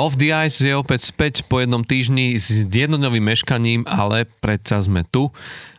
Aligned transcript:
Off 0.00 0.16
the 0.16 0.32
Ice 0.32 0.64
je 0.64 0.72
opäť 0.72 1.12
späť 1.12 1.44
po 1.44 1.60
jednom 1.60 1.84
týždni 1.84 2.32
s 2.40 2.64
jednodňovým 2.64 3.20
meškaním, 3.20 3.84
ale 3.84 4.24
predsa 4.40 4.80
sme 4.80 5.04
tu. 5.04 5.28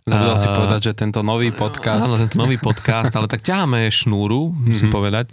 Zabudol 0.06 0.38
si 0.38 0.46
povedať, 0.46 0.82
že 0.86 0.94
tento 0.94 1.26
nový 1.26 1.50
podcast... 1.50 2.06
Áno, 2.06 2.22
tento 2.22 2.38
nový 2.38 2.62
podcast, 2.62 3.10
ale 3.18 3.26
tak 3.26 3.42
ťaháme 3.42 3.90
šnúru, 3.90 4.54
musím 4.54 4.94
mm-hmm. 4.94 4.94
povedať, 4.94 5.26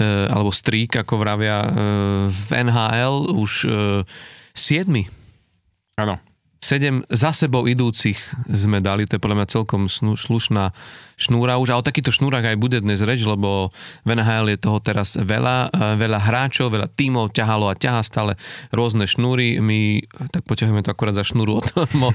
e, 0.00 0.24
alebo 0.32 0.48
strík, 0.48 0.88
ako 0.96 1.20
vravia 1.20 1.60
e, 1.60 1.68
v 2.32 2.48
NHL, 2.64 3.28
už 3.36 3.52
e, 3.68 4.08
7. 4.56 4.88
Áno. 6.00 6.16
7 6.60 7.08
za 7.08 7.32
sebou 7.32 7.64
idúcich 7.64 8.20
sme 8.44 8.84
dali, 8.84 9.08
to 9.08 9.16
je 9.16 9.24
podľa 9.24 9.42
mňa 9.42 9.48
celkom 9.48 9.88
snú, 9.88 10.12
slušná 10.12 10.76
šnúra 11.16 11.56
už. 11.56 11.72
A 11.72 11.80
o 11.80 11.86
takýchto 11.86 12.12
šnúrach 12.12 12.44
aj 12.44 12.60
bude 12.60 12.84
dnes 12.84 13.00
reč, 13.00 13.24
lebo 13.24 13.72
v 14.04 14.08
NHL 14.12 14.52
je 14.52 14.58
toho 14.60 14.78
teraz 14.84 15.16
veľa, 15.16 15.72
e, 15.72 15.96
veľa 15.96 16.20
hráčov, 16.20 16.68
veľa 16.68 16.92
tímov 16.92 17.32
ťahalo 17.32 17.72
a 17.72 17.78
ťahá 17.80 18.04
stále 18.04 18.36
rôzne 18.76 19.08
šnúry. 19.08 19.56
My 19.64 20.04
tak 20.28 20.44
poťahujeme 20.44 20.84
to 20.84 20.92
akorát 20.92 21.16
za 21.16 21.24
šnúru 21.24 21.64
od, 21.64 21.66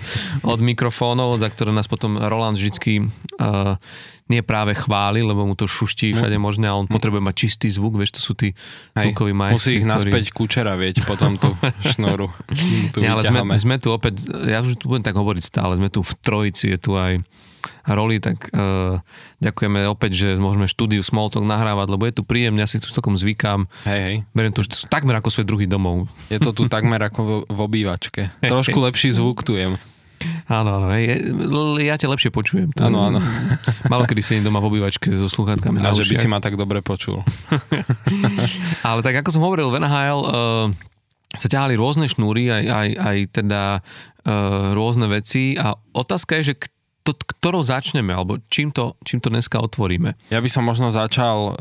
od 0.53 0.59
mikrofónov, 0.61 1.41
za 1.41 1.49
ktoré 1.49 1.73
nás 1.73 1.89
potom 1.89 2.21
Roland 2.21 2.61
vždycky 2.61 3.01
uh, 3.41 3.81
nie 4.25 4.41
práve 4.41 4.73
chváli, 4.73 5.21
lebo 5.21 5.45
mu 5.45 5.53
to 5.53 5.69
šuští 5.69 6.17
všade 6.17 6.33
možné 6.41 6.65
a 6.65 6.73
on 6.73 6.89
potrebuje 6.89 7.21
mať 7.21 7.35
čistý 7.37 7.67
zvuk, 7.69 7.93
vieš, 7.93 8.17
to 8.17 8.21
sú 8.25 8.33
tí 8.33 8.57
zvukoví 8.97 9.37
majstri. 9.37 9.77
Musí 9.77 9.79
ich 9.81 9.85
naspäť 9.85 10.33
ktorí... 10.33 10.37
kučera, 10.37 10.73
vieť, 10.73 11.05
potom 11.05 11.37
tú 11.37 11.53
šnoru. 11.93 12.33
Tu 12.89 13.05
nie, 13.05 13.09
ale 13.09 13.21
sme, 13.21 13.45
sme, 13.53 13.75
tu 13.77 13.93
opäť, 13.93 14.25
ja 14.49 14.65
už 14.65 14.81
tu 14.81 14.89
budem 14.89 15.05
tak 15.05 15.13
hovoriť 15.13 15.43
stále, 15.45 15.77
sme 15.77 15.93
tu 15.93 16.01
v 16.01 16.13
trojici, 16.25 16.73
je 16.73 16.79
tu 16.81 16.97
aj 16.97 17.21
roli, 17.85 18.17
tak 18.17 18.49
uh, 18.49 18.97
ďakujeme 19.45 19.85
opäť, 19.85 20.11
že 20.17 20.29
môžeme 20.41 20.65
štúdiu 20.65 21.05
Smalltalk 21.05 21.45
nahrávať, 21.45 21.87
lebo 21.93 22.03
je 22.09 22.13
tu 22.17 22.23
príjemne, 22.25 22.61
ja 22.61 22.69
si 22.69 22.81
tu 22.81 22.89
celkom 22.89 23.13
zvykám. 23.13 23.69
Hej, 23.85 24.01
hej. 24.01 24.15
Beriem 24.33 24.53
to, 24.53 24.65
že 24.65 24.73
to 24.73 24.77
takmer 24.89 25.17
ako 25.21 25.29
svoj 25.29 25.45
druhý 25.45 25.69
domov. 25.69 26.09
Je 26.33 26.41
to 26.41 26.49
tu 26.49 26.65
takmer 26.65 26.97
ako 26.97 27.21
v, 27.21 27.31
v 27.45 27.59
obývačke. 27.61 28.21
Trošku 28.41 28.77
lepší 28.81 29.13
zvuk 29.13 29.45
tu 29.45 29.53
jem. 29.53 29.77
Áno, 30.45 30.69
áno, 30.77 30.87
ja 31.81 31.95
ťa 31.97 32.07
lepšie 32.09 32.29
počujem. 32.29 32.69
Áno, 32.77 33.09
áno. 33.09 33.19
Malo 33.91 34.05
kedy 34.05 34.21
sedím 34.21 34.45
doma 34.47 34.61
v 34.61 34.77
obývačke 34.77 35.09
so 35.13 35.25
sluchátkami. 35.29 35.81
A 35.81 35.93
že 35.93 36.05
by 36.05 36.15
si 36.15 36.27
ma 36.29 36.37
tak 36.37 36.57
dobre 36.57 36.85
počul. 36.85 37.21
Ale 38.87 39.01
tak 39.01 39.21
ako 39.21 39.29
som 39.33 39.41
hovoril, 39.41 39.69
v 39.73 39.81
NHL 39.81 40.19
uh, 40.21 40.31
sa 41.33 41.47
ťahali 41.49 41.73
rôzne 41.75 42.05
šnúry, 42.05 42.49
aj, 42.49 42.65
aj, 42.69 42.89
aj 42.97 43.17
teda 43.41 43.61
uh, 43.79 44.71
rôzne 44.77 45.09
veci 45.09 45.57
a 45.57 45.73
otázka 45.73 46.39
je, 46.41 46.53
že 46.53 46.55
to, 47.05 47.13
ktorou 47.13 47.61
začneme, 47.61 48.09
alebo 48.09 48.41
čím 48.49 48.73
to, 48.73 48.97
čím 49.05 49.21
to 49.21 49.29
dneska 49.29 49.61
otvoríme? 49.61 50.17
Ja 50.33 50.41
by 50.41 50.49
som 50.49 50.65
možno 50.65 50.89
začal 50.89 51.37
uh, 51.53 51.55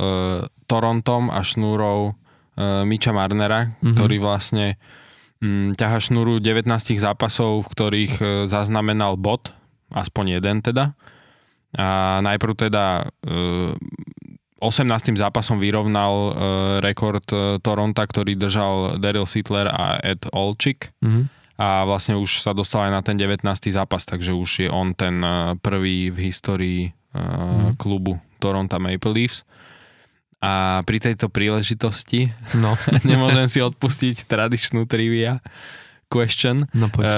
Torontom 0.64 1.28
a 1.28 1.44
šnúrou 1.44 2.12
uh, 2.12 2.84
Miča 2.88 3.12
Marnera, 3.12 3.68
mm-hmm. 3.68 3.92
ktorý 3.92 4.16
vlastne 4.24 4.76
Mm, 4.76 5.03
ťaha 5.74 5.98
šnúru 6.00 6.40
19 6.40 6.66
zápasov, 6.98 7.66
v 7.66 7.68
ktorých 7.70 8.14
e, 8.20 8.24
zaznamenal 8.48 9.20
bod, 9.20 9.52
aspoň 9.92 10.40
jeden 10.40 10.64
teda. 10.64 10.96
A 11.74 12.22
najprv 12.22 12.70
teda 12.70 13.10
18. 13.26 14.62
E, 14.62 15.18
zápasom 15.18 15.58
vyrovnal 15.58 16.14
e, 16.14 16.32
rekord 16.80 17.26
Toronta, 17.60 18.06
ktorý 18.06 18.38
držal 18.38 19.02
Daryl 19.02 19.26
Sittler 19.26 19.68
a 19.68 19.98
Ed 20.00 20.26
Olčik. 20.30 20.94
Mm-hmm. 21.02 21.24
A 21.54 21.86
vlastne 21.86 22.18
už 22.18 22.42
sa 22.42 22.50
dostal 22.50 22.90
aj 22.90 22.92
na 22.98 23.02
ten 23.06 23.14
19. 23.14 23.46
zápas, 23.70 24.02
takže 24.02 24.34
už 24.34 24.66
je 24.66 24.68
on 24.70 24.90
ten 24.90 25.22
prvý 25.62 26.10
v 26.10 26.18
histórii 26.26 26.90
mm-hmm. 27.14 27.78
klubu 27.78 28.18
Toronto 28.42 28.74
Maple 28.82 29.14
Leafs. 29.14 29.46
A 30.42 30.82
pri 30.84 30.98
tejto 31.00 31.30
príležitosti 31.32 32.32
no. 32.56 32.78
nemôžem 33.08 33.46
si 33.48 33.58
odpustiť 33.62 34.26
tradičnú 34.28 34.84
trivia 34.84 35.40
question. 36.14 36.70
No 36.70 36.86
poď. 36.92 37.10
E, 37.10 37.14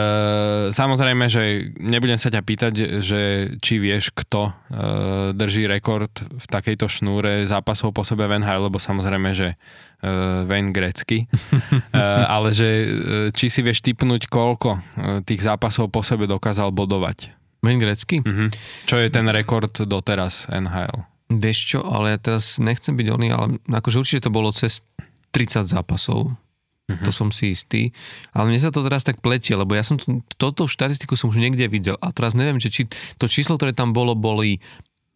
samozrejme, 0.72 1.28
že 1.28 1.69
nebudem 1.77 2.16
sa 2.16 2.32
ťa 2.32 2.41
pýtať, 2.41 2.72
že 3.04 3.21
či 3.60 3.77
vieš, 3.77 4.15
kto 4.16 4.49
e, 4.49 4.53
drží 5.37 5.69
rekord 5.69 6.12
v 6.16 6.47
takejto 6.49 6.88
šnúre 6.88 7.44
zápasov 7.44 7.93
po 7.93 8.09
sebe 8.09 8.25
v 8.25 8.41
NHL, 8.41 8.72
lebo 8.72 8.81
samozrejme, 8.81 9.37
že 9.37 9.53
e, 9.53 9.56
Wayne 10.48 10.72
Grecky. 10.72 11.28
e, 11.28 12.00
ale 12.34 12.56
že 12.56 12.69
e, 12.69 12.87
či 13.37 13.53
si 13.53 13.60
vieš 13.60 13.84
typnúť, 13.84 14.33
koľko 14.33 14.71
e, 14.72 14.81
tých 15.28 15.44
zápasov 15.44 15.93
po 15.93 16.00
sebe 16.00 16.25
dokázal 16.25 16.72
bodovať. 16.72 17.37
Wayne 17.60 17.83
Grecky? 17.83 18.25
Mhm. 18.25 18.48
Čo 18.88 18.97
je 18.97 19.09
ten 19.12 19.28
rekord 19.28 19.77
doteraz 19.77 20.48
NHL? 20.48 21.16
Vieš 21.27 21.59
čo, 21.75 21.79
ale 21.83 22.15
ja 22.15 22.19
teraz 22.23 22.63
nechcem 22.63 22.95
byť 22.95 23.09
oný, 23.11 23.29
ale 23.35 23.47
akože 23.67 23.99
určite 23.99 24.31
to 24.31 24.35
bolo 24.35 24.55
cez 24.55 24.87
30 25.35 25.67
zápasov. 25.67 26.31
Uh-huh. 26.87 27.03
To 27.03 27.11
som 27.11 27.35
si 27.35 27.51
istý. 27.51 27.91
Ale 28.31 28.47
mne 28.47 28.63
sa 28.63 28.71
to 28.71 28.87
teraz 28.87 29.03
tak 29.03 29.19
pletie, 29.19 29.59
lebo 29.59 29.75
ja 29.75 29.83
som 29.83 29.99
to, 29.99 30.23
toto 30.39 30.71
štatistiku 30.71 31.19
som 31.19 31.35
už 31.35 31.43
niekde 31.43 31.67
videl 31.67 31.99
a 31.99 32.15
teraz 32.15 32.39
neviem, 32.39 32.63
že 32.63 32.71
či 32.71 32.83
to 33.19 33.27
číslo, 33.27 33.59
ktoré 33.59 33.75
tam 33.75 33.91
bolo, 33.91 34.15
boli 34.15 34.63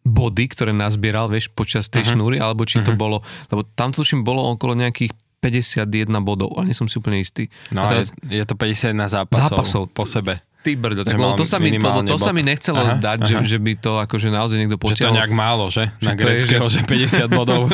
body, 0.03 0.51
ktoré 0.51 0.75
nazbieral, 0.75 1.31
vieš, 1.31 1.47
počas 1.55 1.87
tej 1.87 2.03
uh-huh. 2.03 2.19
šnúry, 2.19 2.37
alebo 2.43 2.67
či 2.67 2.83
uh-huh. 2.83 2.91
to 2.91 2.99
bolo, 2.99 3.23
lebo 3.47 3.63
tam 3.63 3.95
tuším 3.95 4.27
bolo 4.27 4.51
okolo 4.51 4.75
nejakých 4.75 5.15
51 5.41 6.11
bodov, 6.21 6.53
ale 6.53 6.69
nie 6.69 6.77
som 6.77 6.85
si 6.85 7.01
úplne 7.01 7.17
istý. 7.17 7.49
No 7.73 7.87
a 7.87 7.89
teraz, 7.89 8.13
je, 8.27 8.37
je 8.37 8.45
to 8.45 8.53
51 8.53 8.93
zápasov, 9.09 9.41
zápasov 9.49 9.81
po 9.89 10.05
sebe. 10.05 10.37
Ty 10.61 10.77
brdo, 10.77 11.01
tak 11.01 11.17
to, 11.17 11.41
sa 11.41 11.57
mi, 11.57 11.73
to, 11.73 11.89
to 12.05 12.17
sa 12.21 12.29
mi 12.29 12.45
nechcelo 12.45 12.85
aha, 12.85 13.01
zdať, 13.01 13.19
aha. 13.25 13.29
Že, 13.29 13.35
že 13.49 13.57
by 13.57 13.73
to 13.81 13.91
akože 13.97 14.29
naozaj 14.29 14.57
niekto 14.61 14.77
potiaľ. 14.77 14.93
Že 14.93 15.05
to 15.09 15.17
nejak 15.17 15.33
málo, 15.33 15.65
že? 15.73 15.89
Na 16.05 16.13
greckého, 16.13 16.69
že 16.69 16.85
50 16.85 17.25
bodov. 17.33 17.65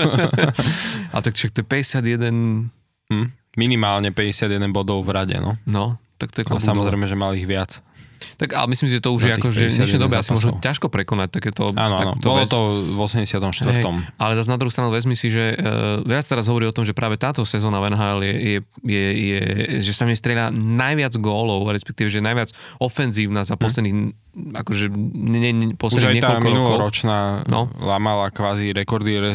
A 1.16 1.18
tak 1.20 1.36
však 1.36 1.52
to 1.52 1.60
je 1.64 1.68
51... 1.68 2.72
Hm, 3.12 3.28
minimálne 3.60 4.16
51 4.16 4.72
bodov 4.72 5.04
v 5.04 5.10
rade, 5.12 5.36
no. 5.36 5.60
No, 5.68 6.00
tak 6.16 6.32
to 6.32 6.42
je 6.42 6.46
A 6.48 6.64
samozrejme, 6.64 7.12
že 7.12 7.20
mal 7.20 7.36
ich 7.36 7.44
viac. 7.44 7.84
Tak 8.38 8.54
ale 8.54 8.70
myslím, 8.70 8.88
že 8.94 9.02
to 9.02 9.10
už 9.18 9.22
je 9.26 9.34
ako, 9.34 9.50
že 9.50 9.74
dnešnej 9.74 9.98
dobe 9.98 10.16
asi 10.22 10.30
možno 10.30 10.62
ťažko 10.62 10.94
prekonať 10.94 11.42
takéto... 11.42 11.74
Áno, 11.74 11.98
áno, 11.98 12.14
bolo 12.22 12.46
vec. 12.46 12.54
to 12.54 12.60
v 12.94 13.00
84. 13.02 13.42
Hej, 13.66 13.84
ale 14.22 14.32
zase 14.38 14.50
na 14.54 14.62
druhú 14.62 14.70
stranu 14.70 14.94
vezmi 14.94 15.18
si, 15.18 15.34
že 15.34 15.58
uh, 15.58 16.06
viac 16.06 16.22
teraz 16.22 16.46
hovorí 16.46 16.70
o 16.70 16.74
tom, 16.74 16.86
že 16.86 16.94
práve 16.94 17.18
táto 17.18 17.42
sezóna 17.50 17.82
v 17.82 17.98
NHL 17.98 18.20
je, 18.22 18.34
je, 18.38 18.54
je, 18.86 19.04
je 19.18 19.40
že 19.82 19.92
sa 19.98 20.06
mi 20.06 20.14
strieľa 20.14 20.54
najviac 20.54 21.18
gólov, 21.18 21.66
respektíve, 21.74 22.14
že 22.14 22.22
najviac 22.22 22.54
ofenzívna 22.78 23.42
za 23.42 23.58
hm. 23.58 23.62
posledných 23.62 23.96
hmm 23.98 24.26
akože 24.38 24.94
ne, 24.94 25.50
ne, 25.50 25.66
posledných 25.74 26.22
Už 26.22 26.30
aj 26.30 26.38
tá 26.38 26.38
minuloročná 26.38 27.20
no? 27.50 27.74
lamala 27.82 28.30
kvázi 28.30 28.70
rekordy 28.70 29.14
re, 29.18 29.34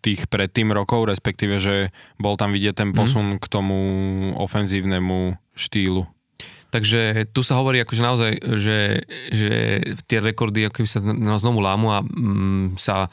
tých 0.00 0.24
predtým 0.32 0.72
rokov, 0.72 1.04
respektíve, 1.12 1.60
že 1.60 1.92
bol 2.16 2.40
tam 2.40 2.56
vidieť 2.56 2.74
ten 2.74 2.90
hm. 2.92 2.96
posun 2.96 3.26
mm. 3.36 3.40
k 3.42 3.46
tomu 3.52 3.76
ofenzívnemu 4.40 5.36
štýlu. 5.54 6.08
Takže 6.74 7.30
tu 7.30 7.46
sa 7.46 7.54
hovorí 7.62 7.78
akože 7.86 8.02
naozaj, 8.02 8.32
že, 8.58 9.06
že 9.30 9.52
tie 10.10 10.18
rekordy 10.18 10.66
ako 10.66 10.82
sa 10.90 10.98
znovu 11.38 11.62
lámu 11.62 11.86
a 11.94 12.02
mm, 12.02 12.74
sa 12.74 13.06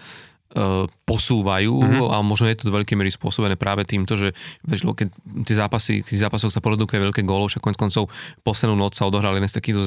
posúvajú 1.07 1.71
mm-hmm. 1.71 2.11
a 2.11 2.19
možno 2.23 2.51
je 2.51 2.59
to 2.59 2.67
do 2.67 2.75
veľkej 2.75 2.95
miery 2.99 3.11
spôsobené 3.11 3.55
práve 3.55 3.87
týmto, 3.87 4.19
že 4.19 4.35
vieš, 4.67 4.83
keď 4.83 5.07
tie 5.47 5.55
zápasy, 5.55 5.93
keď 6.03 6.27
zápasoch 6.27 6.51
sa 6.51 6.59
produkuje 6.59 6.99
veľké 6.99 7.23
gólov, 7.23 7.51
však 7.51 7.63
konec 7.63 7.79
koncov 7.79 8.11
poslednú 8.43 8.75
noc 8.75 8.95
sa 8.95 9.07
odohrali 9.07 9.39
jeden 9.39 9.51
z 9.51 9.55
takýchto 9.55 9.81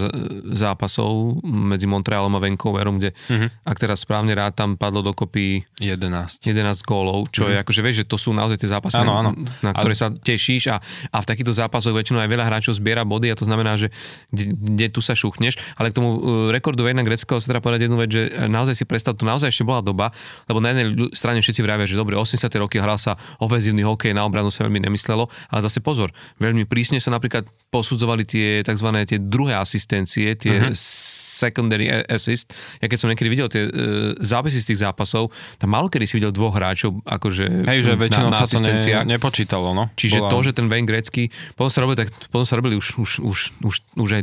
zápasov 0.56 1.40
medzi 1.44 1.84
Montrealom 1.84 2.32
a 2.32 2.40
Vancouverom, 2.40 2.96
kde 2.96 3.12
mm-hmm. 3.12 3.48
ak 3.64 3.76
teraz 3.76 4.04
správne 4.04 4.32
rád 4.32 4.56
tam 4.56 4.80
padlo 4.80 5.04
dokopy 5.04 5.64
11, 5.80 6.44
11 6.44 6.80
gólov, 6.84 7.28
čo 7.28 7.44
mm-hmm. 7.44 7.52
je 7.52 7.56
akože 7.60 7.80
vieš, 7.84 7.96
že 8.04 8.06
to 8.08 8.16
sú 8.16 8.32
naozaj 8.32 8.56
tie 8.56 8.68
zápasy, 8.72 9.00
ano, 9.00 9.12
ano. 9.20 9.30
na 9.60 9.72
ktoré 9.76 9.92
sa 9.92 10.08
tešíš 10.12 10.72
a, 10.72 10.80
a 11.12 11.16
v 11.20 11.26
takýchto 11.28 11.52
zápasoch 11.52 11.92
väčšinou 11.92 12.24
aj 12.24 12.28
veľa 12.32 12.44
hráčov 12.48 12.76
zbiera 12.76 13.04
body 13.04 13.32
a 13.32 13.36
to 13.36 13.44
znamená, 13.44 13.76
že 13.76 13.92
kde, 14.32 14.56
kde 14.56 14.86
tu 14.92 15.04
sa 15.04 15.12
šuchneš, 15.12 15.60
ale 15.76 15.92
k 15.92 16.00
tomu 16.00 16.08
uh, 16.08 16.18
rekordu 16.52 16.84
Vejna 16.84 17.04
Greckého 17.04 17.36
sa 17.36 17.52
teda 17.52 17.60
povedať 17.60 17.88
jednu 17.88 18.00
vec, 18.00 18.08
že 18.12 18.22
naozaj 18.48 18.74
si 18.76 18.84
predstav, 18.88 19.16
to 19.16 19.28
naozaj 19.28 19.52
ešte 19.52 19.64
bola 19.64 19.84
doba, 19.84 20.12
lebo 20.54 20.62
na 20.62 20.70
jednej 20.70 21.10
strane 21.10 21.42
všetci 21.42 21.66
vravia, 21.66 21.90
že 21.90 21.98
dobre, 21.98 22.14
80. 22.14 22.46
roky 22.62 22.78
hral 22.78 22.94
sa 22.94 23.18
ofenzívny 23.42 23.82
hokej, 23.82 24.14
na 24.14 24.22
obranu 24.22 24.54
sa 24.54 24.62
veľmi 24.62 24.86
nemyslelo, 24.86 25.26
ale 25.50 25.60
zase 25.66 25.82
pozor, 25.82 26.14
veľmi 26.38 26.70
prísne 26.70 27.02
sa 27.02 27.10
napríklad 27.10 27.42
posudzovali 27.74 28.22
tie 28.22 28.62
tzv. 28.62 28.88
tie 29.02 29.18
druhé 29.18 29.58
asistencie, 29.58 30.38
tie 30.38 30.70
uh-huh. 30.70 30.78
secondary 30.78 31.90
assist. 32.06 32.54
Ja 32.78 32.86
keď 32.86 32.98
som 33.02 33.10
niekedy 33.10 33.26
videl 33.26 33.50
tie 33.50 33.66
uh, 33.66 34.14
zápisy 34.22 34.62
z 34.62 34.66
tých 34.70 34.86
zápasov, 34.86 35.34
tam 35.58 35.74
malo 35.74 35.90
kedy 35.90 36.06
si 36.06 36.22
videl 36.22 36.30
dvoch 36.30 36.54
hráčov, 36.54 37.02
akože 37.02 37.66
Hej, 37.66 37.90
že 37.90 37.92
väčšinou 37.98 38.30
na, 38.30 38.38
na 38.38 38.46
sa 38.46 38.46
to 38.46 38.62
ne, 38.62 38.78
nepočítalo, 39.18 39.74
no. 39.74 39.90
Čiže 39.98 40.22
Bola... 40.22 40.30
to, 40.30 40.38
že 40.46 40.52
ten 40.54 40.70
Wayne 40.70 40.86
Gretzky, 40.86 41.34
potom 41.58 41.74
sa 41.74 41.82
robili, 41.82 42.06
tak, 42.06 42.14
potom 42.30 42.46
sa 42.46 42.54
robili 42.54 42.78
už, 42.78 43.02
už, 43.02 43.10
už, 43.26 43.38
už, 43.66 43.74
už 43.98 44.10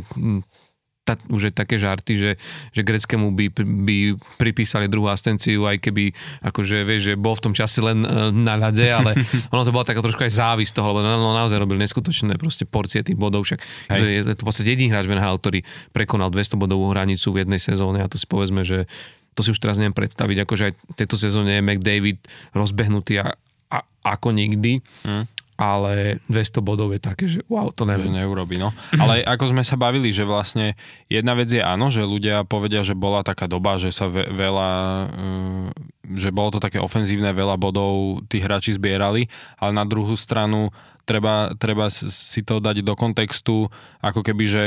ta, 1.02 1.18
už 1.26 1.50
je 1.50 1.52
také 1.52 1.82
žarty, 1.82 2.14
že, 2.14 2.30
že 2.70 2.86
greckému 2.86 3.34
by, 3.34 3.50
by 3.58 3.96
pripísali 4.38 4.86
druhú 4.86 5.10
asistenciu, 5.10 5.66
aj 5.66 5.82
keby 5.82 6.14
akože, 6.46 6.86
vieš, 6.86 7.00
že 7.10 7.14
bol 7.18 7.34
v 7.34 7.42
tom 7.50 7.54
čase 7.54 7.82
len 7.82 8.06
uh, 8.06 8.30
na 8.30 8.54
ľade, 8.54 8.86
ale 8.86 9.18
ono 9.54 9.66
to 9.66 9.74
bola 9.74 9.82
taká 9.82 9.98
trošku 9.98 10.22
aj 10.22 10.32
závisť 10.38 10.78
toho, 10.78 10.94
lebo 10.94 11.02
no, 11.02 11.34
naozaj 11.34 11.58
robil 11.58 11.74
neskutočné 11.82 12.38
proste 12.38 12.62
porcie 12.62 13.02
tých 13.02 13.18
bodov, 13.18 13.42
však 13.42 13.58
to 13.90 14.02
je, 14.06 14.22
je 14.22 14.34
to 14.38 14.42
v 14.42 14.46
podstate 14.46 14.68
jediný 14.70 14.94
hráč 14.94 15.10
NHL, 15.10 15.42
ktorý 15.42 15.58
prekonal 15.90 16.30
200 16.30 16.54
bodovú 16.54 16.86
hranicu 16.94 17.34
v 17.34 17.42
jednej 17.42 17.58
sezóne 17.58 17.98
a 17.98 18.06
to 18.06 18.14
si 18.14 18.30
povedzme, 18.30 18.62
že 18.62 18.86
to 19.34 19.42
si 19.42 19.50
už 19.50 19.58
teraz 19.58 19.82
neviem 19.82 19.96
predstaviť, 19.96 20.46
akože 20.46 20.62
aj 20.70 20.72
v 20.76 20.94
tejto 20.94 21.16
sezóne 21.18 21.58
je 21.58 21.66
McDavid 21.66 22.18
rozbehnutý 22.54 23.18
a, 23.26 23.34
a, 23.74 23.78
ako 24.06 24.30
nikdy. 24.30 24.78
Mm 25.02 25.31
ale 25.60 26.18
200 26.26 26.64
bodov 26.64 26.90
je 26.96 27.00
také, 27.00 27.24
že 27.28 27.44
wow, 27.46 27.70
to 27.70 27.84
neviem. 27.84 28.10
Že 28.10 28.18
neurobi, 28.24 28.56
no. 28.56 28.72
Ale 28.96 29.22
ako 29.22 29.52
sme 29.52 29.62
sa 29.62 29.76
bavili, 29.76 30.10
že 30.10 30.24
vlastne 30.24 30.74
jedna 31.06 31.36
vec 31.36 31.52
je 31.52 31.60
áno, 31.60 31.92
že 31.92 32.02
ľudia 32.02 32.42
povedia, 32.48 32.82
že 32.82 32.96
bola 32.96 33.22
taká 33.22 33.46
doba, 33.46 33.76
že 33.76 33.92
sa 33.92 34.08
ve- 34.08 34.26
veľa, 34.32 34.70
uh, 35.12 35.68
že 36.16 36.34
bolo 36.34 36.56
to 36.56 36.60
také 36.60 36.80
ofenzívne, 36.80 37.30
veľa 37.36 37.60
bodov 37.60 38.24
tí 38.26 38.40
hráči 38.40 38.74
zbierali, 38.74 39.28
ale 39.60 39.72
na 39.76 39.84
druhú 39.84 40.16
stranu 40.16 40.72
treba, 41.04 41.52
treba 41.58 41.90
si 41.92 42.40
to 42.42 42.58
dať 42.58 42.82
do 42.82 42.94
kontextu, 42.96 43.68
ako 44.00 44.20
keby, 44.24 44.44
že 44.48 44.64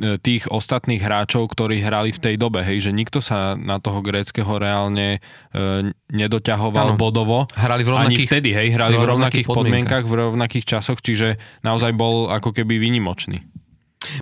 tých 0.00 0.48
ostatných 0.48 1.04
hráčov, 1.04 1.52
ktorí 1.52 1.84
hrali 1.84 2.16
v 2.16 2.20
tej 2.20 2.34
dobe, 2.40 2.64
hej, 2.64 2.88
že 2.88 2.96
nikto 2.96 3.20
sa 3.20 3.52
na 3.60 3.76
toho 3.76 4.00
gréckého 4.00 4.48
reálne 4.56 5.20
e, 5.52 5.92
nedoťahoval 6.16 6.96
ano. 6.96 6.98
bodovo. 6.98 7.44
Hrali 7.52 7.84
v 7.84 7.90
rovnakých, 7.92 8.24
ani 8.24 8.30
vtedy, 8.32 8.50
hej, 8.56 8.68
hrali 8.72 8.96
v 8.96 9.04
rovnakých, 9.04 9.44
rovnakých 9.44 9.46
podmienkach, 9.52 10.04
v 10.08 10.14
rovnakých 10.16 10.64
časoch, 10.64 11.04
čiže 11.04 11.36
naozaj 11.60 11.92
bol 11.92 12.32
ako 12.32 12.56
keby 12.56 12.80
vynimočný. 12.80 13.44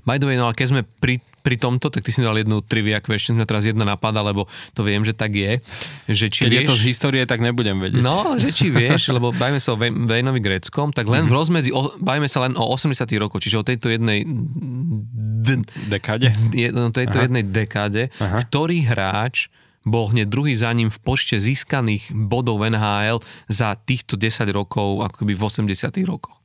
By 0.02 0.18
the 0.18 0.26
way, 0.26 0.36
no 0.36 0.50
ale 0.50 0.58
keď 0.58 0.66
sme 0.74 0.82
pri 0.82 1.22
pri 1.40 1.56
tomto, 1.56 1.88
tak 1.88 2.04
ty 2.04 2.12
si 2.12 2.20
dal 2.20 2.36
jednu 2.36 2.60
trivia 2.60 3.00
question, 3.00 3.36
sme 3.36 3.48
teraz 3.48 3.64
jedna 3.64 3.88
napadá, 3.88 4.20
lebo 4.20 4.46
to 4.76 4.84
viem, 4.84 5.02
že 5.02 5.16
tak 5.16 5.34
je. 5.34 5.58
Že 6.06 6.26
či 6.28 6.40
Keď 6.46 6.52
vieš, 6.52 6.60
je 6.60 6.68
to 6.68 6.76
z 6.76 6.84
histórie, 6.86 7.22
tak 7.24 7.40
nebudem 7.40 7.80
vedieť. 7.80 8.04
No, 8.04 8.36
že 8.36 8.52
či 8.52 8.68
vieš, 8.68 9.10
lebo 9.10 9.32
bajme 9.32 9.58
sa 9.58 9.74
o 9.74 9.80
Vejnovi 9.80 10.40
Gréckom, 10.40 10.92
tak 10.92 11.08
len 11.08 11.26
v 11.26 11.32
mhm. 11.32 11.36
rozmedzi, 11.36 11.70
o, 11.72 11.96
bajme 11.98 12.28
sa 12.28 12.44
len 12.44 12.54
o 12.54 12.64
80 12.72 12.96
rokoch, 13.18 13.40
čiže 13.40 13.56
o 13.60 13.64
tejto 13.64 13.88
jednej 13.88 14.22
d- 14.24 15.64
dekáde? 15.88 16.30
Je, 16.52 16.68
no, 16.70 16.92
tejto 16.92 17.16
Aha. 17.18 17.24
jednej 17.26 17.44
dekáde, 17.44 18.12
Aha. 18.20 18.44
ktorý 18.44 18.84
hráč 18.84 19.48
bol 19.80 20.12
hneď 20.12 20.28
druhý 20.28 20.52
za 20.52 20.68
ním 20.76 20.92
v 20.92 20.98
počte 21.00 21.40
získaných 21.40 22.12
bodov 22.12 22.60
NHL 22.60 23.24
za 23.48 23.72
týchto 23.80 24.20
10 24.20 24.44
rokov, 24.52 25.00
ako 25.08 25.24
keby 25.24 25.32
v 25.32 25.42
80 25.42 25.96
rokoch. 26.04 26.36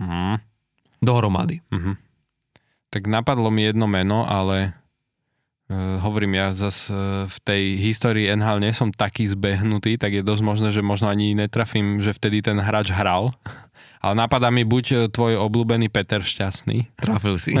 Uh-huh. 0.00 0.40
Dohromady. 1.04 1.60
Uh-huh. 1.68 1.94
Tak 2.88 3.04
napadlo 3.04 3.52
mi 3.52 3.68
jedno 3.68 3.84
meno, 3.84 4.24
ale 4.24 4.72
uh, 5.68 6.00
hovorím, 6.00 6.40
ja 6.40 6.56
zase 6.56 6.88
uh, 6.88 6.98
v 7.28 7.36
tej 7.44 7.62
histórii 7.84 8.32
NHL 8.32 8.64
nie 8.64 8.72
som 8.72 8.88
taký 8.88 9.28
zbehnutý, 9.28 10.00
tak 10.00 10.16
je 10.16 10.24
dosť 10.24 10.42
možné, 10.42 10.68
že 10.72 10.80
možno 10.80 11.12
ani 11.12 11.36
netrafím, 11.36 12.00
že 12.00 12.16
vtedy 12.16 12.40
ten 12.40 12.56
hráč 12.56 12.88
hral. 12.90 13.32
Ale 13.98 14.14
napadá 14.14 14.46
mi 14.54 14.62
buď 14.62 14.84
e, 14.86 14.96
tvoj 15.10 15.42
obľúbený 15.42 15.90
Peter 15.90 16.22
Šťastný. 16.22 16.86
Trafil 16.94 17.34
si. 17.34 17.58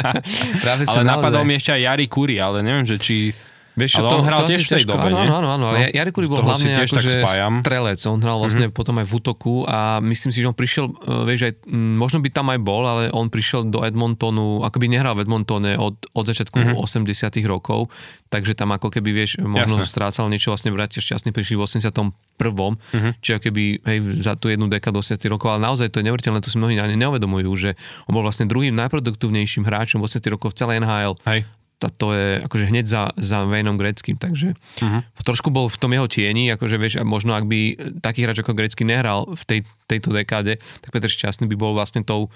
Trafil 0.64 0.88
ale 0.88 1.04
napadol 1.04 1.44
mi 1.44 1.60
ešte 1.60 1.76
aj 1.76 1.80
Jari 1.84 2.06
Kuri, 2.08 2.40
ale 2.40 2.64
neviem, 2.64 2.88
že 2.88 2.96
či 2.96 3.36
Vieš, 3.74 3.98
ale 3.98 4.06
to, 4.06 4.16
on 4.22 4.26
hral 4.30 4.38
to 4.46 4.54
tiež 4.54 4.70
v 4.70 4.70
tej 4.70 4.86
dobe, 4.86 5.10
Áno, 5.10 5.34
áno, 5.42 5.48
áno, 5.50 5.64
ale 5.74 5.90
no, 5.90 5.98
Jarek 5.98 6.14
bol 6.30 6.46
hlavne 6.46 6.86
akože 6.86 7.26
strelec, 7.26 7.98
on 8.06 8.22
hral 8.22 8.38
vlastne 8.38 8.70
mm-hmm. 8.70 8.78
potom 8.78 8.94
aj 9.02 9.06
v 9.10 9.12
útoku 9.18 9.54
a 9.66 9.98
myslím 9.98 10.30
si, 10.30 10.38
že 10.38 10.46
on 10.46 10.54
prišiel, 10.54 10.94
uh, 10.94 11.26
vieš, 11.26 11.50
aj, 11.50 11.66
možno 11.74 12.22
by 12.22 12.30
tam 12.30 12.54
aj 12.54 12.60
bol, 12.62 12.86
ale 12.86 13.10
on 13.10 13.26
prišiel 13.26 13.66
do 13.66 13.82
Edmontonu, 13.82 14.62
ako 14.62 14.78
by 14.78 14.86
nehral 14.86 15.18
v 15.18 15.26
Edmontone 15.26 15.74
od, 15.74 15.98
od 16.06 16.24
začiatku 16.24 16.54
mm-hmm. 16.54 16.86
80 16.86 17.34
rokov, 17.50 17.90
takže 18.30 18.54
tam 18.54 18.70
ako 18.78 18.94
keby, 18.94 19.10
vieš, 19.10 19.42
možno 19.42 19.82
Jasne. 19.82 19.90
strácal 19.90 20.30
niečo, 20.30 20.54
vlastne 20.54 20.70
vrátil 20.70 21.02
šťastne 21.02 21.34
prišli 21.34 21.58
v 21.58 21.62
81. 21.66 22.14
Mm-hmm. 22.38 23.12
Čiže 23.26 23.38
keby, 23.42 23.62
hej, 23.90 23.98
za 24.22 24.38
tú 24.38 24.54
jednu 24.54 24.70
dekádu 24.70 25.02
80 25.02 25.18
rokov, 25.26 25.50
ale 25.50 25.66
naozaj 25.66 25.90
to 25.90 25.98
je 25.98 26.06
neuveriteľné, 26.06 26.38
to 26.38 26.50
si 26.54 26.62
mnohí 26.62 26.78
ani 26.78 26.94
neuvedomujú, 26.94 27.50
že 27.58 27.70
on 28.06 28.14
bol 28.14 28.22
vlastne 28.22 28.46
druhým 28.46 28.74
najproduktívnejším 28.78 29.66
hráčom 29.66 29.98
80 29.98 30.22
rokov 30.30 30.54
v 30.54 30.62
celej 30.62 30.76
NHL. 30.78 31.18
Hej 31.26 31.42
a 31.82 31.88
to 31.92 32.16
je 32.16 32.40
akože 32.44 32.64
hneď 32.70 32.86
za, 32.88 33.02
za 33.18 33.44
Vejnom 33.44 33.76
Greckým, 33.76 34.16
takže 34.16 34.56
uh-huh. 34.56 35.02
trošku 35.20 35.52
bol 35.52 35.68
v 35.68 35.76
tom 35.76 35.92
jeho 35.92 36.08
tieni, 36.08 36.48
akože 36.54 36.76
vieš, 36.80 36.94
možno 37.04 37.36
ak 37.36 37.44
by 37.44 37.76
taký 38.00 38.24
hráč 38.24 38.40
ako 38.40 38.56
Grecký 38.56 38.88
nehral 38.88 39.28
v 39.28 39.42
tej, 39.44 39.60
tejto 39.84 40.14
dekáde, 40.14 40.56
tak 40.80 40.90
Peter 40.94 41.10
Šťastný 41.10 41.44
by 41.50 41.56
bol 41.58 41.76
vlastne 41.76 42.00
tou, 42.00 42.32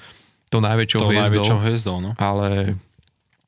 tou 0.52 0.60
najväčšou 0.60 1.00
tou 1.00 1.08
hviezdou. 1.08 1.40
Najväčšou 1.40 1.58
hviezdou 1.64 1.96
no. 2.04 2.10
Ale 2.20 2.76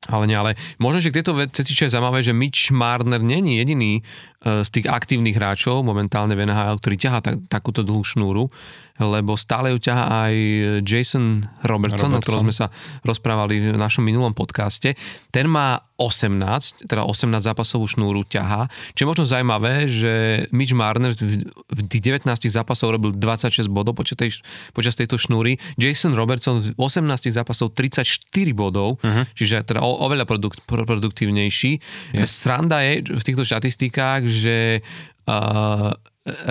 ale 0.09 0.25
nie, 0.25 0.33
ale 0.33 0.57
možno, 0.81 0.97
že 0.97 1.13
k 1.13 1.21
tejto 1.21 1.37
veci, 1.37 1.61
čo 1.61 1.85
je 1.85 1.93
zaujímavé, 1.93 2.25
že 2.25 2.33
Mitch 2.33 2.73
Marner 2.73 3.21
není 3.21 3.61
jediný 3.61 4.01
z 4.41 4.69
tých 4.73 4.89
aktívnych 4.89 5.37
hráčov 5.37 5.85
momentálne 5.85 6.33
v 6.33 6.49
NHL, 6.49 6.81
ktorý 6.81 6.97
ťahá 6.97 7.19
tak, 7.21 7.45
takúto 7.45 7.85
dlhú 7.85 8.01
šnúru, 8.01 8.49
lebo 8.97 9.37
stále 9.37 9.73
ju 9.73 9.77
ťahá 9.77 10.29
aj 10.29 10.33
Jason 10.81 11.45
Robertson, 11.61 12.09
Robertson, 12.09 12.11
o 12.17 12.21
ktorom 12.21 12.41
sme 12.49 12.53
sa 12.53 12.67
rozprávali 13.05 13.73
v 13.73 13.77
našom 13.77 14.01
minulom 14.01 14.33
podcaste. 14.33 14.97
Ten 15.29 15.45
má 15.45 15.85
18, 16.01 16.89
teda 16.89 17.05
18 17.05 17.37
zápasovú 17.37 17.85
šnúru 17.85 18.25
ťahá. 18.25 18.65
Čo 18.97 19.05
je 19.05 19.09
možno 19.13 19.25
zaujímavé, 19.29 19.85
že 19.85 20.45
Mitch 20.49 20.73
Marner 20.73 21.13
v, 21.13 21.45
v 21.45 21.79
tých 21.85 22.25
19 22.25 22.25
zápasov 22.49 22.97
robil 22.97 23.13
26 23.13 23.69
bodov 23.69 23.93
počas, 23.93 24.17
tej, 24.17 24.41
počas 24.73 24.97
tejto 24.97 25.21
šnúry. 25.21 25.61
Jason 25.77 26.17
Robertson 26.17 26.73
v 26.73 26.73
18 26.73 27.05
zápasov 27.29 27.77
34 27.77 28.17
bodov, 28.57 28.97
uh-huh. 28.97 29.29
čiže 29.37 29.61
teda 29.61 29.85
o, 29.85 30.01
oveľa 30.01 30.25
produkt, 30.25 30.65
produktívnejší. 30.65 31.71
Yes. 32.17 32.33
Sranda 32.33 32.81
je 32.81 33.05
v 33.05 33.21
týchto 33.21 33.45
štatistikách, 33.45 34.25
že 34.31 34.79
uh, 35.27 35.91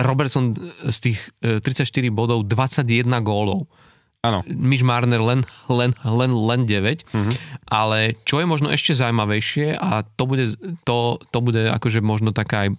Robertson 0.03 0.53
z 0.87 0.97
tých 0.99 1.19
34 1.41 1.87
e, 1.87 2.11
bodov 2.11 2.45
21 2.45 3.07
gólov. 3.23 3.71
Áno. 4.21 4.45
Mitch 4.45 4.85
Marner 4.85 5.17
len, 5.17 5.41
len, 5.65 5.97
len, 6.05 6.31
len 6.31 6.61
9, 6.69 6.69
uh-huh. 6.69 7.33
ale 7.73 8.21
čo 8.21 8.37
je 8.37 8.45
možno 8.45 8.69
ešte 8.69 8.93
zaujímavejšie 8.93 9.81
a 9.81 10.05
to 10.05 10.23
bude, 10.29 10.45
to, 10.85 11.17
to 11.33 11.39
bude 11.41 11.57
akože 11.57 12.05
možno 12.05 12.29
taká 12.29 12.69
aj 12.69 12.77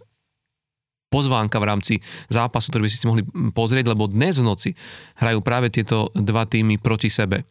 pozvánka 1.10 1.58
v 1.58 1.69
rámci 1.69 1.94
zápasu, 2.31 2.70
ktorý 2.70 2.82
by 2.87 2.90
si 2.90 3.08
mohli 3.10 3.22
pozrieť, 3.52 3.90
lebo 3.90 4.06
dnes 4.06 4.38
v 4.38 4.46
noci 4.46 4.70
hrajú 5.19 5.43
práve 5.43 5.69
tieto 5.69 6.14
dva 6.14 6.46
týmy 6.46 6.78
proti 6.78 7.10
sebe. 7.10 7.43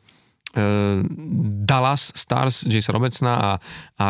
Uh, 0.56 1.04
Dallas 1.68 2.16
Stars, 2.16 2.64
Jason 2.68 2.96
Robertsona 2.96 3.34
a, 3.36 3.52
a 4.00 4.06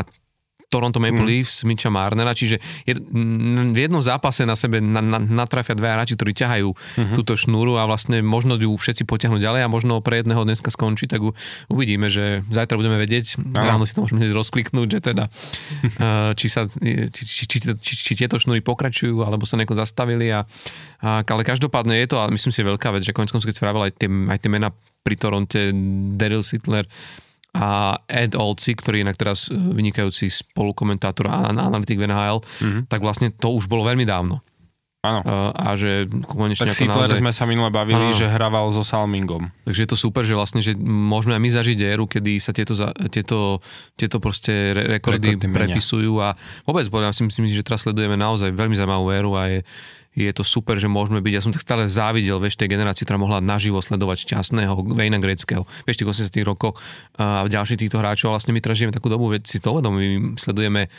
Toronto 0.71 1.03
Maple 1.03 1.27
mm. 1.27 1.27
Leafs, 1.27 1.67
Mitcha 1.67 1.91
Marnera, 1.91 2.31
čiže 2.31 2.63
je, 2.87 2.95
v 2.95 3.75
jednom 3.77 3.99
zápase 3.99 4.47
na 4.47 4.55
sebe 4.55 4.79
na, 4.79 5.03
na, 5.03 5.19
natrafia 5.19 5.75
dve 5.75 5.91
hráči, 5.91 6.15
ktorí 6.15 6.31
ťahajú 6.31 6.69
mm-hmm. 6.71 7.15
túto 7.19 7.35
šnúru 7.35 7.75
a 7.75 7.83
vlastne 7.83 8.23
možno 8.23 8.55
ju 8.55 8.71
všetci 8.71 9.03
potiahnu 9.03 9.43
ďalej 9.43 9.67
a 9.67 9.69
možno 9.69 9.99
pre 9.99 10.23
jedného 10.23 10.47
dneska 10.47 10.71
skončí, 10.71 11.11
tak 11.11 11.19
uvidíme, 11.67 12.07
že 12.07 12.39
zajtra 12.47 12.79
budeme 12.79 12.95
vedieť, 12.95 13.35
ráno 13.51 13.83
si 13.83 13.91
to 13.91 14.07
môžeme 14.07 14.23
rozkliknúť, 14.31 14.87
že 14.87 14.99
teda 15.03 15.27
uh, 15.27 16.31
či, 16.39 16.47
sa, 16.47 16.71
či, 16.71 17.11
či, 17.11 17.43
či, 17.51 17.57
či, 17.59 17.93
či 17.99 18.11
tieto 18.15 18.39
šnúry 18.39 18.63
pokračujú, 18.63 19.27
alebo 19.27 19.43
sa 19.43 19.59
nejako 19.59 19.75
zastavili 19.75 20.31
a, 20.31 20.47
a 21.03 21.27
ale 21.27 21.43
každopádne 21.43 21.99
je 21.99 22.07
to, 22.07 22.17
a 22.23 22.31
myslím 22.31 22.55
si, 22.55 22.63
veľká 22.63 22.95
vec, 22.95 23.03
že 23.03 23.11
konec 23.11 23.35
keď 23.35 23.55
spravil 23.59 23.91
aj 23.91 23.99
tie, 23.99 24.07
aj 24.07 24.39
tie 24.39 24.51
mená 24.51 24.71
pri 25.01 25.15
Toronte, 25.17 25.73
Daryl 26.15 26.45
Sittler, 26.45 26.85
a 27.51 27.99
Ed 28.07 28.31
Olci, 28.39 28.71
ktorý 28.71 29.01
je 29.01 29.05
inak 29.07 29.19
teraz 29.19 29.51
e, 29.51 29.55
vynikajúci 29.55 30.31
spolukomentátor 30.31 31.27
a 31.27 31.51
analytik 31.51 31.99
v 31.99 32.07
NHL, 32.07 32.39
mm-hmm. 32.39 32.81
tak 32.87 33.03
vlastne 33.03 33.27
to 33.35 33.51
už 33.51 33.67
bolo 33.67 33.83
veľmi 33.83 34.07
dávno. 34.07 34.39
Áno. 35.01 35.25
Uh, 35.25 35.49
a 35.57 35.73
že 35.73 36.05
konečne 36.29 36.69
tak 36.69 36.77
ako 36.77 37.09
naozaj... 37.09 37.25
sme 37.25 37.33
sa 37.33 37.49
minule 37.49 37.73
bavili, 37.73 38.13
áno. 38.13 38.13
že 38.13 38.29
hrával 38.29 38.69
so 38.69 38.85
Salmingom. 38.85 39.49
Takže 39.65 39.81
je 39.81 39.89
to 39.89 39.97
super, 39.97 40.21
že 40.21 40.37
vlastne, 40.37 40.61
že 40.61 40.77
môžeme 40.77 41.33
aj 41.33 41.41
my 41.41 41.49
zažiť 41.49 41.77
éru, 41.89 42.05
kedy 42.05 42.37
sa 42.37 42.53
tieto, 42.53 42.77
tieto, 43.09 43.57
tieto 43.97 44.21
proste 44.21 44.77
rekordy, 44.77 45.41
rekordy 45.41 45.49
prepisujú 45.49 46.21
a 46.21 46.37
vôbec, 46.69 46.85
ja 46.85 47.17
si 47.17 47.25
myslím, 47.25 47.49
že 47.49 47.65
teraz 47.65 47.81
sledujeme 47.81 48.13
naozaj 48.13 48.53
veľmi 48.53 48.77
zaujímavú 48.77 49.09
éru 49.09 49.33
a 49.33 49.49
je, 49.49 49.59
je 50.11 50.31
to 50.35 50.43
super, 50.43 50.75
že 50.75 50.91
môžeme 50.91 51.23
byť, 51.23 51.33
ja 51.33 51.41
som 51.43 51.55
tak 51.55 51.63
stále 51.63 51.87
závidel, 51.87 52.35
vieš, 52.43 52.59
tej 52.59 52.75
generácii, 52.75 53.07
ktorá 53.07 53.15
mohla 53.15 53.39
naživo 53.39 53.79
sledovať 53.79 54.27
šťastného 54.27 54.75
Vejna 54.91 55.23
Greckého, 55.23 55.63
vieš, 55.87 56.03
tých 56.03 56.27
80 56.27 56.43
rokoch 56.43 56.75
a 57.15 57.47
ďalších 57.47 57.87
týchto 57.87 58.03
hráčov, 58.03 58.35
vlastne 58.35 58.51
my 58.51 58.59
teraz 58.59 58.75
žijeme 58.75 58.91
takú 58.91 59.07
dobu, 59.07 59.31
veď 59.31 59.47
si 59.47 59.63
to 59.63 59.79
my 59.79 60.35
sledujeme 60.35 60.91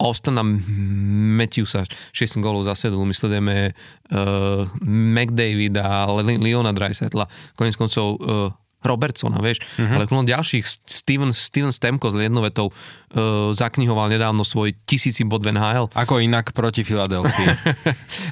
Austona 0.00 0.40
Matthewsa, 0.40 1.84
6 1.84 2.40
gólov 2.40 2.64
za 2.64 2.72
sedlu, 2.72 3.04
my 3.04 3.12
sledujeme 3.12 3.76
uh, 3.76 4.64
McDavida, 4.86 6.08
Leona 6.24 6.72
Dreisaitla, 6.72 7.28
konec 7.52 7.76
koncov 7.76 8.16
uh, 8.16 8.48
Robertsona, 8.80 9.38
vieš, 9.44 9.60
uh-huh. 9.76 10.00
ale 10.00 10.08
plno 10.08 10.24
ďalších, 10.24 10.64
Steven, 10.88 11.36
Steven 11.36 11.72
Stemko 11.72 12.08
s 12.08 12.16
jednou 12.16 12.40
vetou 12.44 12.72
uh, 12.72 13.52
zaknihoval 13.52 14.08
nedávno 14.08 14.40
svoj 14.40 14.72
tisíci 14.88 15.24
bod 15.28 15.44
v 15.44 15.52
NHL. 15.52 15.92
Ako 15.92 16.20
inak 16.20 16.56
proti 16.56 16.80
Filadelfii. 16.80 17.48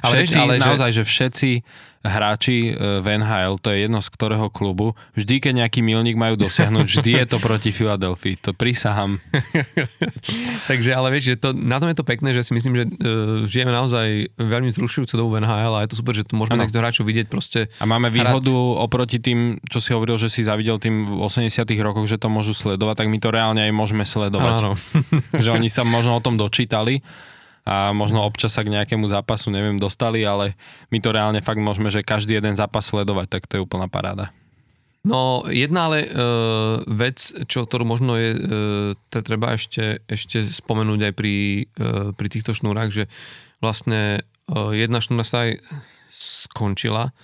ale, 0.01 0.13
všetci, 0.25 0.37
ale 0.41 0.53
naozaj, 0.57 0.89
že... 0.89 1.01
že 1.01 1.03
všetci 1.05 1.49
hráči 1.99 2.71
e, 2.71 3.03
v 3.03 3.07
NHL, 3.19 3.59
to 3.59 3.75
je 3.75 3.83
jedno 3.83 3.99
z 3.99 4.07
ktorého 4.07 4.47
klubu, 4.47 4.95
vždy, 5.19 5.43
keď 5.43 5.53
nejaký 5.65 5.83
milník 5.83 6.15
majú 6.15 6.39
dosiahnuť, 6.39 6.85
vždy 6.87 7.11
je 7.23 7.25
to 7.27 7.37
proti 7.43 7.75
Filadelfii. 7.75 8.39
To 8.47 8.55
prísahám. 8.55 9.19
Takže, 10.69 10.95
ale 10.95 11.11
vieš, 11.11 11.35
že 11.35 11.43
to, 11.43 11.49
na 11.51 11.75
tom 11.83 11.91
je 11.91 11.97
to 11.99 12.07
pekné, 12.07 12.31
že 12.31 12.47
si 12.47 12.55
myslím, 12.55 12.73
že 12.75 12.83
uh, 12.87 12.91
žijeme 13.43 13.75
naozaj 13.75 14.31
veľmi 14.39 14.71
zrušujúcu 14.71 15.13
dobu 15.19 15.29
v 15.35 15.43
NHL 15.43 15.73
a 15.75 15.83
je 15.83 15.89
to 15.91 15.99
super, 15.99 16.15
že 16.15 16.23
tu 16.23 16.39
môžeme 16.39 16.63
takýchto 16.63 16.79
hráčov 16.79 17.03
vidieť 17.03 17.27
proste. 17.27 17.67
A 17.83 17.85
máme 17.85 18.07
výhodu 18.07 18.47
hrať. 18.47 18.79
oproti 18.79 19.17
tým, 19.19 19.59
čo 19.67 19.83
si 19.83 19.91
hovoril, 19.91 20.15
že 20.15 20.31
si 20.31 20.47
zavidel 20.47 20.79
tým 20.79 21.03
v 21.03 21.19
80 21.19 21.51
rokoch, 21.83 22.07
že 22.07 22.15
to 22.15 22.31
môžu 22.31 22.55
sledovať, 22.55 23.03
tak 23.03 23.07
my 23.11 23.17
to 23.19 23.29
reálne 23.29 23.59
aj 23.59 23.71
môžeme 23.75 24.07
sledovať. 24.07 24.55
Áno. 24.63 24.71
že 25.43 25.49
oni 25.51 25.67
sa 25.67 25.83
možno 25.83 26.15
o 26.15 26.23
tom 26.23 26.39
dočítali 26.39 27.03
a 27.65 27.91
možno 27.91 28.23
občas 28.23 28.55
sa 28.55 28.63
k 28.63 28.71
nejakému 28.71 29.07
zápasu, 29.09 29.51
neviem, 29.51 29.79
dostali, 29.79 30.23
ale 30.23 30.55
my 30.89 30.97
to 30.99 31.09
reálne 31.11 31.39
fakt 31.43 31.59
môžeme, 31.59 31.91
že 31.91 32.05
každý 32.05 32.37
jeden 32.37 32.55
zápas 32.55 32.87
sledovať, 32.87 33.27
tak 33.27 33.47
to 33.47 33.59
je 33.59 33.65
úplná 33.65 33.87
paráda. 33.87 34.31
No 34.99 35.47
jedna 35.47 35.87
ale 35.87 36.03
e, 36.03 36.09
vec, 36.91 37.23
čo, 37.47 37.63
ktorú 37.63 37.87
možno 37.87 38.19
je 38.19 38.35
e, 38.35 38.39
treba 39.07 39.55
ešte, 39.55 40.03
ešte 40.11 40.43
spomenúť 40.43 40.99
aj 41.07 41.13
pri, 41.15 41.35
e, 41.71 42.11
pri 42.11 42.27
týchto 42.27 42.51
šnúrach, 42.51 42.91
že 42.91 43.07
vlastne 43.63 44.19
e, 44.19 44.55
jedna 44.75 44.99
šnúra 44.99 45.23
sa 45.23 45.47
aj 45.47 45.63
skončila. 46.11 47.15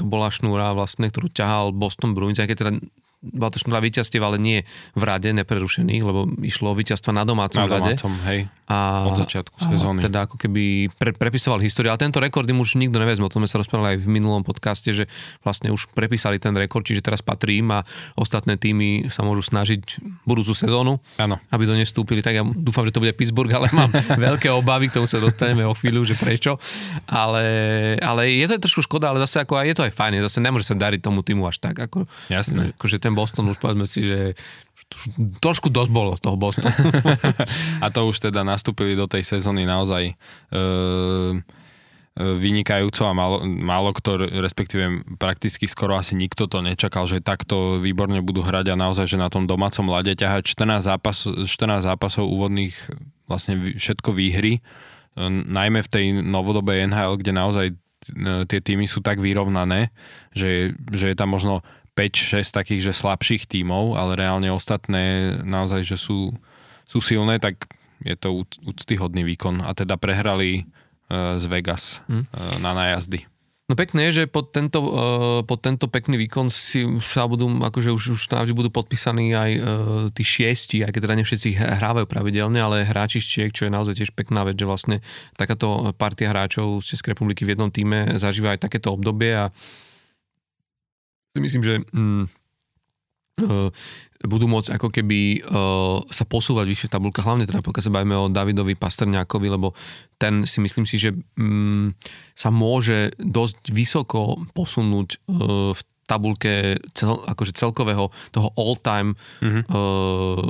To 0.00 0.04
bola 0.08 0.32
šnúra 0.32 0.72
vlastne, 0.72 1.12
ktorú 1.12 1.28
ťahal 1.28 1.76
Boston 1.76 2.16
Bruins, 2.16 2.40
aj 2.40 2.48
keď 2.48 2.56
teda 2.56 2.72
bola 3.20 3.52
to 3.52 3.60
šnúra 3.60 3.84
víťazstiev, 3.84 4.24
ale 4.24 4.40
nie 4.40 4.58
v 4.96 5.02
rade 5.04 5.28
neprerušených, 5.36 6.00
lebo 6.00 6.24
išlo 6.40 6.72
o 6.72 6.74
víťazstva 6.76 7.12
na 7.12 7.28
domácom, 7.28 7.68
na 7.68 7.68
domácom 7.68 8.12
rade. 8.16 8.24
hej, 8.32 8.40
a, 8.64 9.04
od 9.12 9.20
začiatku 9.20 9.60
sezóny. 9.60 10.00
Teda 10.00 10.24
ako 10.24 10.40
keby 10.40 10.88
pre, 10.96 11.12
prepisoval 11.12 11.60
históriu, 11.60 11.92
ale 11.92 12.00
tento 12.00 12.16
rekord 12.16 12.48
im 12.48 12.56
už 12.64 12.80
nikto 12.80 12.96
nevezme, 12.96 13.28
o 13.28 13.32
tom 13.32 13.44
sme 13.44 13.52
sa 13.52 13.60
rozprávali 13.60 13.96
aj 13.96 13.98
v 14.00 14.08
minulom 14.08 14.40
podcaste, 14.40 14.88
že 14.96 15.04
vlastne 15.44 15.68
už 15.68 15.92
prepísali 15.92 16.40
ten 16.40 16.56
rekord, 16.56 16.80
čiže 16.80 17.04
teraz 17.04 17.20
patrí 17.20 17.60
im 17.60 17.68
a 17.76 17.84
ostatné 18.16 18.56
týmy 18.56 19.12
sa 19.12 19.20
môžu 19.20 19.44
snažiť 19.44 20.00
budúcu 20.24 20.56
sezónu, 20.56 20.96
ano. 21.20 21.36
aby 21.52 21.62
do 21.68 21.76
nej 21.76 21.84
vstúpili. 21.84 22.24
Tak 22.24 22.34
ja 22.40 22.44
dúfam, 22.46 22.88
že 22.88 22.94
to 22.96 23.04
bude 23.04 23.12
Pittsburgh, 23.12 23.52
ale 23.52 23.68
mám 23.76 23.92
veľké 24.32 24.48
obavy, 24.48 24.88
k 24.88 24.96
tomu 24.96 25.04
sa 25.04 25.20
dostaneme 25.20 25.68
o 25.68 25.76
chvíľu, 25.76 26.08
že 26.08 26.16
prečo. 26.16 26.56
Ale, 27.04 27.44
ale 28.00 28.32
je 28.32 28.48
to 28.48 28.64
trošku 28.64 28.88
škoda, 28.88 29.12
ale 29.12 29.20
zase 29.28 29.44
ako 29.44 29.60
aj, 29.60 29.66
je 29.66 29.76
to 29.76 29.84
aj 29.84 29.92
fajn, 29.92 30.24
zase 30.24 30.38
nemôže 30.40 30.64
sa 30.64 30.72
dariť 30.72 31.04
tomu 31.04 31.20
týmu 31.20 31.44
až 31.44 31.60
tak. 31.60 31.76
Ako, 31.76 32.08
Jasné. 32.32 32.72
Akože 32.78 33.02
ten 33.02 33.09
Boston 33.14 33.50
už 33.50 33.58
povedzme 33.58 33.86
si, 33.86 34.06
že 34.06 34.38
trošku 35.40 35.68
dosť 35.68 35.90
bolo 35.90 36.16
toho 36.16 36.36
Bostonu. 36.38 36.72
a 37.84 37.86
to 37.92 38.08
už 38.08 38.30
teda 38.30 38.46
nastúpili 38.46 38.96
do 38.96 39.04
tej 39.10 39.26
sezóny 39.26 39.68
naozaj 39.68 40.10
e, 40.10 40.14
e, 40.14 40.62
vynikajúco 42.16 43.04
a 43.04 43.12
málo, 43.12 43.44
málo 43.44 43.90
kto, 43.92 44.30
respektíve 44.40 45.16
prakticky 45.20 45.68
skoro 45.68 45.98
asi 45.98 46.16
nikto 46.16 46.48
to 46.48 46.64
nečakal, 46.64 47.04
že 47.04 47.24
takto 47.24 47.78
výborne 47.78 48.18
budú 48.24 48.40
hrať 48.40 48.72
a 48.72 48.80
naozaj, 48.80 49.06
že 49.10 49.20
na 49.20 49.28
tom 49.28 49.44
domácom 49.44 49.86
lade 49.90 50.16
ťahať 50.16 50.46
14, 50.46 50.86
zápas, 50.86 51.26
14 51.26 51.84
zápasov 51.84 52.24
úvodných 52.26 52.74
vlastne 53.28 53.76
všetko 53.76 54.16
výhry, 54.16 54.58
e, 54.58 54.60
najmä 55.28 55.84
v 55.84 55.92
tej 55.92 56.04
novodobej 56.24 56.88
NHL, 56.88 57.20
kde 57.20 57.32
naozaj 57.36 57.66
tie 58.48 58.60
týmy 58.64 58.88
sú 58.88 59.04
tak 59.04 59.20
vyrovnané, 59.20 59.92
že, 60.32 60.72
že 60.88 61.12
je 61.12 61.16
tam 61.16 61.36
možno 61.36 61.60
5-6 61.94 62.54
takých, 62.54 62.90
že 62.90 62.92
slabších 62.96 63.44
tímov, 63.50 63.98
ale 63.98 64.16
reálne 64.18 64.48
ostatné 64.48 65.36
naozaj, 65.42 65.84
že 65.84 65.96
sú, 65.98 66.32
sú 66.86 66.98
silné, 67.02 67.42
tak 67.42 67.68
je 68.00 68.16
to 68.16 68.48
úctyhodný 68.64 69.26
výkon. 69.26 69.60
A 69.60 69.76
teda 69.76 70.00
prehrali 70.00 70.64
uh, 70.64 71.36
z 71.36 71.44
Vegas 71.50 72.00
uh, 72.08 72.24
na 72.62 72.72
nájazdy. 72.72 73.28
No 73.70 73.78
pekné 73.78 74.10
je, 74.10 74.22
že 74.22 74.24
pod 74.26 74.50
tento, 74.50 74.82
uh, 74.82 75.46
pod 75.46 75.62
tento 75.62 75.86
pekný 75.86 76.18
výkon 76.26 76.50
si 76.50 76.82
sa 76.98 77.30
budú, 77.30 77.46
akože 77.46 77.94
už, 77.94 78.18
už 78.18 78.22
navždy 78.34 78.50
budú 78.50 78.70
podpísaní 78.74 79.30
aj 79.30 79.50
uh, 79.54 79.62
tí 80.10 80.26
šiesti, 80.26 80.82
aj 80.82 80.90
keď 80.90 81.00
teda 81.06 81.14
ne 81.14 81.22
všetci 81.22 81.48
hrávajú 81.54 82.06
pravidelne, 82.10 82.58
ale 82.58 82.82
hráči 82.82 83.22
z 83.22 83.26
Čiek, 83.30 83.50
čo 83.54 83.70
je 83.70 83.74
naozaj 83.74 83.94
tiež 84.02 84.10
pekná 84.10 84.42
vec, 84.42 84.58
že 84.58 84.66
vlastne 84.66 84.96
takáto 85.38 85.94
partia 85.94 86.34
hráčov 86.34 86.82
z 86.82 86.98
Českej 86.98 87.14
republiky 87.14 87.46
v 87.46 87.54
jednom 87.54 87.70
týme 87.70 88.18
zažíva 88.18 88.58
aj 88.58 88.66
takéto 88.66 88.90
obdobie 88.90 89.38
a 89.38 89.54
uh, 89.54 89.54
si 91.30 91.38
myslím, 91.38 91.62
že 91.62 91.74
mm, 91.94 92.22
uh, 93.46 93.68
budú 94.26 94.46
môcť 94.50 94.76
ako 94.76 94.88
keby 94.92 95.40
uh, 95.40 96.04
sa 96.12 96.24
posúvať 96.28 96.66
vyššie 96.68 96.88
v 96.90 96.94
tabulkách, 96.98 97.24
hlavne 97.24 97.48
teda 97.48 97.64
pokiaľ 97.64 97.84
sa 97.84 97.94
bavíme 97.94 98.16
o 98.18 98.28
Davidovi 98.28 98.76
Pastrňákovi, 98.76 99.48
lebo 99.48 99.72
ten 100.20 100.44
si 100.44 100.60
myslím 100.60 100.84
si, 100.84 101.00
že 101.00 101.16
um, 101.40 101.94
sa 102.36 102.52
môže 102.52 103.16
dosť 103.16 103.72
vysoko 103.72 104.44
posunúť 104.52 105.08
uh, 105.30 105.72
v 105.72 105.80
tabulke 106.04 106.82
cel, 106.90 107.22
akože 107.22 107.54
celkového 107.54 108.10
toho 108.34 108.50
all-time 108.58 109.14
mm-hmm. 109.40 109.62
uh, 109.70 110.42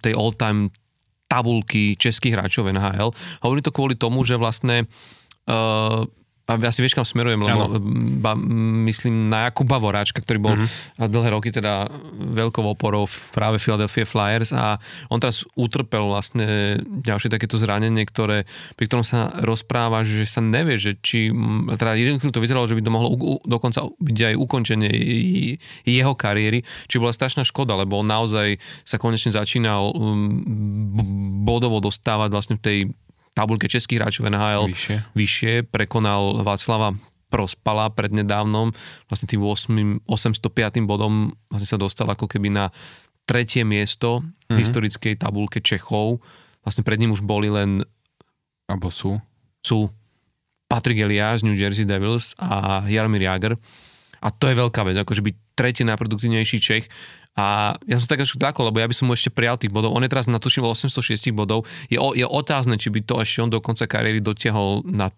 tej 0.00 0.12
all-time 0.16 0.72
tabulky 1.30 1.94
českých 1.94 2.34
hráčov 2.34 2.66
NHL. 2.74 3.14
Hovorím 3.46 3.62
to 3.62 3.76
kvôli 3.76 3.94
tomu, 3.94 4.26
že 4.26 4.34
vlastne 4.34 4.88
uh, 5.46 6.02
a 6.50 6.58
asi 6.58 6.82
vieš, 6.82 6.98
kam 6.98 7.06
smerujem, 7.06 7.38
lebo 7.38 7.78
ba, 8.18 8.34
myslím 8.90 9.30
na 9.30 9.46
Jakuba 9.46 9.78
Voráčka, 9.78 10.18
ktorý 10.18 10.38
bol 10.42 10.54
mm-hmm. 10.58 11.06
dlhé 11.06 11.28
roky 11.30 11.54
teda 11.54 11.86
veľkou 12.18 12.66
oporou 12.66 13.06
v 13.06 13.16
práve 13.30 13.62
Philadelphia 13.62 14.02
Flyers 14.02 14.50
a 14.50 14.82
on 15.06 15.22
teraz 15.22 15.46
utrpel 15.54 16.10
vlastne 16.10 16.80
ďalšie 16.82 17.30
takéto 17.30 17.54
zranenie, 17.54 18.02
ktoré, 18.02 18.50
pri 18.74 18.90
ktorom 18.90 19.06
sa 19.06 19.30
rozpráva, 19.38 20.02
že 20.02 20.26
sa 20.26 20.42
nevie, 20.42 20.74
že 20.74 20.98
či, 20.98 21.30
teda 21.78 21.94
jeden 21.94 22.18
to 22.18 22.42
vyzeralo, 22.42 22.66
že 22.66 22.74
by 22.74 22.82
to 22.82 22.90
mohlo 22.90 23.08
u, 23.14 23.38
dokonca 23.46 23.86
byť 23.86 24.18
aj 24.32 24.34
ukončenie 24.34 24.90
jeho 25.86 26.12
kariéry, 26.18 26.66
či 26.90 26.98
bola 26.98 27.14
strašná 27.14 27.46
škoda, 27.46 27.78
lebo 27.78 28.02
on 28.02 28.10
naozaj 28.10 28.58
sa 28.82 28.98
konečne 28.98 29.30
začínal 29.30 29.94
bodovo 31.46 31.78
dostávať 31.78 32.28
vlastne 32.34 32.56
v 32.58 32.64
tej 32.66 32.78
tabulke 33.34 33.70
českých 33.70 34.02
hráčov 34.02 34.26
NHL 34.28 34.70
vyššie, 34.70 34.96
vyššie 35.14 35.52
prekonal 35.70 36.42
Václava 36.42 36.94
Prospala 37.30 37.86
prednedávnom, 37.94 38.74
vlastne 39.06 39.30
tým 39.30 39.38
8, 39.46 40.02
805. 40.02 40.82
bodom 40.82 41.30
vlastne 41.46 41.68
sa 41.70 41.78
dostal 41.78 42.10
ako 42.10 42.26
keby 42.26 42.50
na 42.50 42.74
tretie 43.22 43.62
miesto 43.62 44.26
mm-hmm. 44.26 44.58
historickej 44.58 45.14
tabulke 45.14 45.62
Čechov. 45.62 46.18
Vlastne 46.66 46.82
pred 46.82 46.98
ním 46.98 47.14
už 47.14 47.22
boli 47.22 47.46
len... 47.46 47.86
Abo 48.66 48.90
sú? 48.90 49.22
Sú 49.62 49.94
Patrick 50.66 50.98
Elias 50.98 51.46
New 51.46 51.54
Jersey 51.54 51.86
Devils 51.86 52.34
a 52.34 52.82
Jaromír 52.90 53.30
Jager. 53.30 53.54
A 54.20 54.28
to 54.34 54.50
je 54.50 54.58
veľká 54.58 54.82
vec, 54.82 54.98
akože 54.98 55.22
byť 55.22 55.34
tretí 55.54 55.82
najproduktívnejší 55.86 56.58
Čech 56.58 56.90
a 57.38 57.78
ja 57.86 57.96
som 57.96 58.10
tak 58.10 58.26
tako, 58.26 58.68
lebo 58.68 58.82
ja 58.82 58.90
by 58.90 58.94
som 58.94 59.06
mu 59.06 59.14
ešte 59.14 59.30
prijal 59.30 59.56
tých 59.56 59.70
bodov. 59.70 59.94
On 59.94 60.02
je 60.02 60.10
teraz 60.10 60.26
na 60.26 60.42
tuším 60.42 60.66
806 60.66 61.30
bodov. 61.30 61.64
Je, 61.86 61.96
je 61.96 62.26
otázne, 62.26 62.74
či 62.76 62.90
by 62.90 63.00
to 63.06 63.22
ešte 63.22 63.38
on 63.46 63.50
do 63.50 63.62
konca 63.62 63.86
kariéry 63.86 64.18
dotiahol 64.18 64.82
na 64.84 65.14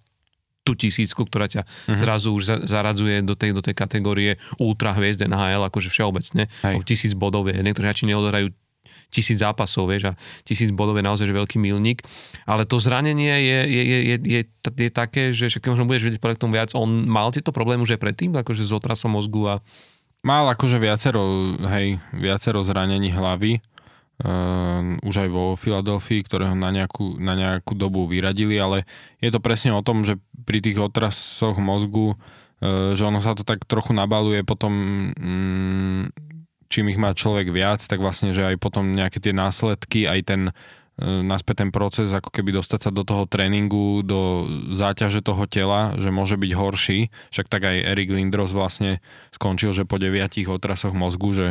tú 0.62 0.78
tisícku, 0.78 1.26
ktorá 1.26 1.50
ťa 1.50 1.66
uh-huh. 1.66 1.98
zrazu 1.98 2.30
už 2.30 2.42
za, 2.46 2.56
zaradzuje 2.62 3.26
do 3.26 3.34
tej, 3.34 3.50
do 3.50 3.62
tej 3.64 3.74
kategórie 3.74 4.38
ultra 4.62 4.94
hviezd 4.94 5.26
NHL, 5.26 5.66
akože 5.66 5.90
všeobecne. 5.90 6.46
O 6.78 6.86
tisíc 6.86 7.18
bodov 7.18 7.50
je. 7.50 7.58
Niektorí 7.58 7.90
hráči 7.90 8.06
neodohrajú 8.06 8.54
tisíc 9.12 9.44
zápasov, 9.44 9.92
vieš, 9.92 10.10
a 10.10 10.16
tisíc 10.46 10.72
bodov 10.72 10.96
je 10.96 11.04
naozaj 11.04 11.28
že 11.28 11.34
veľký 11.36 11.60
milník. 11.60 12.00
Ale 12.48 12.64
to 12.64 12.80
zranenie 12.80 13.28
je, 13.28 13.58
je, 13.68 13.82
je, 13.82 13.98
je, 14.00 14.16
je, 14.24 14.42
je 14.64 14.90
také, 14.90 15.22
že 15.36 15.52
však 15.52 15.68
možno 15.68 15.84
budeš 15.84 16.08
vedieť 16.08 16.22
projektom 16.22 16.48
viac, 16.48 16.72
on 16.72 17.04
mal 17.04 17.28
tieto 17.28 17.52
problémy 17.52 17.84
už 17.84 17.98
aj 17.98 18.00
predtým, 18.00 18.32
akože 18.32 18.64
s 18.64 18.72
otrasom 18.72 19.12
mozgu 19.12 19.52
a 19.52 19.54
Mal 20.22 20.46
akože 20.54 20.78
viacero, 20.78 21.58
hej, 21.66 21.98
viacero 22.14 22.62
zranení 22.62 23.10
hlavy, 23.10 23.58
uh, 24.22 25.02
už 25.02 25.26
aj 25.26 25.28
vo 25.34 25.58
Filadelfii, 25.58 26.22
ktoré 26.22 26.46
ho 26.46 26.54
na 26.54 26.70
nejakú, 26.70 27.18
na 27.18 27.34
nejakú 27.34 27.74
dobu 27.74 28.06
vyradili, 28.06 28.54
ale 28.54 28.86
je 29.18 29.34
to 29.34 29.42
presne 29.42 29.74
o 29.74 29.82
tom, 29.82 30.06
že 30.06 30.22
pri 30.46 30.62
tých 30.62 30.78
otrasoch 30.78 31.58
mozgu, 31.58 32.14
uh, 32.14 32.94
že 32.94 33.02
ono 33.02 33.18
sa 33.18 33.34
to 33.34 33.42
tak 33.42 33.66
trochu 33.66 33.90
nabaluje 33.98 34.46
potom, 34.46 34.70
um, 35.10 36.06
čím 36.70 36.86
ich 36.86 37.02
má 37.02 37.18
človek 37.18 37.50
viac, 37.50 37.82
tak 37.82 37.98
vlastne, 37.98 38.30
že 38.30 38.46
aj 38.46 38.62
potom 38.62 38.94
nejaké 38.94 39.18
tie 39.18 39.34
následky, 39.34 40.06
aj 40.06 40.20
ten 40.22 40.42
naspäť 41.00 41.64
ten 41.64 41.70
proces, 41.72 42.12
ako 42.12 42.28
keby 42.28 42.52
dostať 42.52 42.80
sa 42.88 42.90
do 42.92 43.00
toho 43.02 43.24
tréningu, 43.24 44.04
do 44.04 44.44
záťaže 44.76 45.24
toho 45.24 45.48
tela, 45.48 45.96
že 45.96 46.12
môže 46.12 46.36
byť 46.36 46.52
horší. 46.52 47.08
Však 47.32 47.48
tak 47.48 47.64
aj 47.64 47.96
Erik 47.96 48.12
Lindros 48.12 48.52
vlastne 48.52 49.00
skončil, 49.32 49.72
že 49.72 49.88
po 49.88 49.96
deviatich 49.96 50.52
otrasoch 50.52 50.92
mozgu, 50.92 51.32
že, 51.32 51.48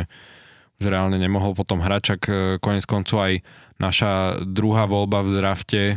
že 0.78 0.86
reálne 0.86 1.18
nemohol 1.18 1.58
potom 1.58 1.82
hrať, 1.82 2.02
čak 2.02 2.20
e, 2.30 2.32
konec 2.62 2.86
koncov 2.86 3.18
aj 3.18 3.34
naša 3.82 4.46
druhá 4.46 4.86
voľba 4.86 5.26
v 5.26 5.30
drafte 5.42 5.82
e, 5.82 5.94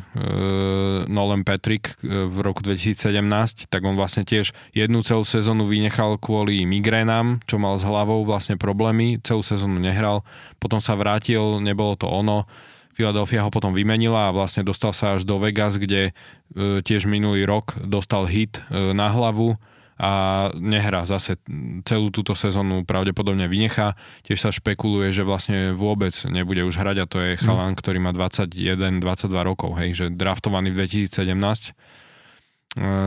Nolan 1.06 1.46
Patrick 1.46 1.94
e, 2.02 2.26
v 2.26 2.38
roku 2.42 2.66
2017, 2.66 3.70
tak 3.70 3.86
on 3.86 3.94
vlastne 3.94 4.26
tiež 4.26 4.58
jednu 4.74 5.06
celú 5.06 5.22
sezónu 5.22 5.70
vynechal 5.70 6.18
kvôli 6.18 6.66
migrénam, 6.66 7.46
čo 7.46 7.62
mal 7.62 7.78
s 7.78 7.86
hlavou 7.86 8.26
vlastne 8.26 8.58
problémy, 8.58 9.22
celú 9.22 9.46
sezónu 9.46 9.78
nehral, 9.78 10.26
potom 10.58 10.82
sa 10.82 10.98
vrátil, 10.98 11.62
nebolo 11.62 11.94
to 11.94 12.10
ono, 12.10 12.50
Philadelphia 12.96 13.44
ho 13.44 13.52
potom 13.52 13.76
vymenila 13.76 14.32
a 14.32 14.36
vlastne 14.36 14.64
dostal 14.64 14.96
sa 14.96 15.20
až 15.20 15.28
do 15.28 15.36
Vegas, 15.36 15.76
kde 15.76 16.16
e, 16.56 16.80
tiež 16.80 17.12
minulý 17.12 17.44
rok 17.44 17.76
dostal 17.84 18.24
hit 18.24 18.64
e, 18.72 18.96
na 18.96 19.12
hlavu 19.12 19.60
a 19.96 20.12
nehrá 20.60 21.08
zase 21.08 21.40
celú 21.88 22.12
túto 22.12 22.36
sezónu 22.36 22.84
pravdepodobne 22.84 23.48
vynechá. 23.48 23.96
Tiež 24.28 24.44
sa 24.44 24.52
špekuluje, 24.52 25.12
že 25.12 25.28
vlastne 25.28 25.72
vôbec 25.72 26.12
nebude 26.28 26.64
už 26.68 26.76
hrať 26.76 26.98
a 27.04 27.06
to 27.08 27.18
je 27.20 27.32
chalan, 27.40 27.76
mm. 27.76 27.80
ktorý 27.80 28.00
má 28.00 28.12
21-22 28.16 29.04
rokov, 29.44 29.76
hej, 29.76 29.90
že 29.96 30.06
draftovaný 30.12 30.72
v 30.72 30.88
2017. 30.88 31.36
E, 31.36 31.72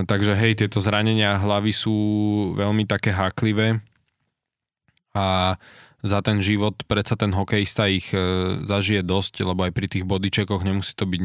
takže 0.05 0.33
hej, 0.37 0.53
tieto 0.65 0.85
zranenia 0.85 1.41
hlavy 1.41 1.73
sú 1.73 1.97
veľmi 2.61 2.85
také 2.85 3.17
háklivé 3.17 3.81
a 5.17 5.57
za 5.99 6.23
ten 6.23 6.39
život 6.39 6.79
predsa 6.87 7.19
ten 7.19 7.35
hokejista 7.35 7.91
ich 7.91 8.15
e, 8.15 8.19
zažije 8.63 9.03
dosť, 9.03 9.43
lebo 9.43 9.67
aj 9.67 9.73
pri 9.75 9.87
tých 9.91 10.05
bodyčekoch 10.07 10.63
nemusí 10.63 10.95
to 10.95 11.11
byť 11.11 11.23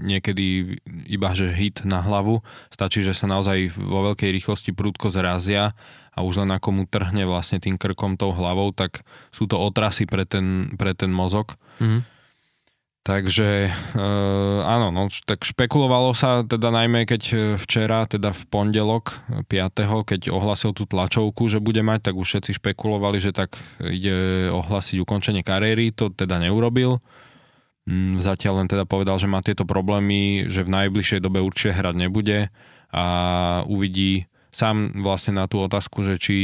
niekedy 0.00 0.76
iba 1.12 1.28
že 1.36 1.52
hit 1.52 1.84
na 1.84 2.00
hlavu. 2.00 2.40
Stačí, 2.72 3.04
že 3.04 3.12
sa 3.12 3.28
naozaj 3.28 3.76
vo 3.76 4.08
veľkej 4.12 4.32
rýchlosti 4.32 4.72
prúdko 4.72 5.12
zrazia 5.12 5.76
a 6.16 6.24
už 6.24 6.40
len 6.40 6.50
ako 6.56 6.68
mu 6.72 6.82
trhne 6.88 7.28
vlastne 7.28 7.60
tým 7.60 7.76
krkom 7.76 8.16
tou 8.16 8.32
hlavou, 8.32 8.72
tak 8.72 9.04
sú 9.28 9.44
to 9.44 9.60
otrasy 9.60 10.08
pre 10.08 10.24
ten, 10.24 10.72
pre 10.80 10.96
ten 10.96 11.12
mozog. 11.12 11.60
Mm-hmm 11.78 12.17
Takže 13.08 13.72
e, 13.96 14.04
áno, 14.68 14.92
no, 14.92 15.08
tak 15.24 15.40
špekulovalo 15.40 16.12
sa 16.12 16.44
teda 16.44 16.68
najmä 16.68 17.08
keď 17.08 17.22
e, 17.32 17.36
včera, 17.56 18.04
teda 18.04 18.36
v 18.36 18.42
pondelok 18.52 19.24
5. 19.48 19.48
keď 20.04 20.28
ohlasil 20.28 20.76
tú 20.76 20.84
tlačovku, 20.84 21.48
že 21.48 21.56
bude 21.56 21.80
mať, 21.80 22.12
tak 22.12 22.20
už 22.20 22.28
všetci 22.28 22.60
špekulovali, 22.60 23.16
že 23.16 23.32
tak 23.32 23.56
ide 23.80 24.52
ohlasiť 24.52 25.00
ukončenie 25.00 25.40
kariéry, 25.40 25.88
to 25.88 26.12
teda 26.12 26.36
neurobil. 26.36 27.00
Mm, 27.88 28.20
zatiaľ 28.20 28.60
len 28.60 28.68
teda 28.68 28.84
povedal, 28.84 29.16
že 29.16 29.24
má 29.24 29.40
tieto 29.40 29.64
problémy, 29.64 30.44
že 30.52 30.68
v 30.68 30.76
najbližšej 30.76 31.24
dobe 31.24 31.40
určite 31.40 31.80
hrať 31.80 31.96
nebude 31.96 32.52
a 32.92 33.04
uvidí 33.64 34.28
sám 34.52 35.00
vlastne 35.00 35.32
na 35.32 35.48
tú 35.48 35.64
otázku, 35.64 36.04
že 36.04 36.20
či 36.20 36.36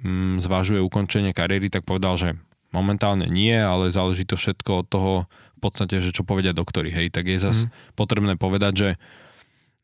mm, 0.00 0.40
zvažuje 0.40 0.80
ukončenie 0.80 1.36
kariéry, 1.36 1.68
tak 1.68 1.84
povedal, 1.84 2.16
že 2.16 2.40
momentálne 2.72 3.26
nie, 3.26 3.54
ale 3.54 3.92
záleží 3.92 4.24
to 4.24 4.38
všetko 4.38 4.70
od 4.80 4.86
toho, 4.86 5.12
podstate, 5.60 6.00
že 6.00 6.10
čo 6.10 6.24
povedia 6.24 6.56
doktori, 6.56 6.88
hej, 6.88 7.12
tak 7.12 7.28
je 7.28 7.38
zase 7.38 7.68
mm. 7.68 7.94
potrebné 7.94 8.34
povedať, 8.40 8.72
že 8.72 8.88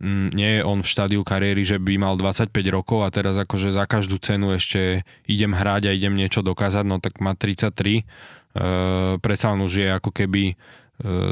mm, 0.00 0.28
nie 0.32 0.50
je 0.58 0.62
on 0.64 0.80
v 0.80 0.88
štádiu 0.88 1.22
kariéry, 1.22 1.62
že 1.62 1.76
by 1.76 2.00
mal 2.00 2.16
25 2.16 2.50
rokov 2.72 3.04
a 3.04 3.12
teraz 3.12 3.36
akože 3.36 3.76
za 3.76 3.84
každú 3.84 4.16
cenu 4.16 4.56
ešte 4.56 5.04
idem 5.28 5.52
hrať 5.52 5.92
a 5.92 5.96
idem 5.96 6.16
niečo 6.16 6.40
dokázať, 6.40 6.84
no 6.88 6.96
tak 6.98 7.20
má 7.20 7.36
33. 7.36 8.00
E, 8.00 8.04
predsa 9.20 9.52
on 9.52 9.60
už 9.64 9.72
je 9.84 9.88
ako 9.92 10.10
keby 10.10 10.52
e, 10.52 10.54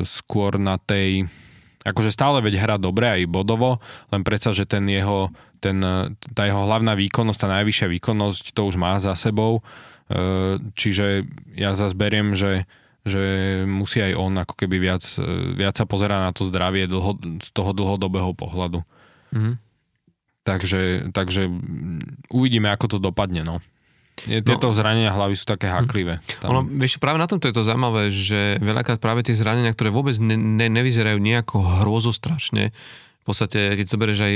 skôr 0.04 0.60
na 0.60 0.76
tej 0.76 1.24
akože 1.84 2.10
stále 2.10 2.40
veď 2.40 2.64
hra 2.64 2.76
dobre 2.80 3.04
aj 3.04 3.28
bodovo, 3.28 3.78
len 4.08 4.24
predsa, 4.24 4.56
že 4.56 4.64
ten 4.64 4.88
jeho, 4.88 5.28
ten, 5.60 5.76
tá 6.32 6.48
jeho 6.48 6.64
hlavná 6.64 6.96
výkonnosť, 6.96 7.38
tá 7.44 7.48
najvyššia 7.60 7.92
výkonnosť, 8.00 8.56
to 8.56 8.64
už 8.64 8.80
má 8.80 8.96
za 8.96 9.12
sebou. 9.12 9.60
E, 10.08 10.56
čiže 10.72 11.28
ja 11.52 11.76
zase 11.76 11.92
beriem, 11.92 12.32
že 12.32 12.64
že 13.04 13.22
musí 13.68 14.00
aj 14.00 14.12
on 14.16 14.32
ako 14.40 14.56
keby 14.56 14.80
viac, 14.80 15.04
viac 15.54 15.76
sa 15.76 15.84
pozerať 15.84 16.20
na 16.24 16.32
to 16.32 16.48
zdravie 16.48 16.88
dlho, 16.88 17.20
z 17.44 17.48
toho 17.52 17.76
dlhodobého 17.76 18.32
pohľadu. 18.32 18.80
Mm. 19.36 19.60
Takže, 20.44 21.12
takže 21.12 21.48
uvidíme, 22.32 22.72
ako 22.72 22.96
to 22.96 22.98
dopadne. 23.00 23.44
No. 23.44 23.60
Tieto 24.24 24.70
no, 24.70 24.76
zranenia 24.76 25.12
hlavy 25.12 25.34
sú 25.36 25.44
také 25.44 25.68
haklivé. 25.68 26.20
Tam. 26.40 26.54
Ono, 26.54 26.60
vieš, 26.64 26.96
práve 27.02 27.20
na 27.20 27.28
tomto 27.28 27.50
je 27.50 27.56
to 27.56 27.66
zaujímavé, 27.66 28.08
že 28.08 28.56
veľakrát 28.62 29.02
práve 29.02 29.26
tie 29.26 29.36
zranenia, 29.36 29.74
ktoré 29.74 29.90
vôbec 29.92 30.16
ne, 30.22 30.38
ne, 30.38 30.70
nevyzerajú 30.70 31.18
nejako 31.18 31.82
hrozostrašne, 31.82 32.72
v 33.24 33.32
podstate, 33.32 33.80
keď 33.80 33.86
zoberieš 33.88 34.20
aj 34.20 34.34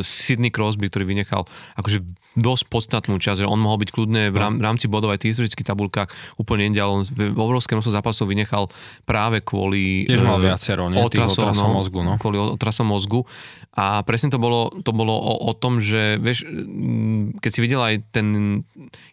Sidney 0.00 0.48
Crosby, 0.48 0.88
ktorý 0.88 1.04
vynechal 1.04 1.44
akože 1.76 2.00
dosť 2.36 2.64
podstatnú 2.68 3.16
časť, 3.16 3.44
že 3.44 3.50
on 3.50 3.58
mohol 3.58 3.80
byť 3.80 3.90
kľudne 3.90 4.22
v 4.30 4.62
rámci 4.62 4.86
bodov 4.86 5.14
aj 5.14 5.24
tých 5.24 5.38
historických 5.38 5.68
tabulkách 5.72 6.08
úplne 6.36 6.68
inde, 6.68 6.80
ale 6.80 6.92
on 7.00 7.02
v 7.04 7.34
obrovské 7.34 7.74
množstvo 7.74 7.94
zápasov 7.94 8.28
vynechal 8.28 8.68
práve 9.08 9.40
kvôli... 9.40 10.04
Tiež 10.04 10.22
mal 10.22 10.38
e, 10.38 10.52
viacero, 10.52 10.86
nie? 10.92 11.00
Otrasom, 11.00 11.50
otrasom 11.50 11.68
no, 11.72 11.76
mozgu, 11.82 12.00
no. 12.04 12.12
Kvôli 12.20 12.38
otrasom 12.38 12.86
mozgu. 12.86 13.24
A 13.74 14.02
presne 14.02 14.30
to 14.30 14.42
bolo, 14.42 14.70
to 14.82 14.90
bolo 14.90 15.14
o, 15.14 15.50
o 15.50 15.52
tom, 15.54 15.78
že 15.78 16.18
vieš, 16.18 16.46
keď 17.38 17.50
si 17.50 17.60
videl 17.62 17.80
aj 17.82 17.94
ten... 18.10 18.26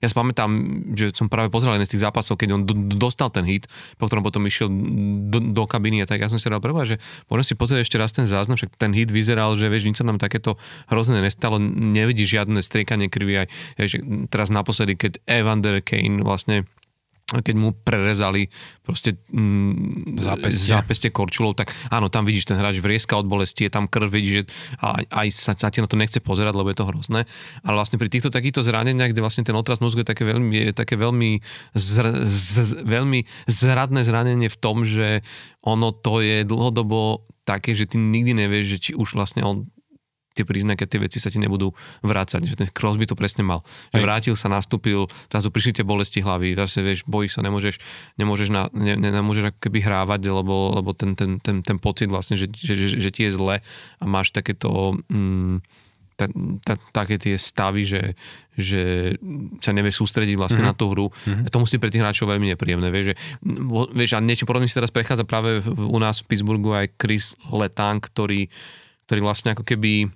Ja 0.02 0.10
si 0.10 0.16
pamätám, 0.18 0.50
že 0.98 1.14
som 1.14 1.30
práve 1.30 1.54
pozeral 1.54 1.78
jeden 1.78 1.86
z 1.86 1.94
tých 1.98 2.04
zápasov, 2.06 2.38
keď 2.38 2.50
on 2.58 2.62
do, 2.66 2.74
dostal 2.98 3.30
ten 3.30 3.46
hit, 3.46 3.70
po 4.02 4.10
ktorom 4.10 4.26
potom 4.26 4.42
išiel 4.46 4.70
do, 5.30 5.40
do 5.54 5.64
kabiny 5.70 6.02
a 6.02 6.10
tak 6.10 6.26
ja 6.26 6.30
som 6.30 6.42
si 6.42 6.50
dal 6.50 6.62
prvá, 6.62 6.82
že 6.86 6.98
môžem 7.30 7.46
si 7.46 7.56
pozrieť 7.58 7.86
ešte 7.86 7.98
raz 8.02 8.12
ten 8.14 8.26
záznam, 8.26 8.58
však 8.58 8.74
ten 8.78 8.90
hit 8.94 9.14
vyzeral, 9.14 9.54
že 9.54 9.70
vieš, 9.70 9.86
nič 9.86 10.02
sa 10.02 10.06
nám 10.06 10.18
takéto 10.18 10.58
hrozné 10.90 11.22
nestalo, 11.22 11.62
nevidí 11.62 12.26
žiadne 12.26 12.58
striekanie 12.66 13.06
krvi 13.16 13.44
aj, 13.44 13.48
vieš, 13.80 14.04
teraz 14.28 14.52
naposledy, 14.52 15.00
keď 15.00 15.24
Evander 15.24 15.80
Kane 15.80 16.20
vlastne 16.20 16.68
keď 17.26 17.56
mu 17.58 17.74
prerezali 17.74 18.46
proste 18.86 19.18
mm, 19.34 20.22
zápestie. 20.22 20.70
zápestie 20.70 21.10
korčulov, 21.10 21.58
tak 21.58 21.74
áno, 21.90 22.06
tam 22.14 22.22
vidíš, 22.22 22.54
ten 22.54 22.60
hráč 22.62 22.78
vrieska 22.78 23.18
od 23.18 23.26
bolesti, 23.26 23.66
je 23.66 23.74
tam 23.74 23.90
krv, 23.90 24.14
vidíš, 24.14 24.34
že 24.38 24.44
aj, 24.78 25.04
aj 25.10 25.28
sa, 25.34 25.52
sa 25.58 25.74
ti 25.74 25.82
na 25.82 25.90
to 25.90 25.98
nechce 25.98 26.22
pozerať, 26.22 26.54
lebo 26.54 26.70
je 26.70 26.78
to 26.78 26.86
hrozné. 26.86 27.26
Ale 27.66 27.82
vlastne 27.82 27.98
pri 27.98 28.14
týchto 28.14 28.30
takýchto 28.30 28.62
zraneniach, 28.62 29.10
kde 29.10 29.26
vlastne 29.26 29.42
ten 29.42 29.58
otraz 29.58 29.82
mozgu 29.82 30.06
je 30.06 30.10
také 30.14 30.22
veľmi, 30.22 30.70
je 30.70 30.74
také 30.78 31.02
veľmi, 31.02 31.42
zr, 31.74 32.30
z, 32.30 32.86
veľmi 32.86 33.26
zradné 33.50 34.06
zranenie 34.06 34.46
v 34.54 34.62
tom, 34.62 34.86
že 34.86 35.26
ono 35.66 35.90
to 35.98 36.22
je 36.22 36.46
dlhodobo 36.46 37.26
také, 37.42 37.74
že 37.74 37.90
ty 37.90 37.98
nikdy 37.98 38.38
nevieš, 38.38 38.66
že 38.70 38.78
či 38.78 38.92
už 38.94 39.18
vlastne 39.18 39.42
on 39.42 39.66
tie 40.36 40.44
príznaky, 40.44 40.84
tie 40.84 41.00
veci 41.00 41.18
sa 41.24 41.32
ti 41.32 41.40
nebudú 41.40 41.72
vrácať. 42.04 42.44
Že 42.44 42.56
ten 42.60 42.70
Crosby 42.76 43.08
to 43.08 43.16
presne 43.16 43.48
mal. 43.48 43.64
Že 43.96 44.04
vrátil 44.04 44.36
sa, 44.36 44.52
nastúpil, 44.52 45.08
zrazu 45.32 45.48
prišli 45.50 45.82
tie 45.82 45.86
bolesti 45.88 46.20
hlavy, 46.20 46.60
zase 46.60 46.84
vieš, 46.84 47.08
bojíš 47.08 47.40
sa, 47.40 47.42
nemôžeš, 47.42 47.80
nemôžeš, 48.20 48.52
na, 48.52 48.68
ne, 48.76 49.00
ne, 49.00 49.10
nemôžeš 49.16 49.56
keby 49.64 49.80
hrávať, 49.80 50.28
lebo, 50.28 50.76
lebo 50.76 50.92
ten, 50.92 51.16
ten, 51.16 51.40
ten, 51.40 51.64
ten 51.64 51.78
pocit 51.80 52.12
vlastne, 52.12 52.36
že, 52.36 52.52
že, 52.52 52.76
že, 52.76 52.88
že 53.00 53.10
ti 53.10 53.26
je 53.26 53.32
zle 53.32 53.56
a 53.64 54.04
máš 54.04 54.36
takéto... 54.36 55.00
Mm, 55.08 55.64
ta, 56.16 56.32
ta, 56.64 56.74
také 57.04 57.20
tie 57.20 57.36
stavy, 57.36 57.84
že, 57.84 58.16
že 58.56 59.14
sa 59.60 59.76
nevie 59.76 59.92
sústrediť 59.92 60.40
vlastne 60.40 60.64
mm-hmm. 60.64 60.76
na 60.76 60.80
tú 60.80 60.96
hru. 60.96 61.12
Mm-hmm. 61.12 61.52
To 61.52 61.60
musí 61.60 61.76
pre 61.76 61.92
tých 61.92 62.02
hráčov 62.02 62.32
veľmi 62.32 62.56
nepríjemné. 62.56 62.88
Vieš, 62.88 63.06
že, 63.12 63.16
vieš 63.92 64.16
a 64.16 64.24
niečo 64.24 64.48
podobné 64.48 64.72
si 64.72 64.80
teraz 64.80 64.96
prechádza 64.96 65.28
práve 65.28 65.60
v, 65.60 65.68
u 65.76 66.00
nás 66.00 66.24
v 66.24 66.28
Pittsburghu 66.32 66.72
aj 66.72 66.96
Chris 66.96 67.36
Letang, 67.52 68.00
ktorý, 68.00 68.48
ktorý 69.12 69.20
vlastne 69.22 69.52
ako 69.54 69.68
keby 69.68 70.08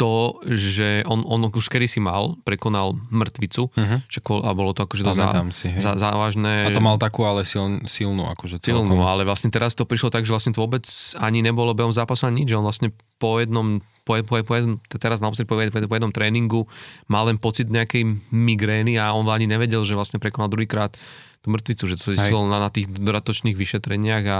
to, 0.00 0.40
že 0.48 1.04
on, 1.04 1.22
on 1.22 1.46
už 1.52 1.68
kedy 1.68 1.86
si 1.86 2.00
mal, 2.00 2.34
prekonal 2.42 2.96
mŕtvicu, 3.12 3.70
uh-huh. 3.70 3.98
že, 4.08 4.18
a 4.24 4.50
bolo 4.56 4.72
to 4.72 4.88
akože 4.88 5.04
to 5.04 5.14
zá, 5.14 5.30
si, 5.52 5.68
zá, 5.78 5.94
závažné. 5.94 6.66
A 6.66 6.74
to 6.74 6.82
mal 6.82 6.96
takú 6.96 7.22
ale 7.28 7.44
sil, 7.46 7.84
silnú, 7.86 8.24
akože 8.26 8.58
celkom. 8.58 8.88
Silnú, 8.88 9.04
ale 9.04 9.28
vlastne 9.28 9.52
teraz 9.52 9.76
to 9.76 9.84
prišlo 9.84 10.08
tak, 10.08 10.24
že 10.24 10.32
vlastne 10.32 10.56
to 10.56 10.64
vôbec 10.64 10.88
ani 11.20 11.44
nebolo 11.44 11.76
behom 11.76 11.92
zápasu 11.92 12.26
ani 12.26 12.42
nič, 12.42 12.50
že 12.50 12.58
on 12.58 12.66
vlastne 12.66 12.88
po 13.20 13.38
jednom, 13.38 13.78
po, 14.02 14.18
po, 14.26 14.40
po 14.42 14.52
jednom 14.56 14.80
teraz 14.90 15.22
po, 15.22 15.54
po, 15.54 15.54
po 15.70 15.94
jednom 15.94 16.10
tréningu 16.12 16.66
mal 17.06 17.28
len 17.28 17.38
pocit 17.38 17.68
nejakej 17.70 18.32
migrény 18.32 18.98
a 18.98 19.12
on 19.14 19.28
ani 19.28 19.46
nevedel, 19.46 19.84
že 19.86 19.94
vlastne 19.94 20.18
prekonal 20.18 20.50
druhýkrát 20.50 20.96
tú 21.42 21.50
mŕtvicu, 21.50 21.84
že 21.90 21.98
to 21.98 22.14
zistilo 22.14 22.46
na, 22.46 22.62
na 22.62 22.70
tých 22.70 22.86
dodatočných 22.86 23.58
vyšetreniach 23.58 24.24
a 24.30 24.38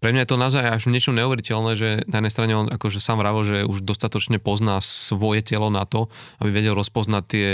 pre 0.00 0.16
mňa 0.16 0.24
je 0.24 0.30
to 0.32 0.40
naozaj 0.40 0.64
až 0.64 0.88
niečo 0.88 1.12
neuveriteľné, 1.12 1.72
že 1.76 1.88
na 2.08 2.24
jednej 2.24 2.32
strane 2.32 2.52
on 2.56 2.66
akože 2.72 3.04
sám 3.04 3.20
vravo, 3.20 3.44
že 3.44 3.68
už 3.68 3.84
dostatočne 3.84 4.40
pozná 4.40 4.80
svoje 4.80 5.44
telo 5.44 5.68
na 5.68 5.84
to, 5.84 6.08
aby 6.40 6.48
vedel 6.48 6.72
rozpoznať 6.72 7.22
tie, 7.28 7.48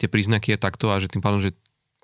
tie 0.00 0.08
príznaky 0.08 0.56
je 0.56 0.58
takto 0.58 0.88
a 0.88 0.96
že 0.96 1.12
tým 1.12 1.20
pádom, 1.20 1.44
že 1.44 1.52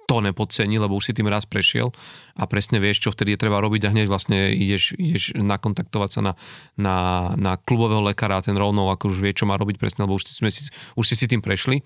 to 0.04 0.20
nepodcení, 0.20 0.76
lebo 0.76 1.00
už 1.00 1.11
si 1.11 1.12
tým 1.16 1.33
raz 1.33 1.48
prešiel 1.48 1.88
a 2.37 2.44
presne 2.44 2.76
vieš, 2.76 3.09
čo 3.09 3.11
vtedy 3.11 3.35
je 3.35 3.42
treba 3.48 3.57
robiť 3.64 3.88
a 3.88 3.92
hneď 3.96 4.07
vlastne 4.12 4.52
ideš, 4.52 4.92
ideš 5.00 5.33
nakontaktovať 5.33 6.11
sa 6.12 6.20
na, 6.20 6.33
na, 6.76 6.96
na 7.40 7.52
klubového 7.57 8.04
lekára 8.04 8.40
a 8.40 8.44
ten 8.44 8.52
rovnou 8.52 8.92
ako 8.92 9.09
už 9.09 9.24
vie, 9.24 9.33
čo 9.33 9.48
má 9.48 9.57
robiť 9.57 9.80
presne, 9.80 10.04
lebo 10.04 10.20
už, 10.20 10.28
sme 10.28 10.52
si, 10.52 10.68
už 10.92 11.04
si 11.09 11.14
si 11.16 11.24
tým 11.24 11.40
prešli 11.40 11.80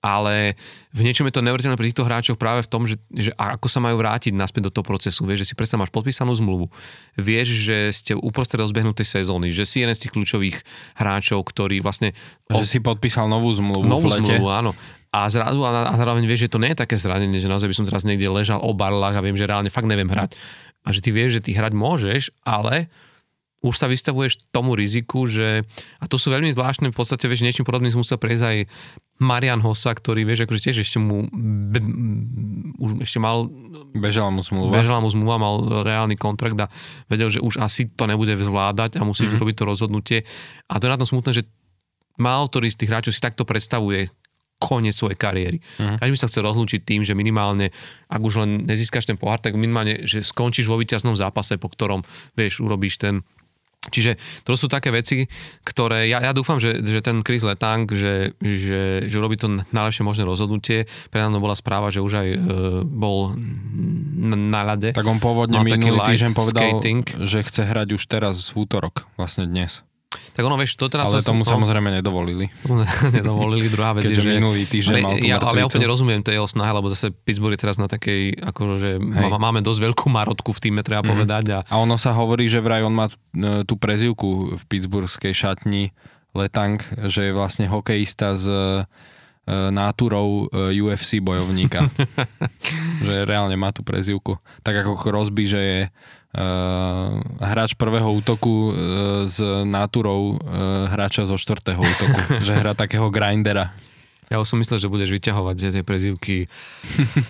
ale 0.00 0.56
v 0.96 1.00
niečom 1.04 1.28
je 1.28 1.34
to 1.36 1.44
neuveriteľné 1.44 1.76
pri 1.76 1.92
týchto 1.92 2.08
hráčoch 2.08 2.40
práve 2.40 2.64
v 2.64 2.70
tom, 2.72 2.88
že, 2.88 2.96
že 3.12 3.36
ako 3.36 3.68
sa 3.68 3.84
majú 3.84 4.00
vrátiť 4.00 4.32
naspäť 4.32 4.68
do 4.68 4.72
toho 4.72 4.84
procesu. 4.84 5.28
Vieš, 5.28 5.44
že 5.44 5.48
si 5.52 5.54
predsa 5.54 5.76
máš 5.76 5.92
podpísanú 5.92 6.32
zmluvu, 6.32 6.72
vieš, 7.20 7.68
že 7.68 7.92
ste 7.92 8.12
uprostred 8.16 8.64
rozbehnutej 8.64 9.04
sezóny, 9.04 9.52
že 9.52 9.68
si 9.68 9.84
jeden 9.84 9.92
z 9.92 10.08
tých 10.08 10.12
kľúčových 10.16 10.56
hráčov, 10.96 11.44
ktorý 11.44 11.84
vlastne... 11.84 12.16
Že 12.48 12.64
si 12.64 12.78
podpísal 12.80 13.28
novú 13.28 13.52
zmluvu 13.52 13.84
Novú 13.84 14.08
v 14.08 14.18
lete. 14.18 14.40
zmluvu, 14.40 14.48
áno. 14.48 14.72
A 15.12 15.28
zrazu, 15.28 15.60
a, 15.68 15.90
a 15.90 15.94
zároveň 16.00 16.24
vieš, 16.24 16.48
že 16.48 16.52
to 16.56 16.62
nie 16.62 16.72
je 16.72 16.80
také 16.80 16.96
zranenie, 16.96 17.42
že 17.42 17.50
naozaj 17.50 17.68
by 17.68 17.76
som 17.76 17.86
teraz 17.86 18.08
niekde 18.08 18.30
ležal 18.30 18.62
o 18.64 18.72
barlách 18.72 19.18
a 19.18 19.24
viem, 19.26 19.36
že 19.36 19.44
reálne 19.44 19.68
fakt 19.68 19.90
neviem 19.90 20.08
hrať. 20.08 20.32
A 20.86 20.96
že 20.96 21.04
ty 21.04 21.12
vieš, 21.12 21.42
že 21.42 21.50
ty 21.50 21.50
hrať 21.52 21.76
môžeš, 21.76 22.32
ale 22.46 22.88
už 23.60 23.76
sa 23.76 23.92
vystavuješ 23.92 24.48
tomu 24.48 24.72
riziku, 24.72 25.28
že, 25.28 25.60
a 26.00 26.08
to 26.08 26.16
sú 26.16 26.32
veľmi 26.32 26.48
zvláštne, 26.48 26.88
v 26.88 26.96
podstate, 26.96 27.28
vieš, 27.28 27.44
niečím 27.44 27.68
podobným 27.68 27.92
musel 27.92 28.16
prejsť 28.16 28.44
aj 28.48 28.56
Marian 29.20 29.60
Hossa, 29.60 29.92
ktorý, 29.92 30.24
vieš, 30.24 30.48
akože 30.48 30.64
tiež 30.64 30.80
ešte 30.80 30.96
mu, 30.96 31.28
be, 31.70 31.80
už 32.80 33.04
ešte 33.04 33.20
mal... 33.20 33.52
Bežala 33.92 34.32
mu 34.32 34.40
zmluva. 34.40 34.80
Bežala 34.80 35.04
mu 35.04 35.12
zmluva, 35.12 35.36
mal 35.36 35.84
reálny 35.84 36.16
kontrakt 36.16 36.56
a 36.56 36.72
vedel, 37.12 37.28
že 37.28 37.44
už 37.44 37.60
asi 37.60 37.92
to 37.92 38.08
nebude 38.08 38.32
zvládať 38.32 38.96
a 38.96 39.04
musíš 39.04 39.36
mm-hmm. 39.36 39.42
robiť 39.44 39.54
to 39.60 39.64
rozhodnutie. 39.68 40.18
A 40.72 40.80
to 40.80 40.88
je 40.88 40.92
na 40.96 41.00
tom 41.00 41.08
smutné, 41.08 41.36
že 41.36 41.44
málo 42.16 42.48
ktorý 42.48 42.72
z 42.72 42.80
tých 42.80 42.90
hráčov 42.90 43.12
si 43.12 43.20
takto 43.20 43.44
predstavuje 43.44 44.08
koniec 44.60 44.92
svojej 44.92 45.16
kariéry. 45.16 45.58
Uh-huh. 45.80 45.96
Každý 45.96 46.12
by 46.12 46.20
sa 46.20 46.28
chcel 46.28 46.44
rozlúčiť 46.44 46.84
tým, 46.84 47.00
že 47.00 47.16
minimálne, 47.16 47.72
ak 48.12 48.20
už 48.20 48.44
len 48.44 48.68
nezískaš 48.68 49.08
ten 49.08 49.16
pohár, 49.16 49.40
tak 49.40 49.56
minimálne, 49.56 50.04
že 50.04 50.20
skončíš 50.20 50.68
vo 50.68 50.76
víťaznom 50.76 51.16
zápase, 51.16 51.56
po 51.56 51.72
ktorom, 51.72 52.04
vieš, 52.36 52.60
urobíš 52.60 53.00
ten 53.00 53.24
Čiže 53.88 54.20
to 54.44 54.52
sú 54.60 54.68
také 54.68 54.92
veci, 54.92 55.24
ktoré 55.64 56.04
ja, 56.12 56.20
ja 56.20 56.36
dúfam, 56.36 56.60
že, 56.60 56.84
že 56.84 57.00
ten 57.00 57.24
Chris 57.24 57.40
Letang, 57.40 57.88
že, 57.88 58.36
že, 58.36 59.08
že 59.08 59.16
robí 59.16 59.40
to 59.40 59.48
najlepšie 59.72 60.04
možné 60.04 60.28
rozhodnutie. 60.28 60.84
Pre 61.08 61.20
nás 61.24 61.32
bola 61.40 61.56
správa, 61.56 61.88
že 61.88 62.04
už 62.04 62.12
aj 62.12 62.28
e, 62.28 62.38
bol 62.84 63.32
na, 64.20 64.68
ľade. 64.68 64.92
Tak 64.92 65.08
on 65.08 65.16
pôvodne 65.16 65.64
minulý 65.64 65.96
týždeň 66.04 66.36
povedal, 66.36 66.76
skating. 66.76 67.08
že 67.24 67.40
chce 67.40 67.62
hrať 67.64 67.96
už 67.96 68.02
teraz 68.04 68.52
v 68.52 68.68
útorok, 68.68 69.08
vlastne 69.16 69.48
dnes. 69.48 69.80
Tak 70.10 70.42
ono, 70.42 70.58
vieš, 70.58 70.74
to 70.74 70.90
teda... 70.90 71.06
Ale 71.06 71.22
tomu 71.22 71.46
som, 71.46 71.62
samozrejme 71.62 72.02
nedovolili. 72.02 72.50
nedovolili. 73.18 73.70
Druhá 73.70 73.94
vec 73.94 74.10
Keďže 74.10 74.18
je, 74.18 74.26
že... 74.26 74.30
minulý 74.42 74.62
týždeň 74.66 75.02
mal 75.06 75.14
ja, 75.22 75.38
Ale 75.38 75.62
ja 75.62 75.66
úplne 75.70 75.86
rozumiem 75.86 76.18
tej 76.26 76.42
jeho 76.42 76.50
snahe, 76.50 76.74
lebo 76.74 76.90
zase 76.90 77.14
Pittsburgh 77.14 77.54
je 77.54 77.62
teraz 77.62 77.78
na 77.78 77.86
takej, 77.86 78.42
akože 78.42 78.98
má, 78.98 79.38
máme 79.38 79.62
dosť 79.62 79.80
veľkú 79.86 80.10
marotku 80.10 80.50
v 80.50 80.60
týme, 80.66 80.82
treba 80.82 81.06
mm. 81.06 81.10
povedať. 81.14 81.44
A... 81.54 81.58
a 81.62 81.74
ono 81.78 81.94
sa 81.94 82.10
hovorí, 82.10 82.50
že 82.50 82.58
vraj 82.58 82.82
on 82.82 82.94
má 82.94 83.06
e, 83.06 83.62
tú 83.62 83.78
prezivku 83.78 84.58
v 84.58 84.62
pittsburghskej 84.66 85.30
šatni 85.30 85.94
Letang, 86.34 86.82
že 87.06 87.30
je 87.30 87.32
vlastne 87.34 87.70
hokejista 87.70 88.34
s 88.34 88.46
e, 88.46 88.82
náturou 89.70 90.50
e, 90.50 90.78
UFC 90.78 91.22
bojovníka. 91.22 91.86
že 93.06 93.26
reálne 93.26 93.54
má 93.54 93.70
tú 93.70 93.86
prezivku. 93.86 94.42
Tak 94.66 94.82
ako 94.82 94.98
Crosby, 94.98 95.46
že 95.46 95.60
je 95.60 95.80
hráč 97.42 97.74
prvého 97.74 98.06
útoku 98.06 98.70
uh, 98.70 99.26
s 99.26 99.42
náturou 99.66 100.38
uh, 100.38 100.86
hráča 100.86 101.26
zo 101.26 101.34
štvrtého 101.34 101.82
útoku, 101.82 102.20
že 102.46 102.54
hrá 102.54 102.74
takého 102.74 103.10
grindera. 103.10 103.74
Ja 104.30 104.38
už 104.38 104.46
som 104.46 104.62
myslel, 104.62 104.78
že 104.78 104.86
budeš 104.86 105.10
vyťahovať 105.10 105.74
tie 105.74 105.82
prezivky 105.82 106.46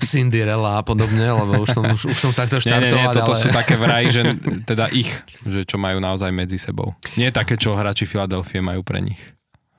Cinderella 0.04 0.76
a 0.76 0.82
podobne, 0.84 1.32
lebo 1.32 1.64
už 1.64 1.72
som, 1.72 1.84
už, 1.88 2.12
už 2.12 2.18
som 2.20 2.28
sa 2.28 2.44
chcel 2.44 2.60
štartovať. 2.60 2.92
Nie, 2.92 3.00
nie, 3.00 3.08
nie 3.08 3.16
toto 3.16 3.32
ale... 3.32 3.40
sú 3.40 3.48
také 3.48 3.80
vraj, 3.80 4.04
že 4.12 4.36
teda 4.68 4.92
ich, 4.92 5.08
že 5.48 5.64
čo 5.64 5.80
majú 5.80 5.96
naozaj 5.96 6.28
medzi 6.28 6.60
sebou. 6.60 6.92
Nie 7.16 7.32
také, 7.32 7.56
čo 7.56 7.72
hráči 7.72 8.04
Filadelfie 8.04 8.60
majú 8.60 8.84
pre 8.84 9.00
nich. 9.00 9.20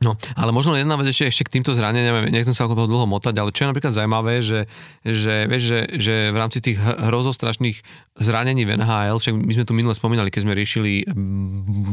No, 0.02 0.18
ale 0.34 0.50
možno 0.50 0.74
jedna 0.74 0.98
vec 0.98 1.14
ešte, 1.14 1.30
ešte 1.30 1.46
k 1.46 1.54
týmto 1.62 1.78
zraneniam, 1.78 2.26
nechcem 2.26 2.58
sa 2.58 2.66
okolo 2.66 2.84
toho 2.84 2.90
dlho 2.90 3.06
motať, 3.06 3.38
ale 3.38 3.54
čo 3.54 3.64
je 3.64 3.70
napríklad 3.70 3.94
zaujímavé, 3.94 4.42
že, 4.42 4.66
že, 5.06 5.46
vieš, 5.46 5.64
že, 5.70 5.80
že 6.02 6.16
v 6.34 6.38
rámci 6.42 6.58
tých 6.58 6.82
hrozostrašných 6.82 7.78
zranení 8.18 8.66
v 8.66 8.82
NHL, 8.82 9.22
však 9.22 9.34
my 9.38 9.54
sme 9.54 9.66
tu 9.70 9.74
minule 9.78 9.94
spomínali, 9.94 10.34
keď 10.34 10.42
sme 10.50 10.58
riešili 10.58 11.06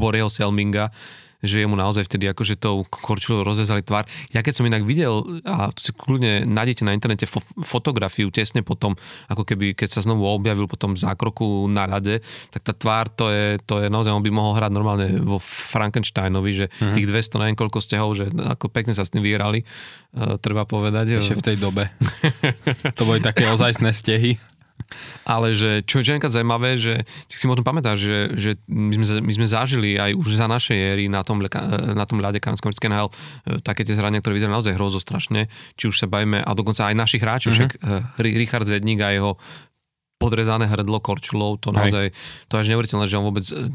Boreho 0.01 0.33
Selminga, 0.33 0.89
že 1.39 1.63
jemu 1.63 1.79
naozaj 1.79 2.07
vtedy 2.11 2.27
akože 2.35 2.59
tou 2.59 2.83
korčulou 2.83 3.47
rozrezali 3.47 3.87
tvár. 3.87 4.11
Ja 4.35 4.43
keď 4.43 4.59
som 4.59 4.67
inak 4.67 4.83
videl, 4.83 5.23
a 5.47 5.71
to 5.71 5.81
si 5.81 5.95
kľudne 5.95 6.43
nájdete 6.47 6.83
na 6.83 6.95
internete 6.95 7.31
fo- 7.31 7.45
fotografiu 7.63 8.31
tesne 8.35 8.67
potom, 8.67 8.99
ako 9.31 9.47
keby 9.47 9.79
keď 9.79 9.99
sa 9.99 10.01
znovu 10.03 10.27
objavil 10.27 10.67
potom 10.67 10.99
v 10.99 11.03
zákroku 11.03 11.71
na 11.71 11.87
ľade, 11.87 12.19
tak 12.51 12.63
tá 12.67 12.75
tvár 12.75 13.07
to 13.15 13.31
je, 13.31 13.63
to 13.63 13.79
je 13.83 13.87
naozaj, 13.87 14.11
on 14.11 14.25
by 14.25 14.33
mohol 14.35 14.59
hrať 14.59 14.71
normálne 14.75 15.07
vo 15.23 15.39
Frankensteinovi, 15.39 16.51
že 16.51 16.67
mm-hmm. 16.67 16.95
tých 16.99 17.07
200 17.07 17.41
na 17.41 17.47
niekoľko 17.55 17.79
stehov, 17.79 18.19
že 18.19 18.27
ako 18.35 18.67
pekne 18.75 18.93
sa 18.93 19.07
s 19.07 19.15
tým 19.15 19.23
vyrali, 19.23 19.63
uh, 19.63 20.35
treba 20.43 20.67
povedať. 20.67 21.23
Ešte 21.23 21.39
v 21.39 21.47
tej 21.55 21.57
dobe. 21.63 21.95
to 22.99 23.03
boli 23.07 23.23
také 23.23 23.47
ozajstné 23.47 23.95
stehy. 23.95 24.35
Ale 25.29 25.53
že, 25.53 25.85
čo 25.85 26.01
je 26.01 26.17
nejaká 26.17 26.33
zaujímavé, 26.33 26.81
že 26.81 27.05
si 27.29 27.45
možno 27.45 27.61
pamätáš, 27.61 28.01
že, 28.01 28.19
že 28.35 28.51
my, 28.69 28.95
sme, 28.97 29.21
my 29.21 29.33
sme 29.37 29.47
zažili 29.47 30.01
aj 30.01 30.17
už 30.17 30.41
za 30.41 30.49
našej 30.49 30.79
éry 30.97 31.05
na 31.13 31.21
tom, 31.21 31.45
na 31.45 32.05
tom 32.09 32.25
ľade 32.25 32.41
kanadsko 32.41 32.73
NHL 32.73 33.09
e, 33.09 33.15
také 33.61 33.85
tie 33.85 33.93
zrania, 33.93 34.25
ktoré 34.25 34.41
vyzerajú 34.41 34.57
naozaj 34.57 34.75
hrozo 34.77 34.99
strašne. 34.99 35.53
Či 35.77 35.93
už 35.93 35.97
sa 36.01 36.07
bavíme, 36.09 36.41
a 36.41 36.51
dokonca 36.57 36.89
aj 36.89 36.97
našich 36.97 37.21
hráčov, 37.21 37.53
mm-hmm. 37.53 37.69
však 37.69 38.17
uh, 38.17 38.37
Richard 38.41 38.65
Zedník 38.65 39.01
a 39.05 39.13
jeho 39.13 39.37
podrezané 40.19 40.67
hrdlo 40.67 40.99
korčulov, 40.99 41.63
to 41.63 41.71
naozaj, 41.71 42.11
to 42.51 42.59
až 42.59 42.75
neuveriteľné, 42.75 43.07
že 43.07 43.17
on 43.17 43.31
vôbec 43.31 43.47
e, 43.47 43.71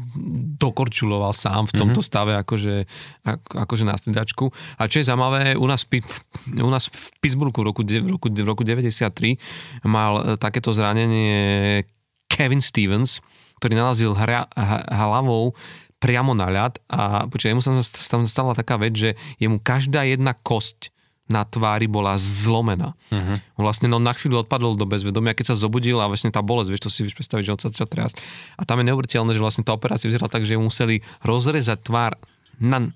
dokorčuloval 0.60 1.32
sám 1.32 1.66
v 1.72 1.72
tomto 1.72 2.04
mm-hmm. 2.04 2.12
stave 2.12 2.32
akože, 2.36 2.84
ako, 3.24 3.52
akože 3.64 3.84
na 3.88 3.96
stridačku. 3.96 4.44
A 4.76 4.86
čo 4.86 5.00
je 5.00 5.08
zaujímavé, 5.08 5.56
u 5.56 5.64
nás, 5.64 5.88
u 6.52 6.70
nás 6.70 6.92
v 6.92 7.08
Pittsburghu 7.24 7.64
v 7.64 7.66
roku, 7.72 7.80
v 7.82 8.08
roku, 8.12 8.28
v 8.28 8.44
roku 8.46 8.62
93 8.62 9.40
mal 9.88 10.20
e, 10.20 10.22
takéto 10.36 10.70
zranenie 10.76 11.82
Kevin 12.28 12.60
Stevens, 12.60 13.24
ktorý 13.58 13.80
narazil 13.80 14.12
hra, 14.12 14.44
hlavou 14.92 15.56
priamo 15.96 16.36
na 16.36 16.52
ľad 16.52 16.76
a 16.92 17.24
počkaj, 17.24 17.56
jemu 17.56 17.64
sa 17.64 17.72
tam 18.12 18.28
stala 18.28 18.52
taká 18.52 18.76
vec, 18.76 18.92
že 18.92 19.10
jemu 19.40 19.56
každá 19.64 20.04
jedna 20.04 20.36
kosť 20.36 20.92
na 21.24 21.42
tvári 21.48 21.88
bola 21.88 22.20
zlomená. 22.20 22.92
Uh-huh. 23.08 23.36
Vlastne 23.56 23.88
no, 23.88 23.96
na 23.96 24.12
chvíľu 24.12 24.44
odpadol 24.44 24.76
do 24.76 24.84
bezvedomia, 24.84 25.32
keď 25.32 25.54
sa 25.54 25.56
zobudil 25.56 25.96
a 25.96 26.08
vlastne 26.08 26.28
tá 26.28 26.44
bolesť, 26.44 26.68
vieš, 26.68 26.84
to 26.84 26.92
si 26.92 27.00
vieš 27.00 27.16
predstaviť, 27.16 27.44
že 27.48 27.52
on 27.56 27.60
sa 27.60 27.68
začal 27.72 27.88
triasť. 27.88 28.16
A 28.60 28.62
tam 28.68 28.84
je 28.84 28.92
neuveriteľné, 28.92 29.32
že 29.32 29.40
vlastne 29.40 29.64
tá 29.64 29.72
operácia 29.72 30.08
vyzerala 30.12 30.28
tak, 30.28 30.44
že 30.44 30.60
museli 30.60 31.00
rozrezať 31.24 31.80
tvár 31.80 32.20
na, 32.60 32.92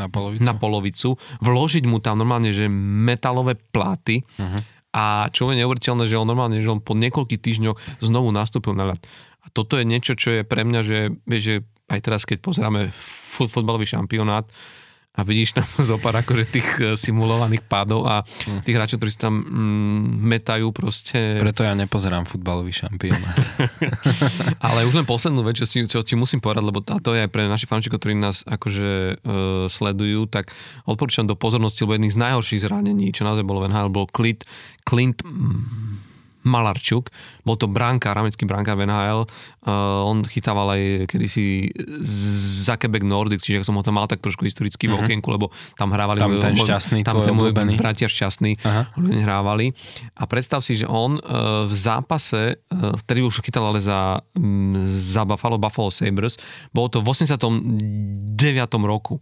na 0.00 0.06
polovicu. 0.08 0.40
na 0.40 0.54
polovicu, 0.56 1.08
vložiť 1.44 1.84
mu 1.84 2.00
tam 2.00 2.24
normálne, 2.24 2.56
že 2.56 2.72
metalové 2.72 3.60
pláty 3.60 4.24
uh-huh. 4.24 4.64
a 4.96 5.28
čo 5.28 5.52
je 5.52 5.60
neuveriteľné, 5.60 6.08
že 6.08 6.16
on 6.16 6.24
normálne, 6.24 6.64
že 6.64 6.72
on 6.72 6.80
po 6.80 6.96
niekoľkých 6.96 7.40
týždňoch 7.44 8.00
znovu 8.00 8.32
nastúpil 8.32 8.72
na 8.72 8.96
ľad. 8.96 9.00
A 9.44 9.52
toto 9.52 9.76
je 9.76 9.84
niečo, 9.84 10.16
čo 10.16 10.40
je 10.40 10.42
pre 10.42 10.64
mňa, 10.64 10.80
že, 10.80 11.12
vieš, 11.28 11.42
že 11.44 11.56
aj 11.88 12.00
teraz, 12.00 12.24
keď 12.24 12.40
pozeráme 12.40 12.88
futbalový 13.48 13.84
šampionát, 13.84 14.48
a 15.18 15.26
vidíš 15.26 15.58
tam 15.58 15.66
zo 15.90 15.98
pár 15.98 16.22
akože 16.22 16.44
tých 16.46 16.68
eh, 16.78 16.94
simulovaných 16.94 17.66
pádov 17.66 18.06
a 18.06 18.22
hm. 18.22 18.62
tých 18.62 18.76
hráčov, 18.78 19.02
ktorí 19.02 19.10
sa 19.10 19.28
tam 19.28 19.42
mm, 19.42 20.22
metajú 20.22 20.70
proste. 20.70 21.42
Preto 21.42 21.66
ja 21.66 21.74
nepozerám 21.74 22.22
futbalový 22.22 22.70
šampionát. 22.70 23.42
Ale 24.66 24.86
už 24.86 24.94
len 24.94 25.06
poslednú 25.06 25.42
vec, 25.42 25.58
čo, 25.58 25.66
ti, 25.66 25.82
čo 25.90 26.06
ti 26.06 26.14
musím 26.14 26.38
povedať, 26.38 26.62
lebo 26.62 26.78
to 26.80 27.10
je 27.18 27.26
aj 27.26 27.30
pre 27.30 27.50
našich 27.50 27.66
fanúšikov, 27.66 27.98
ktorí 27.98 28.14
nás 28.14 28.46
akože 28.46 29.18
uh, 29.18 29.66
sledujú, 29.66 30.30
tak 30.30 30.54
odporúčam 30.86 31.26
do 31.26 31.34
pozornosti, 31.34 31.82
lebo 31.82 31.98
jedných 31.98 32.14
z 32.14 32.22
najhorších 32.22 32.62
zranení, 32.62 33.10
čo 33.10 33.26
naozaj 33.26 33.42
bolo 33.42 33.66
v 33.66 33.74
NHL, 33.74 33.90
bol 33.90 34.06
Clint, 34.06 34.46
Clint 34.86 35.18
Malarčuk, 36.48 37.12
bol 37.44 37.60
to 37.60 37.68
brankár, 37.68 38.16
americký 38.16 38.48
brankár 38.48 38.80
v 38.80 38.88
NHL, 38.88 39.22
uh, 39.24 40.08
on 40.08 40.24
chytával 40.24 40.72
aj 40.72 40.82
kedysi 41.12 41.68
Zakebek 42.64 43.04
Nordic, 43.04 43.44
čiže 43.44 43.62
som 43.62 43.76
ho 43.76 43.84
tam 43.84 44.00
mal 44.00 44.08
tak 44.08 44.24
trošku 44.24 44.48
historicky 44.48 44.88
uh-huh. 44.88 44.96
v 44.96 45.00
mhm. 45.00 45.04
okienku, 45.04 45.28
lebo 45.28 45.46
tam 45.76 45.92
hrávali 45.92 46.18
tam 46.18 46.32
ten 46.40 46.56
šťastný, 46.56 47.04
tam 47.04 47.20
ten 47.20 47.36
môj 47.36 47.52
bratia 47.52 48.08
šťastný 48.08 48.56
uh-huh. 48.58 48.84
hrávali. 49.28 49.76
A 50.16 50.24
predstav 50.24 50.64
si, 50.64 50.80
že 50.80 50.88
on 50.88 51.20
uh, 51.20 51.68
v 51.68 51.74
zápase, 51.76 52.56
uh, 52.58 52.96
vtedy 53.04 53.20
už 53.20 53.44
chytal 53.44 53.68
ale 53.68 53.84
za, 53.84 54.24
um, 54.34 54.72
za 54.88 55.28
Buffalo, 55.28 55.60
Buffalo 55.60 55.92
Sabres, 55.92 56.40
bolo 56.72 56.88
to 56.88 57.04
v 57.04 57.12
89. 57.12 58.88
roku. 58.88 59.20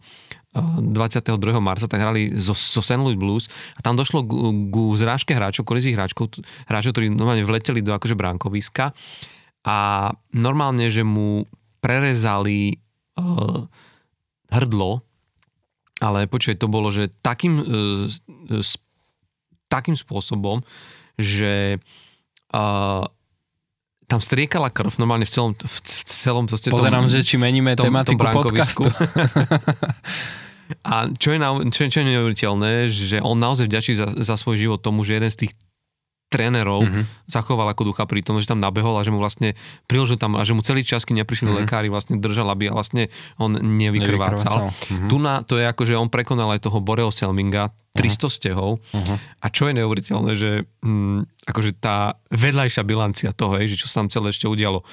22. 0.61 1.37
marca, 1.61 1.87
tak 1.87 2.01
hrali 2.01 2.33
zo, 2.37 2.57
zo 2.57 2.81
St. 2.81 3.01
Louis 3.01 3.19
Blues 3.19 3.49
a 3.77 3.81
tam 3.85 3.97
došlo 3.97 4.25
ku, 4.25 4.95
zrážke 4.97 5.37
hráčov, 5.37 5.69
kolizí 5.69 5.92
hráčov, 5.92 6.40
hráčov, 6.69 6.92
ktorí 6.97 7.12
normálne 7.12 7.45
vleteli 7.45 7.85
do 7.85 7.92
akože 7.92 8.16
bránkoviska 8.16 8.97
a 9.66 9.79
normálne, 10.33 10.87
že 10.88 11.03
mu 11.03 11.42
prerezali 11.83 12.79
uh, 13.19 13.66
hrdlo, 14.51 15.03
ale 16.01 16.31
počuj, 16.31 16.55
to 16.57 16.71
bolo, 16.71 16.88
že 16.95 17.11
takým, 17.21 17.55
uh, 17.59 18.07
s, 18.62 18.79
takým 19.66 19.99
spôsobom, 19.99 20.62
že 21.19 21.83
uh, 22.55 23.05
tam 24.07 24.21
striekala 24.23 24.71
krv 24.71 25.03
normálne 25.03 25.27
v 25.27 25.33
celom, 25.35 25.53
v 25.59 25.79
celom 26.07 26.47
to 26.47 26.55
Pozerám, 26.71 27.11
tom, 27.11 27.11
že 27.11 27.27
či 27.27 27.35
meníme 27.42 27.75
tom, 27.75 27.90
tematiku 27.90 28.23
tom 28.23 28.38
podcastu. 28.38 28.87
A 30.83 31.11
čo 31.14 31.35
je, 31.35 31.38
čo, 31.70 31.81
čo 31.87 31.98
je 32.02 32.07
neuveriteľné, 32.11 32.72
že 32.90 33.18
on 33.22 33.38
naozaj 33.38 33.70
vďačí 33.70 33.92
za, 33.94 34.07
za 34.18 34.35
svoj 34.35 34.59
život 34.59 34.81
tomu, 34.83 35.07
že 35.07 35.18
jeden 35.18 35.31
z 35.31 35.46
tých 35.46 35.52
trénerov 36.26 36.83
mm-hmm. 36.83 37.31
zachoval 37.31 37.70
ako 37.70 37.94
ducha 37.94 38.02
pri 38.02 38.18
tom, 38.18 38.42
že 38.42 38.50
tam 38.50 38.59
nabehol 38.59 38.98
a 38.98 39.07
že 39.07 39.14
mu 39.14 39.22
vlastne 39.22 39.55
priložil 39.87 40.18
tam 40.18 40.35
a 40.35 40.42
že 40.42 40.59
mu 40.59 40.62
celý 40.62 40.83
čas, 40.83 41.07
keď 41.07 41.22
neprišli 41.22 41.46
mm-hmm. 41.46 41.62
lekári, 41.62 41.87
vlastne 41.87 42.18
držal, 42.18 42.50
aby 42.50 42.66
vlastne 42.74 43.14
on 43.38 43.55
nevykrvácal. 43.55 44.74
Mm-hmm. 44.74 45.07
Tu 45.07 45.16
na, 45.22 45.46
to 45.46 45.55
je 45.55 45.64
ako, 45.70 45.83
že 45.87 45.94
on 45.94 46.11
prekonal 46.11 46.50
aj 46.50 46.66
toho 46.66 46.83
Boreo 46.83 47.14
Selminga, 47.14 47.70
300 47.96 48.05
uh-huh. 48.05 48.29
stehov. 48.29 48.70
Uh-huh. 48.92 49.16
A 49.40 49.46
čo 49.48 49.72
je 49.72 49.81
neuveriteľné, 49.81 50.33
že 50.37 50.50
hm, 50.85 51.24
akože 51.48 51.81
tá 51.81 52.20
vedľajšia 52.29 52.83
bilancia 52.85 53.31
toho, 53.33 53.57
je, 53.57 53.72
že 53.72 53.81
čo 53.81 53.88
sa 53.88 54.05
tam 54.05 54.12
celé 54.12 54.35
ešte 54.35 54.44
udialo. 54.44 54.85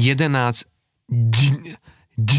11 0.00 0.64
di, 1.12 1.76
di, 2.16 2.38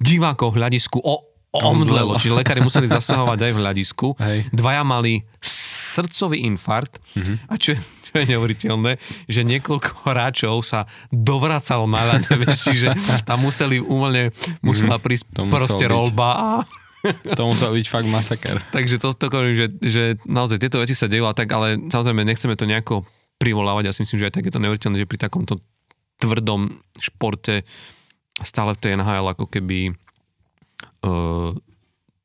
divákov 0.00 0.56
hľadisku 0.56 0.96
o, 1.04 1.35
omdlelo, 1.62 2.18
čiže 2.20 2.36
lekári 2.36 2.60
museli 2.60 2.88
zasahovať 2.90 3.38
aj 3.38 3.52
v 3.52 3.58
hľadisku. 3.58 4.06
Hej. 4.18 4.38
Dvaja 4.52 4.82
mali 4.82 5.24
srdcový 5.96 6.44
infarkt 6.44 7.00
mm-hmm. 7.16 7.36
a 7.48 7.54
čo 7.56 7.72
je, 7.72 7.78
čo 7.80 8.12
je 8.20 8.24
neuveriteľné, 8.36 8.92
že 9.26 9.40
niekoľko 9.48 10.04
hráčov 10.04 10.60
sa 10.60 10.84
dovracalo 11.08 11.88
na 11.88 12.04
ľade, 12.04 12.36
čiže 12.68 12.92
tam 13.24 13.48
museli 13.48 13.80
uvoľne, 13.80 14.34
musela 14.60 15.00
mhm. 15.00 15.02
prísť 15.02 15.24
mm-hmm. 15.32 15.52
proste 15.52 15.84
rolba 15.88 16.28
a 16.36 16.50
to 17.38 17.42
musel 17.46 17.70
byť 17.70 17.86
fakt 17.86 18.08
masaker. 18.10 18.56
Takže 18.76 18.98
to, 18.98 19.14
to 19.14 19.30
hovorím, 19.30 19.54
že, 19.54 19.66
že 19.78 20.02
naozaj 20.26 20.58
tieto 20.58 20.82
veci 20.82 20.92
sa 20.92 21.06
dejú, 21.06 21.26
tak, 21.32 21.46
ale 21.54 21.78
samozrejme 21.86 22.26
nechceme 22.26 22.58
to 22.58 22.66
nejako 22.66 23.06
privolávať. 23.38 23.82
Ja 23.86 23.94
si 23.94 24.02
myslím, 24.02 24.18
že 24.20 24.26
aj 24.26 24.34
tak 24.40 24.44
je 24.48 24.52
to 24.54 24.62
neuveriteľné, 24.62 24.96
že 25.04 25.10
pri 25.10 25.20
takomto 25.22 25.62
tvrdom 26.18 26.82
športe 26.98 27.62
stále 28.40 28.76
v 28.76 28.80
tej 28.80 28.90
NHL 29.00 29.32
ako 29.32 29.48
keby 29.48 29.96
uh, 31.06 31.54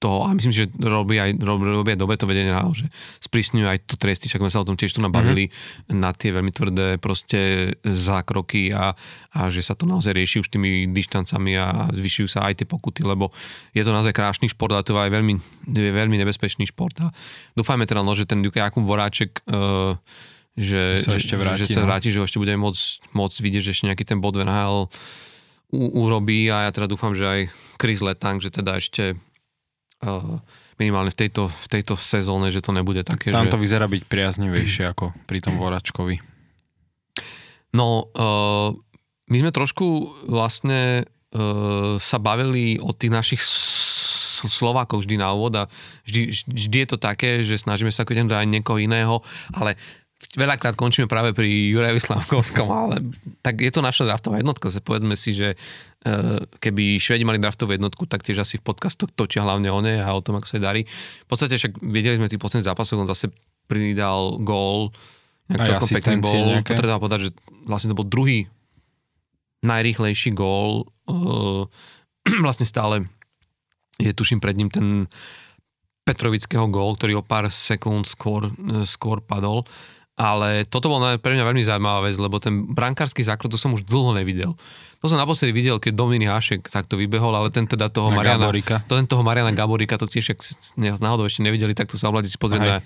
toho, 0.02 0.26
a 0.26 0.34
myslím, 0.34 0.50
že 0.50 0.66
robí 0.82 1.22
aj, 1.22 1.38
robí 1.38 1.94
aj 1.94 2.00
dobe 2.02 2.18
to 2.18 2.26
vedenie 2.26 2.50
že 2.74 2.90
sprísňujú 3.22 3.70
aj 3.70 3.86
to 3.86 3.96
tresty, 4.02 4.26
čak 4.26 4.42
sme 4.42 4.50
sa 4.50 4.66
o 4.66 4.66
tom 4.66 4.74
tiež 4.74 4.98
tu 4.98 5.00
nabavili 5.00 5.54
mm-hmm. 5.54 6.02
na 6.02 6.10
tie 6.10 6.34
veľmi 6.34 6.50
tvrdé 6.50 6.98
proste 6.98 7.70
zákroky 7.86 8.74
a, 8.74 8.98
a 9.38 9.40
že 9.54 9.62
sa 9.62 9.78
to 9.78 9.86
naozaj 9.86 10.18
rieši 10.18 10.42
už 10.42 10.50
tými 10.50 10.90
dištancami 10.90 11.54
a 11.54 11.94
zvyšujú 11.94 12.28
sa 12.34 12.50
aj 12.50 12.66
tie 12.66 12.68
pokuty, 12.68 13.06
lebo 13.06 13.30
je 13.78 13.86
to 13.86 13.94
naozaj 13.94 14.18
krásny 14.18 14.50
šport 14.50 14.74
a 14.74 14.82
to 14.82 14.98
je 14.98 15.06
aj 15.06 15.14
veľmi, 15.14 15.38
veľmi 15.70 16.18
nebezpečný 16.18 16.66
šport 16.74 16.98
a 17.06 17.14
dúfajme 17.54 17.86
teda, 17.86 18.02
no, 18.02 18.18
že 18.18 18.26
ten 18.26 18.42
Jakub 18.42 18.82
Voráček 18.82 19.46
uh, 19.54 19.94
že, 20.58 21.00
sa 21.00 21.16
ešte 21.16 21.38
vráti, 21.38 21.70
že, 21.70 21.78
sa 21.78 21.86
no. 21.86 21.88
vráti, 21.88 22.10
že 22.10 22.20
ešte 22.20 22.42
bude 22.42 22.58
môcť, 22.58 23.14
môcť 23.14 23.38
vidieť, 23.38 23.64
že 23.64 23.72
ešte 23.72 23.86
nejaký 23.88 24.04
ten 24.04 24.18
bod 24.18 24.36
v 24.36 24.50
NHL 24.50 24.90
urobí 25.72 26.52
a 26.52 26.68
ja 26.68 26.72
teda 26.76 26.92
dúfam, 26.92 27.16
že 27.16 27.26
aj 27.26 27.42
Chris 27.80 28.04
Letang, 28.04 28.44
že 28.44 28.52
teda 28.52 28.76
ešte 28.76 29.16
minimálne 30.82 31.14
v 31.14 31.18
tejto, 31.28 31.46
v 31.46 31.68
tejto 31.70 31.94
sezóne, 31.94 32.50
že 32.50 32.66
to 32.66 32.74
nebude 32.74 33.06
také, 33.06 33.30
Tam 33.30 33.48
že... 33.48 33.54
to 33.54 33.62
vyzerá 33.62 33.86
byť 33.86 34.04
priaznivejšie 34.10 34.90
ako 34.90 35.14
pri 35.30 35.40
tom 35.46 35.62
Voračkovi. 35.62 36.18
No, 37.78 38.10
uh, 38.10 38.74
my 39.30 39.38
sme 39.38 39.52
trošku 39.54 40.10
vlastne 40.26 41.06
uh, 41.06 41.96
sa 42.02 42.18
bavili 42.18 42.82
o 42.82 42.92
tých 42.98 43.14
našich 43.14 43.42
Slovákov 44.42 45.06
vždy 45.06 45.22
na 45.22 45.38
úvod 45.38 45.54
a 45.54 45.70
vždy, 46.10 46.34
vždy 46.50 46.78
je 46.82 46.88
to 46.90 46.98
také, 46.98 47.46
že 47.46 47.62
snažíme 47.62 47.94
sa 47.94 48.02
keď 48.02 48.26
aj 48.26 48.50
niekoho 48.50 48.82
iného, 48.82 49.22
ale 49.54 49.78
veľakrát 50.32 50.80
končíme 50.80 51.12
práve 51.12 51.36
pri 51.36 51.48
Jurajovi 51.48 52.00
Slavkovskom, 52.00 52.68
ale 52.72 52.96
tak 53.44 53.60
je 53.60 53.72
to 53.72 53.84
naša 53.84 54.08
draftová 54.08 54.40
jednotka. 54.40 54.72
Povedzme 54.80 55.20
si, 55.20 55.36
že 55.36 55.56
e, 55.56 55.58
keby 56.48 56.96
Švedi 57.04 57.28
mali 57.28 57.36
draftovú 57.36 57.76
jednotku, 57.76 58.08
tak 58.08 58.24
tiež 58.24 58.48
asi 58.48 58.56
v 58.56 58.64
podcastoch 58.64 59.12
točia 59.12 59.44
hlavne 59.44 59.68
o 59.68 59.80
ne 59.84 60.00
a 60.00 60.08
o 60.16 60.24
tom, 60.24 60.40
ako 60.40 60.48
sa 60.48 60.64
darí. 60.64 60.88
V 61.26 61.28
podstate 61.28 61.60
však 61.60 61.84
vedeli 61.84 62.16
sme 62.16 62.32
tých 62.32 62.40
posledných 62.40 62.70
zápasov, 62.72 63.04
on 63.04 63.12
zase 63.12 63.28
pridal 63.68 64.40
gól, 64.40 64.96
nejak 65.52 65.68
celkom 65.68 65.90
pekný 66.00 66.16
bol. 66.24 66.64
To 66.64 66.80
treba 66.80 67.02
povedať, 67.04 67.20
že 67.28 67.30
vlastne 67.68 67.92
to 67.92 68.00
bol 68.00 68.08
druhý 68.08 68.48
najrýchlejší 69.68 70.32
gól. 70.32 70.88
E, 71.12 71.16
vlastne 72.46 72.64
stále 72.64 73.04
je 74.00 74.16
tuším 74.16 74.40
pred 74.40 74.56
ním 74.56 74.72
ten 74.72 75.12
Petrovického 76.02 76.66
gól, 76.72 76.98
ktorý 76.98 77.22
o 77.22 77.24
pár 77.24 77.52
sekúnd 77.52 78.08
skôr, 78.08 78.48
e, 78.48 78.88
skôr 78.88 79.20
padol 79.20 79.68
ale 80.20 80.68
toto 80.68 80.92
bol 80.92 81.00
pre 81.18 81.34
mňa 81.34 81.46
veľmi 81.48 81.64
zaujímavá 81.64 82.06
vec, 82.06 82.16
lebo 82.20 82.38
ten 82.38 82.68
brankársky 82.68 83.24
zákrok 83.24 83.52
to 83.54 83.60
som 83.60 83.72
už 83.72 83.88
dlho 83.88 84.14
nevidel. 84.14 84.54
To 85.02 85.10
som 85.10 85.18
naposledy 85.18 85.50
videl, 85.50 85.82
keď 85.82 85.98
Dominik 85.98 86.30
Hašek 86.30 86.70
takto 86.70 86.94
vybehol, 86.94 87.34
ale 87.34 87.50
ten 87.50 87.66
teda 87.66 87.90
toho 87.90 88.14
na 88.14 88.22
Mariana, 88.22 88.46
Gaborika. 88.46 88.86
to 88.86 88.94
ten 89.02 89.10
toho 89.10 89.26
Mariana 89.26 89.50
Gaborika, 89.50 89.98
to 89.98 90.06
tiež, 90.06 90.38
ak 90.38 90.40
náhodou 91.02 91.26
ešte 91.26 91.42
nevideli, 91.42 91.74
tak 91.74 91.90
to 91.90 91.98
sa 91.98 92.14
obladí 92.14 92.30
si 92.30 92.38
pozrieť 92.38 92.62
na, 92.62 92.78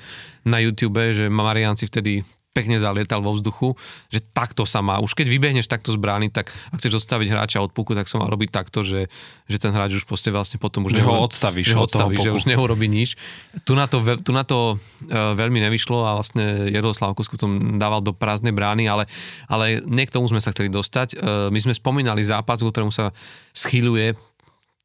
na 0.48 0.58
YouTube, 0.64 0.96
že 1.12 1.28
Marian 1.28 1.76
si 1.76 1.92
vtedy 1.92 2.24
pekne 2.56 2.80
zalietal 2.80 3.20
vo 3.20 3.36
vzduchu, 3.36 3.76
že 4.08 4.24
takto 4.24 4.64
sa 4.64 4.80
má. 4.80 5.04
Už 5.04 5.12
keď 5.12 5.28
vybehneš 5.28 5.68
takto 5.68 5.92
z 5.92 6.00
brány, 6.00 6.32
tak 6.32 6.56
ak 6.72 6.80
chceš 6.80 7.04
odstaviť 7.04 7.28
hráča 7.28 7.60
od 7.60 7.76
puku, 7.76 7.92
tak 7.92 8.08
sa 8.08 8.16
má 8.16 8.32
robiť 8.32 8.50
takto, 8.56 8.80
že, 8.88 9.12
že 9.52 9.58
ten 9.60 9.76
hráč 9.76 10.00
už 10.00 10.08
proste 10.08 10.32
vlastne 10.32 10.56
potom 10.56 10.88
už 10.88 10.96
že 10.96 11.04
ho 11.04 11.28
odstavíš, 11.28 11.68
že, 11.68 11.76
ho 11.76 11.84
odstavíš 11.84 12.24
že 12.24 12.32
už 12.32 12.48
neurobi 12.48 12.88
nič. 12.88 13.20
Tu 13.68 13.76
na 13.76 13.92
to, 13.92 14.00
tu 14.24 14.32
na 14.32 14.48
to 14.48 14.80
uh, 14.80 15.36
veľmi 15.36 15.60
nevyšlo 15.68 16.08
a 16.08 16.16
vlastne 16.16 16.72
Jaroslav 16.72 17.12
Kusku 17.12 17.36
tom 17.36 17.76
dával 17.76 18.00
do 18.00 18.16
prázdnej 18.16 18.56
brány, 18.56 18.88
ale, 18.88 19.12
ale 19.52 19.84
nie 19.84 20.08
k 20.08 20.16
tomu 20.16 20.32
sme 20.32 20.40
sa 20.40 20.56
chceli 20.56 20.72
dostať. 20.72 21.20
Uh, 21.20 21.52
my 21.52 21.60
sme 21.60 21.76
spomínali 21.76 22.24
zápas, 22.24 22.64
ktorému 22.64 22.96
sa 22.96 23.12
schyluje 23.52 24.16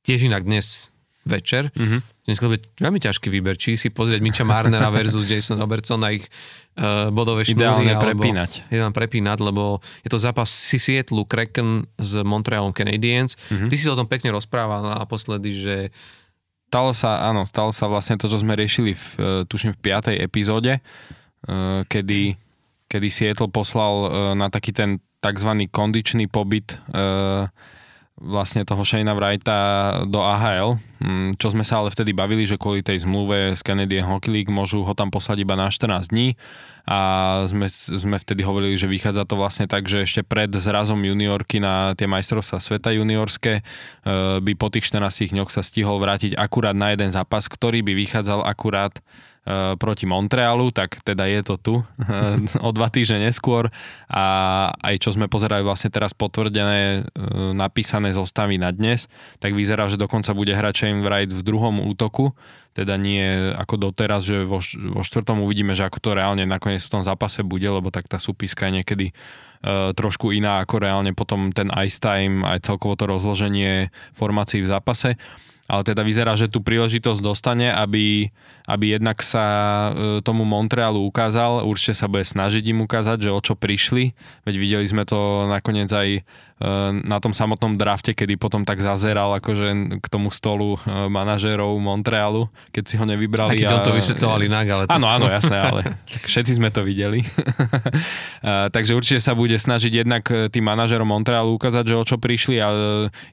tiež 0.03 0.27
inak 0.27 0.43
dnes 0.43 0.89
večer. 1.25 1.69
Mm-hmm. 1.77 2.01
Dneska 2.27 2.45
bude 2.49 2.65
veľmi 2.81 3.01
ťažký 3.01 3.29
výber, 3.29 3.61
či 3.61 3.77
si 3.77 3.93
pozrieť 3.93 4.21
Miča 4.25 4.45
Marnera 4.47 4.89
versus 4.97 5.29
Jason 5.29 5.61
Robertson 5.61 6.01
a 6.01 6.15
ich 6.15 6.25
uh, 6.81 7.13
bodové 7.13 7.45
šnúry. 7.45 7.61
Ideálne 7.61 7.95
prepínať. 8.01 8.51
Ideálne 8.73 8.97
prepínať, 8.97 9.39
lebo 9.45 9.85
je 10.01 10.11
to 10.11 10.19
zápas 10.19 10.49
Seattle 10.49 11.29
Kraken 11.29 11.85
s 12.01 12.13
Montrealom 12.25 12.73
Canadiens. 12.73 13.37
Mm-hmm. 13.51 13.69
Ty 13.69 13.75
si 13.77 13.87
o 13.91 13.99
tom 13.99 14.09
pekne 14.09 14.33
rozprával 14.33 14.81
naposledy, 14.85 15.51
že 15.53 15.77
Stalo 16.71 16.95
sa, 16.95 17.27
áno, 17.27 17.43
stalo 17.51 17.75
sa 17.75 17.91
vlastne 17.91 18.15
to, 18.15 18.31
čo 18.31 18.47
sme 18.47 18.55
riešili, 18.55 18.95
v, 18.95 19.07
uh, 19.19 19.43
tuším, 19.43 19.75
v 19.75 19.91
5. 19.91 20.15
epizóde, 20.23 20.79
uh, 20.79 21.83
kedy, 21.83 22.39
kedy 22.87 23.09
Seattle 23.11 23.51
poslal 23.51 23.95
uh, 24.07 24.11
na 24.39 24.55
taký 24.55 24.71
ten 24.71 25.03
tzv. 25.19 25.51
kondičný 25.67 26.31
pobyt 26.31 26.79
uh, 26.95 27.51
vlastne 28.21 28.69
toho 28.69 28.85
Shayna 28.85 29.17
Wrighta 29.17 29.59
do 30.05 30.21
AHL, 30.21 30.77
mm, 31.01 31.41
čo 31.41 31.57
sme 31.57 31.65
sa 31.65 31.81
ale 31.81 31.89
vtedy 31.89 32.13
bavili, 32.13 32.45
že 32.45 32.61
kvôli 32.61 32.85
tej 32.85 33.09
zmluve 33.09 33.57
z 33.57 33.61
Canadian 33.65 34.05
Hockey 34.05 34.29
League 34.29 34.53
môžu 34.53 34.85
ho 34.85 34.93
tam 34.93 35.09
poslať 35.09 35.41
iba 35.41 35.57
na 35.57 35.73
14 35.73 36.13
dní. 36.13 36.37
A 36.85 36.99
sme, 37.49 37.69
sme 37.71 38.17
vtedy 38.21 38.45
hovorili, 38.45 38.77
že 38.77 38.91
vychádza 38.91 39.25
to 39.25 39.41
vlastne 39.41 39.65
tak, 39.69 39.89
že 39.89 40.05
ešte 40.05 40.21
pred 40.21 40.53
zrazom 40.53 41.01
juniorky 41.01 41.61
na 41.61 41.97
tie 41.97 42.09
majstrovstvá 42.09 42.59
sveta 42.61 42.91
juniorské 42.93 43.61
e, 43.61 43.63
by 44.41 44.53
po 44.57 44.73
tých 44.73 44.89
14 44.89 45.33
dňoch 45.33 45.53
sa 45.53 45.65
stihol 45.65 46.01
vrátiť 46.01 46.37
akurát 46.37 46.77
na 46.77 46.93
jeden 46.93 47.13
zápas, 47.13 47.47
ktorý 47.47 47.85
by 47.85 47.93
vychádzal 47.95 48.43
akurát 48.43 48.97
proti 49.79 50.05
Montrealu, 50.05 50.71
tak 50.71 51.01
teda 51.01 51.27
je 51.27 51.41
to 51.43 51.55
tu 51.57 51.75
o 52.67 52.71
dva 52.71 52.89
týždne 52.93 53.27
neskôr. 53.29 53.69
A 54.11 54.25
aj 54.83 54.95
čo 55.01 55.11
sme 55.15 55.31
pozerali 55.31 55.65
vlastne 55.65 55.89
teraz 55.89 56.13
potvrdené 56.13 56.81
eh, 56.81 57.05
napísané 57.55 58.13
zostavy 58.13 58.61
na 58.61 58.71
dnes, 58.71 59.11
tak 59.39 59.57
vyzerá, 59.57 59.89
že 59.89 60.01
dokonca 60.01 60.35
bude 60.37 60.53
hrať 60.53 60.75
Shane 60.75 61.03
Wright 61.03 61.31
v 61.31 61.43
druhom 61.43 61.83
útoku, 61.83 62.33
teda 62.71 62.95
nie 62.95 63.51
ako 63.59 63.91
doteraz, 63.91 64.23
že 64.23 64.47
vo, 64.47 64.63
vo 64.63 65.03
štvrtom 65.03 65.43
uvidíme, 65.43 65.75
že 65.75 65.85
ako 65.85 65.99
to 65.99 66.11
reálne 66.15 66.47
nakoniec 66.47 66.81
v 66.87 66.93
tom 66.99 67.03
zápase 67.03 67.43
bude, 67.43 67.67
lebo 67.67 67.91
tak 67.91 68.07
tá 68.07 68.23
súpiska 68.23 68.71
je 68.71 68.83
niekedy 68.83 69.07
trošku 69.95 70.33
iná 70.33 70.65
ako 70.65 70.81
reálne 70.81 71.13
potom 71.13 71.53
ten 71.53 71.69
ice 71.85 72.01
time 72.01 72.49
aj 72.49 72.65
celkovo 72.65 72.97
to 72.97 73.05
rozloženie 73.05 73.93
formácií 74.17 74.65
v 74.65 74.71
zápase. 74.73 75.21
Ale 75.71 75.87
teda 75.87 76.03
vyzerá, 76.03 76.35
že 76.35 76.51
tú 76.51 76.67
príležitosť 76.67 77.23
dostane, 77.23 77.71
aby, 77.71 78.35
aby 78.71 78.97
jednak 78.97 79.19
sa 79.27 79.45
e, 79.91 79.91
tomu 80.23 80.47
Montrealu 80.47 81.03
ukázal, 81.11 81.67
určite 81.67 81.99
sa 81.99 82.07
bude 82.07 82.23
snažiť 82.23 82.63
im 82.71 82.87
ukázať, 82.87 83.27
že 83.27 83.31
o 83.35 83.41
čo 83.43 83.59
prišli, 83.59 84.15
veď 84.47 84.55
videli 84.55 84.87
sme 84.87 85.03
to 85.03 85.51
nakoniec 85.51 85.91
aj 85.91 86.23
na 87.09 87.17
tom 87.25 87.33
samotnom 87.33 87.81
drafte, 87.81 88.13
kedy 88.13 88.37
potom 88.37 88.69
tak 88.69 88.85
zazeral 88.85 89.33
akože 89.41 89.97
k 89.97 90.07
tomu 90.13 90.29
stolu 90.29 90.77
e, 90.77 91.09
manažérov 91.09 91.73
Montrealu, 91.81 92.53
keď 92.69 92.85
si 92.85 92.95
ho 93.01 93.09
nevybrali. 93.09 93.65
A 93.65 93.81
to 93.81 93.97
vysvetľovali 93.97 94.45
inak, 94.45 94.67
ale... 94.69 94.85
Áno, 94.93 95.09
áno, 95.09 95.25
jasné, 95.25 95.57
ale 95.57 95.97
všetci 96.05 96.61
sme 96.61 96.69
to 96.69 96.85
videli. 96.85 97.25
Takže 98.77 98.93
určite 98.93 99.25
sa 99.25 99.33
bude 99.33 99.57
snažiť 99.57 100.05
jednak 100.05 100.29
e, 100.29 100.53
tým 100.53 100.69
manažérom 100.69 101.09
Montrealu 101.09 101.57
ukázať, 101.57 101.97
že 101.97 101.97
o 101.97 102.05
čo 102.05 102.21
prišli 102.21 102.61
a 102.61 102.69
e, 102.69 102.79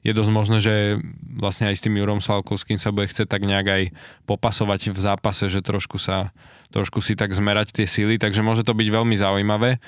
je 0.08 0.12
dosť 0.16 0.30
možné, 0.32 0.56
že 0.64 0.96
vlastne 1.36 1.68
aj 1.68 1.76
s 1.76 1.84
tým 1.84 2.00
Jurom 2.00 2.24
Slavkovským 2.24 2.80
sa 2.80 2.96
bude 2.96 3.12
chcieť 3.12 3.28
tak 3.28 3.44
nejak 3.44 3.66
aj 3.68 3.82
popasovať 4.24 4.96
v 4.96 4.98
zápase, 5.04 5.27
že 5.32 5.60
trošku 5.60 6.00
sa 6.00 6.32
trošku 6.68 7.00
si 7.00 7.16
tak 7.16 7.32
zmerať 7.32 7.72
tie 7.72 7.86
síly, 7.88 8.20
takže 8.20 8.44
môže 8.44 8.60
to 8.60 8.76
byť 8.76 8.88
veľmi 8.92 9.16
zaujímavé 9.16 9.80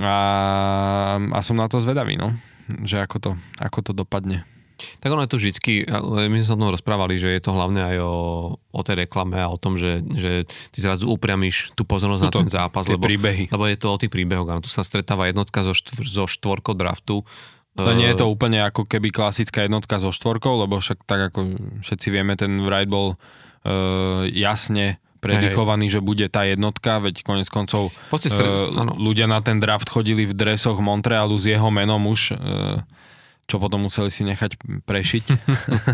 a, 0.00 0.16
a 1.20 1.38
som 1.44 1.60
na 1.60 1.68
to 1.68 1.76
zvedavý, 1.80 2.16
no 2.16 2.32
že 2.66 2.98
ako 2.98 3.16
to, 3.22 3.30
ako 3.62 3.78
to 3.78 3.92
dopadne. 3.94 4.42
Tak 5.00 5.08
ono 5.08 5.24
je 5.24 5.32
to 5.32 5.40
vždycky, 5.40 5.72
my 5.88 6.36
sme 6.36 6.44
sa 6.44 6.52
o 6.52 6.60
tom 6.60 6.68
rozprávali, 6.68 7.16
že 7.16 7.32
je 7.32 7.40
to 7.40 7.56
hlavne 7.56 7.80
aj 7.80 7.96
o, 7.96 8.14
o 8.60 8.80
tej 8.84 9.08
reklame 9.08 9.40
a 9.40 9.48
o 9.48 9.56
tom, 9.56 9.80
že, 9.80 10.04
že 10.12 10.44
ty 10.44 10.78
zrazu 10.84 11.08
upriamíš 11.08 11.72
tú 11.72 11.88
pozornosť 11.88 12.28
Tuto, 12.28 12.28
na 12.28 12.42
ten 12.44 12.52
zápas, 12.52 12.84
lebo, 12.84 13.08
príbehy. 13.08 13.48
lebo 13.48 13.64
je 13.64 13.78
to 13.80 13.88
o 13.88 13.96
tých 13.96 14.12
príbehoch. 14.12 14.44
Ano, 14.44 14.60
tu 14.60 14.68
sa 14.68 14.84
stretáva 14.84 15.32
jednotka 15.32 15.64
zo, 15.64 15.72
štvr, 15.72 16.04
zo 16.04 16.24
štvorkou 16.28 16.76
draftu. 16.76 17.24
No 17.76 17.92
nie 17.92 18.08
je 18.08 18.20
to 18.20 18.28
úplne 18.28 18.60
ako 18.68 18.84
keby 18.84 19.12
klasická 19.12 19.64
jednotka 19.64 19.96
so 19.96 20.12
štvorkou, 20.12 20.60
lebo 20.60 20.80
však 20.80 21.08
tak 21.08 21.32
ako 21.32 21.56
všetci 21.80 22.08
vieme, 22.12 22.36
ten 22.36 22.60
Wright 22.60 22.88
bol 22.88 23.16
jasne 24.30 25.00
predikovaný, 25.26 25.86
že 25.90 26.00
bude 26.04 26.26
tá 26.30 26.46
jednotka, 26.46 27.02
veď 27.02 27.26
konec 27.26 27.48
koncov 27.50 27.90
uh, 27.90 28.94
ľudia 28.94 29.26
na 29.26 29.42
ten 29.42 29.58
draft 29.58 29.90
chodili 29.90 30.28
v 30.28 30.36
dresoch 30.36 30.78
Montrealu 30.78 31.34
s 31.34 31.50
jeho 31.50 31.68
menom 31.72 31.98
už, 32.06 32.36
uh, 32.36 32.78
čo 33.46 33.62
potom 33.62 33.86
museli 33.86 34.10
si 34.10 34.22
nechať 34.26 34.58
prešiť. 34.86 35.24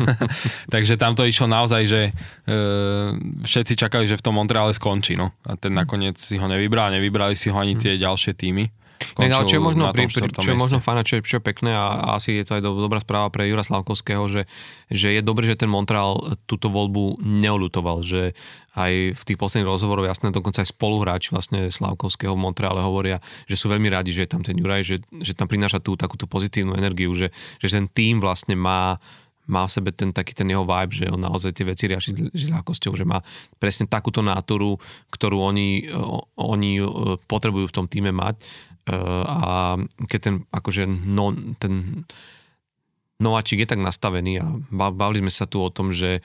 Takže 0.74 0.94
tam 1.00 1.16
to 1.16 1.24
išlo 1.24 1.48
naozaj, 1.48 1.82
že 1.88 2.02
uh, 2.12 3.16
všetci 3.44 3.72
čakali, 3.76 4.04
že 4.04 4.20
v 4.20 4.24
tom 4.24 4.36
Montreale 4.36 4.76
skončí. 4.76 5.16
No. 5.16 5.32
A 5.48 5.56
ten 5.56 5.72
nakoniec 5.72 6.20
si 6.20 6.36
ho 6.36 6.46
nevybral, 6.48 6.92
nevybrali 6.92 7.36
si 7.36 7.48
ho 7.48 7.56
ani 7.56 7.76
tie 7.80 7.96
ďalšie 7.96 8.36
týmy. 8.36 8.68
Skončil 9.02 9.34
ale 9.34 9.48
čo 9.50 9.56
je 9.58 9.62
možno, 9.62 9.82
pri, 9.90 10.04
pri, 10.06 10.28
čo 10.30 10.50
je 10.52 10.58
možno 10.58 10.78
fajn, 10.78 11.02
čo, 11.02 11.14
je, 11.18 11.22
čo 11.26 11.34
je 11.38 11.42
pekné 11.42 11.74
a, 11.74 11.86
a 11.98 12.06
asi 12.22 12.38
je 12.38 12.44
to 12.46 12.56
aj 12.58 12.62
do, 12.62 12.70
dobrá 12.78 13.02
správa 13.02 13.28
pre 13.28 13.50
Jura 13.50 13.66
Slavkovského, 13.66 14.24
že, 14.30 14.42
že 14.88 15.12
je 15.12 15.20
dobré, 15.20 15.46
že 15.46 15.58
ten 15.58 15.68
Montreal 15.68 16.38
túto 16.46 16.70
voľbu 16.70 17.20
neolutoval, 17.22 18.06
že 18.06 18.38
aj 18.72 19.18
v 19.18 19.22
tých 19.22 19.36
posledných 19.36 19.68
rozhovoroch, 19.68 20.08
jasné, 20.08 20.32
dokonca 20.32 20.64
aj 20.64 20.72
spoluhráči 20.72 21.36
vlastne 21.36 21.68
Slavkovského 21.68 22.32
v 22.32 22.40
Montreale 22.40 22.80
hovoria, 22.80 23.20
že 23.44 23.60
sú 23.60 23.68
veľmi 23.68 23.92
radi, 23.92 24.16
že 24.16 24.24
je 24.24 24.30
tam 24.32 24.40
ten 24.40 24.56
Juraj, 24.56 24.82
že, 24.84 24.96
že 25.20 25.36
tam 25.36 25.44
prináša 25.44 25.82
tú 25.84 25.92
takúto 25.92 26.24
pozitívnu 26.24 26.72
energiu, 26.72 27.12
že, 27.12 27.28
že 27.60 27.68
ten 27.68 27.84
tým 27.90 28.22
vlastne 28.22 28.56
má 28.56 28.96
má 29.50 29.66
v 29.66 29.74
sebe 29.74 29.90
ten 29.90 30.14
taký 30.14 30.38
ten 30.38 30.46
jeho 30.46 30.62
vibe, 30.62 30.94
že 30.94 31.10
on 31.10 31.18
naozaj 31.18 31.50
tie 31.50 31.66
veci 31.66 31.90
rieši 31.90 32.30
s 32.30 32.46
ľahkosťou, 32.50 32.94
že 32.94 33.02
má 33.02 33.18
presne 33.58 33.90
takúto 33.90 34.22
náturu, 34.22 34.78
ktorú 35.10 35.42
oni, 35.42 35.90
oni 36.38 36.78
e, 36.78 36.84
potrebujú 37.26 37.66
v 37.66 37.74
tom 37.74 37.86
týme 37.90 38.14
mať 38.14 38.38
a 38.90 39.78
keď 40.10 40.20
ten 40.20 40.34
akože 40.50 40.90
no, 40.90 41.30
ten 41.62 42.04
nováčik 43.22 43.62
je 43.62 43.70
tak 43.70 43.78
nastavený 43.78 44.42
a 44.42 44.46
bavili 44.74 45.22
sme 45.22 45.32
sa 45.32 45.46
tu 45.46 45.62
o 45.62 45.70
tom, 45.70 45.94
že 45.94 46.18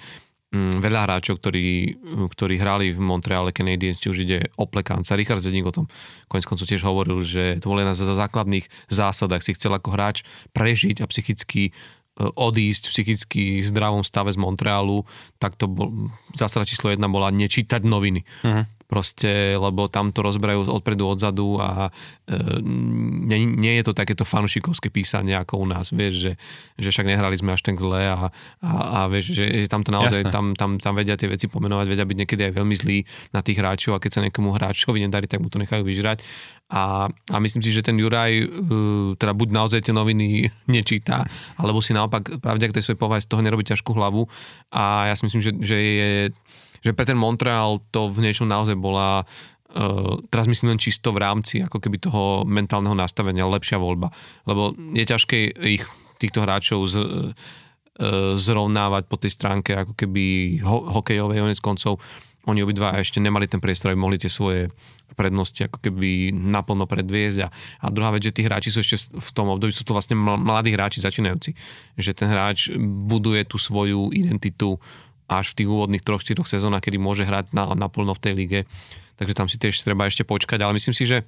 mm, 0.49 0.81
veľa 0.81 1.05
hráčov, 1.05 1.37
ktorí, 1.37 1.93
ktorí 2.33 2.57
hrali 2.57 2.97
v 2.97 2.99
Montreale 2.99 3.53
Canadiens, 3.53 4.01
či 4.01 4.09
už 4.09 4.25
ide 4.25 4.49
o 4.57 4.65
plekánca. 4.65 5.13
Richard 5.13 5.45
Zedník 5.45 5.69
o 5.69 5.75
tom 5.75 5.85
konec 6.25 6.49
koncov 6.49 6.65
tiež 6.65 6.81
hovoril, 6.81 7.21
že 7.21 7.61
to 7.61 7.69
bolo 7.69 7.85
jedna 7.85 7.93
z 7.93 8.09
základných 8.09 8.65
zásad, 8.89 9.29
ak 9.29 9.45
si 9.45 9.53
chcel 9.53 9.77
ako 9.77 9.93
hráč 9.93 10.25
prežiť 10.57 11.05
a 11.05 11.09
psychicky 11.09 11.77
odísť 12.17 12.89
v 12.89 12.93
psychicky 12.97 13.43
zdravom 13.61 14.01
stave 14.01 14.33
z 14.33 14.41
Montrealu, 14.41 15.05
tak 15.37 15.53
to 15.53 15.69
bol, 15.69 16.09
zásada 16.33 16.65
číslo 16.65 16.89
jedna 16.89 17.05
bola 17.05 17.29
nečítať 17.29 17.85
noviny. 17.85 18.25
Uh-huh 18.41 18.65
proste, 18.87 19.59
lebo 19.59 19.91
tam 19.91 20.15
to 20.15 20.23
rozberajú 20.23 20.71
odpredu, 20.71 21.11
odzadu 21.11 21.59
a 21.59 21.91
e, 22.25 22.39
nie, 23.27 23.43
nie 23.43 23.75
je 23.77 23.91
to 23.91 23.93
takéto 23.93 24.23
fanšikovské 24.23 24.87
písanie 24.87 25.35
ako 25.35 25.59
u 25.59 25.67
nás, 25.67 25.91
vieš, 25.91 26.15
že, 26.23 26.31
že 26.79 26.89
však 26.95 27.05
nehrali 27.11 27.35
sme 27.35 27.51
až 27.51 27.67
tak 27.67 27.75
zle 27.75 27.99
a, 28.07 28.31
a, 28.63 28.71
a 28.71 28.99
vieš, 29.11 29.35
že, 29.35 29.43
že 29.43 29.67
tam 29.67 29.83
to 29.83 29.91
naozaj, 29.91 30.31
tam, 30.31 30.55
tam, 30.55 30.79
tam 30.79 30.95
vedia 30.95 31.19
tie 31.19 31.27
veci 31.27 31.51
pomenovať, 31.51 31.85
vedia 31.85 32.07
byť 32.07 32.17
niekedy 32.23 32.41
aj 32.47 32.53
veľmi 32.55 32.75
zlí 32.79 32.97
na 33.35 33.43
tých 33.43 33.59
hráčov 33.59 33.99
a 33.99 34.01
keď 34.01 34.11
sa 34.15 34.23
niekomu 34.23 34.55
hráčovi 34.55 35.03
nedarí, 35.03 35.27
tak 35.27 35.43
mu 35.43 35.51
to 35.51 35.59
nechajú 35.59 35.83
vyžrať. 35.83 36.23
A, 36.67 37.07
a 37.07 37.37
myslím 37.39 37.63
si, 37.63 37.71
že 37.71 37.79
ten 37.79 37.95
Juraj 37.95 38.43
uh, 38.43 39.15
teda 39.15 39.31
buď 39.31 39.47
naozaj 39.55 39.79
tie 39.87 39.95
noviny 39.95 40.47
nečíta, 40.75 41.27
alebo 41.59 41.83
si 41.83 41.91
naopak 41.91 42.39
pravde, 42.43 42.67
ak 42.67 42.75
tej 42.75 42.87
svojej 42.87 42.99
povahe 42.99 43.23
z 43.23 43.27
toho 43.27 43.43
nerobí 43.43 43.63
ťažkú 43.67 43.91
hlavu. 43.95 44.27
A 44.71 45.11
ja 45.11 45.15
si 45.15 45.27
myslím, 45.27 45.43
že, 45.43 45.51
že 45.59 45.75
je 45.75 46.11
že 46.87 46.95
pre 46.95 47.11
Montreal 47.11 47.83
to 47.91 48.07
v 48.07 48.23
niečom 48.23 48.47
naozaj 48.47 48.79
bola 48.79 49.27
Uh, 49.67 50.23
teraz 50.31 50.47
myslím 50.47 50.73
len 50.73 50.79
čisto 50.79 51.11
v 51.11 51.19
rámci 51.21 51.59
ako 51.59 51.83
keby 51.83 51.99
toho 51.99 52.47
mentálneho 52.47 52.95
nastavenia 52.95 53.43
lepšia 53.43 53.75
voľba. 53.75 54.15
Lebo 54.47 54.71
je 54.95 55.03
ťažké 55.03 55.37
ich, 55.59 55.83
týchto 56.23 56.39
hráčov 56.47 56.87
z, 56.87 56.95
uh, 56.95 57.35
zrovnávať 58.39 59.11
po 59.11 59.19
tej 59.19 59.35
stránke 59.35 59.75
ako 59.75 59.91
keby 59.91 60.57
ho, 60.63 60.87
hokejovej, 60.97 61.43
onec 61.43 61.59
koncov 61.59 61.99
oni 62.47 62.63
obidva 62.63 62.95
ešte 62.95 63.19
nemali 63.19 63.43
ten 63.45 63.59
priestor, 63.59 63.91
aby 63.91 63.99
mohli 63.99 64.15
tie 64.15 64.31
svoje 64.31 64.71
prednosti 65.19 65.67
ako 65.67 65.83
keby 65.83 66.31
naplno 66.31 66.87
predviesť. 66.87 67.39
A, 67.43 67.47
a 67.83 67.85
druhá 67.91 68.15
vec, 68.15 68.23
že 68.23 68.31
tí 68.31 68.47
hráči 68.47 68.71
sú 68.71 68.79
ešte 68.79 69.11
v 69.11 69.29
tom 69.35 69.51
období, 69.51 69.75
sú 69.75 69.83
to 69.83 69.91
vlastne 69.91 70.15
mladí 70.15 70.71
hráči 70.71 71.03
začínajúci. 71.03 71.51
Že 71.99 72.11
ten 72.15 72.27
hráč 72.31 72.71
buduje 72.79 73.43
tú 73.43 73.59
svoju 73.59 74.15
identitu 74.15 74.79
až 75.27 75.53
v 75.53 75.63
tých 75.63 75.69
úvodných 75.69 76.03
troch, 76.03 76.23
štyroch 76.23 76.47
sezónach, 76.47 76.83
kedy 76.83 76.97
môže 76.99 77.27
hrať 77.27 77.51
na, 77.51 77.75
naplno 77.75 78.15
v 78.15 78.23
tej 78.23 78.33
lige. 78.33 78.59
Takže 79.19 79.33
tam 79.35 79.47
si 79.51 79.59
tiež 79.59 79.75
treba 79.83 80.07
ešte 80.07 80.23
počkať, 80.23 80.63
ale 80.63 80.79
myslím 80.79 80.95
si, 80.95 81.03
že 81.03 81.27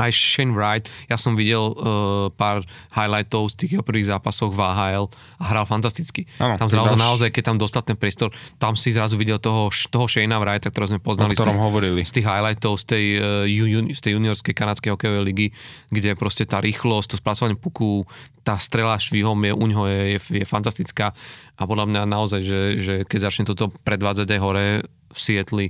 aj 0.00 0.10
Shane 0.16 0.56
Wright, 0.56 0.88
ja 1.06 1.20
som 1.20 1.36
videl 1.36 1.60
uh, 1.60 2.32
pár 2.32 2.64
highlightov 2.96 3.52
z 3.52 3.54
tých 3.60 3.70
jeho 3.76 3.84
prvých 3.84 4.08
zápasov 4.08 4.56
v 4.56 4.60
AHL 4.64 5.06
a 5.36 5.44
hral 5.52 5.68
fantasticky. 5.68 6.24
Ano, 6.40 6.56
tam 6.56 6.72
zrazu 6.72 6.96
dáš... 6.96 7.04
naozaj, 7.04 7.28
keď 7.28 7.42
tam 7.52 7.58
dostal 7.60 7.84
ten 7.84 8.00
priestor, 8.00 8.32
tam 8.56 8.74
si 8.74 8.88
zrazu 8.90 9.20
videl 9.20 9.36
toho, 9.36 9.68
toho 9.92 10.06
Shane 10.08 10.32
Wrighta, 10.32 10.72
ktorého 10.72 10.96
sme 10.96 11.00
poznali 11.04 11.36
z 11.36 11.44
tých, 11.44 11.60
hovorili. 11.60 12.00
z 12.00 12.12
tých 12.16 12.26
highlightov 12.26 12.80
z 12.80 12.84
tej, 12.88 13.04
uh, 13.20 13.92
z 13.92 14.00
tej 14.00 14.16
juniorskej 14.16 14.54
kanadskej 14.56 14.96
hokejovej 14.96 15.24
ligy, 15.28 15.46
kde 15.92 16.16
proste 16.16 16.48
tá 16.48 16.64
rýchlosť, 16.64 17.14
to 17.14 17.16
spracovanie 17.20 17.60
puku, 17.60 18.08
tá 18.40 18.56
strela 18.56 18.96
švihom 18.96 19.36
je, 19.44 19.52
u 19.52 19.64
ňoho 19.68 19.84
je, 19.86 20.00
je, 20.16 20.20
je 20.40 20.46
fantastická 20.48 21.12
a 21.60 21.62
podľa 21.68 21.86
mňa 21.92 22.02
naozaj, 22.08 22.40
že, 22.40 22.60
že 22.80 22.94
keď 23.04 23.18
začne 23.28 23.44
toto 23.44 23.68
predvádzať 23.84 24.26
aj 24.32 24.40
hore 24.40 24.66
v 25.10 25.18
Sietli, 25.18 25.66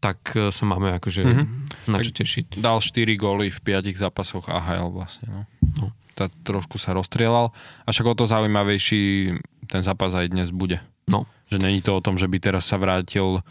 tak 0.00 0.32
e, 0.32 0.48
sa 0.48 0.64
máme 0.64 0.96
akože 0.96 1.22
mm-hmm. 1.22 1.46
na 1.92 1.98
čo 2.00 2.10
tešiť. 2.10 2.56
Dal 2.56 2.80
4 2.80 3.04
góly 3.20 3.52
v 3.52 3.60
5 3.60 3.92
zápasoch 4.00 4.48
AHL 4.48 4.88
vlastne. 4.90 5.28
No. 5.28 5.40
No. 5.78 5.86
Tá, 6.16 6.32
trošku 6.42 6.80
sa 6.80 6.96
rozstrielal 6.96 7.52
a 7.84 7.88
však 7.92 8.08
o 8.08 8.14
to 8.16 8.24
zaujímavejší 8.24 9.36
ten 9.68 9.82
zápas 9.84 10.16
aj 10.16 10.32
dnes 10.32 10.50
bude. 10.50 10.80
No. 11.06 11.28
Že 11.52 11.62
není 11.62 11.80
to 11.84 11.94
o 11.94 12.04
tom, 12.04 12.16
že 12.16 12.26
by 12.26 12.40
teraz 12.40 12.66
sa 12.66 12.80
vrátil 12.80 13.38
e, 13.38 13.42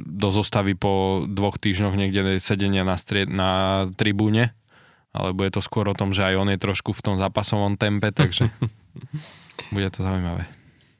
do 0.00 0.28
zostavy 0.30 0.78
po 0.78 1.26
dvoch 1.26 1.58
týždňoch 1.58 1.98
niekde 1.98 2.38
sedenia 2.38 2.86
na, 2.86 2.96
strie, 2.96 3.26
na 3.26 3.84
tribúne, 3.98 4.54
alebo 5.10 5.42
je 5.42 5.52
to 5.52 5.60
skôr 5.60 5.84
o 5.90 5.98
tom, 5.98 6.14
že 6.14 6.22
aj 6.22 6.34
on 6.38 6.48
je 6.54 6.58
trošku 6.60 6.94
v 6.94 7.04
tom 7.04 7.14
zápasovom 7.18 7.74
tempe, 7.74 8.14
takže 8.14 8.48
bude 9.74 9.88
to 9.90 10.00
zaujímavé. 10.06 10.46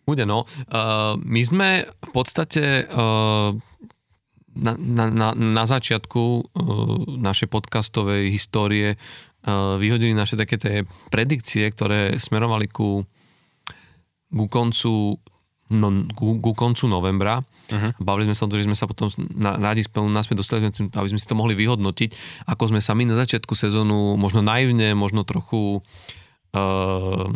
Bude, 0.06 0.22
no. 0.22 0.46
Uh, 0.70 1.18
my 1.18 1.42
sme 1.42 1.70
v 1.82 2.10
podstate 2.14 2.86
uh, 2.86 3.50
na, 4.56 4.72
na, 4.76 5.04
na, 5.12 5.28
na 5.36 5.64
začiatku 5.68 6.22
uh, 6.22 6.42
našej 7.20 7.48
podcastovej 7.52 8.32
histórie 8.32 8.96
uh, 8.96 9.76
vyhodili 9.76 10.16
naše 10.16 10.40
také 10.40 10.56
tie 10.56 10.82
predikcie, 11.12 11.68
ktoré 11.68 12.16
smerovali 12.16 12.66
ku, 12.66 13.04
ku 14.32 14.44
koncu 14.48 15.20
no, 15.70 15.88
ku, 16.14 16.38
ku 16.38 16.52
koncu 16.54 16.86
novembra. 16.86 17.42
Uh-huh. 17.42 17.90
Bavili 17.98 18.30
sme 18.30 18.36
sa 18.38 18.44
o 18.46 18.50
to, 18.50 18.58
že 18.58 18.66
sme 18.66 18.78
sa 18.78 18.86
potom 18.86 19.10
na, 19.34 19.58
rádi 19.58 19.82
spolu 19.82 20.06
naspäť 20.06 20.36
dostali, 20.40 20.66
aby 20.70 21.08
sme 21.10 21.20
si 21.20 21.26
to 21.26 21.38
mohli 21.38 21.58
vyhodnotiť, 21.58 22.42
ako 22.46 22.70
sme 22.74 22.80
sa 22.80 22.94
my 22.94 23.04
na 23.06 23.18
začiatku 23.18 23.52
sezónu 23.58 24.14
možno 24.14 24.40
naivne, 24.42 24.94
možno 24.94 25.26
trochu 25.26 25.82
uh, 26.54 27.26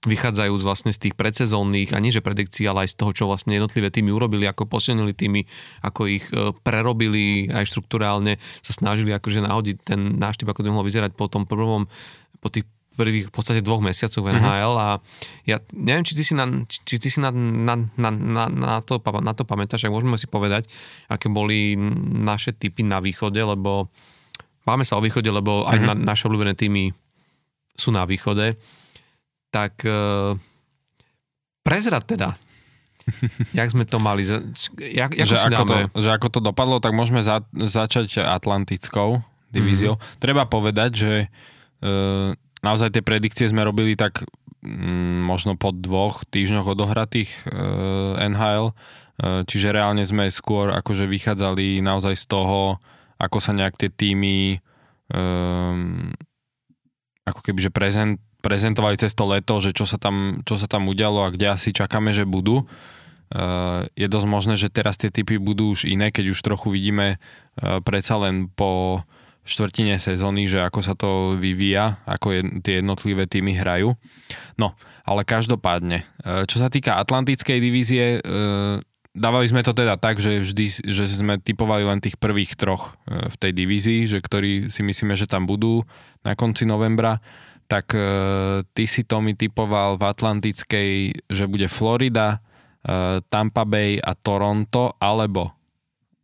vychádzajú 0.00 0.56
vlastne 0.64 0.96
z 0.96 1.08
tých 1.08 1.14
predsezónnych, 1.16 1.92
a 1.92 2.00
nie 2.00 2.08
že 2.08 2.24
predikcií, 2.24 2.64
ale 2.64 2.88
aj 2.88 2.96
z 2.96 2.98
toho, 3.04 3.12
čo 3.12 3.24
vlastne 3.28 3.52
jednotlivé 3.52 3.92
týmy 3.92 4.08
urobili, 4.08 4.48
ako 4.48 4.64
posilnili 4.64 5.12
týmy, 5.12 5.44
ako 5.84 6.08
ich 6.08 6.24
e, 6.32 6.56
prerobili 6.64 7.52
aj 7.52 7.68
štruktúrálne, 7.68 8.40
sa 8.64 8.72
snažili 8.72 9.12
akože 9.12 9.44
nahodiť 9.44 9.76
ten 9.84 10.16
náš 10.16 10.40
typ, 10.40 10.48
ako 10.48 10.64
to 10.64 10.72
mohlo 10.72 10.88
vyzerať 10.88 11.12
po 11.12 11.28
tom 11.28 11.44
prvom, 11.44 11.84
po 12.40 12.48
tých 12.48 12.64
prvých 12.96 13.28
v 13.28 13.32
podstate 13.32 13.60
dvoch 13.60 13.84
mesiacoch 13.84 14.24
v 14.24 14.40
NHL 14.40 14.72
mhm. 14.72 14.80
a 14.80 14.88
ja 15.44 15.56
neviem, 15.76 16.04
či 16.04 16.16
ty 16.16 16.22
si 16.24 16.32
na, 16.32 16.48
či 16.64 16.96
ty 16.96 17.08
si 17.12 17.20
na, 17.20 17.28
na, 17.32 17.76
na, 18.00 18.10
na, 18.10 18.44
na, 18.48 18.74
to, 18.80 18.96
na 19.00 19.32
to 19.36 19.44
pamätáš, 19.44 19.84
ak 19.84 19.92
môžeme 19.92 20.16
si 20.16 20.28
povedať, 20.28 20.64
aké 21.12 21.28
boli 21.28 21.76
naše 22.24 22.56
typy 22.56 22.88
na 22.88 23.04
východe, 23.04 23.40
lebo 23.40 23.92
máme 24.64 24.88
sa 24.88 24.96
o 24.96 25.04
východe, 25.04 25.28
lebo 25.28 25.68
aj 25.68 25.76
mm-hmm. 25.76 25.88
na, 26.04 26.08
naše 26.16 26.24
obľúbené 26.24 26.56
týmy 26.56 26.96
sú 27.76 27.92
na 27.92 28.08
východe 28.08 28.56
tak 29.50 29.82
uh, 29.84 30.38
prezrad 31.66 32.06
teda, 32.06 32.38
jak 33.58 33.68
sme 33.70 33.84
to 33.84 33.98
mali, 33.98 34.22
jak, 34.78 35.10
že, 35.14 35.36
ako 35.36 35.62
to, 35.66 35.76
že 35.98 36.10
ako 36.14 36.28
to 36.30 36.40
dopadlo, 36.40 36.78
tak 36.78 36.94
môžeme 36.94 37.20
za, 37.20 37.42
začať 37.52 38.22
Atlantickou 38.22 39.22
divíziou. 39.50 39.98
Mm-hmm. 39.98 40.18
Treba 40.22 40.46
povedať, 40.46 40.90
že 40.94 41.14
uh, 41.26 42.30
naozaj 42.62 42.94
tie 42.94 43.02
predikcie 43.02 43.50
sme 43.50 43.66
robili 43.66 43.98
tak 43.98 44.22
um, 44.62 45.26
možno 45.26 45.58
po 45.58 45.74
dvoch 45.74 46.22
týždňoch 46.30 46.70
odohratých 46.70 47.30
uh, 47.50 48.22
NHL, 48.22 48.70
uh, 48.70 49.42
čiže 49.44 49.74
reálne 49.74 50.06
sme 50.06 50.30
skôr 50.30 50.70
akože 50.70 51.10
vychádzali 51.10 51.82
naozaj 51.82 52.14
z 52.14 52.24
toho, 52.30 52.78
ako 53.20 53.38
sa 53.42 53.52
nejak 53.52 53.74
tie 53.76 53.90
týmy 53.90 54.62
um, 55.12 56.14
ako 57.26 57.40
keby, 57.44 57.68
že 57.68 57.70
prezent, 57.74 58.16
prezentovali 58.40 58.96
cez 58.96 59.12
to 59.12 59.28
leto, 59.28 59.60
že 59.60 59.76
čo 59.76 59.84
sa 59.84 60.00
tam, 60.00 60.40
čo 60.48 60.56
sa 60.56 60.66
tam 60.66 60.88
udialo 60.88 61.28
a 61.28 61.32
kde 61.32 61.52
asi 61.52 61.70
čakáme, 61.70 62.10
že 62.10 62.24
budú. 62.24 62.64
Uh, 63.30 63.86
je 63.94 64.10
dosť 64.10 64.26
možné, 64.26 64.54
že 64.58 64.74
teraz 64.74 64.98
tie 64.98 65.06
typy 65.06 65.38
budú 65.38 65.70
už 65.70 65.86
iné, 65.86 66.10
keď 66.10 66.34
už 66.34 66.42
trochu 66.42 66.74
vidíme 66.74 67.14
uh, 67.14 67.78
predsa 67.78 68.18
len 68.18 68.50
po 68.50 69.04
štvrtine 69.46 70.02
sezóny, 70.02 70.50
že 70.50 70.58
ako 70.58 70.80
sa 70.82 70.98
to 70.98 71.38
vyvíja, 71.38 72.02
ako 72.10 72.26
je, 72.34 72.40
tie 72.58 72.82
jednotlivé 72.82 73.30
týmy 73.30 73.54
hrajú. 73.54 73.94
No, 74.58 74.74
ale 75.06 75.22
každopádne, 75.22 76.02
uh, 76.26 76.42
čo 76.50 76.58
sa 76.58 76.66
týka 76.66 76.98
Atlantickej 76.98 77.62
divízie, 77.62 78.18
dávali 79.14 79.46
sme 79.46 79.62
to 79.62 79.78
teda 79.78 79.94
tak, 79.94 80.18
že 80.18 80.42
vždy 80.42 80.90
že 80.90 81.04
sme 81.06 81.38
typovali 81.38 81.86
len 81.86 82.02
tých 82.02 82.18
prvých 82.18 82.58
troch 82.58 82.98
v 83.06 83.36
tej 83.38 83.52
divízii, 83.54 84.10
že 84.10 84.18
ktorí 84.18 84.70
si 84.74 84.82
myslíme, 84.82 85.14
že 85.14 85.30
tam 85.30 85.46
budú 85.46 85.86
na 86.26 86.34
konci 86.34 86.66
novembra 86.66 87.22
tak 87.70 87.94
e, 87.94 88.02
ty 88.74 88.90
si 88.90 89.06
to 89.06 89.22
mi 89.22 89.38
typoval 89.38 89.94
v 89.94 90.10
Atlantickej, 90.10 90.90
že 91.30 91.44
bude 91.46 91.70
Florida, 91.70 92.42
e, 92.82 93.22
Tampa 93.30 93.62
Bay 93.62 94.02
a 94.02 94.18
Toronto, 94.18 94.98
alebo 94.98 95.54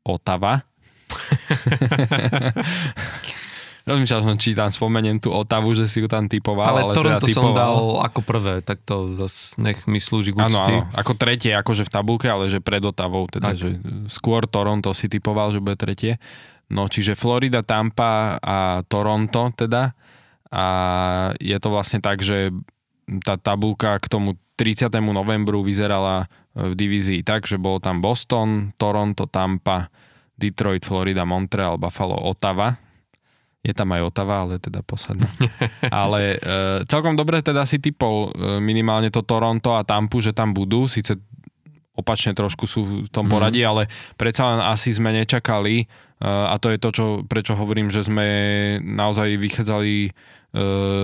Ottawa. 0.02 0.58
Rozmýšľal 3.86 4.26
som, 4.26 4.34
či 4.34 4.58
tam 4.58 4.66
spomeniem 4.66 5.22
tú 5.22 5.30
Otavu, 5.30 5.70
že 5.78 5.86
si 5.86 6.02
ju 6.02 6.10
tam 6.10 6.26
typoval. 6.26 6.66
Ale, 6.66 6.90
ale 6.90 6.94
Toronto 6.98 7.22
teda 7.22 7.30
typoval... 7.30 7.46
som 7.46 7.54
dal 7.54 7.78
ako 8.02 8.20
prvé, 8.26 8.54
tak 8.66 8.82
to 8.82 9.14
zase 9.14 9.54
nech 9.62 9.86
mi 9.86 10.02
slúži 10.02 10.34
k 10.34 10.42
Áno, 10.42 10.58
áno, 10.58 10.90
ako 10.98 11.14
tretie, 11.14 11.54
akože 11.54 11.86
v 11.86 11.90
tabulke, 11.94 12.26
ale 12.26 12.50
že 12.50 12.58
pred 12.58 12.82
Otavou, 12.82 13.30
teda, 13.30 13.54
tak. 13.54 13.62
že 13.62 13.78
skôr 14.10 14.50
Toronto 14.50 14.90
si 14.90 15.06
typoval, 15.06 15.54
že 15.54 15.62
bude 15.62 15.78
tretie. 15.78 16.18
No, 16.66 16.90
čiže 16.90 17.14
Florida, 17.14 17.62
Tampa 17.62 18.42
a 18.42 18.82
Toronto 18.90 19.54
teda. 19.54 19.94
A 20.50 20.64
je 21.42 21.56
to 21.58 21.68
vlastne 21.70 21.98
tak, 21.98 22.22
že 22.22 22.54
tá 23.22 23.38
tabulka 23.38 23.98
k 24.02 24.06
tomu 24.10 24.38
30. 24.56 24.90
novembru 25.00 25.62
vyzerala 25.62 26.26
v 26.56 26.72
divízii 26.72 27.20
tak, 27.20 27.44
že 27.44 27.60
bolo 27.60 27.78
tam 27.78 28.00
Boston, 28.00 28.72
Toronto, 28.80 29.28
Tampa, 29.28 29.92
Detroit, 30.32 30.82
Florida, 30.82 31.28
Montreal, 31.28 31.76
Buffalo, 31.76 32.16
Ottawa 32.16 32.86
je 33.66 33.74
tam 33.74 33.90
aj 33.90 34.02
Otava, 34.06 34.46
ale 34.46 34.62
teda 34.62 34.86
posledná. 34.86 35.26
ale 35.90 36.38
e, 36.38 36.86
celkom 36.86 37.18
dobre 37.18 37.42
teda 37.42 37.66
si 37.66 37.82
typol 37.82 38.30
e, 38.30 38.62
minimálne 38.62 39.10
to 39.10 39.26
Toronto 39.26 39.74
a 39.74 39.82
Tampu, 39.82 40.22
že 40.22 40.30
tam 40.30 40.54
budú, 40.54 40.86
síce 40.86 41.18
opačne 41.96 42.36
trošku 42.36 42.68
sú 42.70 42.80
v 43.06 43.10
tom 43.10 43.26
mhm. 43.26 43.32
poradí, 43.32 43.66
mm. 43.66 43.68
ale 43.68 43.82
predsa 44.14 44.54
len 44.54 44.62
asi 44.62 44.94
sme 44.94 45.10
nečakali 45.10 45.82
e, 45.82 45.86
a 46.22 46.56
to 46.56 46.72
je 46.72 46.78
to, 46.80 46.88
čo, 46.96 47.06
prečo 47.28 47.52
hovorím, 47.52 47.92
že 47.92 48.00
sme 48.00 48.26
naozaj 48.80 49.36
vychádzali 49.36 50.08
e, 50.08 50.10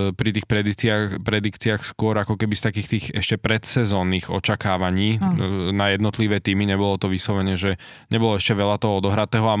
pri 0.09 0.29
tých 0.33 0.49
predikciách, 0.49 1.21
predikciách 1.21 1.81
skôr 1.85 2.17
ako 2.17 2.33
keby 2.33 2.57
z 2.57 2.65
takých 2.65 2.87
tých 2.89 3.05
ešte 3.13 3.37
predsezónnych 3.37 4.33
očakávaní 4.33 5.21
mm. 5.21 5.69
na 5.69 5.93
jednotlivé 5.93 6.41
týmy. 6.41 6.65
Nebolo 6.65 6.97
to 6.97 7.13
vyslovene, 7.13 7.53
že 7.53 7.77
nebolo 8.09 8.41
ešte 8.41 8.57
veľa 8.57 8.81
toho 8.81 9.05
odohratého 9.05 9.45
a 9.45 9.57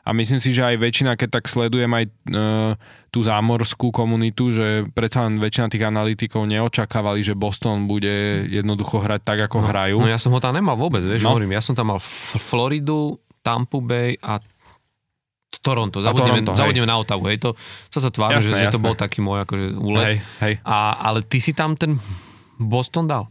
a 0.00 0.16
myslím 0.16 0.40
si, 0.40 0.56
že 0.56 0.64
aj 0.64 0.80
väčšina, 0.80 1.12
keď 1.12 1.28
tak 1.28 1.44
sledujem 1.44 1.92
aj 1.92 2.04
e, 2.08 2.10
tú 3.12 3.20
zámorskú 3.20 3.92
komunitu, 3.92 4.48
že 4.48 4.88
predsa 4.96 5.28
len 5.28 5.36
väčšina 5.36 5.68
tých 5.68 5.84
analytikov 5.84 6.48
neočakávali, 6.48 7.20
že 7.20 7.36
Boston 7.36 7.84
bude 7.84 8.48
jednoducho 8.48 9.04
hrať 9.04 9.20
tak, 9.20 9.38
ako 9.46 9.60
no, 9.60 9.66
hrajú. 9.68 9.96
No 10.00 10.08
ja 10.08 10.16
som 10.16 10.32
ho 10.32 10.40
tam 10.40 10.56
nemal 10.56 10.74
vôbec, 10.80 11.04
vieš, 11.04 11.20
no. 11.20 11.36
hovorím, 11.36 11.52
ja 11.52 11.60
som 11.60 11.76
tam 11.76 11.92
mal 11.92 12.00
Floridu, 12.40 13.20
Tampa 13.44 13.78
Bay 13.84 14.16
a 14.24 14.40
Toronto, 15.60 16.00
zabudneme, 16.00 16.40
Toronto, 16.40 16.56
zabudneme 16.56 16.88
na 16.88 16.96
Ottawa, 16.96 17.24
hej, 17.28 17.38
to 17.40 17.52
sa 17.92 18.00
to 18.00 18.08
tvári, 18.08 18.40
že, 18.40 18.48
že 18.48 18.72
to 18.72 18.80
bol 18.80 18.96
taký 18.96 19.20
môj 19.20 19.44
akože 19.44 19.66
úlet. 19.76 20.04
Hej, 20.04 20.16
hej. 20.40 20.54
A, 20.64 20.96
ale 20.96 21.20
ty 21.20 21.36
si 21.36 21.52
tam 21.52 21.76
ten 21.76 22.00
Boston 22.56 23.04
dal? 23.04 23.28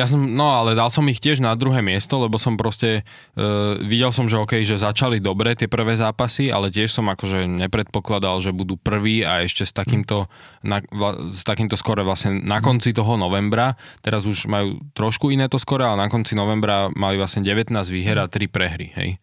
Ja 0.00 0.08
som, 0.08 0.24
no 0.24 0.56
ale 0.56 0.72
dal 0.72 0.88
som 0.88 1.04
ich 1.04 1.20
tiež 1.20 1.44
na 1.44 1.52
druhé 1.52 1.84
miesto, 1.84 2.16
lebo 2.16 2.40
som 2.40 2.56
proste, 2.56 3.04
uh, 3.36 3.76
videl 3.84 4.08
som, 4.08 4.24
že 4.24 4.40
OK, 4.40 4.64
že 4.64 4.80
začali 4.80 5.20
dobre 5.20 5.52
tie 5.52 5.68
prvé 5.68 6.00
zápasy, 6.00 6.48
ale 6.48 6.72
tiež 6.72 6.90
som 6.90 7.06
akože 7.12 7.44
nepredpokladal, 7.44 8.40
že 8.40 8.56
budú 8.56 8.80
prví 8.80 9.20
a 9.20 9.44
ešte 9.44 9.68
s 9.68 9.76
takýmto, 9.76 10.32
na, 10.64 10.80
vla, 10.88 11.30
s 11.30 11.44
takýmto 11.44 11.76
skore 11.76 12.00
vlastne 12.08 12.40
na 12.40 12.64
konci 12.64 12.96
toho 12.96 13.20
novembra, 13.20 13.76
teraz 14.00 14.24
už 14.24 14.48
majú 14.48 14.80
trošku 14.96 15.28
iné 15.28 15.52
to 15.52 15.60
skore, 15.60 15.84
ale 15.84 16.00
na 16.00 16.08
konci 16.08 16.34
novembra 16.34 16.88
mali 16.96 17.20
vlastne 17.20 17.44
19 17.44 17.70
výher 17.92 18.16
a 18.16 18.26
3 18.32 18.48
prehry, 18.48 18.96
hej. 18.96 19.20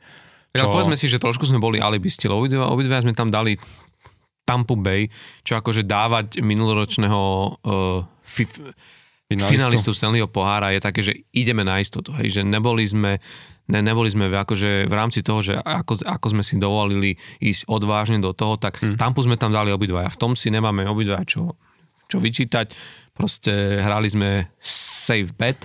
Čo... 0.49 0.65
Ja, 0.65 0.73
povedzme 0.73 0.97
si, 0.97 1.05
že 1.05 1.21
trošku 1.21 1.45
sme 1.45 1.61
boli 1.61 1.77
alibisti, 1.77 2.25
lebo 2.25 2.41
obidva, 2.41 2.73
obidva 2.73 3.05
sme 3.05 3.13
tam 3.13 3.29
dali 3.29 3.53
Tampa 4.45 4.73
Bay, 4.73 5.05
čo 5.45 5.61
akože 5.61 5.85
dávať 5.85 6.41
minuloročného 6.41 7.21
uh, 7.61 8.01
fif, 8.25 8.49
finalistu, 9.29 9.53
finalistu 9.53 9.91
Stanleyho 9.93 10.25
pohára 10.25 10.73
je 10.73 10.81
také, 10.81 11.05
že 11.05 11.13
ideme 11.29 11.61
na 11.61 11.77
istotu, 11.77 12.09
hej, 12.17 12.33
že 12.33 12.41
neboli 12.41 12.81
sme 12.89 13.21
ne, 13.69 13.79
neboli 13.85 14.09
sme 14.09 14.25
v, 14.27 14.35
akože 14.41 14.89
v 14.89 14.93
rámci 14.93 15.21
toho, 15.21 15.39
že 15.45 15.53
ako, 15.53 16.01
ako 16.01 16.27
sme 16.33 16.43
si 16.43 16.57
dovolili 16.57 17.13
ísť 17.37 17.69
odvážne 17.69 18.17
do 18.17 18.33
toho, 18.33 18.57
tak 18.57 18.81
hmm. 18.81 18.97
Tampu 18.97 19.21
sme 19.21 19.37
tam 19.37 19.53
dali 19.53 19.69
obidvaja. 19.69 20.09
V 20.09 20.17
tom 20.17 20.33
si 20.33 20.49
nemáme 20.49 20.89
obidvaja 20.89 21.23
čo, 21.29 21.53
čo 22.09 22.17
vyčítať. 22.17 22.73
Proste 23.13 23.77
hrali 23.79 24.09
sme 24.09 24.29
safe 24.57 25.29
bet. 25.37 25.61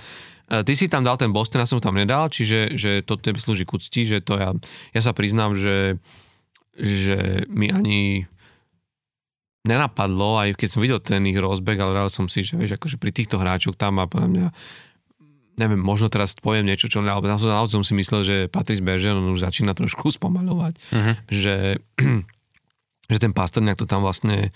E, 0.49 0.61
ty 0.61 0.73
si 0.77 0.85
tam 0.85 1.01
dal 1.01 1.17
ten 1.17 1.33
Boston, 1.33 1.61
ja 1.61 1.69
som 1.69 1.81
tam 1.81 1.97
nedal, 1.97 2.29
čiže 2.29 2.77
že 2.77 3.01
to 3.01 3.17
tebe 3.17 3.41
slúži 3.41 3.65
k 3.65 3.73
úcti, 3.75 4.01
že 4.05 4.21
to 4.21 4.37
ja, 4.37 4.53
ja 4.93 5.01
sa 5.01 5.11
priznám, 5.11 5.57
že, 5.57 5.97
že 6.77 7.49
mi 7.49 7.73
ani 7.73 8.29
nenapadlo, 9.65 10.37
aj 10.45 10.53
keď 10.53 10.69
som 10.69 10.83
videl 10.85 11.01
ten 11.01 11.25
ich 11.25 11.37
rozbeh, 11.37 11.77
ale 11.81 11.97
rád 11.97 12.13
som 12.13 12.29
si, 12.29 12.45
že 12.45 12.53
vieš, 12.53 12.77
akože 12.77 13.01
pri 13.01 13.09
týchto 13.09 13.41
hráčoch 13.41 13.73
tam 13.73 13.97
má 13.97 14.05
podľa 14.05 14.29
mňa 14.29 14.47
neviem, 15.55 15.79
možno 15.79 16.11
teraz 16.11 16.35
poviem 16.35 16.67
niečo, 16.67 16.91
čo 16.91 16.99
alebo 16.99 17.25
naozaj, 17.25 17.47
naozaj 17.47 17.79
som 17.79 17.85
si 17.87 17.95
myslel, 17.95 18.21
že 18.27 18.35
Patrice 18.51 18.83
Bergeron 18.83 19.31
už 19.31 19.47
začína 19.47 19.71
trošku 19.71 20.11
spomaľovať, 20.11 20.73
uh-huh. 20.75 21.15
že, 21.31 21.79
že 23.11 23.17
ten 23.17 23.31
Pastrňák 23.31 23.79
to 23.79 23.87
tam 23.87 24.03
vlastne 24.03 24.51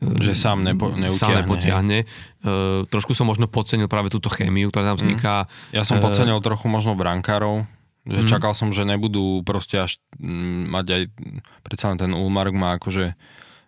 že 0.00 0.32
sám, 0.32 0.64
nepo, 0.64 0.88
sám 1.12 1.44
nepotiahne. 1.44 2.08
Uh, 2.40 2.88
trošku 2.88 3.12
som 3.12 3.28
možno 3.28 3.44
podcenil 3.44 3.84
práve 3.84 4.08
túto 4.08 4.32
chémiu, 4.32 4.72
ktorá 4.72 4.92
tam 4.92 4.96
mhm. 4.96 5.02
vzniká. 5.04 5.34
Ja 5.76 5.84
som 5.84 6.00
uh, 6.00 6.02
podcenil 6.02 6.40
trochu 6.40 6.66
možno 6.72 6.96
brankárov, 6.96 7.68
že 8.08 8.24
uh-huh. 8.24 8.32
čakal 8.32 8.56
som, 8.56 8.72
že 8.72 8.88
nebudú 8.88 9.44
proste 9.44 9.76
až 9.76 10.00
m, 10.16 10.72
mať 10.72 10.86
aj, 10.88 11.02
predsa 11.60 11.92
len 11.92 12.00
ten 12.00 12.12
Ulmark 12.16 12.56
má 12.56 12.80
akože 12.80 13.12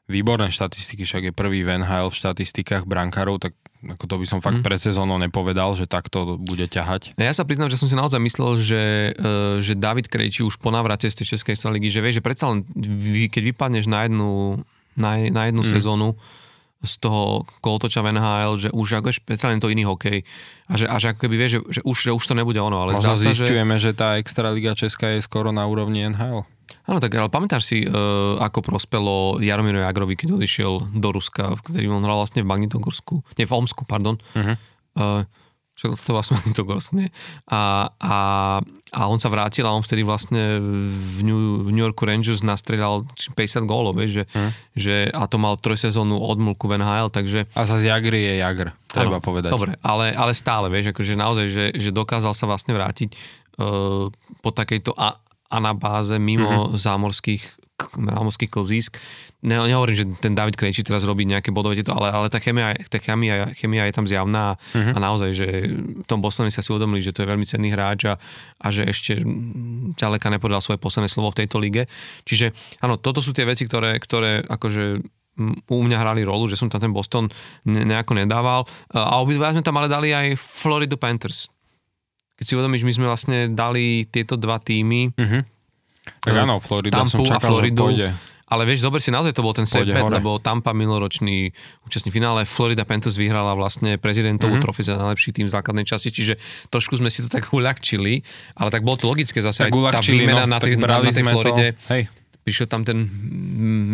výborné 0.08 0.48
štatistiky, 0.50 1.04
však 1.04 1.22
je 1.30 1.32
prvý 1.32 1.62
v 1.62 1.84
NHL 1.84 2.10
v 2.10 2.18
štatistikách 2.18 2.88
brankárov, 2.88 3.38
tak 3.38 3.52
ako 3.82 4.04
to 4.06 4.14
by 4.22 4.26
som 4.26 4.38
fakt 4.38 4.62
mm. 4.62 4.66
pred 4.66 4.78
sezónou 4.78 5.18
nepovedal, 5.18 5.74
že 5.74 5.90
takto 5.90 6.38
bude 6.38 6.70
ťahať. 6.70 7.18
Ja 7.18 7.34
sa 7.34 7.42
priznám, 7.42 7.66
že 7.66 7.78
som 7.78 7.90
si 7.90 7.98
naozaj 7.98 8.22
myslel, 8.22 8.50
že, 8.62 8.82
uh, 9.18 9.58
že 9.58 9.74
David 9.74 10.06
Krejči 10.06 10.46
už 10.46 10.58
po 10.62 10.70
návrate 10.70 11.10
z 11.10 11.22
tej 11.22 11.34
Českej 11.34 11.58
ligy, 11.70 11.90
že 11.90 12.02
vie, 12.02 12.14
že 12.14 12.22
predsa 12.22 12.50
len 12.50 12.62
vy, 12.78 13.26
keď 13.26 13.54
vypadneš 13.54 13.90
na 13.90 14.06
jednu, 14.06 14.62
na, 14.96 15.18
na 15.30 15.42
jednu 15.48 15.62
mm. 15.64 15.70
sezónu, 15.70 16.16
z 16.82 16.94
toho 16.98 17.46
kolotoča 17.62 18.02
v 18.02 18.18
NHL, 18.18 18.52
že 18.58 18.68
už 18.74 18.98
ako 18.98 19.14
len 19.46 19.62
to 19.62 19.70
iný 19.70 19.86
hokej 19.86 20.26
a 20.66 20.74
že, 20.74 20.90
a 20.90 20.98
že 20.98 21.14
ako 21.14 21.26
keby 21.26 21.34
vie, 21.38 21.48
že, 21.54 21.58
že, 21.70 21.80
už, 21.86 21.96
že 21.96 22.10
už 22.10 22.24
to 22.26 22.34
nebude 22.34 22.58
ono. 22.58 22.82
Ale 22.82 22.98
Možno 22.98 23.14
zdá 23.14 23.14
sa, 23.14 23.30
že... 23.30 23.46
že 23.54 23.90
tá 23.94 24.18
Extraliga 24.18 24.74
Česká 24.74 25.14
je 25.14 25.22
skoro 25.22 25.54
na 25.54 25.62
úrovni 25.62 26.02
NHL. 26.10 26.42
Áno, 26.82 26.98
tak 26.98 27.14
ale 27.14 27.30
pamätáš 27.30 27.70
si, 27.70 27.78
uh, 27.86 28.34
ako 28.42 28.58
prospelo 28.66 29.38
Jaromíro 29.38 29.78
Jagrovi, 29.78 30.18
keď 30.18 30.34
odišiel 30.34 30.98
do 30.98 31.08
Ruska, 31.14 31.54
v 31.54 31.60
ktorý 31.62 31.86
on 31.94 32.02
hral 32.02 32.18
vlastne 32.18 32.42
v 32.42 32.50
Magnitogorsku, 32.50 33.22
nie 33.38 33.46
v 33.46 33.52
Omsku, 33.54 33.86
pardon. 33.86 34.18
Uh-huh. 34.34 34.58
Uh, 34.98 35.22
čo 35.72 35.96
to 35.96 36.10
vlastne 36.12 36.36
Magnitogorsk, 36.38 36.92
nie? 36.94 37.08
A, 37.48 37.88
a, 37.96 38.16
a 38.92 39.00
on 39.08 39.16
sa 39.16 39.32
vrátil 39.32 39.64
a 39.64 39.72
on 39.72 39.80
vtedy 39.80 40.04
vlastne 40.04 40.60
v 40.60 41.18
New, 41.24 41.40
v 41.64 41.70
New 41.72 41.84
Yorku 41.84 42.04
Rangers 42.04 42.44
nastrelal 42.44 43.08
50 43.34 43.64
gólov, 43.64 43.96
vieš, 43.96 44.22
že, 44.22 44.24
uh-huh. 44.28 44.50
že, 44.76 44.94
a 45.10 45.24
to 45.26 45.40
mal 45.40 45.56
trojsezónnu 45.56 46.16
odmlku 46.16 46.68
v 46.68 46.78
NHL, 46.80 47.08
takže... 47.08 47.48
A 47.56 47.64
za 47.64 47.80
Jagri 47.80 48.20
je 48.20 48.34
Jagr, 48.44 48.76
treba 48.92 49.18
ano, 49.18 49.24
povedať. 49.24 49.50
Dobre, 49.50 49.74
ale, 49.80 50.12
ale 50.12 50.32
stále, 50.36 50.68
vieš, 50.68 50.92
akože 50.92 51.12
naozaj, 51.16 51.46
že, 51.48 51.64
že 51.74 51.90
dokázal 51.90 52.36
sa 52.36 52.44
vlastne 52.44 52.76
vrátiť 52.76 53.16
uh, 53.58 54.12
po 54.44 54.50
takejto 54.52 54.92
a, 54.92 55.18
anabáze 55.52 56.16
mimo 56.16 56.72
mm-hmm. 56.72 56.80
zámorských 56.80 57.44
zámorských 57.90 58.50
klzísk. 58.52 58.94
Ne, 59.42 59.58
nehovorím, 59.58 59.96
že 59.98 60.06
ten 60.22 60.38
David 60.38 60.54
Krejči 60.54 60.86
teraz 60.86 61.02
robí 61.02 61.26
nejaké 61.26 61.50
bodové 61.50 61.82
tieto, 61.82 61.90
ale, 61.90 62.14
ale 62.14 62.30
tá 62.30 62.38
chemia, 62.38 62.78
tá 62.86 63.02
chemia, 63.02 63.50
chemia 63.58 63.90
je 63.90 63.94
tam 63.98 64.06
zjavná 64.06 64.54
mm-hmm. 64.54 64.94
a 64.94 64.98
naozaj, 65.02 65.30
že 65.34 65.46
v 65.98 66.06
tom 66.06 66.22
Bostone 66.22 66.54
sa 66.54 66.62
si 66.62 66.70
uvedomili, 66.70 67.02
že 67.02 67.10
to 67.10 67.26
je 67.26 67.30
veľmi 67.34 67.42
cenný 67.42 67.74
hráč 67.74 68.06
a, 68.06 68.14
a 68.62 68.66
že 68.70 68.86
ešte 68.86 69.18
ďaleka 69.98 70.30
nepodal 70.30 70.62
svoje 70.62 70.78
posledné 70.78 71.10
slovo 71.10 71.34
v 71.34 71.42
tejto 71.42 71.58
lige. 71.58 71.90
Čiže 72.22 72.54
áno, 72.86 73.02
toto 73.02 73.18
sú 73.18 73.34
tie 73.34 73.42
veci, 73.42 73.66
ktoré, 73.66 73.98
ktoré 73.98 74.46
akože 74.46 75.02
u 75.66 75.80
mňa 75.90 75.98
hrali 75.98 76.22
rolu, 76.22 76.46
že 76.46 76.54
som 76.54 76.70
tam 76.70 76.78
ten 76.78 76.94
Boston 76.94 77.26
nejako 77.66 78.14
nedával. 78.14 78.62
A 78.94 79.18
obidva 79.18 79.50
sme 79.50 79.66
tam 79.66 79.74
ale 79.80 79.90
dali 79.90 80.14
aj 80.14 80.38
Florida 80.38 80.94
Panthers 80.94 81.50
keď 82.42 82.44
si 82.50 82.58
uvedomíš, 82.58 82.82
my 82.82 82.92
sme 82.98 83.06
vlastne 83.06 83.38
dali 83.54 84.02
tieto 84.10 84.34
dva 84.34 84.58
týmy. 84.58 85.14
Uh-huh. 85.14 85.46
Tak 86.18 86.34
áno, 86.34 86.58
Florida 86.58 86.98
Tampu 86.98 87.22
som 87.22 87.38
čakal, 87.38 87.38
a 87.38 87.50
Floridu, 87.54 87.78
že 87.78 87.86
pôjde. 87.86 88.08
Ale 88.52 88.68
vieš, 88.68 88.84
zober 88.84 89.00
si, 89.00 89.08
naozaj 89.08 89.32
to 89.32 89.40
bol 89.40 89.56
ten 89.56 89.64
set 89.64 89.88
bet, 89.88 90.04
lebo 90.04 90.36
Tampa 90.36 90.76
minuloročný 90.76 91.56
účastný 91.88 92.12
finále, 92.12 92.44
Florida 92.44 92.84
Panthers 92.84 93.16
vyhrala 93.16 93.56
vlastne 93.56 93.96
prezidentovú 93.96 94.60
mm-hmm. 94.60 94.64
trofy 94.68 94.84
za 94.84 95.00
najlepší 95.00 95.32
tým 95.32 95.48
v 95.48 95.52
základnej 95.56 95.88
časti, 95.88 96.12
čiže 96.12 96.36
trošku 96.68 97.00
sme 97.00 97.08
si 97.08 97.24
to 97.24 97.32
tak 97.32 97.48
uľahčili, 97.48 98.20
ale 98.60 98.68
tak 98.68 98.84
bolo 98.84 99.00
to 99.00 99.08
logické 99.08 99.40
zase 99.40 99.64
tak 99.64 99.72
aj 99.72 99.96
tá 99.96 100.04
výmena 100.04 100.44
no, 100.44 100.52
na, 100.52 100.58
tej, 100.60 100.76
na, 100.76 101.00
na 101.00 101.08
tej 101.08 101.24
Floride. 101.24 101.66
To, 101.72 101.96
hej 101.96 102.04
prišiel 102.42 102.66
tam 102.66 102.82
ten 102.82 103.06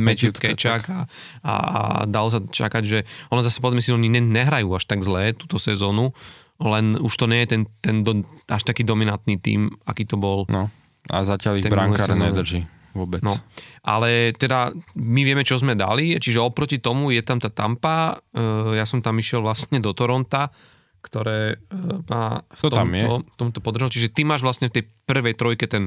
Matthew 0.09 0.33
Kečak 0.33 0.89
a, 0.89 1.05
a, 1.45 1.53
a 1.53 1.81
dalo 2.09 2.33
sa 2.33 2.41
čakať, 2.41 2.81
že 2.81 3.05
ono 3.29 3.45
zase 3.45 3.61
povedzme 3.61 3.85
si, 3.85 3.93
oni 3.93 4.09
nehrajú 4.09 4.73
až 4.73 4.89
tak 4.89 5.05
zlé 5.05 5.37
túto 5.37 5.61
sezónu, 5.61 6.17
len 6.57 6.97
už 6.97 7.13
to 7.13 7.29
nie 7.29 7.45
je 7.45 7.49
ten, 7.53 7.63
ten 7.85 8.01
do, 8.01 8.25
až 8.49 8.65
taký 8.65 8.89
dominantný 8.89 9.37
tým, 9.37 9.69
aký 9.85 10.09
to 10.09 10.17
bol. 10.17 10.49
No 10.49 10.73
a 11.13 11.29
zatiaľ 11.29 11.61
ich 11.61 11.69
brankár 11.69 12.09
nedrží 12.17 12.65
vôbec. 12.99 13.23
No, 13.23 13.39
ale 13.87 14.35
teda 14.35 14.75
my 14.99 15.21
vieme, 15.23 15.47
čo 15.47 15.57
sme 15.57 15.79
dali, 15.79 16.19
čiže 16.19 16.43
oproti 16.43 16.83
tomu 16.83 17.15
je 17.15 17.23
tam 17.23 17.39
tá 17.39 17.49
Tampa, 17.49 18.19
uh, 18.19 18.75
ja 18.75 18.83
som 18.83 18.99
tam 18.99 19.15
išiel 19.17 19.41
vlastne 19.41 19.79
do 19.79 19.95
Toronta, 19.95 20.51
ktoré 20.99 21.55
uh, 21.55 22.03
má 22.11 22.43
v 22.43 22.61
to 22.61 22.69
tomto, 22.69 22.79
tam 22.83 22.89
je. 22.91 23.05
tomto 23.39 23.59
podržal. 23.63 23.89
Čiže 23.95 24.11
ty 24.11 24.27
máš 24.27 24.43
vlastne 24.43 24.67
v 24.67 24.83
tej 24.83 24.85
prvej 25.07 25.39
trojke 25.39 25.71
ten 25.71 25.87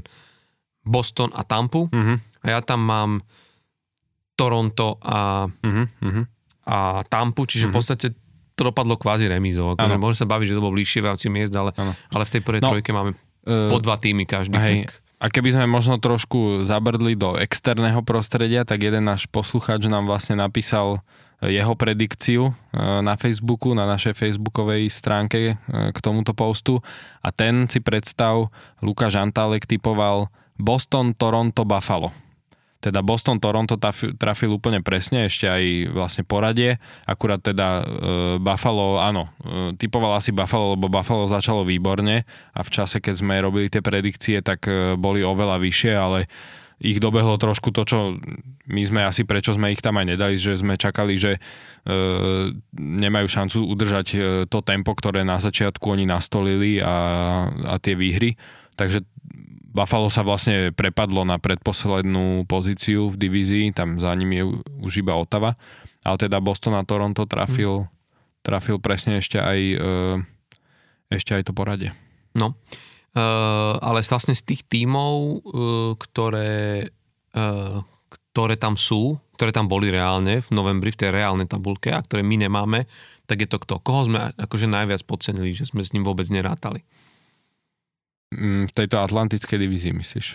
Boston 0.82 1.30
a 1.36 1.45
Tampu 1.45 1.86
uh-huh. 1.86 2.18
a 2.41 2.45
ja 2.47 2.59
tam 2.66 2.82
mám 2.82 3.12
Toronto 4.34 4.97
a, 5.05 5.45
uh-huh, 5.45 5.86
uh-huh. 5.86 6.26
a 6.66 7.05
Tampu, 7.05 7.45
čiže 7.45 7.70
uh-huh. 7.70 7.76
v 7.76 7.78
podstate 7.78 8.07
to 8.57 8.62
dopadlo 8.70 8.97
kvázi 8.97 9.30
remízou. 9.30 9.78
Akože 9.78 10.01
môžeme 10.01 10.22
sa 10.26 10.28
baviť, 10.30 10.45
že 10.49 10.55
to 10.57 10.64
bolo 10.64 10.74
bližšie 10.74 11.05
v 11.05 11.09
rámci 11.14 11.28
miest, 11.30 11.53
ale, 11.53 11.70
ale 12.14 12.24
v 12.26 12.32
tej 12.34 12.41
prvej 12.41 12.62
no, 12.62 12.70
trojke 12.74 12.89
máme 12.93 13.12
uh, 13.14 13.70
po 13.70 13.78
dva 13.78 14.01
týmy 14.01 14.26
každý. 14.26 14.57
Hej, 14.57 14.89
a 15.22 15.30
keby 15.30 15.53
sme 15.53 15.69
možno 15.69 16.01
trošku 16.01 16.65
zabrdli 16.65 17.13
do 17.13 17.38
externého 17.38 18.01
prostredia, 18.01 18.65
tak 18.65 18.82
jeden 18.82 19.05
náš 19.05 19.30
poslucháč 19.30 19.86
nám 19.86 20.09
vlastne 20.09 20.34
napísal 20.34 21.05
jeho 21.41 21.74
predikciu 21.74 22.49
e, 22.49 22.53
na 23.01 23.17
Facebooku, 23.17 23.74
na 23.74 23.86
našej 23.89 24.13
facebookovej 24.13 24.89
stránke 24.89 25.53
e, 25.53 25.55
k 25.93 25.97
tomuto 26.01 26.34
postu 26.34 26.82
a 27.22 27.30
ten 27.34 27.65
si 27.65 27.82
predstav, 27.82 28.49
Lukáš 28.82 29.17
Antálek 29.17 29.65
typoval 29.65 30.30
Boston, 30.57 31.17
Toronto, 31.17 31.65
Buffalo. 31.65 32.13
Teda 32.82 33.05
Boston, 33.05 33.38
Toronto 33.38 33.77
trafil 34.17 34.49
úplne 34.49 34.82
presne, 34.82 35.29
ešte 35.29 35.45
aj 35.45 35.93
vlastne 35.93 36.25
poradie, 36.25 36.82
akurát 37.05 37.38
teda 37.38 37.67
e, 37.79 37.84
Buffalo, 38.41 38.97
áno, 38.97 39.29
e, 39.45 39.77
typoval 39.77 40.17
asi 40.17 40.34
Buffalo, 40.34 40.73
lebo 40.73 40.89
Buffalo 40.89 41.29
začalo 41.29 41.61
výborne 41.61 42.25
a 42.57 42.59
v 42.65 42.69
čase, 42.73 42.97
keď 42.97 43.21
sme 43.21 43.38
robili 43.38 43.69
tie 43.69 43.86
predikcie, 43.86 44.41
tak 44.41 44.65
e, 44.65 44.97
boli 44.97 45.21
oveľa 45.21 45.61
vyššie, 45.61 45.93
ale 45.93 46.25
ich 46.82 46.97
dobehlo 46.97 47.38
trošku 47.38 47.69
to, 47.69 47.86
čo 47.86 48.17
my 48.65 48.82
sme 48.82 49.05
asi, 49.05 49.21
prečo 49.21 49.53
sme 49.53 49.69
ich 49.69 49.86
tam 49.86 50.01
aj 50.01 50.17
nedali, 50.17 50.34
že 50.34 50.57
sme 50.57 50.73
čakali, 50.82 51.13
že 51.13 51.38
e, 51.38 51.39
nemajú 52.82 53.27
šancu 53.29 53.61
udržať 53.61 54.07
e, 54.11 54.17
to 54.49 54.65
tempo, 54.65 54.97
ktoré 54.97 55.21
na 55.21 55.38
začiatku 55.38 55.86
oni 55.86 56.09
nastolili 56.09 56.82
a, 56.82 56.95
a 57.53 57.75
tie 57.77 57.93
výhry. 57.93 58.34
Takže 58.73 59.05
Buffalo 59.72 60.11
sa 60.11 60.22
vlastne 60.22 60.76
prepadlo 60.76 61.24
na 61.24 61.39
predposlednú 61.39 62.43
pozíciu 62.45 63.07
v 63.07 63.15
divízii, 63.15 63.72
tam 63.72 63.97
za 63.97 64.11
nimi 64.13 64.43
je 64.43 64.45
už 64.84 64.99
iba 64.99 65.15
Otava, 65.15 65.55
ale 66.03 66.17
teda 66.19 66.43
Boston 66.43 66.76
a 66.76 66.84
Toronto 66.84 67.24
trafil, 67.24 67.88
hmm. 67.88 67.91
trafil 68.43 68.78
presne 68.84 69.24
ešte 69.24 69.39
aj, 69.39 69.59
e, 69.59 69.88
ešte 71.07 71.39
aj 71.39 71.47
to 71.47 71.53
poradie. 71.55 71.95
No, 72.36 72.59
Uh, 73.11 73.76
ale 73.84 73.99
vlastne 74.07 74.32
z 74.32 74.55
tých 74.55 74.63
tímov, 74.72 75.43
uh, 75.43 75.91
ktoré, 75.99 76.88
uh, 77.36 77.84
ktoré 78.07 78.55
tam 78.55 78.80
sú, 78.80 79.19
ktoré 79.36 79.51
tam 79.51 79.67
boli 79.67 79.91
reálne 79.91 80.39
v 80.39 80.49
novembri 80.55 80.95
v 80.95 80.99
tej 81.03 81.09
reálnej 81.19 81.43
tabulke 81.43 81.91
a 81.91 81.99
ktoré 81.99 82.24
my 82.24 82.47
nemáme, 82.47 82.88
tak 83.28 83.43
je 83.43 83.51
to 83.51 83.59
kto? 83.59 83.84
Koho 83.84 84.07
sme 84.07 84.32
akože 84.39 84.63
najviac 84.63 85.03
podcenili, 85.03 85.51
že 85.51 85.67
sme 85.67 85.84
s 85.84 85.91
ním 85.91 86.07
vôbec 86.07 86.24
nerátali? 86.32 86.88
Mm, 88.32 88.67
v 88.67 88.73
tejto 88.73 89.03
atlantickej 89.03 89.57
divízii 89.59 89.91
myslíš? 89.91 90.27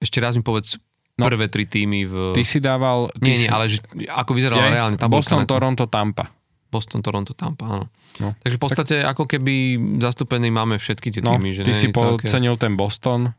Ešte 0.00 0.18
raz 0.20 0.36
mi 0.36 0.44
povedz 0.44 0.76
no, 1.16 1.24
prvé 1.28 1.48
tri 1.48 1.64
týmy 1.64 2.04
v... 2.04 2.14
Ty 2.36 2.44
si 2.44 2.60
dával... 2.60 3.08
Ty 3.16 3.24
nie, 3.24 3.36
si... 3.36 3.44
nie, 3.44 3.50
ale 3.52 3.64
že, 3.68 3.80
ako 4.08 4.32
vyzerala 4.36 4.68
reálne 4.68 4.96
tabulka? 5.00 5.24
Boston, 5.24 5.42
Toronto, 5.48 5.84
Tampa. 5.88 6.28
Boston, 6.70 7.00
Toronto, 7.02 7.32
Tampa, 7.34 7.66
áno. 7.66 7.86
No. 8.22 8.36
Takže 8.38 8.56
v 8.56 8.62
podstate 8.62 8.94
tak... 9.02 9.16
ako 9.16 9.24
keby 9.26 9.54
zastúpený 9.98 10.54
máme 10.54 10.78
všetky 10.78 11.10
tie 11.10 11.20
no, 11.24 11.34
týmy. 11.34 11.50
Že 11.50 11.62
ty 11.66 11.72
si 11.74 11.88
podcenil 11.90 12.54
ten 12.54 12.78
Boston. 12.78 13.34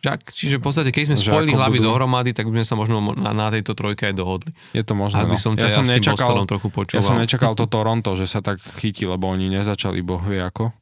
Žak, 0.00 0.32
čiže 0.32 0.56
v 0.56 0.64
podstate, 0.64 0.90
keď 0.96 1.12
sme 1.12 1.16
že 1.20 1.28
spojili 1.28 1.52
hlavy 1.52 1.76
budú... 1.76 1.92
dohromady, 1.92 2.32
tak 2.32 2.48
by 2.48 2.64
sme 2.64 2.66
sa 2.72 2.76
možno 2.80 3.04
na, 3.20 3.36
na 3.36 3.52
tejto 3.52 3.76
trojke 3.76 4.08
aj 4.08 4.16
dohodli. 4.16 4.56
Je 4.72 4.80
to 4.80 4.96
možné. 4.96 5.28
Aby 5.28 5.36
no. 5.36 5.44
som 5.44 5.52
ja, 5.60 5.68
som 5.68 5.84
ja 5.84 6.00
nečakal, 6.00 6.40
trochu 6.48 6.72
počúval. 6.72 7.04
Ja 7.04 7.04
som 7.04 7.20
nečakal 7.20 7.52
to 7.52 7.68
Toronto, 7.76 8.16
že 8.16 8.24
sa 8.24 8.40
tak 8.40 8.56
chytí, 8.64 9.04
lebo 9.04 9.28
oni 9.28 9.52
nezačali 9.52 10.00
bohvie 10.00 10.40
ako. 10.40 10.72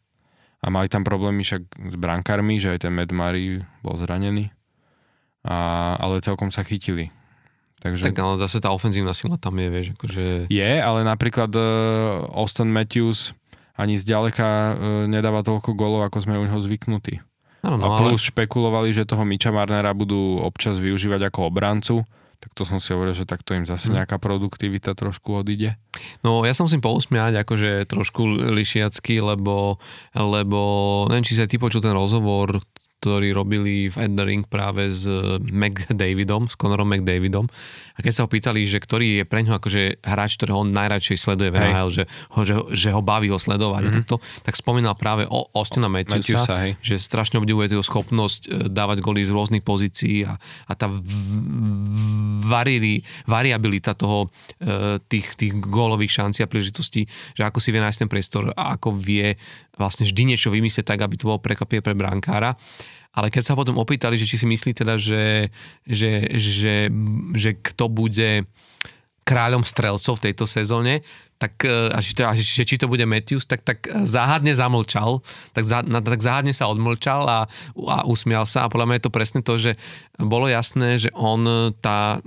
A 0.58 0.66
mali 0.74 0.90
tam 0.90 1.06
problémy 1.06 1.46
však 1.46 1.62
s 1.70 1.94
brankármi, 1.94 2.58
že 2.58 2.74
aj 2.74 2.88
ten 2.88 2.92
Murray 2.94 3.62
bol 3.80 3.94
zranený. 3.98 4.50
A, 5.46 5.94
ale 6.02 6.18
celkom 6.18 6.50
sa 6.50 6.66
chytili. 6.66 7.14
Takže... 7.78 8.10
Tak 8.10 8.18
ale 8.18 8.42
zase 8.42 8.58
tá 8.58 8.74
ofenzívna 8.74 9.14
sila 9.14 9.38
tam 9.38 9.54
je, 9.54 9.68
vieš, 9.70 9.86
akože... 9.94 10.50
Je, 10.50 10.72
ale 10.82 11.06
napríklad 11.06 11.54
uh, 11.54 12.26
Austin 12.34 12.74
Matthews 12.74 13.38
ani 13.78 13.94
zďaleka 13.94 14.48
uh, 14.50 14.72
nedáva 15.06 15.46
toľko 15.46 15.78
golov, 15.78 16.02
ako 16.10 16.26
sme 16.26 16.34
u 16.34 16.42
neho 16.42 16.58
zvyknutí. 16.58 17.22
Ano, 17.62 17.78
no, 17.78 17.86
a 17.86 18.02
plus 18.02 18.22
ale... 18.22 18.28
špekulovali, 18.34 18.90
že 18.90 19.06
toho 19.06 19.22
Miča 19.22 19.54
Marnera 19.54 19.94
budú 19.94 20.42
občas 20.42 20.82
využívať 20.82 21.30
ako 21.30 21.54
obrancu, 21.54 22.02
tak 22.38 22.54
to 22.54 22.62
som 22.62 22.78
si 22.78 22.94
hovoril, 22.94 23.18
že 23.18 23.26
takto 23.26 23.58
im 23.58 23.66
zase 23.66 23.90
hm. 23.90 24.02
nejaká 24.02 24.22
produktivita 24.22 24.94
trošku 24.94 25.42
odíde. 25.42 25.74
No 26.22 26.46
ja 26.46 26.54
som 26.54 26.70
musím 26.70 26.78
pousmiať, 26.78 27.42
akože 27.42 27.90
trošku 27.90 28.50
lišiacky, 28.54 29.18
lebo, 29.18 29.82
lebo 30.14 30.60
neviem, 31.10 31.26
či 31.26 31.34
sa 31.34 31.50
ty 31.50 31.58
počul 31.58 31.82
ten 31.82 31.90
rozhovor, 31.90 32.62
ktorí 32.98 33.30
robili 33.30 33.86
v 33.86 34.10
Ed 34.10 34.12
the 34.18 34.24
Ring 34.26 34.42
práve 34.42 34.90
s 34.90 35.06
McDavidom, 35.46 36.50
s 36.50 36.58
Conorom 36.58 36.90
McDavidom. 36.90 37.46
A 37.94 37.98
keď 38.02 38.12
sa 38.12 38.22
ho 38.26 38.28
pýtali, 38.28 38.66
že 38.66 38.82
ktorý 38.82 39.22
je 39.22 39.24
pre 39.24 39.46
ňo 39.46 39.62
akože 39.62 40.02
hráč, 40.02 40.34
ktorého 40.34 40.66
on 40.66 40.74
najradšej 40.74 41.14
sleduje 41.14 41.54
v 41.54 41.62
NHL, 41.62 41.90
že 41.94 42.04
ho, 42.34 42.40
že, 42.42 42.54
že 42.74 42.90
ho 42.90 42.98
baví 42.98 43.30
ho 43.30 43.38
sledovať 43.38 43.82
mm-hmm. 43.86 43.96
takto, 44.02 44.18
tak 44.42 44.58
spomínal 44.58 44.98
práve 44.98 45.30
o 45.30 45.46
Austina 45.54 45.86
Matthewsa, 45.86 46.42
Matthewsa 46.42 46.78
že 46.82 46.98
strašne 46.98 47.38
obdivuje 47.38 47.70
jeho 47.70 47.86
schopnosť 47.86 48.42
e, 48.50 48.66
dávať 48.66 48.98
goly 48.98 49.22
z 49.22 49.30
rôznych 49.30 49.62
pozícií 49.62 50.26
a, 50.26 50.34
a 50.66 50.72
tá 50.74 50.90
varili, 52.50 52.98
variabilita 53.30 53.94
toho, 53.94 54.26
e, 54.58 54.98
tých, 55.06 55.38
tých 55.38 55.54
gólových 55.54 56.18
šancí 56.18 56.42
a 56.42 56.50
príležitostí, 56.50 57.06
že 57.38 57.42
ako 57.46 57.62
si 57.62 57.70
vie 57.70 57.78
nájsť 57.78 57.98
ten 58.02 58.10
priestor 58.10 58.50
a 58.58 58.74
ako 58.74 58.90
vie 58.94 59.38
vlastne 59.78 60.02
vždy 60.02 60.34
niečo 60.34 60.50
vymyslieť 60.50 60.82
tak, 60.82 61.00
aby 61.06 61.14
to 61.14 61.30
bolo 61.30 61.38
prekvapie 61.38 61.78
pre 61.78 61.94
brankára. 61.94 62.58
Ale 63.16 63.32
keď 63.32 63.42
sa 63.42 63.58
potom 63.58 63.80
opýtali, 63.80 64.14
že 64.14 64.28
či 64.28 64.38
si 64.38 64.46
myslí 64.46 64.76
teda, 64.76 64.94
že, 65.00 65.50
že, 65.82 66.28
že, 66.38 66.92
že 67.34 67.50
kto 67.58 67.90
bude 67.90 68.46
kráľom 69.28 69.60
strelcov 69.60 70.16
v 70.16 70.24
tejto 70.30 70.48
sezóne, 70.48 71.04
tak, 71.36 71.60
e, 71.68 71.92
a 71.92 72.00
že, 72.00 72.16
že 72.40 72.64
či 72.64 72.80
to 72.80 72.88
bude 72.88 73.04
Matthews, 73.04 73.44
tak, 73.44 73.60
tak 73.60 73.84
záhadne 74.08 74.56
zamlčal, 74.56 75.20
tak, 75.52 75.68
za, 75.68 75.84
tak 75.84 76.20
záhadne 76.24 76.56
sa 76.56 76.72
odmlčal 76.72 77.28
a, 77.28 77.40
a 77.76 77.96
usmial 78.08 78.48
sa 78.48 78.64
a 78.64 78.70
podľa 78.72 78.86
mňa 78.88 78.96
je 78.96 79.04
to 79.04 79.12
presne 79.14 79.40
to, 79.44 79.54
že 79.60 79.72
bolo 80.16 80.48
jasné, 80.48 80.96
že 80.96 81.12
on 81.12 81.70
tá, 81.78 82.24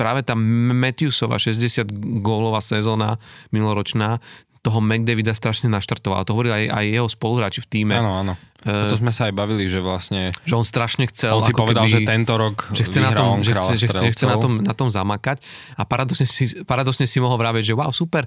práve 0.00 0.24
tá 0.24 0.32
Matthewsova 0.34 1.36
60 1.36 1.86
gólová 2.24 2.64
sezóna 2.64 3.20
minuloročná 3.52 4.18
toho 4.62 4.78
McDavida 4.78 5.34
strašne 5.34 5.66
naštartoval. 5.68 6.22
To 6.22 6.38
hovorili 6.38 6.66
aj, 6.66 6.66
aj 6.70 6.84
jeho 6.86 7.08
spoluhráči 7.10 7.60
v 7.66 7.68
týme. 7.68 7.98
Áno, 7.98 8.22
áno. 8.22 8.34
Uh, 8.62 8.86
to 8.86 8.96
sme 9.02 9.10
sa 9.10 9.26
aj 9.26 9.34
bavili, 9.34 9.66
že 9.66 9.82
vlastne... 9.82 10.30
Že 10.46 10.54
on 10.62 10.66
strašne 10.66 11.04
chcel... 11.10 11.34
On 11.34 11.42
si 11.42 11.50
povedal, 11.50 11.82
keby, 11.86 11.92
že 11.92 12.00
tento 12.06 12.34
rok 12.38 12.70
že 12.70 12.86
chce, 12.86 12.98
na 13.02 13.10
tom, 13.10 13.42
že 13.42 13.58
chce, 13.58 13.74
že, 13.74 13.86
chce, 13.90 14.06
že 14.06 14.10
chce 14.14 14.24
na 14.30 14.38
tom, 14.38 14.62
na 14.62 14.74
tom 14.74 14.86
zamakať 14.86 15.42
a 15.74 15.82
paradoxne 15.82 16.26
si, 16.30 16.62
paradoxne 16.62 17.04
si 17.10 17.18
mohol 17.18 17.34
vraviť, 17.42 17.62
že 17.70 17.74
wow, 17.74 17.90
super, 17.90 18.22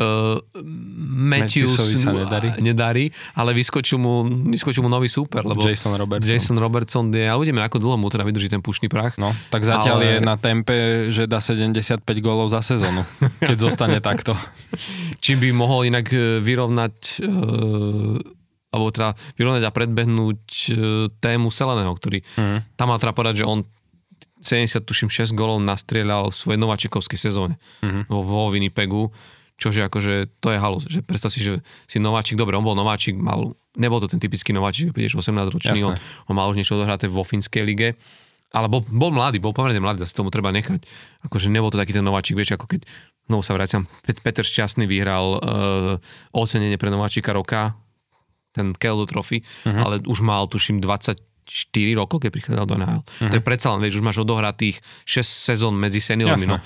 uh, 0.00 0.40
Matthews 1.04 1.76
sa 2.00 2.10
nedarí. 2.10 2.48
nedarí, 2.58 3.04
ale 3.36 3.52
vyskočil 3.52 4.00
mu, 4.00 4.24
vyskočil 4.50 4.82
mu 4.82 4.90
nový 4.90 5.06
super, 5.06 5.44
lebo 5.46 5.62
Jason 5.62 5.94
Robertson. 5.94 6.30
Jason 6.32 6.56
Robertson 6.58 7.04
je, 7.12 7.28
a 7.28 7.36
uvidíme, 7.36 7.62
ako 7.62 7.78
dlho 7.78 7.96
mu 8.00 8.08
teda 8.10 8.26
vydrží 8.26 8.48
ten 8.50 8.64
pušný 8.64 8.88
prach. 8.88 9.20
No, 9.20 9.30
tak 9.52 9.62
zatiaľ 9.62 10.00
ale... 10.00 10.06
je 10.08 10.14
na 10.24 10.36
tempe, 10.40 10.76
že 11.12 11.28
dá 11.28 11.38
75 11.38 12.00
gólov 12.24 12.50
za 12.50 12.64
sezónu, 12.64 13.04
keď 13.48 13.56
zostane 13.60 13.98
takto. 14.00 14.34
Čím 15.22 15.44
by 15.44 15.48
mohol 15.54 15.88
inak 15.88 16.10
e, 16.10 16.42
vyrovnať 16.42 16.94
uh, 17.24 18.43
alebo 18.74 18.90
teda 18.90 19.14
vyrovnať 19.38 19.62
a 19.62 19.70
predbehnúť 19.70 20.42
e, 20.50 20.68
tému 21.22 21.54
Seleného, 21.54 21.94
ktorý 21.94 22.26
mm. 22.34 22.74
tam 22.74 22.90
mal 22.90 22.98
teda 22.98 23.14
povedať, 23.14 23.46
že 23.46 23.48
on 23.48 23.62
70, 24.42 24.84
tuším, 24.84 25.08
6 25.08 25.32
golov 25.32 25.62
nastrieľal 25.62 26.28
v 26.28 26.36
svojej 26.36 26.60
nováčikovskej 26.60 27.16
sezóne 27.16 27.56
mm-hmm. 27.80 28.12
vo, 28.12 28.20
vo 28.20 28.52
Winnipegu, 28.52 29.08
čože 29.56 29.88
akože 29.88 30.42
to 30.42 30.52
je 30.52 30.58
halo, 30.60 30.78
že 30.84 31.00
predstav 31.00 31.32
si, 31.32 31.40
že 31.40 31.64
si 31.88 31.96
nováčik, 31.96 32.36
dobre, 32.36 32.52
on 32.58 32.66
bol 32.66 32.76
nováčik, 32.76 33.16
mal, 33.16 33.56
nebol 33.78 34.04
to 34.04 34.10
ten 34.10 34.20
typický 34.20 34.52
nováčik, 34.52 34.92
že 34.92 35.16
18 35.16 35.32
ročný, 35.48 35.80
on, 35.86 35.96
on 36.28 36.34
mal 36.36 36.50
už 36.52 36.60
niečo 36.60 36.76
dohraté 36.76 37.08
vo 37.08 37.24
finskej 37.24 37.64
lige, 37.64 37.96
ale 38.54 38.70
bol, 38.70 38.84
bol 38.86 39.10
mladý, 39.10 39.40
bol 39.40 39.56
pomerne 39.56 39.80
mladý, 39.82 40.06
zase 40.06 40.14
tomu 40.14 40.30
treba 40.30 40.54
nechať. 40.54 40.86
Akože 41.26 41.50
nebol 41.50 41.74
to 41.74 41.80
taký 41.80 41.90
ten 41.90 42.06
nováčik, 42.06 42.38
vieš, 42.38 42.54
ako 42.54 42.70
keď, 42.70 42.86
no 43.26 43.42
sa 43.42 43.56
vraciam, 43.56 43.88
Peter 44.04 44.46
Šťastný 44.46 44.86
vyhral 44.86 45.26
uh, 45.40 45.40
ocenenie 46.30 46.78
pre 46.78 46.92
nováčika 46.92 47.34
roka 47.34 47.74
ten 48.54 48.70
Keldo 48.70 49.10
Trophy, 49.10 49.42
uh-huh. 49.42 49.82
ale 49.82 49.94
už 50.06 50.22
mal, 50.22 50.46
tuším, 50.46 50.78
24 50.78 51.18
rokov, 51.98 52.22
keď 52.22 52.30
prichádzal 52.30 52.66
do 52.70 52.74
NHL. 52.78 53.02
Uh-huh. 53.02 53.30
To 53.30 53.34
je 53.34 53.42
predsa 53.42 53.74
len, 53.74 53.82
vieš, 53.82 53.98
už 53.98 54.06
máš 54.06 54.22
odohratých 54.22 54.78
6 55.02 55.26
sezón 55.26 55.74
medzi 55.74 55.98
seniormi. 55.98 56.46
No. 56.46 56.62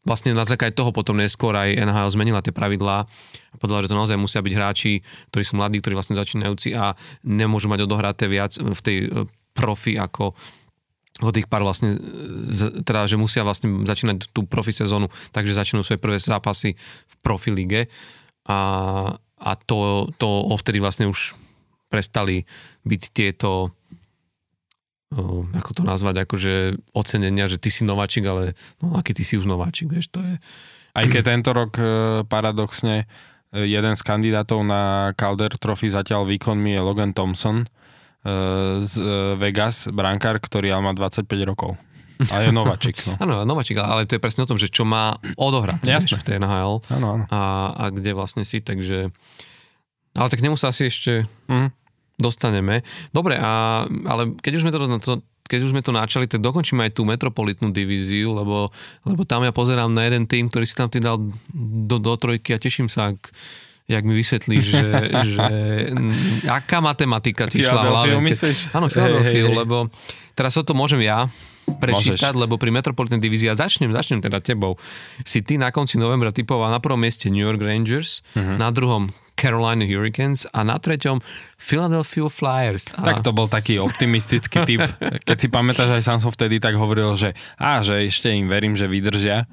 Vlastne 0.00 0.32
na 0.32 0.48
základe 0.48 0.72
toho 0.72 0.96
potom 0.96 1.16
neskôr 1.16 1.52
aj 1.52 1.76
NHL 1.76 2.08
zmenila 2.12 2.40
tie 2.40 2.56
pravidlá 2.56 3.04
a 3.04 3.54
povedala, 3.60 3.84
že 3.84 3.92
to 3.92 4.00
naozaj 4.00 4.16
musia 4.16 4.40
byť 4.40 4.54
hráči, 4.56 4.92
ktorí 5.28 5.44
sú 5.44 5.60
mladí, 5.60 5.76
ktorí 5.80 5.92
vlastne 5.92 6.16
začínajúci 6.16 6.72
a 6.72 6.96
nemôžu 7.24 7.68
mať 7.68 7.84
odohraté 7.84 8.24
viac 8.24 8.56
v 8.56 8.80
tej 8.80 8.96
e, 9.04 9.28
profi 9.52 10.00
ako 10.00 10.32
od 11.20 11.36
tých 11.36 11.52
pár 11.52 11.60
vlastne, 11.60 12.00
teda, 12.80 13.04
že 13.04 13.20
musia 13.20 13.44
vlastne 13.44 13.84
začínať 13.84 14.32
tú 14.32 14.48
profi 14.48 14.72
sezónu, 14.72 15.12
takže 15.36 15.52
začínajú 15.52 15.84
svoje 15.84 16.00
prvé 16.00 16.16
zápasy 16.16 16.72
v 16.80 17.14
profi 17.20 17.52
lige 17.52 17.92
a 18.48 18.58
a 19.40 19.56
to, 19.56 20.12
to 20.20 20.28
ovtedy 20.28 20.78
vlastne 20.78 21.08
už 21.08 21.34
prestali 21.88 22.44
byť 22.84 23.02
tieto 23.10 23.72
ako 25.50 25.70
to 25.74 25.82
nazvať, 25.82 26.22
akože 26.22 26.54
ocenenia, 26.94 27.50
že 27.50 27.58
ty 27.58 27.66
si 27.66 27.82
nováčik, 27.82 28.22
ale 28.30 28.54
no 28.78 28.94
aký 28.94 29.10
ty 29.10 29.26
si 29.26 29.34
už 29.34 29.42
nováčik, 29.42 29.90
vieš, 29.90 30.06
to 30.14 30.22
je... 30.22 30.38
Aj 30.94 31.06
keď 31.06 31.34
tento 31.34 31.50
rok 31.50 31.74
e, 31.78 31.86
paradoxne 32.30 33.10
e, 33.50 33.66
jeden 33.66 33.98
z 33.98 34.02
kandidátov 34.06 34.62
na 34.62 35.10
Calder 35.18 35.50
Trophy 35.58 35.90
zatiaľ 35.90 36.30
výkonmi 36.30 36.78
je 36.78 36.80
Logan 36.82 37.10
Thompson 37.10 37.66
z 38.84 38.94
Vegas, 39.40 39.88
brankár, 39.88 40.44
ktorý 40.44 40.76
ale 40.76 40.84
má 40.84 40.92
25 40.92 41.24
rokov. 41.48 41.80
A 42.32 42.44
je 42.44 42.50
nováčik. 42.52 43.00
No. 43.08 43.16
Áno, 43.16 43.34
nováčik, 43.48 43.80
ale 43.80 44.04
to 44.04 44.16
je 44.16 44.22
presne 44.22 44.44
o 44.44 44.50
tom, 44.50 44.60
že 44.60 44.68
čo 44.68 44.84
má 44.84 45.16
odohrať 45.40 45.80
vieš, 45.84 46.20
v 46.20 46.24
tej 46.26 46.36
NHL 46.40 46.84
ano, 46.92 47.08
ano. 47.16 47.24
A, 47.32 47.40
a 47.72 47.84
kde 47.88 48.12
vlastne 48.12 48.44
si, 48.44 48.60
takže... 48.60 49.08
Ale 50.18 50.28
tak 50.28 50.42
nemu 50.42 50.58
sa 50.58 50.74
asi 50.74 50.90
ešte 50.90 51.24
mm. 51.48 51.70
dostaneme. 52.18 52.82
Dobre, 53.14 53.38
a, 53.38 53.86
ale 53.86 54.34
keď 54.42 54.52
už 54.58 54.62
sme 54.66 54.72
to, 54.74 54.78
to 55.00 55.12
keď 55.50 55.66
už 55.66 55.72
sme 55.74 55.82
to 55.82 55.90
načali, 55.90 56.30
tak 56.30 56.38
dokončíme 56.46 56.86
aj 56.86 56.94
tú 56.94 57.02
metropolitnú 57.02 57.74
divíziu, 57.74 58.30
lebo, 58.30 58.70
lebo 59.02 59.22
tam 59.26 59.42
ja 59.42 59.50
pozerám 59.50 59.90
na 59.90 60.06
jeden 60.06 60.30
tým, 60.30 60.46
ktorý 60.46 60.62
si 60.62 60.78
tam 60.78 60.86
ty 60.86 61.02
dal 61.02 61.18
do, 61.50 61.96
do 61.98 62.14
trojky 62.14 62.54
a 62.54 62.62
teším 62.62 62.86
sa, 62.86 63.10
ak, 63.10 63.34
jak 63.90 64.06
mi 64.06 64.14
vysvetlíš, 64.14 64.64
že, 64.70 64.86
že 65.34 65.46
aká 66.46 66.78
matematika 66.78 67.50
ti 67.50 67.66
šla 67.66 67.82
v 67.82 67.86
hlave. 67.90 68.14
Myslíš? 68.22 68.70
Áno, 68.70 68.86
Philadelphia, 68.86 69.50
lebo 69.50 69.90
teraz 70.38 70.54
o 70.54 70.62
to 70.62 70.78
môžem 70.78 71.02
ja 71.02 71.26
prečítať, 71.70 72.34
Môžeš. 72.34 72.42
lebo 72.42 72.58
pri 72.58 72.74
Metropolitan 72.74 73.22
divízii, 73.22 73.46
a 73.46 73.54
začnem, 73.54 73.94
začnem 73.94 74.18
teda 74.18 74.42
tebou, 74.42 74.74
si 75.22 75.38
ty 75.44 75.54
na 75.54 75.70
konci 75.70 76.02
novembra 76.02 76.34
typoval 76.34 76.66
na 76.74 76.82
prvom 76.82 76.98
mieste 76.98 77.30
New 77.30 77.42
York 77.42 77.62
Rangers, 77.62 78.26
uh-huh. 78.34 78.58
na 78.58 78.74
druhom 78.74 79.06
Carolina 79.38 79.86
Hurricanes 79.86 80.44
a 80.50 80.60
na 80.66 80.76
treťom 80.76 81.22
Philadelphia 81.56 82.28
Flyers. 82.28 82.92
A... 82.98 83.06
Tak 83.06 83.22
to 83.24 83.30
bol 83.32 83.46
taký 83.46 83.80
optimistický 83.80 84.64
typ. 84.68 84.82
Keď 85.00 85.36
si 85.38 85.48
pamätáš, 85.48 85.96
aj 85.96 86.04
sám 86.04 86.18
som 86.18 86.34
vtedy 86.34 86.58
tak 86.60 86.76
hovoril, 86.76 87.16
že 87.16 87.32
a, 87.56 87.80
že 87.80 88.04
ešte 88.04 88.28
im 88.34 88.50
verím, 88.50 88.74
že 88.74 88.90
vydržia. 88.90 89.48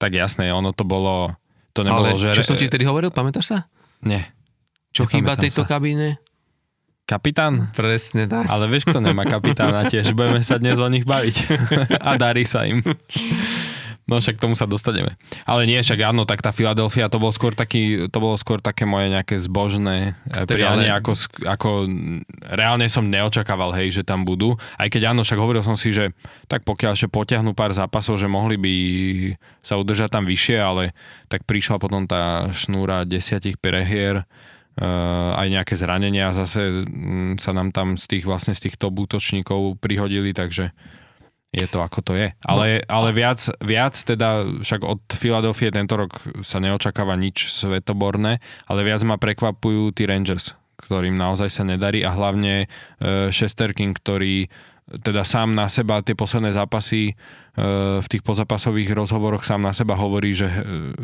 Tak 0.00 0.14
jasné, 0.14 0.50
ono 0.50 0.72
to 0.72 0.86
bolo... 0.86 1.36
To 1.72 1.80
nebolo, 1.84 2.12
Ale 2.12 2.20
že... 2.20 2.36
čo 2.36 2.44
som 2.44 2.56
ti 2.60 2.68
vtedy 2.68 2.84
hovoril, 2.84 3.08
pamätáš 3.08 3.46
sa? 3.48 3.58
Nie. 4.04 4.32
Čo 4.92 5.08
chýba 5.08 5.40
tejto 5.40 5.64
sa. 5.64 5.78
kabíne? 5.78 6.20
Kapitán? 7.08 7.72
Presne 7.74 8.30
tak. 8.30 8.46
Ale 8.46 8.70
vieš, 8.70 8.86
kto 8.88 9.02
nemá 9.02 9.26
kapitána 9.26 9.88
tiež. 9.90 10.14
Budeme 10.14 10.44
sa 10.44 10.60
dnes 10.60 10.78
o 10.78 10.86
nich 10.86 11.02
baviť. 11.02 11.36
A 12.06 12.14
darí 12.14 12.46
sa 12.46 12.62
im. 12.68 12.84
No 14.12 14.20
však 14.20 14.36
k 14.36 14.44
tomu 14.44 14.52
sa 14.52 14.68
dostaneme. 14.68 15.16
Ale 15.48 15.64
nie, 15.64 15.80
však 15.80 15.96
áno, 16.04 16.28
tak 16.28 16.44
tá 16.44 16.52
Filadelfia 16.52 17.08
to 17.08 17.16
bolo 17.16 17.32
skôr 17.32 17.56
taký, 17.56 18.12
to 18.12 18.18
bolo 18.20 18.36
skôr 18.36 18.60
také 18.60 18.84
moje 18.84 19.08
nejaké 19.08 19.40
zbožné 19.40 20.12
eh, 20.28 20.44
prianie, 20.44 20.92
ale... 20.92 21.00
ako, 21.00 21.12
ako 21.48 21.70
reálne 22.52 22.84
som 22.92 23.08
neočakával, 23.08 23.72
hej, 23.72 23.96
že 23.96 24.02
tam 24.04 24.28
budú. 24.28 24.60
Aj 24.76 24.92
keď 24.92 25.16
áno, 25.16 25.24
však 25.24 25.40
hovoril 25.40 25.64
som 25.64 25.80
si, 25.80 25.96
že 25.96 26.12
tak 26.44 26.68
pokiaľ 26.68 26.92
ešte 26.92 27.08
potiahnu 27.08 27.56
pár 27.56 27.72
zápasov, 27.72 28.20
že 28.20 28.28
mohli 28.28 28.60
by 28.60 28.74
sa 29.64 29.80
udržať 29.80 30.12
tam 30.12 30.28
vyššie, 30.28 30.60
ale 30.60 30.92
tak 31.32 31.48
prišla 31.48 31.80
potom 31.80 32.04
tá 32.04 32.52
šnúra 32.52 33.08
desiatich 33.08 33.56
prehier, 33.56 34.28
Uh, 34.72 35.36
aj 35.36 35.52
nejaké 35.52 35.74
zranenia 35.76 36.32
zase 36.32 36.88
um, 36.88 37.36
sa 37.36 37.52
nám 37.52 37.76
tam 37.76 38.00
z 38.00 38.08
tých 38.08 38.24
vlastne 38.24 38.56
z 38.56 38.64
tých 38.64 38.80
top 38.80 39.04
útočníkov 39.04 39.76
prihodili, 39.84 40.32
takže 40.32 40.72
je 41.52 41.66
to 41.68 41.84
ako 41.84 42.00
to 42.00 42.12
je. 42.16 42.32
Ale, 42.48 42.80
no. 42.80 42.88
ale 42.88 43.08
viac, 43.12 43.44
viac 43.60 43.92
teda, 43.92 44.48
však 44.64 44.80
od 44.88 45.04
Filadelfie 45.12 45.68
tento 45.68 46.00
rok 46.00 46.16
sa 46.40 46.58
neočakáva 46.58 47.12
nič 47.20 47.52
svetoborné, 47.52 48.40
ale 48.66 48.80
viac 48.82 49.04
ma 49.04 49.20
prekvapujú 49.20 49.92
tí 49.92 50.08
Rangers, 50.08 50.56
ktorým 50.80 51.12
naozaj 51.12 51.52
sa 51.52 51.62
nedarí 51.68 52.00
a 52.00 52.10
hlavne 52.16 52.66
uh, 52.66 53.28
Shesterkin, 53.28 53.92
ktorý 53.92 54.48
teda 54.90 55.22
sám 55.22 55.54
na 55.54 55.70
seba 55.70 56.02
tie 56.02 56.18
posledné 56.18 56.52
zápasy 56.52 57.12
e, 57.12 57.14
v 58.02 58.06
tých 58.10 58.26
pozápasových 58.26 58.92
rozhovoroch 58.92 59.46
sám 59.46 59.62
na 59.62 59.72
seba 59.72 59.94
hovorí, 59.94 60.34
že, 60.34 60.50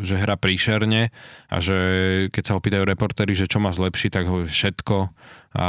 že 0.03 0.19
hra 0.19 0.35
príšerne 0.35 1.15
a 1.49 1.57
že 1.63 1.79
keď 2.35 2.43
sa 2.43 2.57
opýtajú 2.59 2.85
reportéri, 2.85 3.33
že 3.39 3.47
čo 3.47 3.63
má 3.63 3.71
zlepšiť, 3.71 4.11
tak 4.11 4.25
hovorí 4.27 4.51
všetko 4.51 4.97
a 5.57 5.69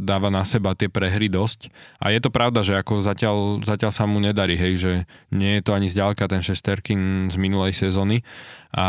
dáva 0.00 0.32
na 0.32 0.40
seba 0.48 0.72
tie 0.72 0.88
prehry 0.88 1.28
dosť. 1.28 1.68
A 2.00 2.14
je 2.14 2.20
to 2.22 2.32
pravda, 2.32 2.64
že 2.64 2.80
ako 2.80 3.04
zatiaľ, 3.04 3.60
zatiaľ 3.60 3.92
sa 3.92 4.08
mu 4.08 4.16
nedarí, 4.22 4.56
hej, 4.56 4.74
že 4.80 4.92
nie 5.28 5.60
je 5.60 5.62
to 5.62 5.76
ani 5.76 5.92
zďaleka 5.92 6.24
ten 6.32 6.40
Šesterkin 6.40 7.28
z 7.28 7.36
minulej 7.36 7.76
sezóny 7.76 8.24
a 8.72 8.86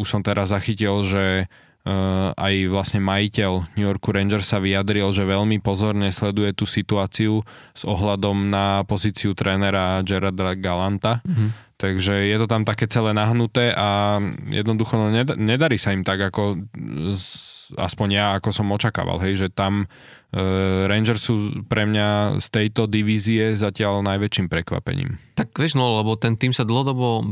už 0.00 0.06
som 0.08 0.24
teraz 0.24 0.48
zachytil, 0.48 1.04
že 1.04 1.52
aj 2.34 2.54
vlastne 2.72 3.04
majiteľ 3.04 3.76
New 3.76 3.84
Yorku 3.84 4.08
Rangers 4.08 4.48
sa 4.48 4.56
vyjadril, 4.56 5.04
že 5.12 5.28
veľmi 5.28 5.60
pozorne 5.60 6.08
sleduje 6.08 6.56
tú 6.56 6.64
situáciu 6.64 7.44
s 7.76 7.82
ohľadom 7.84 8.48
na 8.48 8.88
pozíciu 8.88 9.36
trénera 9.36 10.00
Gerarda 10.00 10.56
Galanta. 10.56 11.20
Mm-hmm. 11.20 11.48
Takže 11.76 12.24
je 12.24 12.36
to 12.40 12.46
tam 12.48 12.64
také 12.64 12.88
celé 12.88 13.12
nahnuté 13.12 13.74
a 13.76 14.16
jednoducho 14.48 14.96
no, 14.96 15.12
nedarí 15.36 15.76
sa 15.76 15.92
im 15.92 16.06
tak, 16.06 16.32
ako 16.32 16.56
aspoň 17.76 18.08
ja, 18.14 18.26
ako 18.38 18.50
som 18.50 18.72
očakával, 18.72 19.18
hej, 19.22 19.46
že 19.46 19.48
tam 19.50 19.84
uh, 19.84 20.84
Rangers 20.86 21.22
sú 21.22 21.64
pre 21.66 21.86
mňa 21.86 22.38
z 22.42 22.46
tejto 22.50 22.90
divízie 22.90 23.54
zatiaľ 23.54 24.02
najväčším 24.06 24.46
prekvapením. 24.50 25.18
Tak 25.38 25.54
vieš, 25.54 25.78
no, 25.78 26.00
lebo 26.00 26.14
ten 26.14 26.34
tým 26.34 26.50
sa 26.50 26.66
dlhodobo 26.66 27.22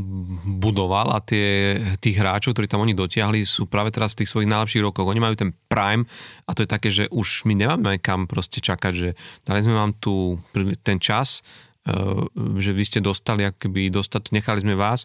budoval 0.59 1.15
a 1.15 1.19
tie, 1.19 1.79
tých 1.99 2.19
hráčov, 2.19 2.55
ktorí 2.55 2.67
tam 2.67 2.83
oni 2.83 2.95
dotiahli, 2.95 3.43
sú 3.43 3.67
práve 3.67 3.91
teraz 3.91 4.13
v 4.13 4.23
tých 4.23 4.31
svojich 4.31 4.51
najlepších 4.51 4.83
rokoch. 4.83 5.09
Oni 5.09 5.23
majú 5.23 5.35
ten 5.35 5.51
prime 5.67 6.07
a 6.47 6.49
to 6.55 6.63
je 6.63 6.69
také, 6.69 6.89
že 6.91 7.09
už 7.11 7.47
my 7.49 7.53
nemáme 7.57 7.99
kam 7.99 8.25
proste 8.25 8.63
čakať, 8.63 8.93
že 8.95 9.09
dali 9.43 9.59
sme 9.63 9.75
vám 9.75 9.91
tu 9.99 10.39
ten 10.83 10.99
čas, 10.99 11.43
uh, 11.89 12.27
že 12.59 12.71
vy 12.71 12.83
ste 12.87 12.99
dostali, 13.03 13.43
akoby 13.43 13.91
dostať, 13.91 14.31
nechali 14.31 14.63
sme 14.63 14.79
vás, 14.79 15.03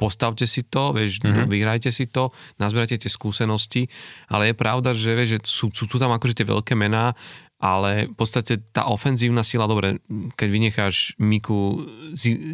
postavte 0.00 0.48
si 0.48 0.64
to, 0.64 0.96
vieš, 0.96 1.20
mm-hmm. 1.20 1.44
vyhrajte 1.44 1.92
si 1.92 2.08
to, 2.08 2.32
nazberajte 2.56 3.04
tie 3.04 3.12
skúsenosti, 3.12 3.84
ale 4.32 4.48
je 4.50 4.54
pravda, 4.56 4.96
že, 4.96 5.12
vieš, 5.12 5.36
že 5.36 5.38
sú, 5.44 5.68
sú 5.68 5.84
tu 5.84 6.00
tam 6.00 6.16
akože 6.16 6.40
tie 6.40 6.48
veľké 6.48 6.72
mená, 6.72 7.12
ale 7.60 8.08
v 8.08 8.16
podstate 8.16 8.64
tá 8.72 8.88
ofenzívna 8.88 9.44
sila, 9.44 9.68
dobre, 9.68 10.00
keď 10.40 10.48
vynecháš 10.48 11.12
Miku 11.20 11.84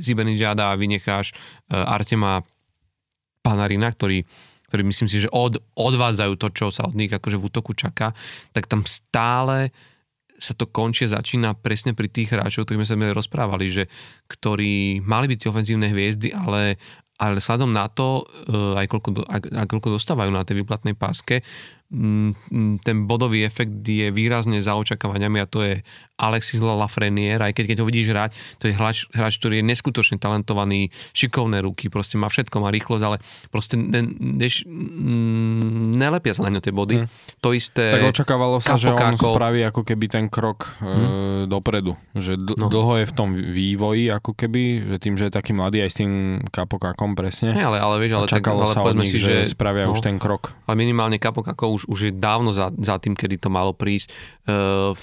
Zibenidžáda 0.02 0.74
a 0.74 0.78
vynecháš 0.78 1.30
uh, 1.30 1.86
Artema 1.86 2.42
Panarina, 3.46 3.94
ktorý, 3.94 4.26
ktorý 4.66 4.82
myslím 4.90 5.06
si, 5.06 5.22
že 5.22 5.30
od, 5.30 5.62
odvádzajú 5.78 6.34
to, 6.34 6.48
čo 6.50 6.66
sa 6.74 6.90
od 6.90 6.98
nich 6.98 7.14
akože 7.14 7.38
v 7.38 7.46
útoku 7.46 7.70
čaká, 7.78 8.10
tak 8.50 8.66
tam 8.66 8.82
stále 8.82 9.70
sa 10.36 10.52
to 10.52 10.68
končie, 10.68 11.08
začína 11.08 11.56
presne 11.56 11.96
pri 11.96 12.12
tých 12.12 12.34
hráčov, 12.34 12.68
ktorými 12.68 12.84
sme 12.84 13.08
sa 13.08 13.16
rozprávali, 13.16 13.66
že 13.72 13.84
ktorí 14.28 15.00
mali 15.00 15.32
byť 15.32 15.38
tie 15.40 15.48
ofenzívne 15.48 15.88
hviezdy, 15.88 16.28
ale 16.34 16.76
ale 17.16 17.40
sladom 17.40 17.72
na 17.72 17.88
to, 17.88 18.24
eh, 18.48 18.80
aj 18.80 18.86
koľko, 18.92 19.24
aj 19.28 19.66
koľko 19.66 19.96
dostávajú 19.96 20.30
na 20.32 20.44
tej 20.44 20.62
výplatnej 20.64 20.96
páske, 20.96 21.40
ten 22.82 22.96
bodový 23.06 23.46
efekt 23.46 23.86
je 23.86 24.10
výrazne 24.10 24.58
za 24.58 24.74
očakávaniami 24.74 25.38
a 25.38 25.46
to 25.46 25.62
je 25.62 25.74
Alexis 26.16 26.58
Lafreniere, 26.58 27.44
aj 27.46 27.52
keď, 27.54 27.64
keď 27.70 27.78
ho 27.84 27.86
vidíš 27.86 28.06
hrať, 28.10 28.30
to 28.58 28.64
je 28.66 28.72
hráč, 28.72 29.06
hráč, 29.12 29.36
ktorý 29.36 29.60
je 29.60 29.64
neskutočne 29.68 30.16
talentovaný, 30.16 30.88
šikovné 31.12 31.60
ruky, 31.60 31.92
proste 31.92 32.16
má 32.16 32.32
všetko, 32.32 32.64
má 32.64 32.72
rýchlosť, 32.72 33.04
ale 33.04 33.16
proste 33.52 33.76
ne, 33.76 34.02
neš, 34.18 34.64
mm, 34.64 35.94
nelepia 35.94 36.32
sa 36.32 36.48
na 36.48 36.56
ňo 36.56 36.64
tie 36.64 36.72
body. 36.72 37.04
Hmm. 37.04 37.08
To 37.44 37.52
isté... 37.52 37.92
Tak 37.92 38.16
očakávalo 38.16 38.58
sa, 38.64 38.80
že 38.80 38.90
on 38.90 39.14
spraví 39.14 39.60
ako 39.68 39.84
keby 39.84 40.08
ten 40.08 40.26
krok 40.32 40.72
hmm. 40.80 40.88
e, 40.88 41.08
dopredu, 41.52 41.94
že 42.16 42.40
d- 42.40 42.56
no. 42.56 42.72
dlho 42.72 43.04
je 43.04 43.06
v 43.06 43.14
tom 43.14 43.28
vývoji 43.36 44.08
ako 44.08 44.32
keby, 44.32 44.88
že 44.88 44.96
tým, 44.98 45.14
že 45.20 45.28
je 45.28 45.32
taký 45.36 45.52
mladý 45.52 45.84
aj 45.84 45.90
s 45.92 45.96
tým 46.00 46.40
kapokákom 46.48 47.12
presne. 47.12 47.52
Hey, 47.52 47.68
ale, 47.68 47.76
ale 47.76 48.00
vieš, 48.00 48.24
ale, 48.24 48.26
tak, 48.26 48.48
ale 48.48 48.72
povedzme 48.72 49.04
si, 49.04 49.20
že, 49.20 49.44
že 49.44 49.52
spravia 49.52 49.84
no, 49.84 49.92
už 49.92 50.00
ten 50.00 50.16
krok. 50.16 50.56
Ale 50.64 50.80
minimálne 50.80 51.20
kapokako 51.20 51.75
už, 51.76 51.82
už 51.92 51.98
je 52.08 52.12
dávno 52.16 52.56
za, 52.56 52.72
za 52.72 52.96
tým, 52.96 53.12
kedy 53.12 53.36
to 53.36 53.52
malo 53.52 53.76
prísť. 53.76 54.08
Uh, 54.48 54.96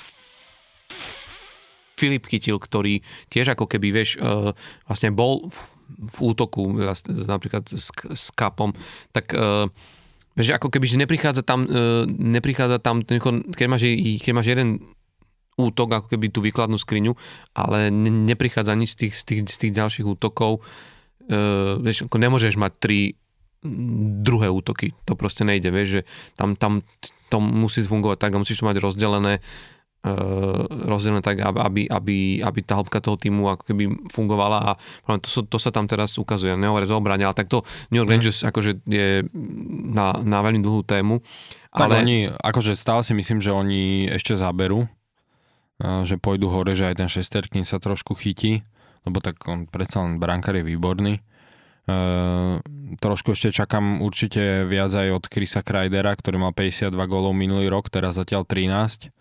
Filip 1.94 2.26
Chytil, 2.26 2.58
ktorý 2.58 3.06
tiež 3.30 3.54
ako 3.54 3.70
keby, 3.70 3.94
vieš, 3.94 4.18
uh, 4.18 4.52
vlastne 4.90 5.14
bol 5.14 5.48
v, 5.48 5.60
v 5.94 6.18
útoku 6.20 6.74
napríklad 7.30 7.70
s, 7.70 7.94
s 7.94 8.34
kapom, 8.34 8.74
tak 9.14 9.32
uh, 9.38 9.70
vieš, 10.34 10.58
ako 10.58 10.74
keby, 10.74 10.86
že 10.90 10.98
neprichádza 11.00 11.46
tam, 11.46 11.70
uh, 11.70 12.04
neprichádza 12.10 12.82
tam, 12.82 13.06
keď 13.06 13.68
máš, 13.70 13.88
keď 14.20 14.34
máš 14.34 14.50
jeden 14.50 14.82
útok, 15.54 15.94
ako 15.94 16.08
keby 16.10 16.34
tú 16.34 16.42
výkladnú 16.42 16.82
skriňu, 16.82 17.14
ale 17.54 17.94
ne, 17.94 18.10
neprichádza 18.10 18.74
nič 18.74 18.98
z 18.98 19.06
tých, 19.06 19.14
z 19.14 19.24
tých, 19.24 19.40
z 19.54 19.58
tých 19.62 19.74
ďalších 19.78 20.08
útokov. 20.10 20.66
Uh, 21.30 21.78
vieš, 21.80 22.10
ako 22.10 22.18
nemôžeš 22.20 22.58
mať 22.58 22.72
tri 22.82 23.00
druhé 24.24 24.52
útoky. 24.52 24.92
To 25.08 25.16
proste 25.16 25.48
nejde, 25.48 25.72
vieš, 25.72 25.90
že 25.90 26.02
tam, 26.36 26.56
tam 26.60 26.84
to 27.32 27.40
musí 27.40 27.82
fungovať 27.84 28.18
tak 28.20 28.32
a 28.36 28.42
musíš 28.42 28.62
to 28.62 28.70
mať 28.70 28.78
rozdelené 28.84 29.40
uh, 30.06 30.68
rozdelené 30.86 31.24
tak, 31.24 31.42
aby, 31.42 31.88
aby, 31.88 32.44
aby 32.44 32.60
tá 32.62 32.78
hĺbka 32.78 33.00
toho 33.00 33.18
týmu 33.18 33.48
ako 33.48 33.64
keby 33.74 33.90
fungovala 34.12 34.76
a 34.76 35.18
to, 35.20 35.48
to 35.48 35.58
sa 35.58 35.72
tam 35.72 35.88
teraz 35.88 36.20
ukazuje. 36.20 36.54
Nehovorí 36.54 36.86
za 36.86 37.00
obrane, 37.00 37.24
ale 37.24 37.34
tak 37.34 37.50
to 37.50 37.64
New 37.90 38.04
York 38.04 38.12
mhm. 38.12 38.16
Rangers 38.20 38.40
akože 38.44 38.72
je 38.86 39.26
na, 39.90 40.20
na 40.22 40.40
veľmi 40.44 40.62
dlhú 40.62 40.84
tému. 40.84 41.24
Tak 41.74 41.90
ale... 41.90 42.06
oni, 42.06 42.18
akože 42.30 42.78
stále 42.78 43.02
si 43.02 43.18
myslím, 43.18 43.42
že 43.42 43.50
oni 43.50 44.12
ešte 44.14 44.38
zaberú 44.38 44.86
že 45.82 46.16
pôjdu 46.22 46.48
hore, 46.48 46.78
že 46.78 46.88
aj 46.88 46.96
ten 47.02 47.10
Šesterkin 47.10 47.66
sa 47.68 47.82
trošku 47.82 48.16
chytí, 48.16 48.64
lebo 49.04 49.20
tak 49.20 49.42
on 49.50 49.66
predsa 49.68 50.06
len 50.06 50.22
brankár 50.22 50.56
je 50.56 50.64
výborný. 50.64 51.20
Uh, 51.84 52.64
trošku 53.04 53.36
ešte 53.36 53.52
čakám 53.52 54.00
určite 54.00 54.64
viac 54.64 54.96
aj 54.96 55.20
od 55.20 55.24
Krisa 55.28 55.60
Kreidera, 55.60 56.16
ktorý 56.16 56.40
mal 56.40 56.56
52 56.56 56.96
gólov 57.12 57.36
minulý 57.36 57.68
rok, 57.68 57.92
teraz 57.92 58.16
zatiaľ 58.16 58.48
13. 58.48 59.12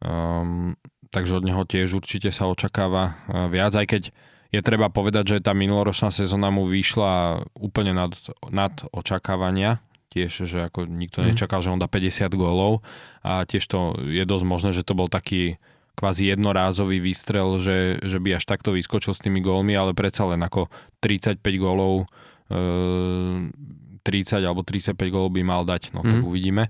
Um, 0.00 0.80
takže 1.12 1.36
od 1.36 1.44
neho 1.44 1.60
tiež 1.68 1.92
určite 1.92 2.32
sa 2.32 2.48
očakáva 2.48 3.20
uh, 3.28 3.52
viac, 3.52 3.76
aj 3.76 3.86
keď 3.86 4.02
je 4.50 4.60
treba 4.64 4.90
povedať, 4.90 5.36
že 5.36 5.44
tá 5.44 5.54
minuloročná 5.54 6.10
sezóna 6.10 6.50
mu 6.50 6.66
vyšla 6.66 7.44
úplne 7.54 7.94
nad, 7.94 8.10
nad 8.50 8.74
očakávania, 8.90 9.78
tiež, 10.10 10.50
že 10.50 10.66
ako 10.66 10.90
nikto 10.90 11.22
mhm. 11.22 11.34
nečakal, 11.34 11.62
že 11.62 11.70
on 11.70 11.78
dá 11.78 11.86
50 11.86 12.26
gólov 12.34 12.82
a 13.22 13.46
tiež 13.46 13.62
to 13.68 13.94
je 14.10 14.24
dosť 14.26 14.44
možné, 14.44 14.70
že 14.74 14.82
to 14.82 14.98
bol 14.98 15.06
taký 15.06 15.60
kvázi 16.00 16.32
jednorázový 16.32 16.96
výstrel, 16.96 17.60
že, 17.60 18.00
že 18.00 18.16
by 18.16 18.40
až 18.40 18.48
takto 18.48 18.72
vyskočil 18.72 19.12
s 19.12 19.20
tými 19.20 19.44
gólmi, 19.44 19.76
ale 19.76 19.92
predsa 19.92 20.24
len 20.24 20.40
ako 20.40 20.72
35 21.04 21.44
gólov, 21.60 22.08
e, 22.48 23.52
30 24.00 24.40
alebo 24.40 24.64
35 24.64 24.96
gólov 25.12 25.36
by 25.36 25.44
mal 25.44 25.68
dať, 25.68 25.92
no 25.92 26.00
mm. 26.00 26.08
tak 26.08 26.20
mhm. 26.24 26.26
uvidíme. 26.26 26.64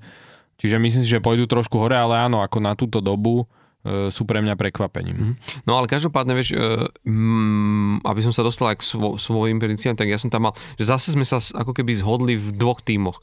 Čiže 0.59 0.76
myslím 0.83 1.03
si, 1.07 1.09
že 1.09 1.22
pôjdu 1.22 1.47
trošku 1.47 1.78
hore, 1.78 1.95
ale 1.95 2.20
áno, 2.26 2.43
ako 2.43 2.59
na 2.61 2.74
túto 2.74 2.99
dobu 2.99 3.49
e, 3.87 4.11
sú 4.11 4.26
pre 4.26 4.43
mňa 4.43 4.59
prekvapením. 4.59 5.16
Mm. 5.16 5.35
No 5.64 5.78
ale 5.78 5.87
každopádne, 5.87 6.35
vieš, 6.35 6.53
e, 6.53 6.91
mm, 7.07 8.03
aby 8.03 8.20
som 8.20 8.35
sa 8.35 8.43
dostal 8.43 8.74
aj 8.74 8.83
k 8.83 8.85
svo, 8.85 9.14
svojim 9.16 9.62
prediciám, 9.62 9.95
tak 9.95 10.11
ja 10.11 10.18
som 10.18 10.28
tam 10.28 10.51
mal, 10.51 10.55
že 10.74 10.91
zase 10.91 11.14
sme 11.14 11.24
sa 11.24 11.39
ako 11.39 11.70
keby 11.70 11.95
zhodli 11.97 12.35
v 12.35 12.51
dvoch 12.59 12.83
tímoch 12.83 13.22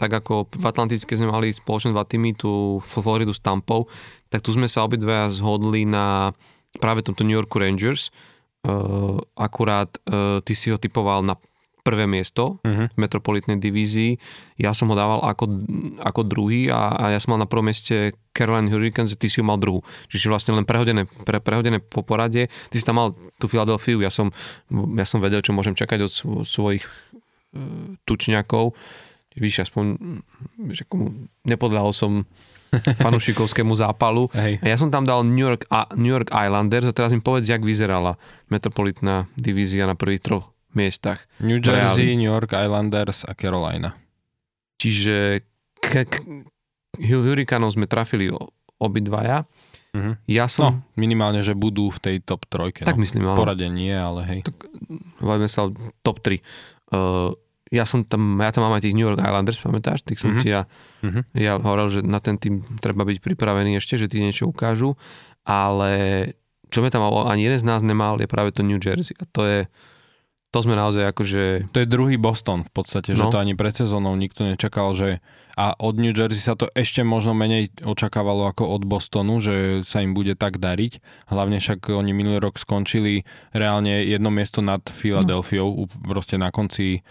tak 0.00 0.24
ako 0.24 0.48
v 0.48 0.64
Atlantické 0.64 1.12
sme 1.12 1.28
mali 1.28 1.52
spoločné 1.52 1.92
dva 1.92 2.08
týmy, 2.08 2.32
tú 2.32 2.80
Floridu 2.80 3.36
s 3.36 3.44
Tampou, 3.44 3.84
tak 4.30 4.46
tu 4.46 4.54
sme 4.54 4.70
sa 4.70 4.86
obidvaja 4.86 5.28
zhodli 5.28 5.84
na 5.84 6.30
práve 6.78 7.02
tomto 7.02 7.26
New 7.26 7.34
Yorku 7.34 7.58
Rangers. 7.58 8.14
Uh, 8.60 9.18
akurát 9.34 9.90
uh, 10.06 10.38
ty 10.44 10.52
si 10.52 10.70
ho 10.70 10.76
typoval 10.76 11.24
na 11.24 11.34
prvé 11.80 12.04
miesto 12.04 12.60
uh-huh. 12.60 12.92
v 12.92 12.96
metropolitnej 13.00 13.56
divízii. 13.56 14.20
Ja 14.60 14.76
som 14.76 14.92
ho 14.92 14.94
dával 14.94 15.24
ako, 15.24 15.64
ako 15.96 16.20
druhý 16.28 16.68
a, 16.68 16.92
a 16.92 17.04
ja 17.16 17.18
som 17.18 17.32
mal 17.34 17.40
na 17.40 17.48
prvom 17.48 17.72
mieste 17.72 18.12
Caroline 18.36 18.68
Hurricanes, 18.68 19.16
ty 19.16 19.32
si 19.32 19.40
ho 19.40 19.48
mal 19.48 19.56
druhú. 19.56 19.80
Čiže 20.12 20.28
vlastne 20.28 20.52
len 20.52 20.68
prehodené, 20.68 21.08
pre, 21.08 21.40
prehodené 21.40 21.80
po 21.80 22.04
porade. 22.04 22.52
Ty 22.68 22.76
si 22.76 22.84
tam 22.84 23.00
mal 23.00 23.08
tú 23.40 23.48
Filadelfiu, 23.48 24.04
ja 24.04 24.12
som, 24.12 24.28
ja 24.70 25.08
som 25.08 25.24
vedel, 25.24 25.40
čo 25.40 25.56
môžem 25.56 25.72
čakať 25.72 25.98
od 26.04 26.12
svojich 26.44 26.84
uh, 26.84 27.96
tučňakov 28.04 28.76
víš, 29.38 29.62
aspoň 29.64 29.84
že 30.74 30.84
komu, 30.84 31.30
nepodľahol 31.46 31.94
som 31.94 32.28
fanušikovskému 33.04 33.74
zápalu. 33.74 34.30
Hej. 34.34 34.62
A 34.62 34.66
ja 34.70 34.76
som 34.78 34.88
tam 34.88 35.02
dal 35.02 35.26
New 35.26 35.42
York, 35.42 35.66
a, 35.70 35.90
New 35.98 36.10
York 36.10 36.30
Islanders 36.30 36.86
a 36.86 36.94
teraz 36.94 37.10
mi 37.10 37.22
povedz, 37.22 37.50
jak 37.50 37.62
vyzerala 37.62 38.16
metropolitná 38.48 39.26
divízia 39.34 39.86
na 39.90 39.98
prvých 39.98 40.22
troch 40.22 40.54
miestach. 40.74 41.26
New 41.42 41.58
Jersey, 41.58 42.14
Reálne. 42.14 42.18
New 42.18 42.30
York 42.30 42.50
Islanders 42.54 43.26
a 43.26 43.32
Carolina. 43.34 43.98
Čiže 44.80 45.44
k, 45.82 46.06
k, 46.06 46.14
Hurricanov 46.98 47.74
sme 47.74 47.90
trafili 47.90 48.30
obidvaja. 48.80 49.44
Uh-huh. 49.90 50.14
Ja 50.30 50.46
som... 50.46 50.62
No, 50.62 50.70
minimálne, 50.94 51.42
že 51.42 51.58
budú 51.58 51.90
v 51.90 51.98
tej 51.98 52.16
top 52.22 52.46
trojke. 52.46 52.86
Tak 52.86 52.96
no. 52.96 53.02
myslím, 53.02 53.26
ale... 53.26 53.38
Poradie 53.38 53.68
nie, 53.68 53.92
ale 53.92 54.22
hej. 54.24 54.40
Tak, 54.46 54.56
sa 55.50 55.68
top 56.06 56.22
3. 56.22 56.38
Uh, 56.90 57.34
ja 57.70 57.86
som 57.86 58.02
tam, 58.02 58.42
ja 58.42 58.50
tam 58.50 58.66
mám 58.66 58.76
aj 58.76 58.82
tých 58.82 58.98
New 58.98 59.06
York 59.06 59.22
Islanders, 59.22 59.62
pamätáš? 59.62 60.02
Tých 60.02 60.18
som 60.18 60.34
mm-hmm. 60.34 60.42
ti 60.42 60.50
ja, 60.50 60.66
mm-hmm. 61.06 61.22
ja 61.38 61.52
hovoril, 61.62 61.88
že 61.88 62.00
na 62.02 62.18
ten 62.18 62.34
tým 62.34 62.66
treba 62.82 63.06
byť 63.06 63.22
pripravený 63.22 63.78
ešte, 63.78 63.94
že 63.94 64.10
ti 64.10 64.18
niečo 64.18 64.50
ukážu, 64.50 64.98
ale 65.46 66.34
čo 66.70 66.82
sme 66.82 66.90
tam 66.90 67.06
ani 67.06 67.46
jeden 67.46 67.58
z 67.62 67.66
nás 67.66 67.82
nemal, 67.86 68.18
je 68.18 68.30
práve 68.30 68.50
to 68.50 68.66
New 68.66 68.82
Jersey. 68.82 69.14
A 69.18 69.24
to 69.30 69.42
je, 69.46 69.60
to 70.50 70.58
sme 70.62 70.74
naozaj 70.74 71.14
akože... 71.14 71.70
To 71.70 71.82
je 71.82 71.86
druhý 71.86 72.18
Boston 72.18 72.66
v 72.66 72.72
podstate, 72.74 73.14
no. 73.14 73.18
že 73.18 73.24
to 73.30 73.38
ani 73.38 73.54
pred 73.54 73.74
sezónou 73.74 74.18
nikto 74.18 74.42
nečakal, 74.46 74.90
že 74.90 75.22
a 75.58 75.76
od 75.76 75.98
New 76.00 76.14
Jersey 76.14 76.40
sa 76.40 76.56
to 76.56 76.72
ešte 76.72 77.04
možno 77.04 77.36
menej 77.36 77.74
očakávalo 77.84 78.48
ako 78.48 78.70
od 78.70 78.82
Bostonu, 78.86 79.44
že 79.44 79.84
sa 79.84 80.00
im 80.00 80.16
bude 80.16 80.32
tak 80.38 80.56
dariť. 80.56 81.02
Hlavne 81.28 81.60
však 81.60 81.90
oni 81.90 82.16
minulý 82.16 82.40
rok 82.40 82.56
skončili 82.56 83.28
reálne 83.52 84.02
jedno 84.08 84.32
miesto 84.32 84.64
nad 84.64 84.80
Filadelfiou, 84.80 85.84
no. 85.84 85.90
proste 86.06 86.40
na 86.40 86.48
konci 86.48 87.04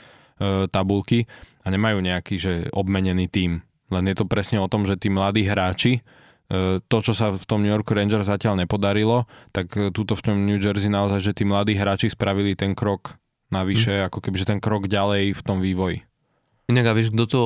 tabulky 0.72 1.28
a 1.64 1.68
nemajú 1.68 2.00
nejaký 2.00 2.36
že 2.40 2.54
obmenený 2.72 3.28
tím. 3.28 3.62
Len 3.90 4.06
je 4.06 4.16
to 4.16 4.26
presne 4.30 4.62
o 4.62 4.70
tom, 4.70 4.86
že 4.86 4.96
tí 4.96 5.10
mladí 5.10 5.44
hráči, 5.44 6.00
e, 6.00 6.02
to, 6.80 6.98
čo 7.02 7.14
sa 7.18 7.34
v 7.34 7.46
tom 7.46 7.66
New 7.66 7.74
York 7.74 7.90
Rangers 7.90 8.30
zatiaľ 8.30 8.62
nepodarilo, 8.62 9.26
tak 9.50 9.74
e, 9.76 9.90
túto 9.90 10.14
v 10.14 10.22
tom 10.22 10.38
New 10.46 10.62
Jersey 10.62 10.94
naozaj, 10.94 11.20
že 11.20 11.34
tí 11.34 11.44
mladí 11.44 11.74
hráči 11.74 12.14
spravili 12.14 12.54
ten 12.54 12.78
krok 12.78 13.18
navyše, 13.50 13.98
hmm. 13.98 14.08
ako 14.14 14.20
keby, 14.22 14.36
že 14.38 14.50
ten 14.50 14.62
krok 14.62 14.86
ďalej 14.86 15.34
v 15.34 15.42
tom 15.42 15.58
vývoji. 15.58 16.06
Inak 16.70 16.86
a 16.86 16.94
vieš, 16.94 17.10
kto 17.18 17.26
to 17.26 17.42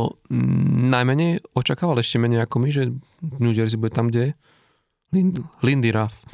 najmenej 0.92 1.40
očakával 1.56 1.96
ešte 1.96 2.20
menej 2.20 2.44
ako 2.44 2.60
my, 2.60 2.70
že 2.76 2.92
New 3.40 3.56
Jersey 3.56 3.80
bude 3.80 3.96
tam, 3.96 4.12
kde 4.12 4.20
je? 4.20 4.32
Lind, 5.14 5.38
Lindy 5.62 5.94
Ruff. 5.94 6.26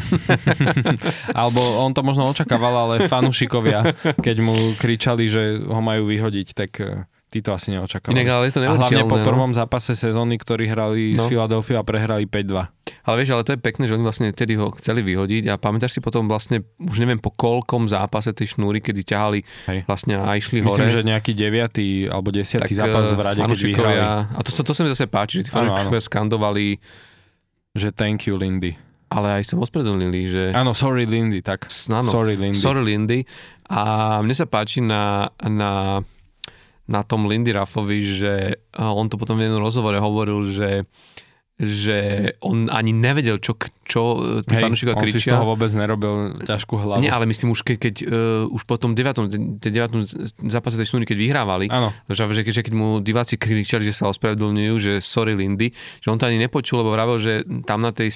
Alebo 1.39 1.59
on 1.83 1.91
to 1.91 1.99
možno 2.01 2.31
očakával, 2.31 2.87
ale 2.87 2.95
fanúšikovia, 3.11 3.91
keď 4.23 4.37
mu 4.39 4.55
kričali, 4.79 5.27
že 5.27 5.59
ho 5.59 5.81
majú 5.83 6.07
vyhodiť, 6.07 6.47
tak 6.55 6.71
eh, 6.79 7.03
ty 7.29 7.45
to 7.45 7.53
asi 7.53 7.69
neočakávali. 7.69 8.17
Inak, 8.17 8.27
ale 8.33 8.43
to 8.49 8.59
a 8.65 8.73
hlavne 8.73 9.05
po 9.05 9.21
no. 9.21 9.25
prvom 9.25 9.51
no? 9.53 9.57
zápase 9.57 9.93
sezóny, 9.93 10.41
ktorý 10.41 10.65
hrali 10.65 11.13
no. 11.13 11.25
s 11.25 11.29
Philadelphia 11.29 11.77
a 11.77 11.85
prehrali 11.85 12.25
5-2. 12.25 13.05
Ale 13.05 13.15
vieš, 13.21 13.37
ale 13.37 13.45
to 13.45 13.53
je 13.53 13.61
pekné, 13.61 13.85
že 13.85 13.93
oni 13.93 14.03
vlastne 14.03 14.27
tedy 14.33 14.57
ho 14.57 14.73
chceli 14.81 15.05
vyhodiť 15.05 15.53
a 15.53 15.61
pamätáš 15.61 15.97
si 15.97 16.01
potom 16.01 16.25
vlastne, 16.25 16.65
už 16.81 16.97
neviem 17.05 17.21
po 17.21 17.29
koľkom 17.29 17.85
zápase 17.85 18.33
tej 18.33 18.57
šnúry, 18.57 18.81
kedy 18.81 19.01
ťahali 19.05 19.39
Hej. 19.69 19.79
vlastne 19.85 20.17
a 20.17 20.33
išli 20.33 20.59
Myslím, 20.59 20.69
hore. 20.73 20.81
Myslím, 20.89 20.97
že 20.97 21.01
nejaký 21.05 21.31
deviatý 21.37 21.87
alebo 22.09 22.33
desiatý 22.33 22.73
tak, 22.73 22.81
zápas 22.81 23.13
v 23.13 23.21
rade, 23.21 23.41
keď 23.45 23.59
vyhrali. 23.61 23.99
A 24.01 24.39
to, 24.41 24.49
to, 24.49 24.61
to 24.65 24.73
sa 24.73 24.81
mi 24.81 24.89
zase 24.89 25.05
páči, 25.05 25.41
že 25.41 25.49
tí 25.49 25.51
fanúšikovia 25.53 26.01
skandovali 26.01 26.81
že 27.75 27.93
thank 27.93 28.25
you 28.25 28.39
Lindy. 28.39 28.73
Ale 29.09 29.41
aj 29.41 29.49
sa 29.49 29.57
ospravedlnili, 29.57 30.21
že... 30.29 30.43
Áno, 30.53 30.77
sorry 30.77 31.09
Lindy, 31.09 31.41
tak. 31.41 31.65
Áno, 31.89 32.05
sorry 32.05 32.37
Lindy. 32.37 32.57
Sorry 32.57 32.81
Lindy. 32.85 33.25
A 33.65 34.21
mne 34.21 34.37
sa 34.37 34.45
páči 34.45 34.85
na, 34.85 35.33
na, 35.41 36.01
na 36.85 37.01
tom 37.01 37.25
Lindy 37.25 37.49
Raffovi, 37.49 37.99
že 38.05 38.33
on 38.77 39.09
to 39.09 39.17
potom 39.17 39.41
v 39.41 39.49
jednom 39.49 39.65
rozhovore 39.65 39.97
hovoril, 39.97 40.45
že 40.45 40.85
že 41.59 42.31
on 42.39 42.71
ani 42.71 42.95
nevedel, 42.95 43.35
čo, 43.43 43.59
čo 43.83 44.15
e, 44.39 44.47
tí 44.47 44.55
fanúšikovia 44.55 44.95
kričia. 44.95 45.11
on 45.11 45.19
si 45.19 45.27
z 45.27 45.35
toho 45.35 45.43
vôbec 45.43 45.71
nerobil 45.75 46.39
ťažkú 46.47 46.79
hlavu. 46.79 47.03
Nie, 47.03 47.11
ale 47.11 47.27
myslím 47.27 47.51
už, 47.51 47.67
keď, 47.67 47.77
keď 47.83 47.95
uh, 48.07 48.55
už 48.55 48.63
po 48.63 48.79
tom 48.79 48.95
9. 48.95 49.59
9. 49.59 50.47
zápase 50.47 50.79
tej 50.79 50.87
šnúry, 50.87 51.03
keď 51.03 51.17
vyhrávali, 51.19 51.67
že, 52.07 52.23
že, 52.31 52.41
keď, 52.47 52.53
že 52.55 52.63
keď 52.63 52.73
mu 52.79 53.03
diváci 53.03 53.35
kričali, 53.35 53.83
že 53.83 53.91
sa 53.91 54.07
ospravedlňujú, 54.07 54.73
že 54.79 54.93
sorry 55.03 55.35
Lindy, 55.35 55.75
že 55.99 56.07
on 56.07 56.15
to 56.15 56.31
ani 56.31 56.39
nepočul, 56.39 56.79
lebo 56.79 56.95
vravil, 56.95 57.19
že 57.19 57.33
tam 57.67 57.83
na 57.83 57.91
tej 57.91 58.15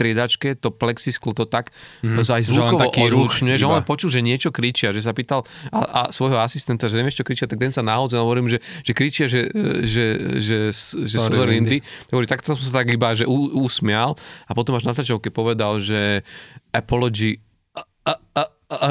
striedačke 0.00 0.56
to 0.56 0.72
plexisklo 0.72 1.36
to 1.36 1.44
tak 1.44 1.68
mm-hmm. 2.00 2.24
aj 2.24 2.42
zvukovo 2.48 2.88
odlučňuje, 2.88 3.60
že 3.60 3.68
on 3.68 3.84
počul, 3.84 4.08
že 4.08 4.24
niečo 4.24 4.48
kričia, 4.48 4.96
že 4.96 5.04
sa 5.04 5.12
pýtal 5.12 5.44
a, 5.68 5.80
a 5.84 6.00
svojho 6.08 6.40
asistenta, 6.40 6.88
že 6.88 6.96
nevieš, 6.96 7.20
čo 7.20 7.24
kričia, 7.28 7.44
tak 7.44 7.60
ten 7.60 7.68
sa 7.68 7.84
nahodzol 7.84 8.18
a 8.18 8.24
hovorím, 8.24 8.48
že, 8.48 8.64
že 8.80 8.92
kričia, 8.96 9.28
že, 9.28 9.52
že, 9.84 10.04
že, 10.40 10.58
že 11.04 11.16
sú 11.20 11.28
to 11.28 11.44
Lindy. 11.44 11.84
Hovorí, 12.08 12.24
tak 12.24 12.40
som 12.40 12.56
sa 12.56 12.80
tak 12.80 12.88
iba 12.88 13.12
že 13.12 13.28
usmial 13.28 14.16
a 14.48 14.56
potom 14.56 14.72
až 14.78 14.88
na 14.88 14.96
tlačovke 14.96 15.28
povedal, 15.28 15.76
že 15.82 16.24
apology 16.72 17.42
a, 17.76 17.84
a, 18.08 18.14
a, 18.40 18.42
a, 18.70 18.86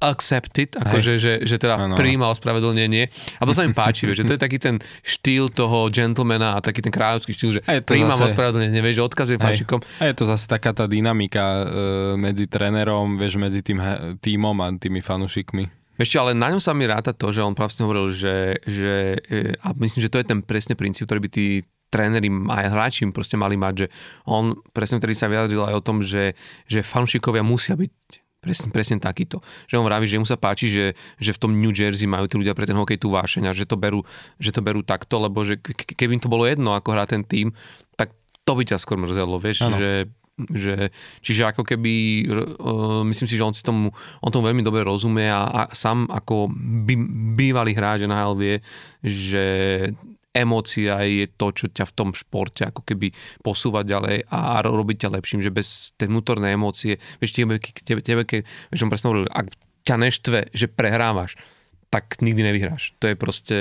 accepted, 0.00 0.72
akože, 0.80 1.20
že, 1.20 1.32
že 1.44 1.56
teda 1.60 1.76
ano. 1.76 1.94
príjma 1.94 2.32
ospravedlnenie. 2.32 3.12
A 3.36 3.42
to 3.44 3.52
sa 3.52 3.68
mi 3.68 3.76
páči, 3.76 4.08
že 4.18 4.24
to 4.24 4.32
je 4.34 4.40
taký 4.40 4.56
ten 4.56 4.80
štýl 5.04 5.52
toho 5.52 5.92
gentlemana 5.92 6.56
a 6.56 6.64
taký 6.64 6.80
ten 6.80 6.90
kráľovský 6.90 7.36
štýl, 7.36 7.60
že 7.60 7.62
príjmam 7.84 8.16
zase... 8.16 8.32
ospravedlnenie, 8.32 8.80
vieš, 8.80 9.04
že 9.04 9.04
odkazujem 9.04 9.40
fanšikom. 9.40 9.80
A 10.00 10.08
je 10.08 10.14
to 10.16 10.24
zase 10.24 10.48
taká 10.48 10.72
tá 10.72 10.88
dynamika 10.88 11.44
e, 11.44 11.64
medzi 12.16 12.48
trénerom, 12.48 13.20
vieš, 13.20 13.36
medzi 13.36 13.60
tým 13.60 13.78
tímom 14.24 14.56
a 14.64 14.72
tými 14.72 15.04
fanúšikmi. 15.04 15.80
Ešte, 16.00 16.16
ale 16.16 16.32
na 16.32 16.48
ňom 16.48 16.64
sa 16.64 16.72
mi 16.72 16.88
ráta 16.88 17.12
to, 17.12 17.28
že 17.28 17.44
on 17.44 17.52
vlastne 17.52 17.84
hovoril, 17.84 18.08
že, 18.08 18.56
že 18.64 19.20
e, 19.28 19.52
a 19.60 19.76
myslím, 19.76 20.00
že 20.00 20.08
to 20.08 20.16
je 20.16 20.26
ten 20.32 20.40
presne 20.40 20.72
princíp, 20.72 21.04
ktorý 21.04 21.28
by 21.28 21.30
tí 21.30 21.46
tréneri 21.90 22.30
aj 22.30 22.66
hráči 22.70 23.02
proste 23.10 23.34
mali 23.34 23.58
mať, 23.58 23.74
že 23.84 23.86
on 24.24 24.56
presne 24.72 25.02
vtedy 25.02 25.12
sa 25.12 25.28
vyjadril 25.28 25.66
aj 25.66 25.74
o 25.76 25.84
tom, 25.84 26.00
že, 26.00 26.38
že 26.70 26.86
fanúšikovia 26.86 27.42
musia 27.44 27.74
byť 27.74 28.19
Presne, 28.40 28.72
presne 28.72 28.96
takýto. 28.96 29.44
Že 29.68 29.84
on 29.84 29.86
vraví, 29.86 30.08
že 30.08 30.16
mu 30.16 30.24
sa 30.24 30.40
páči, 30.40 30.72
že, 30.72 30.96
že 31.20 31.36
v 31.36 31.40
tom 31.44 31.52
New 31.52 31.76
Jersey 31.76 32.08
majú 32.08 32.24
tí 32.24 32.40
ľudia 32.40 32.56
pre 32.56 32.64
ten 32.64 32.72
hokej 32.72 32.96
tú 32.96 33.12
vášeň 33.12 33.52
a 33.52 33.52
že 33.52 33.68
to 33.68 33.76
berú, 33.76 34.00
že 34.40 34.48
to 34.48 34.64
berú 34.64 34.80
takto, 34.80 35.20
lebo 35.20 35.44
že 35.44 35.60
keby 35.60 36.16
im 36.16 36.22
to 36.24 36.32
bolo 36.32 36.48
jedno, 36.48 36.72
ako 36.72 36.96
hrá 36.96 37.04
ten 37.04 37.20
tým, 37.20 37.52
tak 38.00 38.16
to 38.48 38.52
by 38.56 38.64
ťa 38.64 38.80
skôr 38.80 38.96
mrzelo, 38.96 39.36
vieš, 39.36 39.68
ano. 39.68 39.76
že 39.76 40.08
že, 40.48 40.88
čiže 41.20 41.52
ako 41.52 41.68
keby, 41.68 42.24
uh, 42.32 43.04
myslím 43.04 43.28
si, 43.28 43.36
že 43.36 43.44
on 43.44 43.52
si 43.52 43.60
tomu, 43.60 43.92
on 44.24 44.32
tomu 44.32 44.48
veľmi 44.48 44.64
dobre 44.64 44.80
rozumie 44.80 45.28
a, 45.28 45.44
a 45.44 45.62
sám 45.76 46.08
ako 46.08 46.48
by, 46.88 46.94
bývalý 47.36 47.76
hráč 47.76 48.08
NHL 48.08 48.34
vie, 48.40 48.56
že 49.04 49.44
emócia 50.30 51.02
je 51.02 51.26
to, 51.26 51.50
čo 51.50 51.66
ťa 51.70 51.84
v 51.90 51.96
tom 51.96 52.10
športe 52.14 52.62
ako 52.62 52.86
keby 52.86 53.10
posúva 53.42 53.82
ďalej 53.82 54.30
a 54.30 54.62
robiť 54.62 55.06
ťa 55.06 55.14
lepším, 55.18 55.42
že 55.42 55.50
bez 55.50 55.92
tej 55.98 56.06
vnútornej 56.06 56.54
emócie, 56.54 57.02
vieš, 57.18 57.34
tebe, 57.34 57.58
tebe, 57.58 58.00
tebe 58.00 58.22
keď, 58.22 58.46
vieš, 58.70 58.86
presne 58.86 59.06
hovoril, 59.10 59.26
ak 59.26 59.46
ťa 59.82 59.96
neštve, 59.98 60.38
že 60.54 60.66
prehrávaš, 60.70 61.34
tak 61.90 62.22
nikdy 62.22 62.46
nevyhráš. 62.46 62.94
To 63.02 63.10
je 63.10 63.16
proste, 63.18 63.58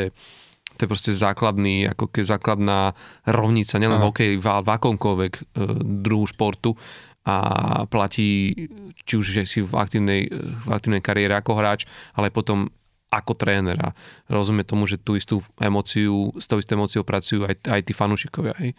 to 0.78 0.80
je 0.86 0.89
proste 0.89 1.11
základný, 1.17 1.89
ako 1.89 2.05
ke 2.13 2.22
základná 2.22 2.93
rovnica, 3.26 3.82
nielen 3.82 3.97
v 3.97 4.05
hokeji, 4.05 4.34
v, 4.38 4.45
v 4.45 4.70
akomkoľvek 4.70 5.34
e, 5.34 5.41
druhu 6.05 6.30
športu 6.30 6.78
a 7.26 7.36
platí, 7.89 8.53
či 9.03 9.13
už 9.17 9.26
že 9.26 9.43
si 9.43 9.59
v 9.65 9.74
aktívnej, 9.76 10.30
v 10.32 10.67
aktívnej 10.70 11.03
kariére 11.03 11.36
ako 11.36 11.57
hráč, 11.57 11.89
ale 12.15 12.30
potom 12.30 12.70
ako 13.10 13.34
tréner 13.34 13.78
a 13.82 13.89
rozumie 14.30 14.62
tomu, 14.62 14.86
že 14.86 15.01
tú 15.01 15.18
istú 15.18 15.41
emóciu, 15.57 16.34
s 16.38 16.45
tou 16.45 16.62
istou 16.62 16.78
emóciou 16.78 17.01
pracujú 17.01 17.45
aj, 17.49 17.66
aj 17.66 17.82
tí 17.89 17.93
fanúšikovia. 17.93 18.53
Hej. 18.62 18.78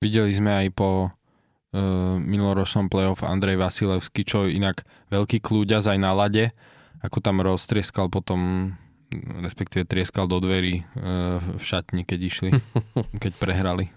Videli 0.00 0.32
sme 0.32 0.64
aj 0.64 0.68
po 0.72 1.08
uh, 1.08 2.16
minuloročnom 2.16 2.88
playoff 2.88 3.20
Andrej 3.20 3.60
Vasilevský, 3.60 4.24
čo 4.24 4.48
inak 4.48 4.88
veľký 5.12 5.44
kľúďaz 5.44 5.92
aj 5.92 5.98
na 6.00 6.16
lade, 6.16 6.56
ako 7.04 7.20
tam 7.20 7.44
roztrieskal 7.44 8.08
potom 8.08 8.72
respektíve 9.22 9.86
trieskal 9.86 10.26
do 10.26 10.40
dverí 10.40 10.82
uh, 10.82 11.38
v 11.38 11.62
šatni, 11.62 12.02
keď 12.02 12.20
išli, 12.24 12.50
keď 13.22 13.32
prehrali 13.38 13.92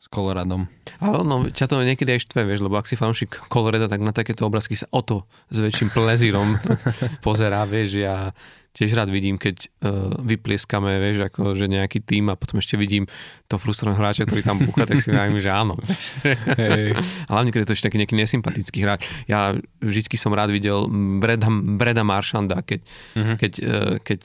s 0.00 0.08
Coloradom. 0.08 0.64
Ale 0.96 1.20
no, 1.28 1.44
ťa 1.44 1.68
to 1.68 1.84
niekedy 1.84 2.16
aj 2.16 2.24
štve, 2.24 2.48
vieš, 2.48 2.64
lebo 2.64 2.80
ak 2.80 2.88
si 2.88 2.96
fanúšik 2.96 3.36
Colorada, 3.52 3.84
tak 3.84 4.00
na 4.00 4.16
takéto 4.16 4.48
obrázky 4.48 4.72
sa 4.72 4.88
o 4.96 5.04
to 5.04 5.28
s 5.52 5.60
väčším 5.60 5.92
plezírom 5.92 6.56
pozerá, 7.26 7.68
vieš, 7.68 8.00
ja 8.00 8.32
tiež 8.70 8.94
rád 8.94 9.10
vidím, 9.10 9.34
keď 9.34 9.66
uh, 9.82 10.14
vyplieskame, 10.22 11.02
vieš, 11.02 11.26
ako 11.26 11.58
že 11.58 11.66
nejaký 11.66 12.02
tým 12.06 12.30
a 12.30 12.38
potom 12.38 12.62
ešte 12.62 12.78
vidím 12.78 13.10
to 13.50 13.58
frustrovaného 13.58 13.98
hráča, 13.98 14.30
ktorý 14.30 14.46
tam 14.46 14.62
bucha, 14.62 14.86
tak 14.86 15.02
si 15.02 15.10
najmä, 15.10 15.42
že 15.42 15.50
áno. 15.50 15.74
Hey. 16.22 16.94
Hlavne, 17.30 17.50
keď 17.50 17.66
je 17.66 17.68
to 17.68 17.74
ešte 17.74 17.86
taký 17.90 17.98
nejaký 17.98 18.14
nesympatický 18.14 18.78
hráč. 18.86 19.00
Ja 19.26 19.58
vždycky 19.82 20.14
som 20.14 20.30
rád 20.30 20.54
videl 20.54 20.86
Breda, 21.18 21.50
Breda 21.50 22.06
Maršanda, 22.06 22.62
keď, 22.62 22.80
uh-huh. 22.86 23.36
keď, 23.42 23.52
uh, 23.58 23.94
keď 24.06 24.20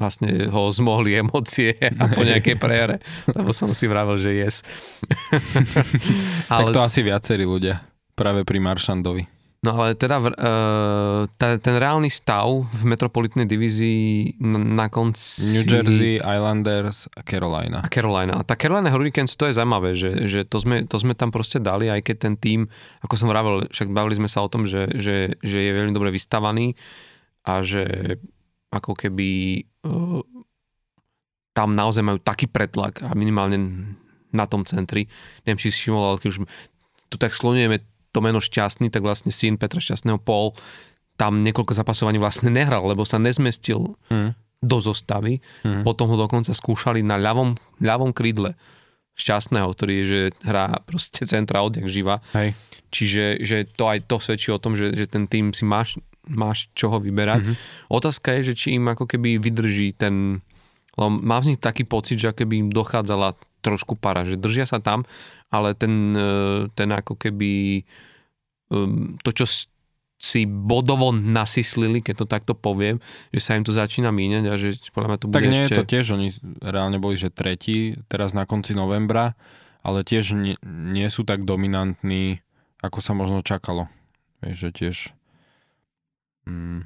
vlastne 0.00 0.48
ho 0.48 0.62
zmohli 0.72 1.20
emócie 1.20 1.76
a 1.76 2.08
po 2.08 2.24
nejakej 2.24 2.56
prehre, 2.56 3.04
lebo 3.28 3.52
som 3.52 3.68
si 3.76 3.84
vravel, 3.84 4.16
že 4.16 4.32
yes. 4.32 4.56
Ale... 6.48 6.72
Tak 6.72 6.74
to 6.74 6.82
asi 6.82 7.00
viacerí 7.04 7.44
ľudia, 7.44 7.84
práve 8.16 8.42
pri 8.48 8.58
Maršandovi. 8.64 9.37
No 9.58 9.74
ale 9.74 9.98
teda 9.98 10.22
uh, 10.22 11.26
ta, 11.34 11.58
ten 11.58 11.74
reálny 11.82 12.06
stav 12.06 12.46
v 12.62 12.82
metropolitnej 12.86 13.42
divízii 13.42 14.38
na, 14.38 14.86
na 14.86 14.86
konci... 14.86 15.50
New 15.50 15.66
Jersey, 15.66 16.22
Islanders 16.22 17.10
a 17.10 17.26
Carolina. 17.26 17.82
A 17.82 17.90
Carolina. 17.90 18.38
A 18.38 18.46
tá 18.46 18.54
Carolina 18.54 18.86
Hurricanes, 18.94 19.34
to 19.34 19.50
je 19.50 19.58
zaujímavé, 19.58 19.98
že, 19.98 20.30
že 20.30 20.46
to, 20.46 20.62
sme, 20.62 20.86
to 20.86 20.94
sme 21.02 21.18
tam 21.18 21.34
proste 21.34 21.58
dali, 21.58 21.90
aj 21.90 22.06
keď 22.06 22.16
ten 22.22 22.34
tým, 22.38 22.60
ako 23.02 23.14
som 23.18 23.26
vravel, 23.26 23.66
však 23.66 23.90
bavili 23.90 24.14
sme 24.22 24.30
sa 24.30 24.46
o 24.46 24.52
tom, 24.52 24.62
že, 24.62 24.94
že, 24.94 25.34
že 25.42 25.58
je 25.58 25.72
veľmi 25.74 25.90
dobre 25.90 26.14
vystavaný 26.14 26.78
a 27.42 27.58
že 27.58 28.14
ako 28.70 28.94
keby 28.94 29.58
uh, 29.90 30.22
tam 31.50 31.74
naozaj 31.74 32.06
majú 32.06 32.22
taký 32.22 32.46
pretlak 32.46 33.02
a 33.02 33.10
minimálne 33.18 33.58
na 34.30 34.46
tom 34.46 34.62
centri. 34.62 35.10
Neviem, 35.42 35.58
či 35.58 35.74
si 35.74 35.82
všimol, 35.82 36.14
ale 36.14 36.22
keď 36.22 36.28
už 36.30 36.38
tu 37.10 37.16
tak 37.18 37.34
slonujeme 37.34 37.82
to 38.12 38.18
meno 38.24 38.40
Šťastný, 38.40 38.88
tak 38.88 39.04
vlastne 39.04 39.32
syn 39.32 39.60
Petra 39.60 39.78
Šťastného 39.78 40.20
Paul 40.20 40.56
tam 41.18 41.42
niekoľko 41.42 41.74
zapasovaní 41.74 42.22
vlastne 42.22 42.48
nehral, 42.48 42.86
lebo 42.86 43.02
sa 43.02 43.18
nezmestil 43.18 43.98
mm. 44.06 44.38
do 44.62 44.78
zostavy. 44.78 45.42
Mm. 45.66 45.82
Potom 45.82 46.06
ho 46.14 46.16
dokonca 46.16 46.54
skúšali 46.54 47.02
na 47.02 47.18
ľavom, 47.18 47.58
ľavom 47.82 48.14
krídle 48.14 48.54
šťastného, 49.18 49.66
ktorý 49.74 49.92
je, 49.98 50.04
že 50.06 50.20
hrá 50.46 50.78
proste 50.86 51.26
centra 51.26 51.66
odjak 51.66 51.90
živa. 51.90 52.22
Hej. 52.38 52.54
Čiže 52.94 53.42
že 53.42 53.66
to 53.66 53.90
aj 53.90 54.06
to 54.06 54.22
svedčí 54.22 54.54
o 54.54 54.62
tom, 54.62 54.78
že, 54.78 54.94
že 54.94 55.10
ten 55.10 55.26
tým 55.26 55.50
si 55.50 55.66
máš, 55.66 55.98
máš 56.22 56.70
čoho 56.78 57.02
vyberať. 57.02 57.42
Mm-hmm. 57.42 57.90
Otázka 57.90 58.38
je, 58.38 58.54
že 58.54 58.54
či 58.54 58.78
im 58.78 58.86
ako 58.86 59.10
keby 59.10 59.42
vydrží 59.42 59.98
ten... 59.98 60.38
Lebo 60.94 61.18
mám 61.18 61.42
z 61.42 61.54
nich 61.54 61.60
taký 61.60 61.82
pocit, 61.82 62.22
že 62.22 62.30
keby 62.30 62.54
im 62.62 62.70
dochádzala 62.70 63.34
trošku 63.60 63.98
para, 63.98 64.22
že 64.22 64.38
držia 64.38 64.66
sa 64.66 64.78
tam, 64.78 65.02
ale 65.50 65.74
ten, 65.74 66.14
e, 66.14 66.30
ten 66.74 66.88
ako 66.92 67.14
keby 67.16 67.82
to, 69.24 69.30
čo 69.32 69.46
si 70.18 70.44
bodovo 70.44 71.14
nasyslili, 71.14 72.02
keď 72.02 72.14
to 72.20 72.26
takto 72.26 72.52
poviem, 72.58 72.98
že 73.30 73.40
sa 73.40 73.54
im 73.54 73.62
to 73.62 73.70
začína 73.70 74.10
míňať 74.10 74.44
a 74.50 74.54
že 74.58 74.68
podľa 74.90 75.08
mňa 75.14 75.18
to 75.22 75.26
bude 75.30 75.38
Tak 75.38 75.46
nie 75.46 75.62
ešte... 75.62 75.74
je 75.74 75.78
to 75.78 75.86
tiež, 75.86 76.06
oni 76.18 76.28
reálne 76.58 76.98
boli, 76.98 77.14
že 77.14 77.30
tretí 77.30 77.94
teraz 78.10 78.34
na 78.34 78.42
konci 78.42 78.74
novembra, 78.74 79.38
ale 79.86 80.02
tiež 80.02 80.34
nie, 80.34 80.58
nie 80.66 81.06
sú 81.06 81.22
tak 81.22 81.46
dominantní, 81.46 82.42
ako 82.82 82.98
sa 82.98 83.14
možno 83.14 83.46
čakalo. 83.46 83.86
Vieš, 84.42 84.58
že 84.58 84.70
tiež 84.74 84.96
mm, 86.50 86.80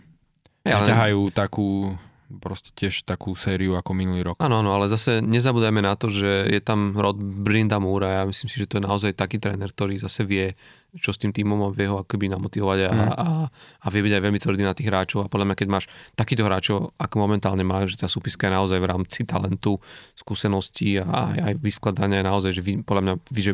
ja, 0.69 0.85
ale... 0.85 1.33
takú 1.33 1.97
proste 2.41 2.73
tiež 2.73 3.05
takú 3.05 3.37
sériu 3.37 3.77
ako 3.77 3.93
minulý 3.93 4.33
rok. 4.33 4.37
Áno, 4.41 4.65
áno, 4.65 4.73
ale 4.73 4.89
zase 4.89 5.21
nezabudajme 5.21 5.83
na 5.85 5.99
to, 5.99 6.09
že 6.09 6.49
je 6.49 6.61
tam 6.63 6.97
Rod 6.97 7.19
Brindamur 7.19 8.07
a 8.07 8.11
ja 8.11 8.23
myslím 8.25 8.49
si, 8.49 8.57
že 8.63 8.69
to 8.69 8.79
je 8.81 8.87
naozaj 8.87 9.13
taký 9.13 9.37
tréner, 9.43 9.69
ktorý 9.69 10.01
zase 10.01 10.25
vie, 10.25 10.57
čo 10.97 11.13
s 11.13 11.21
tým 11.21 11.33
týmom 11.33 11.69
a 11.69 11.75
vie 11.75 11.89
ho 11.89 12.01
akoby 12.01 12.33
namotivovať 12.33 12.79
a, 12.85 12.91
mm. 12.93 13.11
a, 13.13 13.29
a 13.53 13.87
vie 13.93 14.01
byť 14.05 14.15
aj 14.17 14.23
veľmi 14.23 14.41
tvrdý 14.41 14.63
na 14.65 14.77
tých 14.77 14.89
hráčov 14.89 15.25
a 15.25 15.31
podľa 15.33 15.53
mňa, 15.53 15.57
keď 15.59 15.69
máš 15.69 15.85
takýchto 16.17 16.45
hráčov, 16.45 16.77
ako 16.97 17.15
momentálne 17.21 17.65
máš, 17.65 17.97
že 17.97 18.05
tá 18.05 18.09
súpiska 18.09 18.49
je 18.49 18.57
naozaj 18.57 18.79
v 18.81 18.89
rámci 18.89 19.21
talentu, 19.25 19.81
skúseností 20.17 21.01
a 21.01 21.33
aj, 21.33 21.39
aj 21.41 21.55
vyskladania 21.61 22.25
naozaj, 22.25 22.57
že 22.57 22.63
vy, 22.63 22.73
podľa 22.85 23.03
mňa, 23.03 23.15
vy, 23.29 23.41
že 23.41 23.53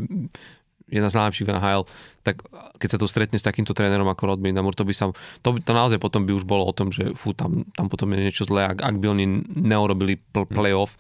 jedna 0.89 1.09
z 1.13 1.17
najlepších 1.21 1.47
v 1.47 1.53
NHL, 1.57 1.83
tak 2.25 2.45
keď 2.81 2.89
sa 2.97 2.99
to 2.99 3.07
stretne 3.07 3.37
s 3.37 3.45
takýmto 3.45 3.77
trénerom 3.77 4.09
ako 4.09 4.35
Rod 4.35 4.41
Brindamur, 4.41 4.73
to 4.73 4.89
by 4.89 4.93
sa, 4.97 5.13
to, 5.45 5.57
to 5.61 5.73
naozaj 5.73 6.01
potom 6.01 6.25
by 6.25 6.33
už 6.33 6.49
bolo 6.49 6.65
o 6.65 6.73
tom, 6.73 6.89
že 6.89 7.13
fú, 7.13 7.37
tam, 7.37 7.69
tam 7.77 7.93
potom 7.93 8.13
je 8.17 8.25
niečo 8.25 8.49
zlé, 8.49 8.73
ak, 8.73 8.81
ak 8.81 8.97
by 8.97 9.07
oni 9.13 9.25
neurobili 9.57 10.17
pl- 10.19 10.49
hm. 10.49 10.53
playoff. 10.57 10.97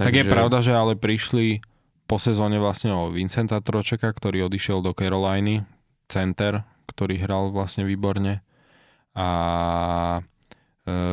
Takže... 0.00 0.08
Tak 0.08 0.16
je 0.16 0.26
pravda, 0.26 0.58
že 0.64 0.72
ale 0.72 0.96
prišli 0.96 1.60
po 2.08 2.18
sezóne 2.18 2.58
vlastne 2.58 2.90
o 2.90 3.12
Vincenta 3.12 3.62
Tročeka, 3.62 4.10
ktorý 4.10 4.50
odišiel 4.50 4.82
do 4.82 4.90
Caroliny, 4.96 5.62
center, 6.10 6.66
ktorý 6.90 7.22
hral 7.22 7.54
vlastne 7.54 7.86
výborne. 7.86 8.42
A 9.14 9.26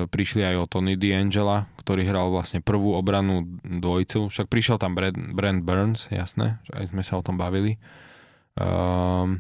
prišli 0.08 0.42
aj 0.44 0.56
o 0.62 0.66
Tony 0.70 0.96
D'Angela, 0.96 1.70
ktorý 1.82 2.04
hral 2.04 2.28
vlastne 2.30 2.60
prvú 2.60 2.96
obranú 2.96 3.48
dvojicu. 3.64 4.28
Však 4.28 4.52
prišiel 4.52 4.78
tam 4.78 4.94
Brad, 4.94 5.16
Brand 5.16 5.64
Burns, 5.64 6.12
jasné, 6.12 6.60
že 6.68 6.72
aj 6.78 6.86
sme 6.92 7.02
sa 7.06 7.20
o 7.20 7.26
tom 7.26 7.40
bavili. 7.40 7.80
Um, 8.58 9.40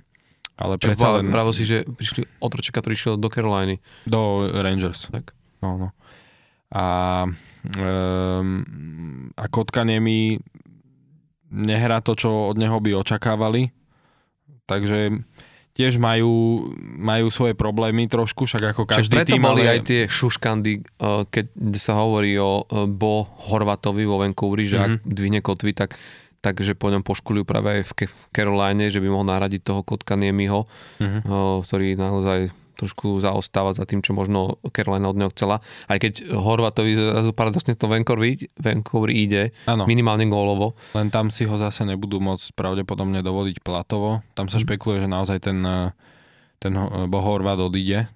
ale 0.57 0.81
Čo 0.81 0.93
predsa 0.93 1.19
len... 1.19 1.29
Pravo 1.29 1.51
si, 1.53 1.65
že 1.65 1.85
prišli 1.85 2.25
otročeka, 2.41 2.81
ktorý 2.81 2.93
išiel 2.93 3.15
do 3.17 3.29
Caroliny. 3.29 3.77
Do 4.09 4.49
Rangers. 4.49 5.09
Tak. 5.09 5.33
No, 5.61 5.77
no. 5.77 5.89
A, 6.73 7.25
um, 7.77 9.29
a 9.37 9.43
Kotkaniemi 9.47 10.41
nehrá 11.53 12.03
to, 12.03 12.17
čo 12.17 12.51
od 12.51 12.57
neho 12.59 12.77
by 12.81 12.91
očakávali. 12.97 13.71
Takže 14.67 15.23
tiež 15.77 16.01
majú, 16.01 16.65
majú 16.97 17.29
svoje 17.29 17.53
problémy 17.53 18.09
trošku, 18.09 18.49
však 18.49 18.73
ako 18.73 18.89
každý 18.89 19.21
preto 19.21 19.37
tým. 19.37 19.45
boli 19.45 19.69
ale... 19.69 19.77
aj 19.77 19.79
tie 19.85 20.01
šuškandy, 20.09 20.73
eh, 20.81 21.23
keď 21.29 21.45
sa 21.77 22.01
hovorí 22.01 22.33
o 22.41 22.65
eh, 22.65 22.89
Bo 22.89 23.29
Horvatovi 23.53 24.01
vo 24.09 24.17
Vancouveri, 24.17 24.65
že 24.65 24.81
mm-hmm. 24.81 24.97
ak 24.97 25.05
mhm. 25.05 25.13
dvihne 25.13 25.39
kotvy, 25.45 25.71
tak 25.77 25.93
takže 26.37 26.77
po 26.77 26.93
ňom 26.93 27.01
poškulujú 27.01 27.43
práve 27.43 27.81
aj 27.81 27.97
v 28.07 28.23
Caroline, 28.31 28.93
že 28.93 29.01
by 29.01 29.09
mohol 29.09 29.25
nahradiť 29.25 29.61
toho 29.67 29.81
kotka 29.81 30.15
Niemiho, 30.15 30.69
mm-hmm. 31.01 31.21
ktorý 31.65 31.97
naozaj 31.97 32.53
trošku 32.77 33.17
zaostáva 33.17 33.73
za 33.73 33.89
tým, 33.89 34.05
čo 34.05 34.13
možno 34.13 34.61
Carolina 34.69 35.09
od 35.09 35.17
neho 35.17 35.33
chcela. 35.33 35.59
Aj 35.89 35.97
keď 35.97 36.29
Horvatovi 36.37 36.93
zrazu 36.93 37.33
paradoxne 37.33 37.73
to 37.73 37.89
Vancouver, 37.89 38.37
Vancouver 38.61 39.09
ide 39.09 39.51
ano. 39.65 39.89
minimálne 39.89 40.29
gólovo. 40.29 40.77
Len 40.93 41.09
tam 41.09 41.33
si 41.33 41.49
ho 41.49 41.57
zase 41.57 41.83
nebudú 41.83 42.21
môcť 42.21 42.53
pravdepodobne 42.53 43.25
dovodiť 43.25 43.65
platovo. 43.65 44.21
Tam 44.37 44.45
sa 44.47 44.61
mm. 44.61 44.63
špekuluje, 44.63 45.03
že 45.03 45.09
naozaj 45.09 45.37
ten, 45.41 45.59
ten 46.61 46.73
Horvat 47.09 47.57
odíde. 47.57 48.07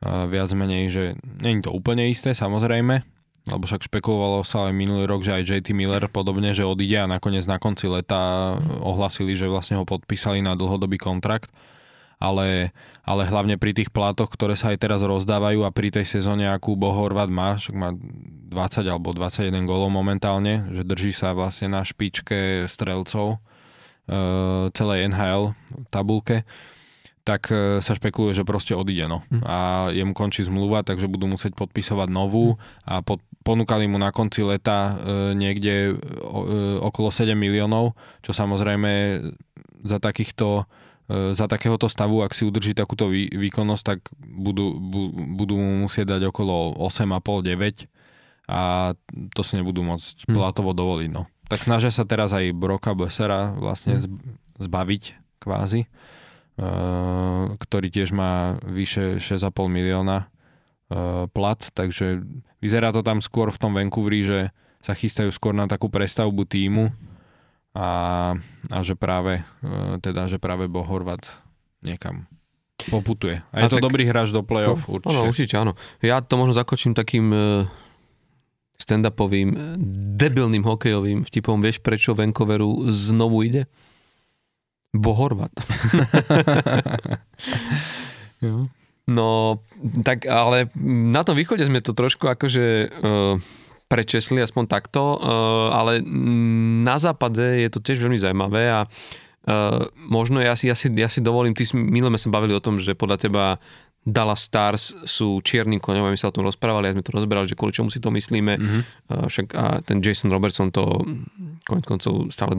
Viac 0.00 0.48
menej, 0.56 0.88
že 0.88 1.02
je 1.44 1.60
to 1.60 1.76
úplne 1.76 2.08
isté, 2.08 2.32
samozrejme, 2.32 3.04
lebo 3.52 3.68
však 3.68 3.84
špekulovalo 3.84 4.40
sa 4.48 4.72
aj 4.72 4.72
minulý 4.72 5.04
rok, 5.04 5.20
že 5.20 5.36
aj 5.36 5.44
JT 5.44 5.76
Miller 5.76 6.08
podobne, 6.08 6.56
že 6.56 6.64
odíde 6.64 7.04
a 7.04 7.10
nakoniec 7.10 7.44
na 7.44 7.60
konci 7.60 7.84
leta 7.84 8.56
ohlasili, 8.80 9.36
že 9.36 9.44
vlastne 9.44 9.76
ho 9.76 9.84
podpísali 9.84 10.40
na 10.40 10.56
dlhodobý 10.56 10.96
kontrakt. 10.96 11.52
Ale, 12.16 12.72
ale 13.04 13.26
hlavne 13.26 13.56
pri 13.56 13.72
tých 13.72 13.90
plátoch, 13.90 14.30
ktoré 14.32 14.54
sa 14.54 14.72
aj 14.72 14.78
teraz 14.82 15.00
rozdávajú 15.00 15.64
a 15.64 15.74
pri 15.74 15.90
tej 15.90 16.06
sezóne, 16.06 16.48
akú 16.48 16.76
Bohorvat 16.76 17.32
má, 17.32 17.56
však 17.56 17.74
má 17.74 17.90
20 17.94 18.90
alebo 18.90 19.14
21 19.14 19.52
golov 19.64 19.88
momentálne, 19.94 20.68
že 20.74 20.82
drží 20.82 21.14
sa 21.14 21.32
vlastne 21.32 21.70
na 21.70 21.86
špičke 21.86 22.66
strelcov 22.66 23.38
uh, 23.38 24.68
celej 24.74 25.10
NHL 25.10 25.54
tabulke, 25.88 26.42
tak 27.20 27.52
e, 27.52 27.84
sa 27.84 27.92
špekuluje, 27.94 28.32
že 28.32 28.48
proste 28.48 28.72
odíde. 28.72 29.06
No. 29.06 29.22
Hm. 29.28 29.42
A 29.44 29.56
jemu 29.92 30.12
končí 30.16 30.42
zmluva, 30.42 30.82
takže 30.82 31.06
budú 31.06 31.28
musieť 31.28 31.54
podpisovať 31.54 32.08
novú 32.08 32.56
a 32.88 33.04
pod, 33.04 33.20
ponúkali 33.44 33.86
mu 33.86 34.00
na 34.00 34.10
konci 34.10 34.42
leta 34.42 34.78
e, 34.80 34.92
niekde 35.36 35.74
e, 35.90 35.94
okolo 36.80 37.12
7 37.12 37.36
miliónov, 37.36 37.94
čo 38.24 38.32
samozrejme 38.32 39.22
za 39.84 39.98
takýchto 40.00 40.64
e, 40.64 40.89
za 41.10 41.46
takéhoto 41.50 41.90
stavu, 41.90 42.22
ak 42.22 42.32
si 42.36 42.46
udrží 42.46 42.70
takúto 42.70 43.10
vý, 43.10 43.26
výkonnosť, 43.26 43.82
tak 43.82 43.98
budú, 44.20 44.78
bu, 44.78 45.10
budú 45.34 45.58
mu 45.58 45.86
musieť 45.90 46.18
dať 46.18 46.30
okolo 46.30 46.78
8,5-9 46.78 47.90
a 48.50 48.94
to 49.34 49.40
si 49.42 49.58
nebudú 49.58 49.82
môcť 49.82 50.30
hm. 50.30 50.34
platovo 50.34 50.70
dovoliť. 50.70 51.10
No. 51.10 51.26
Tak 51.50 51.66
snažia 51.66 51.90
sa 51.90 52.06
teraz 52.06 52.30
aj 52.30 52.54
Broka 52.54 52.94
Besera 52.94 53.50
vlastne 53.58 53.98
hm. 53.98 54.06
zbaviť 54.62 55.02
kvázi 55.42 55.90
Eh, 56.60 57.44
ktorý 57.56 57.88
tiež 57.88 58.12
má 58.12 58.60
vyše 58.68 59.16
6,5 59.16 59.64
milióna 59.72 60.28
eh, 60.28 61.24
plat, 61.32 61.56
takže 61.72 62.20
vyzerá 62.60 62.92
to 62.92 63.00
tam 63.00 63.24
skôr 63.24 63.48
v 63.48 63.56
tom 63.56 63.72
Vancouveri, 63.72 64.20
že 64.20 64.38
sa 64.84 64.92
chystajú 64.92 65.32
skôr 65.32 65.56
na 65.56 65.64
takú 65.64 65.88
prestavbu 65.88 66.44
týmu 66.44 66.92
a, 67.74 67.88
a 68.70 68.78
že 68.82 68.94
práve 68.98 69.42
eh, 69.42 69.94
teda, 70.02 70.26
že 70.26 70.42
práve 70.42 70.66
Bohorvat 70.66 71.26
niekam 71.80 72.26
poputuje. 72.88 73.44
A 73.52 73.54
je 73.60 73.64
a 73.64 73.68
to 73.68 73.76
tak, 73.76 73.84
dobrý 73.84 74.08
hráč 74.08 74.32
do 74.32 74.40
play-off, 74.40 74.88
no, 74.88 74.96
určite. 74.96 75.12
No, 75.12 75.20
určite 75.28 75.54
áno. 75.60 75.72
Ja 76.00 76.24
to 76.24 76.40
možno 76.40 76.56
zakočím 76.56 76.96
takým 76.96 77.28
stand-upovým, 78.80 79.76
debilným 80.16 80.64
hokejovým 80.64 81.20
vtipom. 81.28 81.60
Vieš, 81.60 81.84
prečo 81.84 82.16
Vancouveru 82.16 82.88
znovu 82.88 83.44
ide? 83.44 83.68
Bohorvat. 84.96 85.52
no, 89.16 89.60
tak 90.02 90.26
ale 90.26 90.72
na 90.82 91.22
tom 91.22 91.36
východe 91.36 91.62
sme 91.62 91.84
to 91.84 91.92
trošku 91.94 92.26
akože 92.26 92.90
uh, 92.90 93.36
prečesli, 93.90 94.38
aspoň 94.38 94.70
takto, 94.70 95.18
uh, 95.18 95.74
ale 95.74 95.98
na 96.86 96.94
západe 96.94 97.42
je 97.42 97.68
to 97.74 97.82
tiež 97.82 98.06
veľmi 98.06 98.22
zaujímavé 98.22 98.70
a 98.70 98.86
uh, 98.86 99.82
možno 100.06 100.38
ja 100.38 100.54
si, 100.54 100.70
ja, 100.70 100.78
si, 100.78 100.86
ja 100.94 101.10
si 101.10 101.18
dovolím, 101.18 101.58
ty 101.58 101.66
milé 101.74 102.06
sme 102.14 102.22
sa 102.22 102.30
bavili 102.30 102.54
o 102.54 102.62
tom, 102.62 102.78
že 102.78 102.94
podľa 102.94 103.18
teba 103.18 103.44
Dallas 104.00 104.48
Stars 104.48 104.96
sú 105.04 105.44
čiernym 105.44 105.76
koňom, 105.76 106.08
my 106.08 106.16
sa 106.16 106.32
o 106.32 106.36
tom 106.38 106.48
rozprávali, 106.48 106.88
a 106.88 106.94
sme 106.96 107.04
to 107.04 107.12
rozberali, 107.12 107.44
že 107.44 107.58
kvôli 107.58 107.76
čomu 107.76 107.92
si 107.92 108.00
to 108.00 108.08
myslíme. 108.08 108.56
Mm-hmm. 108.56 108.82
Však 109.28 109.46
a 109.52 109.84
ten 109.84 110.00
Jason 110.00 110.32
Robertson 110.32 110.72
to 110.72 111.04
konec 111.68 111.84
koncov 111.84 112.32
stále 112.32 112.56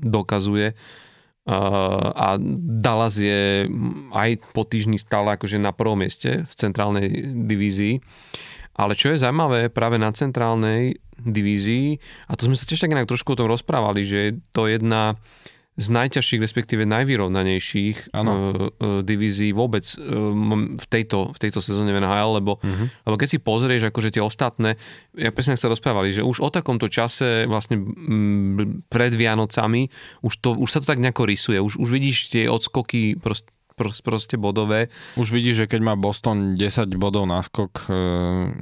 dokazuje. 0.00 0.72
A 1.44 2.40
Dallas 2.56 3.20
je 3.20 3.68
aj 4.16 4.30
po 4.56 4.64
týždni 4.64 4.96
stále 4.96 5.36
akože 5.36 5.60
na 5.60 5.76
prvom 5.76 6.00
mieste 6.00 6.48
v 6.48 6.52
centrálnej 6.56 7.10
divízii. 7.44 8.00
Ale 8.72 8.96
čo 8.96 9.12
je 9.12 9.20
zaujímavé 9.20 9.68
práve 9.68 10.00
na 10.00 10.08
centrálnej 10.12 10.96
divízii, 11.20 12.00
a 12.28 12.34
to 12.34 12.48
sme 12.48 12.56
sa 12.56 12.66
tiež 12.66 12.82
tak 12.82 12.92
inak 12.92 13.06
trošku 13.06 13.36
o 13.36 13.38
tom 13.38 13.48
rozprávali, 13.50 14.02
že 14.02 14.18
je 14.18 14.30
to 14.50 14.66
jedna 14.66 15.20
z 15.72 15.88
najťažších, 15.88 16.44
respektíve 16.44 16.84
najvyrovnanejších 16.84 18.12
uh, 18.12 18.20
uh, 18.20 19.00
divízií 19.00 19.56
vôbec 19.56 19.80
uh, 19.96 20.28
v, 20.76 20.86
tejto, 20.92 21.32
v 21.32 21.38
tejto 21.40 21.64
sezóne 21.64 21.96
v 21.96 22.04
NHL, 22.04 22.44
lebo, 22.44 22.60
uh-huh. 22.60 22.86
lebo 23.08 23.16
keď 23.16 23.28
si 23.32 23.38
pozrieš 23.40 23.88
akože 23.88 24.12
tie 24.12 24.20
ostatné, 24.20 24.76
ja 25.16 25.32
presne 25.32 25.56
sa 25.56 25.72
rozprávali, 25.72 26.12
že 26.12 26.20
už 26.20 26.44
o 26.44 26.52
takomto 26.52 26.92
čase 26.92 27.48
vlastne 27.48 27.80
pred 28.92 29.12
Vianocami 29.16 29.88
už, 30.20 30.32
to, 30.44 30.60
už 30.60 30.68
sa 30.68 30.78
to 30.84 30.92
tak 30.92 31.00
nejako 31.00 31.24
rysuje, 31.24 31.56
už, 31.56 31.80
už 31.80 31.88
vidíš 31.88 32.36
tie 32.36 32.52
odskoky 32.52 33.16
proste 33.16 33.48
proste 34.04 34.38
bodové. 34.38 34.88
Už 35.18 35.34
vidíš, 35.34 35.66
že 35.66 35.70
keď 35.70 35.80
má 35.82 35.94
Boston 35.98 36.54
10 36.54 36.94
bodov 36.94 37.26
náskok 37.26 37.88
e, 37.88 37.92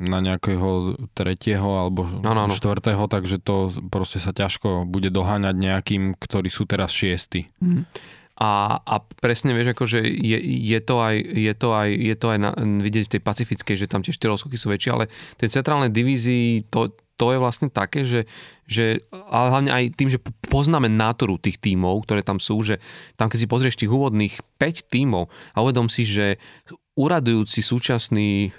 na 0.08 0.18
nejakého 0.24 0.96
tretieho 1.12 1.68
alebo 1.76 2.08
no, 2.08 2.32
no, 2.32 2.48
no. 2.48 2.54
štvrtého, 2.54 3.04
takže 3.10 3.42
to 3.42 3.68
proste 3.92 4.22
sa 4.22 4.32
ťažko 4.32 4.88
bude 4.88 5.12
doháňať 5.12 5.56
nejakým, 5.56 6.02
ktorí 6.16 6.48
sú 6.48 6.64
teraz 6.64 6.94
šiesti. 6.94 7.50
Mm. 7.60 7.84
A, 8.40 8.80
a 8.80 8.94
presne 9.20 9.52
vieš, 9.52 9.76
akože 9.76 10.00
je, 10.00 10.38
je, 10.40 10.80
to 10.80 10.96
aj, 10.96 11.16
je 11.20 11.52
to 11.52 11.68
aj, 11.76 11.88
je 11.92 12.14
to 12.16 12.26
aj 12.32 12.38
na, 12.40 12.50
vidieť 12.56 13.04
v 13.04 13.12
tej 13.12 13.20
pacifickej, 13.20 13.76
že 13.76 13.84
tam 13.84 14.00
tie 14.00 14.16
štyri 14.16 14.32
sú 14.32 14.72
väčšie, 14.72 14.90
ale 14.96 15.12
v 15.12 15.38
tej 15.44 15.60
centrálnej 15.60 15.92
divízii 15.92 16.72
to, 16.72 16.96
to 17.20 17.36
je 17.36 17.38
vlastne 17.38 17.68
také, 17.68 18.00
že, 18.00 18.24
že 18.64 19.04
ale 19.12 19.52
hlavne 19.52 19.70
aj 19.76 19.84
tým, 19.92 20.08
že 20.08 20.16
poznáme 20.48 20.88
nátoru 20.88 21.36
tých 21.36 21.60
tímov, 21.60 22.08
ktoré 22.08 22.24
tam 22.24 22.40
sú, 22.40 22.64
že 22.64 22.80
tam 23.20 23.28
keď 23.28 23.38
si 23.44 23.52
pozrieš 23.52 23.76
tých 23.76 23.92
úvodných 23.92 24.40
5 24.56 24.88
tímov 24.88 25.28
a 25.52 25.60
uvedom 25.60 25.92
si, 25.92 26.08
že 26.08 26.40
uradujúci 26.96 27.60
súčasný 27.60 28.56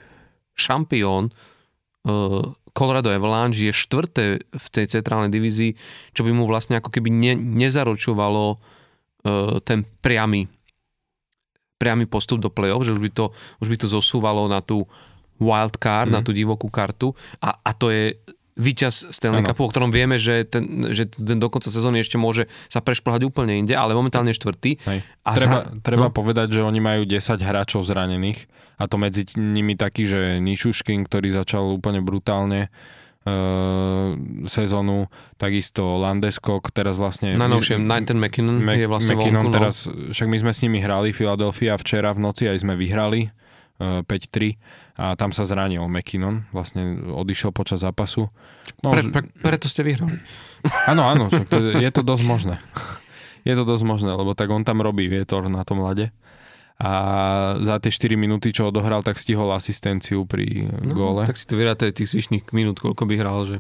šampión 0.54 1.34
uh, 1.34 2.46
Colorado 2.72 3.10
Avalanche 3.10 3.68
je 3.68 3.74
štvrté 3.74 4.46
v 4.46 4.68
tej 4.70 4.86
centrálnej 4.94 5.34
divízii, 5.34 5.74
čo 6.14 6.22
by 6.22 6.30
mu 6.30 6.46
vlastne 6.46 6.78
ako 6.78 6.94
keby 6.94 7.10
ne, 7.10 7.34
nezaručovalo 7.34 8.56
uh, 8.56 9.58
ten 9.66 9.90
priamy 10.06 10.46
priamy 11.82 12.06
postup 12.06 12.38
do 12.38 12.54
play-off, 12.54 12.86
že 12.86 12.94
už 12.94 13.02
by 13.02 13.10
to, 13.10 13.34
už 13.58 13.74
by 13.74 13.78
to 13.82 13.90
zosúvalo 13.90 14.46
na 14.46 14.62
tú 14.62 14.86
wild 15.42 15.82
card, 15.82 16.14
mm. 16.14 16.16
na 16.16 16.22
tú 16.22 16.30
divokú 16.30 16.70
kartu 16.70 17.18
a, 17.42 17.58
a 17.58 17.74
to 17.74 17.90
je 17.90 18.14
víťaz 18.60 19.16
Stanley 19.16 19.48
Cupu, 19.48 19.64
o 19.64 19.72
ktorom 19.72 19.90
vieme, 19.96 20.20
že 20.20 20.44
ten, 20.44 20.92
že 20.92 21.08
ten 21.08 21.40
do 21.40 21.48
konca 21.48 21.72
sezóny 21.72 22.04
ešte 22.04 22.20
môže 22.20 22.52
sa 22.68 22.84
prešplhať 22.84 23.24
úplne 23.24 23.56
inde, 23.56 23.72
ale 23.72 23.96
momentálne 23.96 24.36
štvrtý. 24.36 24.82
Hej. 24.84 25.00
A 25.24 25.30
treba 25.40 25.60
za, 25.68 25.80
treba 25.80 26.08
no. 26.10 26.14
povedať, 26.14 26.60
že 26.60 26.62
oni 26.62 26.80
majú 26.84 27.08
10 27.08 27.40
hráčov 27.40 27.88
zranených 27.88 28.52
a 28.82 28.90
to 28.90 28.98
medzi 28.98 29.30
nimi 29.38 29.78
taký, 29.78 30.10
že 30.10 30.20
Ničuškin, 30.42 31.06
ktorý 31.06 31.32
začal 31.32 31.70
úplne 31.70 32.02
brutálne 32.02 32.74
uh, 33.24 34.18
sezónu, 34.50 35.08
takisto 35.38 36.02
Landeskog, 36.02 36.74
teraz 36.74 36.98
vlastne... 36.98 37.38
Najnovšie, 37.38 37.78
ten 37.78 38.18
McKinnon 38.18 38.58
Mac, 38.58 38.76
je 38.82 38.90
vlastne 38.90 39.14
McKinnon 39.14 39.48
vonku, 39.48 39.54
no. 39.54 39.56
teraz, 39.56 39.76
však 39.88 40.28
my 40.28 40.38
sme 40.42 40.52
s 40.52 40.60
nimi 40.66 40.78
hrali, 40.82 41.14
Philadelphia 41.14 41.78
včera 41.78 42.10
v 42.12 42.20
noci 42.26 42.50
aj 42.50 42.66
sme 42.66 42.74
vyhrali 42.74 43.30
5-3 43.82 44.58
a 45.02 45.18
tam 45.18 45.34
sa 45.34 45.48
zranil 45.50 45.82
McKinnon, 45.90 46.46
vlastne 46.54 47.02
odišiel 47.10 47.50
počas 47.50 47.82
zápasu. 47.82 48.30
No, 48.86 48.94
pre, 48.94 49.02
pre, 49.10 49.26
preto 49.42 49.66
ste 49.66 49.82
vyhrali. 49.82 50.22
Áno, 50.86 51.10
áno, 51.10 51.28
to, 51.28 51.58
je 51.74 51.90
to 51.90 52.06
dosť 52.06 52.24
možné. 52.26 52.56
Je 53.42 53.58
to 53.58 53.66
dosť 53.66 53.82
možné, 53.82 54.14
lebo 54.14 54.38
tak 54.38 54.54
on 54.54 54.62
tam 54.62 54.86
robí 54.86 55.10
vietor 55.10 55.50
na 55.50 55.66
tom 55.66 55.82
lade. 55.82 56.14
A 56.82 56.92
za 57.62 57.78
tie 57.78 57.94
4 57.94 58.18
minúty, 58.18 58.50
čo 58.50 58.74
odohral, 58.74 59.06
tak 59.06 59.22
stihol 59.22 59.54
asistenciu 59.54 60.26
pri 60.26 60.66
no, 60.66 60.98
góle. 60.98 61.30
Tak 61.30 61.38
si 61.38 61.46
to 61.46 61.54
vyráte 61.54 61.94
tých 61.94 62.10
zvyšných 62.10 62.50
minút, 62.58 62.82
koľko 62.82 63.06
by 63.06 63.14
hral, 63.22 63.46
že... 63.46 63.58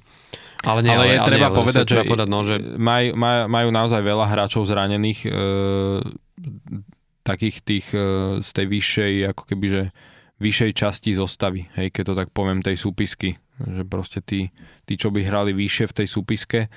Ale, 0.65 0.81
nie, 0.81 0.89
ale, 0.89 1.05
ale 1.05 1.05
je 1.05 1.17
ale 1.21 1.29
treba 1.29 1.49
nie, 1.53 1.57
povedať, 1.57 1.85
že 1.85 2.01
povedať, 2.01 2.27
no, 2.33 2.39
že... 2.41 2.57
Maj, 2.81 3.13
maj, 3.13 3.45
majú 3.45 3.69
naozaj 3.69 4.01
veľa 4.01 4.25
hráčov 4.25 4.65
zranených, 4.65 5.29
e, 5.29 5.31
takých 7.21 7.57
tých 7.61 7.87
e, 7.93 8.39
z 8.41 8.49
tej 8.53 8.65
vyššej, 8.69 9.13
ako 9.33 9.43
keby, 9.45 9.65
že 9.69 9.83
vyššej 10.41 10.71
časti 10.73 11.11
zostavy, 11.13 11.69
hej, 11.77 11.93
keď 11.93 12.03
to 12.11 12.13
tak 12.17 12.29
poviem, 12.33 12.65
tej 12.65 12.77
súpisky. 12.77 13.37
Že 13.61 13.83
proste 13.85 14.19
tí, 14.25 14.49
tí 14.89 14.97
čo 14.97 15.13
by 15.13 15.21
hrali 15.21 15.53
vyššie 15.53 15.85
v 15.93 15.97
tej 16.01 16.07
súpiske, 16.09 16.59
e, 16.65 16.69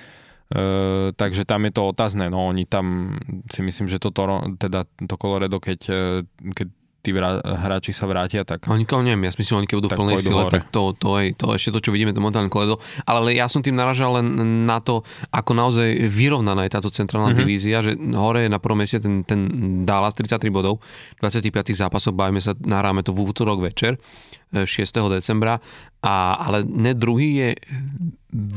takže 1.16 1.48
tam 1.48 1.64
je 1.64 1.72
to 1.72 1.82
otázne. 1.88 2.28
No 2.28 2.52
oni 2.52 2.68
tam 2.68 3.16
si 3.48 3.64
myslím, 3.64 3.88
že 3.88 3.96
to, 3.96 4.12
teda 4.60 4.84
to 5.08 5.16
Colorado, 5.16 5.56
keď, 5.60 5.80
e, 5.88 6.02
keď 6.52 6.68
tí 7.04 7.12
vrá, 7.12 7.36
hráči 7.44 7.92
sa 7.92 8.08
vrátia, 8.08 8.48
tak... 8.48 8.64
Oni 8.64 8.88
to 8.88 9.04
neviem, 9.04 9.28
ja 9.28 9.30
si 9.36 9.44
myslím, 9.44 9.60
oni 9.60 9.68
keď 9.68 9.76
budú 9.76 9.88
v 9.92 9.98
plnej 10.00 10.16
sile, 10.24 10.48
tak 10.48 10.72
to, 10.72 10.96
to, 10.96 11.20
je, 11.20 11.36
to 11.36 11.52
ešte 11.52 11.76
to, 11.76 11.80
čo 11.84 11.90
vidíme, 11.92 12.16
to 12.16 12.24
momentálne 12.24 12.48
koledo. 12.48 12.80
Ale 13.04 13.36
ja 13.36 13.44
som 13.44 13.60
tým 13.60 13.76
naražal 13.76 14.16
len 14.16 14.26
na 14.64 14.80
to, 14.80 15.04
ako 15.28 15.52
naozaj 15.52 16.08
vyrovnaná 16.08 16.64
je 16.64 16.72
táto 16.72 16.88
centrálna 16.88 17.36
mm-hmm. 17.36 17.44
divízia, 17.44 17.84
že 17.84 17.92
hore 18.16 18.48
je 18.48 18.50
na 18.50 18.56
prvom 18.56 18.80
mieste 18.80 18.96
ten, 19.04 19.20
ten 19.28 19.40
Dallas 19.84 20.16
33 20.16 20.48
bodov, 20.48 20.80
25 21.20 21.76
zápasov, 21.76 22.16
bavíme 22.16 22.40
sa, 22.40 22.56
nahráme 22.56 23.04
to 23.04 23.12
v 23.12 23.20
útorok 23.20 23.60
večer, 23.60 24.00
6. 24.56 24.64
E, 24.64 25.00
decembra, 25.20 25.60
a, 26.00 26.40
ale 26.40 26.64
ne 26.64 26.96
druhý 26.96 27.28
je 27.36 27.48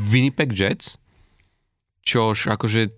Winnipeg 0.08 0.56
Jets, 0.56 0.96
čož 2.08 2.48
akože 2.48 2.96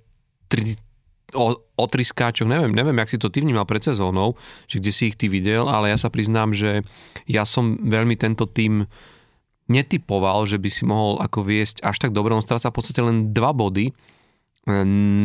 o, 1.33 1.57
o 1.59 1.85
tri 1.89 2.03
skáčoch, 2.05 2.49
neviem, 2.49 2.73
neviem, 2.73 2.97
jak 3.01 3.09
si 3.09 3.17
to 3.21 3.29
ty 3.29 3.41
vnímal 3.41 3.65
pred 3.65 3.83
sezónou, 3.83 4.37
že 4.65 4.81
kde 4.81 4.91
si 4.93 5.03
ich 5.13 5.17
ty 5.17 5.29
videl, 5.31 5.65
ale 5.69 5.93
ja 5.93 5.97
sa 5.97 6.09
priznám, 6.13 6.53
že 6.53 6.81
ja 7.25 7.43
som 7.45 7.77
veľmi 7.79 8.15
tento 8.17 8.49
tým 8.49 8.85
netypoval, 9.69 10.49
že 10.49 10.57
by 10.57 10.69
si 10.69 10.83
mohol 10.83 11.21
ako 11.21 11.45
viesť 11.45 11.85
až 11.85 12.01
tak 12.01 12.11
dobre. 12.11 12.33
On 12.33 12.41
stráca 12.41 12.73
v 12.73 12.77
podstate 12.81 13.05
len 13.05 13.29
dva 13.29 13.53
body 13.53 13.93
e, 13.93 13.93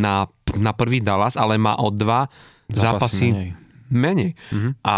na, 0.04 0.28
na 0.60 0.72
prvý 0.76 1.00
Dallas, 1.00 1.40
ale 1.40 1.56
má 1.56 1.80
o 1.80 1.88
dva 1.88 2.28
zápasy, 2.68 2.76
zápasy 2.76 3.26
menej. 3.32 3.50
menej. 3.88 4.30
Mm-hmm. 4.36 4.72
A 4.84 4.96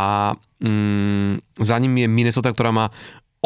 mm, 0.61 1.33
za 1.63 1.77
ním 1.79 1.95
je 1.95 2.09
Minnesota, 2.11 2.51
ktorá 2.51 2.75
má 2.75 2.87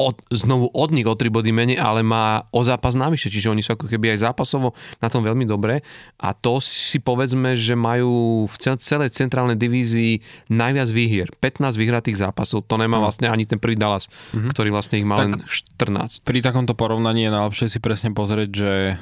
od, 0.00 0.16
znovu 0.32 0.72
od 0.72 0.90
nich 0.96 1.04
o 1.04 1.12
3 1.12 1.28
body 1.28 1.52
menej, 1.52 1.76
ale 1.76 2.00
má 2.00 2.48
o 2.48 2.64
zápas 2.64 2.96
navyše, 2.96 3.28
čiže 3.28 3.52
oni 3.52 3.60
sú 3.60 3.76
ako 3.76 3.84
keby 3.84 4.16
aj 4.16 4.32
zápasovo 4.32 4.72
na 5.04 5.12
tom 5.12 5.20
veľmi 5.20 5.44
dobre 5.44 5.84
a 6.16 6.32
to 6.32 6.56
si 6.64 6.96
povedzme, 6.96 7.52
že 7.52 7.76
majú 7.76 8.44
v 8.48 8.56
celej 8.80 9.12
centrálnej 9.12 9.60
divízii 9.60 10.24
najviac 10.48 10.88
výhier. 10.88 11.28
15 11.36 11.76
vyhratých 11.76 12.16
zápasov, 12.16 12.64
to 12.64 12.80
nemá 12.80 12.96
no. 12.96 13.04
vlastne 13.04 13.28
ani 13.28 13.44
ten 13.44 13.60
prvý 13.60 13.76
Dallas, 13.76 14.08
mm-hmm. 14.08 14.50
ktorý 14.56 14.68
vlastne 14.72 14.96
ich 14.96 15.06
má 15.06 15.20
tak 15.20 15.44
len 15.44 15.44
14. 15.44 16.24
Pri 16.24 16.40
takomto 16.40 16.72
porovnaní 16.72 17.28
je 17.28 17.34
najlepšie 17.36 17.66
si 17.68 17.78
presne 17.82 18.16
pozrieť, 18.16 18.50
že 18.50 18.72
e, 18.72 18.94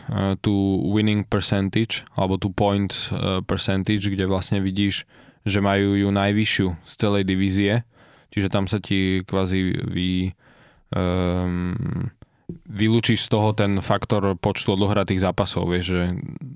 tú 0.42 0.82
winning 0.90 1.22
percentage, 1.22 2.02
alebo 2.18 2.40
tú 2.40 2.50
point 2.50 2.90
e, 2.90 3.38
percentage, 3.46 4.10
kde 4.10 4.26
vlastne 4.26 4.58
vidíš, 4.58 5.06
že 5.46 5.62
majú 5.62 5.94
ju 5.94 6.08
najvyššiu 6.10 6.66
z 6.84 6.92
celej 6.98 7.22
divízie, 7.28 7.86
čiže 8.34 8.48
tam 8.50 8.66
sa 8.66 8.82
ti 8.82 9.22
kvázi 9.24 9.60
vy 9.86 10.10
um, 10.94 12.08
vylúčiš 12.48 13.28
z 13.28 13.28
toho 13.28 13.52
ten 13.52 13.80
faktor 13.84 14.32
počtu 14.40 14.72
odohratých 14.72 15.20
zápasov, 15.20 15.68
vieš, 15.68 15.86
že, 15.92 16.04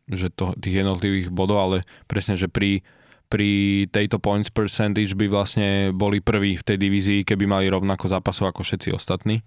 že 0.08 0.28
to, 0.32 0.56
tých 0.56 0.84
jednotlivých 0.84 1.28
bodov, 1.28 1.58
ale 1.60 1.76
presne, 2.08 2.36
že 2.36 2.48
pri, 2.48 2.80
pri 3.28 3.84
tejto 3.92 4.16
points 4.16 4.48
percentage 4.48 5.12
by 5.12 5.28
vlastne 5.28 5.92
boli 5.92 6.24
prví 6.24 6.56
v 6.56 6.64
tej 6.64 6.76
divízii, 6.80 7.20
keby 7.28 7.44
mali 7.44 7.68
rovnako 7.68 8.08
zápasov 8.08 8.48
ako 8.52 8.64
všetci 8.64 8.88
ostatní. 8.92 9.44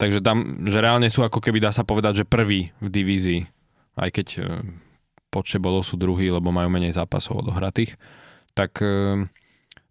Takže 0.00 0.24
tam, 0.24 0.66
že 0.66 0.82
reálne 0.82 1.06
sú 1.06 1.22
ako 1.22 1.38
keby 1.38 1.62
dá 1.62 1.70
sa 1.70 1.86
povedať, 1.86 2.24
že 2.24 2.28
prví 2.28 2.74
v 2.82 2.88
divízii, 2.90 3.40
aj 3.94 4.10
keď 4.10 4.26
e, 4.36 4.42
počte 5.30 5.62
bodov 5.62 5.86
sú 5.86 5.94
druhí, 5.94 6.26
lebo 6.34 6.50
majú 6.50 6.66
menej 6.66 6.98
zápasov 6.98 7.46
odohratých. 7.46 7.94
Tak 8.58 8.82
e, 8.82 9.22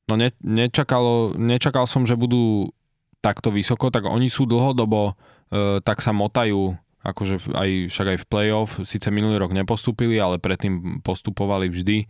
no 0.09 0.13
ne, 0.19 0.29
nečakalo, 0.43 1.39
nečakal 1.39 1.87
som, 1.87 2.03
že 2.03 2.19
budú 2.19 2.75
takto 3.23 3.55
vysoko, 3.55 3.87
tak 3.87 4.03
oni 4.03 4.27
sú 4.27 4.43
dlhodobo, 4.43 5.15
e, 5.47 5.79
tak 5.79 6.03
sa 6.03 6.11
motajú, 6.11 6.75
akože 7.07 7.55
aj, 7.55 7.69
však 7.87 8.07
aj 8.11 8.17
v 8.19 8.27
playoff, 8.27 8.71
síce 8.83 9.07
minulý 9.07 9.39
rok 9.39 9.55
nepostupili, 9.55 10.19
ale 10.19 10.43
predtým 10.43 10.99
postupovali 10.99 11.71
vždy. 11.71 12.03
E, 12.03 12.07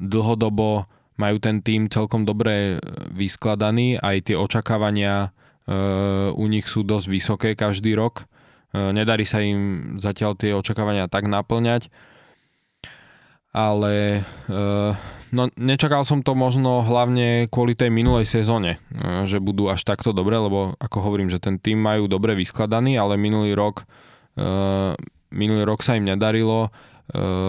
dlhodobo 0.00 0.88
majú 1.20 1.36
ten 1.36 1.60
tým 1.60 1.92
celkom 1.92 2.24
dobre 2.24 2.80
vyskladaný, 3.12 4.00
aj 4.00 4.32
tie 4.32 4.36
očakávania 4.40 5.28
e, 5.68 6.32
u 6.32 6.44
nich 6.48 6.64
sú 6.64 6.80
dosť 6.80 7.06
vysoké 7.12 7.50
každý 7.52 7.92
rok. 7.92 8.24
E, 8.72 8.80
nedarí 8.96 9.28
sa 9.28 9.44
im 9.44 9.96
zatiaľ 10.00 10.40
tie 10.40 10.56
očakávania 10.56 11.12
tak 11.12 11.28
naplňať, 11.28 11.92
ale 13.52 14.24
e, 14.48 14.56
No 15.30 15.46
nečakal 15.54 16.02
som 16.02 16.26
to 16.26 16.34
možno 16.34 16.82
hlavne 16.82 17.46
kvôli 17.46 17.78
tej 17.78 17.94
minulej 17.94 18.26
sezóne, 18.26 18.82
e, 18.90 19.26
že 19.30 19.38
budú 19.38 19.70
až 19.70 19.86
takto 19.86 20.10
dobre, 20.10 20.34
lebo 20.34 20.74
ako 20.82 20.98
hovorím, 21.06 21.30
že 21.30 21.38
ten 21.38 21.58
tým 21.62 21.78
majú 21.78 22.10
dobre 22.10 22.34
vyskladaný, 22.34 22.98
ale 22.98 23.14
minulý 23.14 23.54
rok, 23.54 23.86
uh, 24.38 24.94
minulý 25.30 25.62
rok 25.62 25.86
sa 25.86 25.94
im 25.94 26.06
nedarilo, 26.06 26.70
uh, 26.70 26.70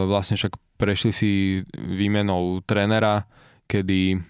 vlastne 0.05 0.37
však 0.37 0.53
prešli 0.77 1.11
si 1.13 1.31
výmenou 1.73 2.61
trénera, 2.65 3.25
kedy 3.65 4.21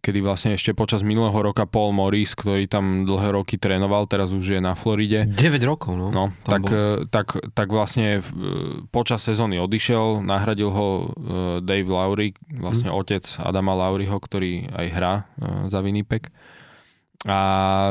kedy 0.00 0.24
vlastne 0.24 0.56
ešte 0.56 0.72
počas 0.72 1.04
minulého 1.04 1.36
roka 1.36 1.68
Paul 1.68 1.92
Morris, 1.92 2.32
ktorý 2.32 2.64
tam 2.64 3.04
dlhé 3.04 3.36
roky 3.36 3.60
trénoval, 3.60 4.08
teraz 4.08 4.32
už 4.32 4.56
je 4.56 4.60
na 4.60 4.72
Floride. 4.72 5.28
9 5.28 5.60
rokov, 5.68 5.92
no. 5.94 6.08
no 6.08 6.32
tak, 6.42 6.64
e, 6.72 7.04
tak, 7.12 7.36
tak 7.52 7.68
vlastne 7.68 8.18
e, 8.18 8.22
počas 8.88 9.20
sezóny 9.20 9.60
odišiel, 9.60 10.24
nahradil 10.24 10.72
ho 10.72 10.88
e, 10.88 11.04
Dave 11.60 11.86
Lowry, 11.86 12.32
vlastne 12.56 12.88
hmm. 12.88 12.98
otec 12.98 13.24
Adama 13.44 13.76
Lowryho, 13.76 14.16
ktorý 14.16 14.72
aj 14.72 14.86
hrá 14.90 15.14
za 15.68 15.84
Winnipeg. 15.84 16.32
A 17.28 17.38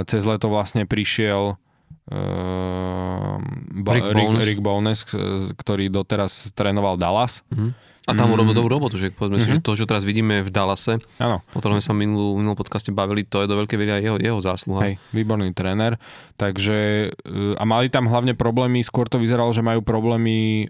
cez 0.10 0.26
leto 0.26 0.49
vlastne 0.49 0.89
prišiel 0.89 1.53
uh, 1.53 3.38
Rick, 3.78 4.10
Rick, 4.10 4.34
Rick 4.41 4.62
Bowness, 4.66 5.05
ktorý 5.53 5.93
doteraz 5.93 6.49
trénoval 6.57 6.97
Dallas. 6.97 7.45
Hmm 7.53 7.78
a 8.10 8.18
tam 8.18 8.34
mm. 8.34 8.36
urobil 8.36 8.53
dobrú 8.57 8.70
robotu, 8.74 8.97
že 8.97 9.14
povedzme 9.14 9.38
mm-hmm. 9.38 9.45
si, 9.45 9.53
že 9.53 9.62
mhm. 9.62 9.66
to, 9.66 9.78
čo 9.78 9.86
teraz 9.86 10.01
vidíme 10.01 10.41
v 10.41 10.49
Dallase, 10.49 10.97
ano. 11.22 11.45
o 11.53 11.57
ktorom 11.62 11.78
sme 11.78 11.86
sa 11.86 11.93
minulú, 11.93 12.41
minulom 12.41 12.57
podcaste 12.57 12.89
bavili, 12.89 13.22
to 13.22 13.45
je 13.45 13.47
do 13.47 13.53
veľkej 13.53 13.78
veľa 13.78 14.01
jeho, 14.01 14.18
jeho 14.18 14.39
zásluha. 14.41 14.89
Hej, 14.89 14.93
výborný 15.14 15.53
tréner. 15.53 16.01
Takže, 16.41 17.12
e, 17.14 17.53
a 17.53 17.64
mali 17.70 17.93
tam 17.93 18.10
hlavne 18.10 18.34
problémy, 18.34 18.82
skôr 18.82 19.05
to 19.05 19.22
vyzeralo, 19.22 19.53
že 19.53 19.62
majú 19.62 19.86
problémy 19.86 20.66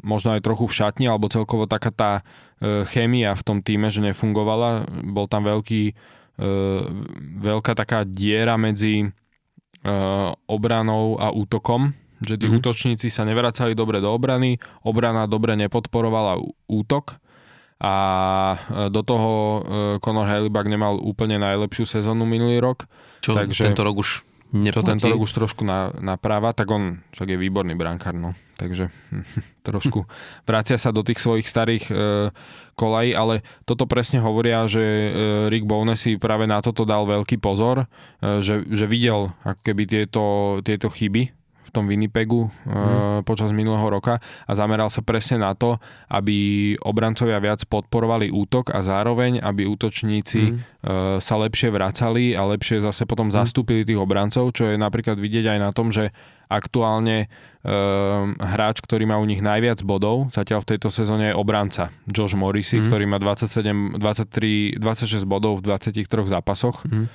možno 0.00 0.32
aj 0.32 0.40
trochu 0.40 0.64
v 0.64 0.76
šatni, 0.80 1.06
alebo 1.06 1.28
celkovo 1.28 1.68
taká 1.68 1.92
tá 1.92 2.12
e, 2.16 2.88
chémia 2.88 3.36
v 3.36 3.44
tom 3.44 3.58
týme, 3.60 3.92
že 3.92 4.00
nefungovala. 4.00 4.88
Bol 5.04 5.28
tam 5.28 5.44
veľký, 5.44 5.82
e, 5.90 5.94
veľká 7.44 7.76
taká 7.76 8.08
diera 8.08 8.56
medzi 8.56 9.12
obranou 10.44 11.16
a 11.16 11.32
útokom 11.32 11.96
že 12.20 12.36
tí 12.36 12.46
mm-hmm. 12.46 12.60
útočníci 12.60 13.08
sa 13.08 13.24
nevracali 13.24 13.72
dobre 13.72 14.04
do 14.04 14.12
obrany, 14.12 14.60
obrana 14.84 15.24
dobre 15.24 15.56
nepodporovala 15.56 16.40
útok 16.68 17.16
a 17.80 17.94
e, 18.56 18.92
do 18.92 19.00
toho 19.00 19.30
e, 19.32 19.60
Conor 20.04 20.28
Halibak 20.28 20.68
nemal 20.68 21.00
úplne 21.00 21.40
najlepšiu 21.40 21.88
sezónu 21.88 22.28
minulý 22.28 22.60
rok. 22.60 22.84
Čo 23.24 23.32
takže, 23.32 23.72
tento 23.72 23.80
rok 23.80 24.04
už 24.04 24.20
neplatí? 24.52 24.76
Čo 24.76 24.84
tento 24.84 25.06
rok 25.08 25.20
už 25.24 25.32
trošku 25.32 25.62
na, 25.64 25.88
napráva, 25.96 26.52
tak 26.52 26.68
on 26.68 27.00
však 27.16 27.32
je 27.32 27.38
výborný 27.40 27.72
brankár, 27.72 28.12
no. 28.12 28.36
Takže 28.60 28.92
trošku 29.68 30.04
vracia 30.48 30.76
sa 30.76 30.92
do 30.92 31.00
tých 31.00 31.24
svojich 31.24 31.48
starých 31.48 31.84
e, 31.88 31.94
kolají, 32.76 33.16
ale 33.16 33.40
toto 33.64 33.88
presne 33.88 34.20
hovoria, 34.20 34.68
že 34.68 34.84
e, 34.84 35.08
Rick 35.48 35.64
Bowness 35.64 36.04
si 36.04 36.20
práve 36.20 36.44
na 36.44 36.60
toto 36.60 36.84
dal 36.84 37.08
veľký 37.08 37.40
pozor, 37.40 37.88
e, 38.20 38.44
že, 38.44 38.60
že 38.68 38.84
videl 38.84 39.32
ako 39.40 39.60
keby 39.64 39.82
tieto, 39.88 40.24
tieto 40.60 40.92
chyby 40.92 41.39
v 41.70 41.74
tom 41.78 41.86
Winnipegu 41.86 42.50
mm. 42.50 43.22
počas 43.22 43.54
minulého 43.54 43.86
roka 43.86 44.18
a 44.18 44.52
zameral 44.58 44.90
sa 44.90 45.06
presne 45.06 45.38
na 45.38 45.54
to, 45.54 45.78
aby 46.10 46.74
obrancovia 46.82 47.38
viac 47.38 47.62
podporovali 47.70 48.34
útok 48.34 48.74
a 48.74 48.82
zároveň, 48.82 49.38
aby 49.38 49.70
útočníci 49.70 50.42
mm. 50.50 50.58
sa 51.22 51.34
lepšie 51.38 51.70
vracali 51.70 52.34
a 52.34 52.42
lepšie 52.50 52.82
zase 52.82 53.06
potom 53.06 53.30
mm. 53.30 53.34
zastúpili 53.38 53.86
tých 53.86 54.02
obrancov, 54.02 54.50
čo 54.50 54.66
je 54.66 54.74
napríklad 54.74 55.14
vidieť 55.14 55.54
aj 55.54 55.58
na 55.62 55.70
tom, 55.70 55.94
že 55.94 56.10
aktuálne 56.50 57.30
uh, 57.30 58.26
hráč, 58.34 58.82
ktorý 58.82 59.06
má 59.06 59.22
u 59.22 59.24
nich 59.24 59.38
najviac 59.38 59.86
bodov, 59.86 60.34
zatiaľ 60.34 60.66
v 60.66 60.74
tejto 60.74 60.90
sezóne 60.90 61.30
je 61.30 61.38
obranca 61.38 61.94
Josh 62.10 62.34
Morrissey, 62.34 62.82
mm. 62.82 62.90
ktorý 62.90 63.04
má 63.06 63.22
27, 63.22 64.02
23, 64.02 64.82
26 64.82 65.30
bodov 65.30 65.62
v 65.62 65.70
23 65.70 66.10
zápasoch. 66.26 66.82
Mm. 66.90 67.06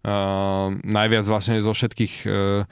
Uh, 0.00 0.74
najviac 0.82 1.28
vlastne 1.28 1.62
zo 1.62 1.70
všetkých 1.70 2.26
Eh, 2.40 2.64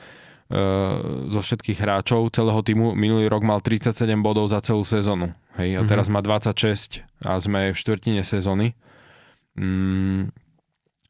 zo 1.28 1.40
všetkých 1.44 1.76
hráčov 1.76 2.32
celého 2.32 2.60
týmu. 2.64 2.96
Minulý 2.96 3.28
rok 3.28 3.44
mal 3.44 3.60
37 3.60 4.08
bodov 4.24 4.48
za 4.48 4.64
celú 4.64 4.80
sezónu. 4.80 5.36
Hej, 5.60 5.76
a 5.76 5.82
teraz 5.84 6.08
mm-hmm. 6.08 6.24
má 6.24 6.48
26 6.48 7.04
a 7.20 7.36
sme 7.36 7.74
v 7.74 7.76
štvrtine 7.76 8.22
sezóny. 8.24 8.72
Mm, 9.58 10.32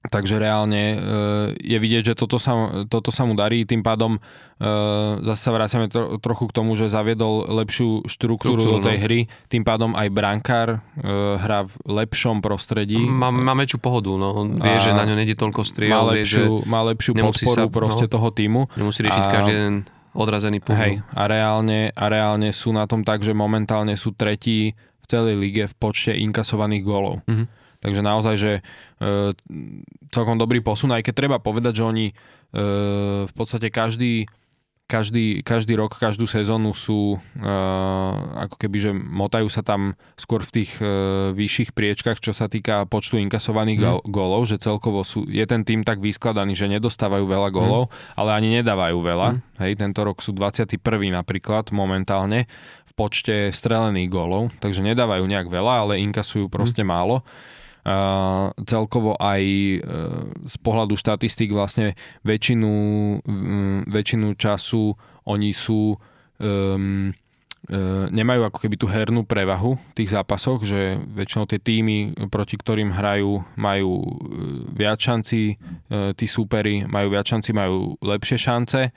Takže 0.09 0.41
reálne 0.41 0.83
e, 0.93 0.97
je 1.61 1.79
vidieť, 1.79 2.13
že 2.13 2.15
toto 2.17 2.41
sa, 2.41 2.85
toto 2.89 3.13
sa 3.13 3.29
mu 3.29 3.37
darí, 3.37 3.69
tým 3.69 3.85
pádom 3.85 4.17
e, 4.17 4.21
zase 5.21 5.41
sa 5.41 5.53
vraciame 5.53 5.93
trochu 6.19 6.45
k 6.49 6.53
tomu, 6.53 6.75
že 6.75 6.89
zaviedol 6.89 7.45
lepšiu 7.61 8.09
štruktúru, 8.09 8.65
štruktúru 8.65 8.81
do 8.81 8.89
tej 8.89 8.97
no. 8.97 9.03
hry, 9.05 9.19
tým 9.53 9.63
pádom 9.69 9.93
aj 9.93 10.09
brankár 10.09 10.69
e, 10.73 10.79
hrá 11.39 11.69
v 11.69 11.73
lepšom 11.85 12.41
prostredí. 12.41 12.99
Má, 12.99 13.29
má 13.29 13.53
väčšiu 13.53 13.79
pohodu, 13.85 14.17
no. 14.17 14.33
on 14.33 14.57
vie, 14.57 14.77
a 14.77 14.81
že 14.81 14.97
na 14.97 15.05
ňo 15.05 15.15
nejde 15.15 15.37
toľko 15.37 15.61
striel. 15.63 15.93
Má 15.93 16.17
lepšiu, 16.17 16.41
vie, 16.41 16.65
že 16.65 16.69
má 16.73 16.81
lepšiu 16.89 17.13
podporu 17.13 17.69
sa, 17.69 17.69
proste 17.69 18.07
no, 18.09 18.13
toho 18.17 18.29
týmu. 18.33 18.61
Nemusí 18.81 19.05
riešiť 19.05 19.25
a, 19.25 19.31
každý 19.31 19.53
jeden 19.53 19.77
odrazený 20.17 20.65
puhol. 20.65 20.81
Hej, 20.81 20.95
a 21.13 21.23
reálne, 21.29 21.93
a 21.93 22.05
reálne 22.09 22.51
sú 22.51 22.73
na 22.73 22.89
tom 22.89 23.05
tak, 23.05 23.21
že 23.21 23.37
momentálne 23.37 23.93
sú 23.95 24.17
tretí 24.17 24.73
v 24.75 25.07
celej 25.07 25.37
lige 25.37 25.65
v 25.69 25.75
počte 25.77 26.17
inkasovaných 26.17 26.83
gólov. 26.83 27.21
Mm-hmm. 27.29 27.58
Takže 27.79 28.03
naozaj, 28.03 28.35
že 28.39 28.53
e, 28.59 28.63
celkom 30.11 30.35
dobrý 30.35 30.59
posun, 30.59 30.91
aj 30.91 31.07
keď 31.07 31.15
treba 31.15 31.37
povedať, 31.39 31.83
že 31.83 31.85
oni 31.87 32.07
e, 32.11 32.15
v 33.25 33.33
podstate 33.39 33.71
každý, 33.71 34.27
každý, 34.89 35.45
každý 35.45 35.77
rok, 35.77 36.01
každú 36.01 36.25
sezónu 36.25 36.73
sú 36.73 37.15
e, 37.15 37.19
ako 38.41 38.57
keby, 38.57 38.77
že 38.81 38.91
motajú 38.97 39.47
sa 39.53 39.61
tam 39.61 39.93
skôr 40.17 40.41
v 40.43 40.65
tých 40.65 40.81
e, 40.81 40.89
vyšších 41.37 41.77
priečkach, 41.77 42.19
čo 42.19 42.33
sa 42.33 42.49
týka 42.49 42.89
počtu 42.89 43.21
inkasovaných 43.21 43.79
mm. 43.79 44.09
gólov, 44.09 44.49
že 44.49 44.57
celkovo 44.57 45.05
sú, 45.05 45.29
je 45.29 45.45
ten 45.45 45.61
tým 45.61 45.85
tak 45.85 46.01
vyskladaný, 46.01 46.57
že 46.57 46.73
nedostávajú 46.73 47.29
veľa 47.29 47.53
gólov, 47.53 47.93
mm. 47.93 48.17
ale 48.17 48.31
ani 48.33 48.49
nedávajú 48.59 48.99
veľa. 48.99 49.29
Mm. 49.37 49.41
Hej, 49.61 49.73
tento 49.77 50.01
rok 50.09 50.25
sú 50.25 50.33
21. 50.33 50.81
napríklad 51.13 51.69
momentálne 51.71 52.49
v 52.89 52.93
počte 52.97 53.53
strelených 53.53 54.09
gólov, 54.09 54.57
takže 54.57 54.81
nedávajú 54.81 55.23
nejak 55.29 55.53
veľa, 55.53 55.85
ale 55.85 56.01
inkasujú 56.01 56.49
proste 56.49 56.81
mm. 56.81 56.89
málo 56.89 57.21
celkovo 58.69 59.17
aj 59.17 59.43
e, 59.43 59.79
z 60.45 60.57
pohľadu 60.61 60.99
štatistík 60.99 61.55
vlastne 61.55 61.97
väčšinu, 62.27 62.73
väčšinu 63.89 64.29
času 64.37 64.93
oni 65.29 65.53
sú 65.53 65.97
um, 66.41 67.13
nemajú 68.09 68.49
ako 68.49 68.59
keby 68.65 68.77
tú 68.81 68.89
hernú 68.89 69.29
prevahu 69.29 69.77
v 69.77 69.93
tých 69.93 70.17
zápasoch, 70.17 70.65
že 70.65 70.97
väčšinou 71.13 71.45
tie 71.45 71.61
týmy, 71.61 72.17
proti 72.33 72.57
ktorým 72.57 72.97
hrajú, 72.97 73.45
majú 73.61 73.93
e, 74.01 74.13
viac 74.73 74.97
šancí, 74.97 75.53
e, 75.53 75.57
tí 76.17 76.25
súperi 76.25 76.89
majú 76.89 77.13
viac 77.13 77.29
šancí, 77.29 77.53
majú 77.53 77.99
lepšie 78.01 78.39
šance, 78.41 78.89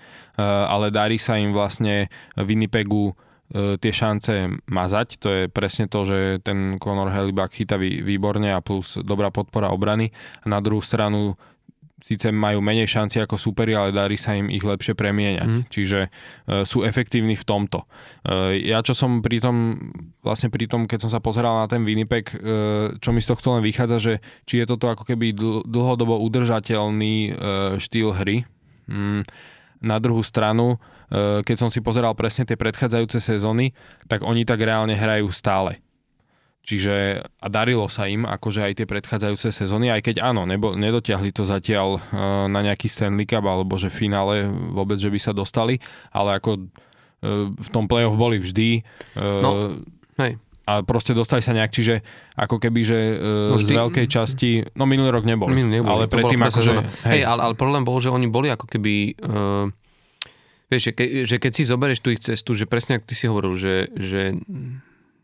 ale 0.41 0.87
darí 0.89 1.19
sa 1.19 1.35
im 1.35 1.51
vlastne 1.51 2.07
Winnipegu 2.39 3.11
tie 3.51 3.91
šance 3.91 4.63
mazať. 4.71 5.07
To 5.19 5.27
je 5.27 5.43
presne 5.51 5.91
to, 5.91 6.07
že 6.07 6.39
ten 6.39 6.79
Conor 6.79 7.11
Helibak 7.11 7.51
chytá 7.51 7.75
výborne 7.77 8.47
a 8.55 8.63
plus 8.63 8.95
dobrá 9.03 9.27
podpora 9.27 9.75
obrany. 9.75 10.15
A 10.41 10.45
na 10.47 10.63
druhú 10.63 10.79
stranu 10.79 11.35
síce 12.01 12.33
majú 12.33 12.59
menej 12.59 12.89
šanci 12.89 13.21
ako 13.21 13.37
superi, 13.37 13.77
ale 13.77 13.93
darí 13.93 14.17
sa 14.17 14.33
im 14.33 14.49
ich 14.49 14.65
lepšie 14.65 14.97
premieňať. 14.97 15.47
Mm. 15.47 15.63
Čiže 15.69 15.99
e, 16.01 16.09
sú 16.65 16.81
efektívni 16.81 17.37
v 17.37 17.45
tomto. 17.45 17.85
E, 18.25 18.65
ja 18.65 18.81
čo 18.81 18.97
som 18.97 19.21
pri 19.21 19.37
tom, 19.37 19.77
vlastne 20.25 20.49
pri 20.49 20.65
tom, 20.65 20.89
keď 20.89 21.07
som 21.07 21.11
sa 21.13 21.21
pozeral 21.21 21.61
na 21.61 21.69
ten 21.69 21.85
Winnipeg, 21.85 22.33
e, 22.33 22.35
čo 22.97 23.13
mi 23.13 23.21
z 23.21 23.29
tohto 23.29 23.53
len 23.55 23.61
vychádza, 23.61 23.97
že 24.01 24.13
či 24.49 24.59
je 24.59 24.65
toto 24.65 24.89
ako 24.89 25.05
keby 25.05 25.37
dlhodobo 25.69 26.17
udržateľný 26.25 27.15
e, 27.15 27.31
štýl 27.77 28.17
hry. 28.17 28.43
Mm, 28.89 29.23
na 29.85 29.97
druhú 30.01 30.25
stranu, 30.25 30.81
e, 30.81 30.90
keď 31.43 31.55
som 31.59 31.67
si 31.67 31.83
pozeral 31.83 32.15
presne 32.15 32.47
tie 32.47 32.55
predchádzajúce 32.55 33.19
sezóny, 33.19 33.75
tak 34.07 34.23
oni 34.23 34.47
tak 34.47 34.63
reálne 34.63 34.95
hrajú 34.95 35.27
stále. 35.29 35.83
Čiže 36.61 37.25
a 37.25 37.47
darilo 37.49 37.89
sa 37.89 38.05
im, 38.05 38.21
akože 38.21 38.61
aj 38.61 38.73
tie 38.77 38.85
predchádzajúce 38.85 39.49
sezóny, 39.49 39.89
aj 39.89 40.05
keď 40.05 40.21
áno, 40.21 40.45
nebo, 40.45 40.77
nedotiahli 40.77 41.33
to 41.33 41.41
zatiaľ 41.41 41.97
uh, 41.97 42.45
na 42.45 42.61
nejaký 42.61 42.85
Stanley 42.85 43.25
Cup, 43.25 43.41
alebo 43.49 43.81
že 43.81 43.89
v 43.89 44.07
finále 44.07 44.45
vôbec, 44.69 45.01
že 45.01 45.09
by 45.09 45.19
sa 45.19 45.33
dostali, 45.33 45.81
ale 46.13 46.37
ako 46.37 46.61
uh, 46.61 47.49
v 47.49 47.69
tom 47.73 47.89
playoff 47.89 48.13
boli 48.13 48.37
vždy. 48.37 48.85
No, 49.17 49.81
hej. 50.21 50.37
A 50.69 50.85
proste 50.85 51.17
dostali 51.17 51.41
sa 51.41 51.57
nejak, 51.57 51.73
čiže 51.73 52.05
ako 52.37 52.61
keby, 52.61 52.81
že 52.85 52.99
uh, 53.17 53.51
no 53.51 53.57
vždy, 53.57 53.73
z 53.73 53.79
veľkej 53.81 54.05
časti, 54.05 54.49
no 54.77 54.85
minulý 54.85 55.17
rok 55.17 55.25
neboli, 55.25 55.57
minulý 55.57 55.81
neboli 55.81 55.91
ale 55.97 56.05
predtým 56.05 56.45
akože... 56.45 56.71
Hej, 57.09 57.09
hej 57.09 57.21
ale, 57.25 57.41
ale 57.41 57.53
problém 57.57 57.81
bol, 57.81 57.97
že 57.97 58.13
oni 58.13 58.29
boli 58.29 58.53
ako 58.53 58.69
keby... 58.69 59.17
Uh, 59.17 59.73
vieš, 60.71 60.81
že, 60.87 60.91
ke, 60.95 61.05
že 61.27 61.35
keď 61.35 61.51
si 61.51 61.67
zoberieš 61.67 61.99
tú 61.99 62.15
ich 62.15 62.23
cestu, 62.23 62.55
že 62.55 62.63
presne 62.63 62.97
ako 62.97 63.05
ty 63.11 63.15
si 63.19 63.27
hovoril, 63.27 63.53
že, 63.59 63.91
že 63.99 64.31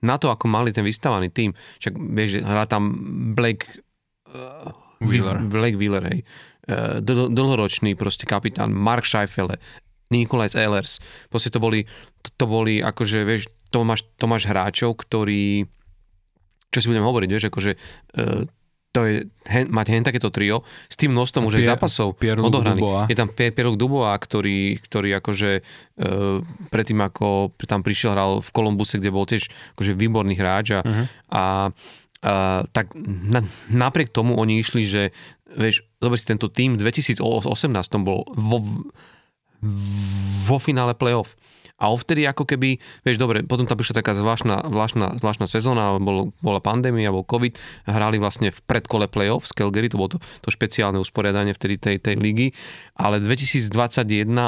na 0.04 0.16
to, 0.20 0.28
ako 0.28 0.52
mali 0.52 0.76
ten 0.76 0.84
vystavaný 0.84 1.32
tým, 1.32 1.56
však 1.80 1.94
vieš, 1.96 2.44
hrá 2.44 2.68
tam 2.68 2.92
Blake 3.32 3.66
uh, 4.28 4.76
Wheeler. 5.00 5.40
Blake 5.48 5.80
Wheeler, 5.80 6.04
hej. 6.04 6.20
Uh, 6.68 7.00
dl- 7.00 7.32
dlhoročný 7.32 7.96
proste 7.96 8.28
kapitán, 8.28 8.76
Mark 8.76 9.08
Scheifele, 9.08 9.56
Nikolaj 10.12 10.54
Ehlers. 10.60 11.00
Proste 11.32 11.48
to 11.48 11.64
boli, 11.64 11.88
to, 12.22 12.30
to 12.36 12.46
boli 12.46 12.84
akože, 12.84 13.24
vieš, 13.24 13.48
to 13.72 13.88
máš, 13.88 14.04
to 14.20 14.28
máš 14.28 14.46
hráčov, 14.46 15.00
ktorí, 15.00 15.66
čo 16.76 16.78
si 16.84 16.90
budem 16.92 17.08
hovoriť, 17.08 17.30
vieš, 17.32 17.48
akože 17.48 17.72
uh, 17.74 18.44
to 18.98 19.06
je 19.06 19.16
hen, 19.46 19.70
mať 19.70 19.88
hen 19.94 20.02
takéto 20.02 20.34
trio 20.34 20.66
s 20.90 20.98
tým 20.98 21.14
množstvom 21.14 21.46
už 21.46 21.62
aj 21.62 21.78
zápasov 21.78 22.18
odohraných. 22.18 23.14
Je 23.14 23.18
tam 23.18 23.30
Pierre 23.30 23.78
Dubois, 23.78 24.18
ktorý, 24.18 24.82
ktorý 24.82 25.22
akože 25.22 25.52
e, 25.54 25.62
predtým 26.74 27.00
ako 27.06 27.54
tam 27.70 27.86
prišiel, 27.86 28.18
hral 28.18 28.42
v 28.42 28.50
Kolumbuse, 28.50 28.98
kde 28.98 29.14
bol 29.14 29.30
tiež 29.30 29.54
akože 29.78 29.94
výborný 29.94 30.34
hráč 30.34 30.74
a, 30.74 30.82
uh-huh. 30.82 31.06
a, 31.30 31.44
a 32.26 32.34
tak 32.74 32.98
na, 33.06 33.46
napriek 33.70 34.10
tomu 34.10 34.34
oni 34.34 34.66
išli, 34.66 34.82
že 34.90 35.14
vieš, 35.54 35.86
zober 36.02 36.18
si 36.18 36.26
tento 36.26 36.50
tým 36.50 36.74
v 36.74 36.82
2018 36.82 37.22
bol 38.02 38.26
vo, 38.34 38.58
vo 40.50 40.58
finále 40.58 40.98
playoff 40.98 41.38
a 41.78 41.94
ovtedy 41.94 42.26
ako 42.26 42.50
keby, 42.50 42.82
vieš, 43.06 43.22
dobre, 43.22 43.46
potom 43.46 43.70
tam 43.70 43.78
prišla 43.78 44.02
taká 44.02 44.18
zvláštna, 44.18 44.66
zvláštna, 44.66 45.22
zvláštna 45.22 45.46
sezóna, 45.46 46.02
bol, 46.02 46.34
bola 46.42 46.58
pandémia, 46.58 47.14
bol 47.14 47.22
COVID, 47.22 47.54
hrali 47.86 48.18
vlastne 48.18 48.50
v 48.50 48.60
predkole 48.66 49.06
playoff 49.06 49.46
z 49.46 49.54
Calgary, 49.54 49.86
to 49.86 50.02
bolo 50.02 50.18
to, 50.18 50.20
to 50.42 50.50
špeciálne 50.50 50.98
usporiadanie 50.98 51.54
vtedy 51.54 51.78
tej, 51.78 52.02
tej 52.02 52.18
ligy, 52.18 52.50
ale 52.98 53.22
2021 53.22 53.70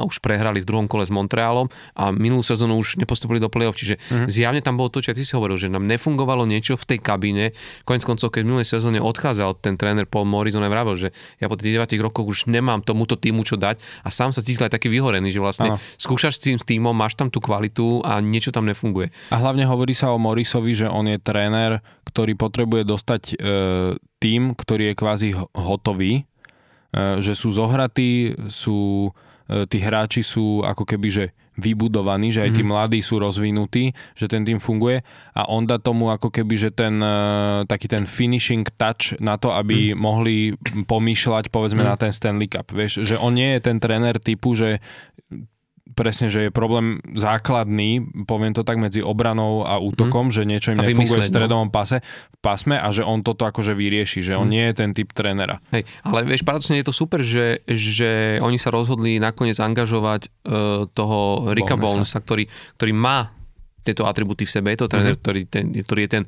už 0.09 0.25
prehrali 0.25 0.65
v 0.65 0.65
druhom 0.65 0.89
kole 0.89 1.05
s 1.05 1.13
Montrealom 1.13 1.69
a 1.93 2.09
minulú 2.09 2.41
sezónu 2.41 2.81
už 2.81 2.97
nepostupili 2.97 3.37
do 3.37 3.53
playoff, 3.53 3.77
čiže 3.77 4.01
uh-huh. 4.01 4.25
zjavne 4.25 4.65
tam 4.65 4.81
bolo 4.81 4.89
to, 4.89 5.05
čo 5.05 5.13
ty 5.13 5.21
si 5.21 5.37
hovoril, 5.37 5.61
že 5.61 5.69
nám 5.69 5.85
nefungovalo 5.85 6.49
niečo 6.49 6.81
v 6.81 6.97
tej 6.97 6.99
kabíne. 6.99 7.53
Koniec 7.85 8.09
koncov, 8.09 8.33
keď 8.33 8.41
v 8.41 8.47
minulej 8.49 8.67
sezóne 8.73 8.97
odchádzal 8.97 9.61
ten 9.61 9.77
tréner 9.77 10.09
Paul 10.09 10.25
Morrison 10.25 10.65
aj 10.65 10.71
vravel, 10.73 10.95
že 10.97 11.13
ja 11.37 11.45
po 11.45 11.53
tých 11.53 11.77
9 11.77 11.93
rokoch 12.01 12.25
už 12.25 12.49
nemám 12.49 12.81
tomuto 12.81 13.13
týmu 13.13 13.45
čo 13.45 13.53
dať 13.53 13.77
a 14.01 14.09
sám 14.09 14.33
sa 14.33 14.41
cítil 14.41 14.65
aj 14.65 14.73
taký 14.73 14.89
vyhorený, 14.89 15.29
že 15.29 15.37
vlastne 15.37 15.77
ano. 15.77 15.81
skúšaš 16.01 16.41
s 16.41 16.49
tým 16.49 16.57
týmom, 16.57 16.95
máš 16.95 17.18
tam 17.19 17.27
tú 17.27 17.43
kvalitu 17.43 17.99
a 18.07 18.23
niečo 18.23 18.55
tam 18.55 18.63
nefunguje. 18.71 19.11
A 19.35 19.37
hlavne 19.43 19.67
hovorí 19.67 19.91
sa 19.91 20.15
o 20.15 20.21
Morisovi, 20.21 20.71
že 20.71 20.87
on 20.87 21.11
je 21.11 21.19
tréner, 21.19 21.83
ktorý 22.07 22.39
potrebuje 22.39 22.87
dostať 22.87 23.21
e, 23.27 23.35
tým, 24.23 24.55
ktorý 24.55 24.91
je 24.91 24.99
kvázi 24.99 25.29
hotový, 25.35 26.23
e, 26.23 26.23
že 27.19 27.35
sú 27.35 27.51
zohratí, 27.51 28.39
sú, 28.47 29.11
e, 29.51 29.67
tí 29.67 29.77
hráči 29.83 30.23
sú 30.23 30.63
ako 30.63 30.87
keby, 30.87 31.09
že 31.11 31.25
vybudovaní, 31.59 32.31
že 32.31 32.47
aj 32.47 32.51
tí 32.55 32.63
mm. 32.63 32.69
mladí 32.71 32.99
sú 33.03 33.19
rozvinutí, 33.19 33.91
že 34.15 34.31
ten 34.31 34.47
tým 34.47 34.63
funguje 34.63 35.03
a 35.35 35.41
on 35.51 35.67
dá 35.67 35.75
tomu 35.77 36.07
ako 36.07 36.31
keby, 36.31 36.55
že 36.55 36.69
ten 36.71 36.97
e, 37.03 37.67
taký 37.67 37.91
ten 37.91 38.07
finishing 38.07 38.63
touch 38.79 39.19
na 39.19 39.35
to, 39.35 39.51
aby 39.51 39.91
mm. 39.91 39.95
mohli 39.99 40.55
pomýšľať 40.87 41.51
povedzme 41.51 41.83
mm. 41.83 41.89
na 41.91 41.95
ten 41.99 42.15
Stanley 42.15 42.47
Cup. 42.47 42.71
Vieš, 42.71 43.03
že 43.03 43.19
on 43.19 43.35
nie 43.35 43.59
je 43.59 43.61
ten 43.61 43.77
tréner 43.77 44.15
typu, 44.17 44.55
že 44.55 44.79
presne, 45.93 46.29
že 46.29 46.47
je 46.47 46.51
problém 46.53 47.01
základný, 47.15 48.05
poviem 48.25 48.53
to 48.53 48.61
tak, 48.65 48.77
medzi 48.77 49.01
obranou 49.01 49.65
a 49.65 49.81
útokom, 49.81 50.29
mm. 50.29 50.33
že 50.33 50.41
niečo 50.45 50.69
im 50.73 50.81
nefunguje 50.81 51.25
v 51.25 51.29
stredovom 51.29 51.69
pase, 51.73 52.01
v 52.33 52.37
pasme 52.39 52.77
a 52.77 52.87
že 52.93 53.05
on 53.05 53.25
toto 53.25 53.45
akože 53.45 53.73
vyrieši, 53.73 54.21
že 54.21 54.33
on 54.37 54.49
mm. 54.49 54.53
nie 54.53 54.65
je 54.69 54.73
ten 54.73 54.89
typ 54.93 55.09
trénera. 55.11 55.59
Hej, 55.73 55.85
ale 56.05 56.25
vieš, 56.25 56.45
paradoxne 56.45 56.79
je 56.79 56.87
to 56.87 56.95
super, 56.95 57.21
že, 57.25 57.65
že 57.67 58.41
oni 58.41 58.57
sa 58.61 58.69
rozhodli 58.69 59.17
nakoniec 59.17 59.57
angažovať 59.57 60.29
uh, 60.29 60.85
toho 60.91 61.51
Rika 61.53 61.75
Bonesa, 61.75 62.21
ktorý, 62.21 62.47
ktorý 62.77 62.93
má 62.93 63.33
tieto 63.83 64.05
atributy 64.05 64.45
v 64.45 64.51
sebe, 64.53 64.67
je 64.75 64.79
to 64.85 64.91
tréner, 64.91 65.15
mm. 65.17 65.21
ktorý, 65.21 65.41
ten, 65.49 65.65
ktorý 65.73 66.01
je 66.05 66.11
ten 66.11 66.23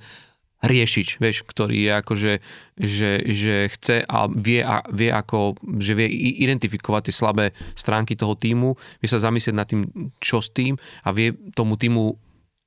riešič, 0.61 1.17
vieš, 1.17 1.41
ktorý 1.43 1.77
je 1.89 1.91
akože, 2.05 2.33
že, 2.77 3.11
že 3.25 3.55
chce 3.73 4.05
a 4.05 4.29
vie, 4.29 4.61
a 4.61 4.85
vie 4.93 5.09
ako, 5.09 5.57
že 5.81 5.97
vie 5.97 6.07
identifikovať 6.45 7.09
tie 7.09 7.15
slabé 7.17 7.45
stránky 7.73 8.13
toho 8.13 8.37
týmu, 8.37 8.77
vie 9.01 9.09
sa 9.09 9.17
zamyslieť 9.17 9.55
nad 9.57 9.65
tým, 9.65 9.89
čo 10.21 10.37
s 10.37 10.53
tým 10.53 10.77
a 10.77 11.09
vie 11.09 11.33
tomu 11.57 11.75
týmu 11.81 12.13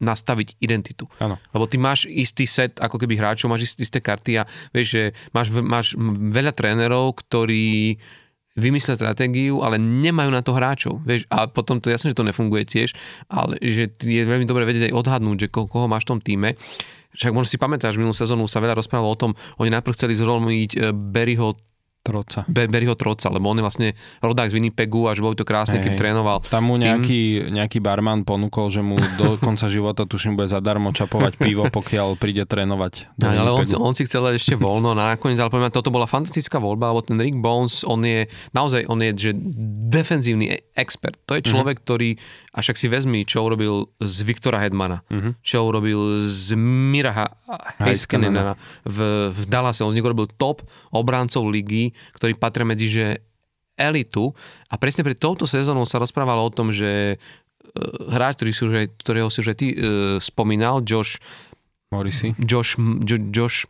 nastaviť 0.02 0.58
identitu. 0.58 1.06
Ano. 1.22 1.38
Lebo 1.54 1.70
ty 1.70 1.78
máš 1.78 2.10
istý 2.10 2.50
set 2.50 2.82
ako 2.82 2.98
keby 2.98 3.14
hráčov, 3.14 3.46
máš 3.46 3.78
isté 3.78 4.02
karty 4.02 4.42
a 4.42 4.44
vieš, 4.74 4.86
že 4.90 5.02
máš, 5.30 5.54
máš 5.54 5.94
veľa 6.34 6.50
trénerov, 6.50 7.14
ktorí 7.14 7.96
vymyslia 8.54 8.94
stratégiu, 8.94 9.62
ale 9.66 9.82
nemajú 9.82 10.30
na 10.30 10.42
to 10.42 10.54
hráčov. 10.54 11.02
Vieš, 11.02 11.26
a 11.30 11.50
potom 11.50 11.82
to 11.82 11.90
jasne, 11.90 12.14
že 12.14 12.18
to 12.18 12.26
nefunguje 12.26 12.62
tiež, 12.66 12.94
ale 13.26 13.58
že 13.58 13.90
je 13.98 14.22
veľmi 14.22 14.46
dobre 14.46 14.62
vedieť 14.66 14.90
aj 14.90 14.96
odhadnúť, 14.98 15.46
že 15.46 15.48
ko, 15.50 15.66
koho 15.66 15.90
máš 15.90 16.06
v 16.06 16.10
tom 16.14 16.20
týme 16.22 16.54
však 17.14 17.32
možno 17.32 17.48
si 17.50 17.58
pamätáš, 17.58 17.96
minulú 17.96 18.14
sezónu 18.14 18.50
sa 18.50 18.58
veľa 18.58 18.78
rozprávalo 18.78 19.10
o 19.10 19.18
tom, 19.18 19.32
oni 19.62 19.70
najprv 19.70 19.94
chceli 19.94 20.14
zromiť 20.18 20.70
e, 20.74 20.78
Berryho 20.92 21.54
Troca. 22.04 22.44
Be- 22.44 22.68
Troca, 22.94 23.32
lebo 23.32 23.48
on 23.48 23.56
je 23.56 23.64
vlastne 23.64 23.88
rodák 24.20 24.52
z 24.52 24.60
Winnipegu 24.60 25.08
a 25.08 25.16
že 25.16 25.24
bol 25.24 25.32
to 25.32 25.48
krásne, 25.48 25.80
keď 25.80 25.96
trénoval. 25.96 26.44
Tam 26.52 26.68
mu 26.68 26.76
nejaký, 26.76 27.48
tým... 27.48 27.56
nejaký 27.56 27.80
barman 27.80 28.28
ponúkol, 28.28 28.68
že 28.68 28.84
mu 28.84 29.00
do 29.16 29.34
konca 29.46 29.64
života 29.72 30.04
tuším 30.04 30.36
bude 30.36 30.52
zadarmo 30.52 30.92
čapovať 30.92 31.40
pivo, 31.40 31.64
pokiaľ 31.80 32.20
príde 32.20 32.44
trénovať. 32.44 33.16
Do 33.16 33.24
ale 33.24 33.50
on, 33.50 33.64
on, 33.80 33.94
si 33.96 34.04
chcel 34.04 34.36
ešte 34.36 34.52
voľno 34.52 34.92
a 34.92 35.16
nakoniec, 35.16 35.40
ale 35.40 35.48
poviem, 35.48 35.72
toto 35.72 35.88
bola 35.88 36.04
fantastická 36.04 36.60
voľba, 36.60 36.92
lebo 36.92 37.00
ten 37.00 37.16
Rick 37.16 37.40
Bones, 37.40 37.88
on 37.88 38.04
je 38.04 38.28
naozaj, 38.52 38.84
on 38.84 39.00
je 39.00 39.10
že 39.16 39.32
defenzívny 39.88 40.60
expert. 40.76 41.16
To 41.24 41.40
je 41.40 41.42
mhm. 41.42 41.48
človek, 41.48 41.76
uh-huh. 41.80 41.86
ktorý, 41.88 42.08
a 42.52 42.58
však 42.60 42.76
si 42.76 42.86
vezmi, 42.92 43.24
čo 43.24 43.48
urobil 43.48 43.88
z 44.04 44.16
Viktora 44.28 44.60
Hedmana, 44.60 45.00
uh-huh. 45.08 45.40
čo 45.40 45.64
urobil 45.64 46.20
z 46.20 46.52
Miraha 46.58 47.32
Heiskanena 47.80 48.56
v, 48.84 48.98
v 49.32 49.42
Dallase, 49.44 49.84
on 49.84 49.92
z 49.92 50.00
nich 50.00 50.06
urobil 50.06 50.28
top 50.40 50.64
obrancov 50.88 51.44
ligy, 51.48 51.92
ktorí 52.16 52.40
patria 52.40 52.64
medzi 52.64 52.88
že 52.88 53.06
elitu. 53.76 54.32
A 54.70 54.80
presne 54.80 55.04
pred 55.04 55.18
touto 55.18 55.44
sezónou 55.44 55.84
sa 55.84 56.00
rozprávalo 56.00 56.40
o 56.40 56.54
tom, 56.54 56.72
že 56.72 57.14
e, 57.14 57.16
hráč, 58.08 58.40
ktorý 58.40 58.52
sú, 58.54 58.64
ktorého 59.02 59.28
si 59.28 59.42
už 59.44 59.48
aj 59.50 59.58
ty 59.58 59.68
uh, 59.74 60.16
spomínal, 60.22 60.80
Josh 60.86 61.18
Morrissey. 61.90 62.32
Josh, 62.38 62.78
jo, 62.78 63.16
Josh 63.34 63.66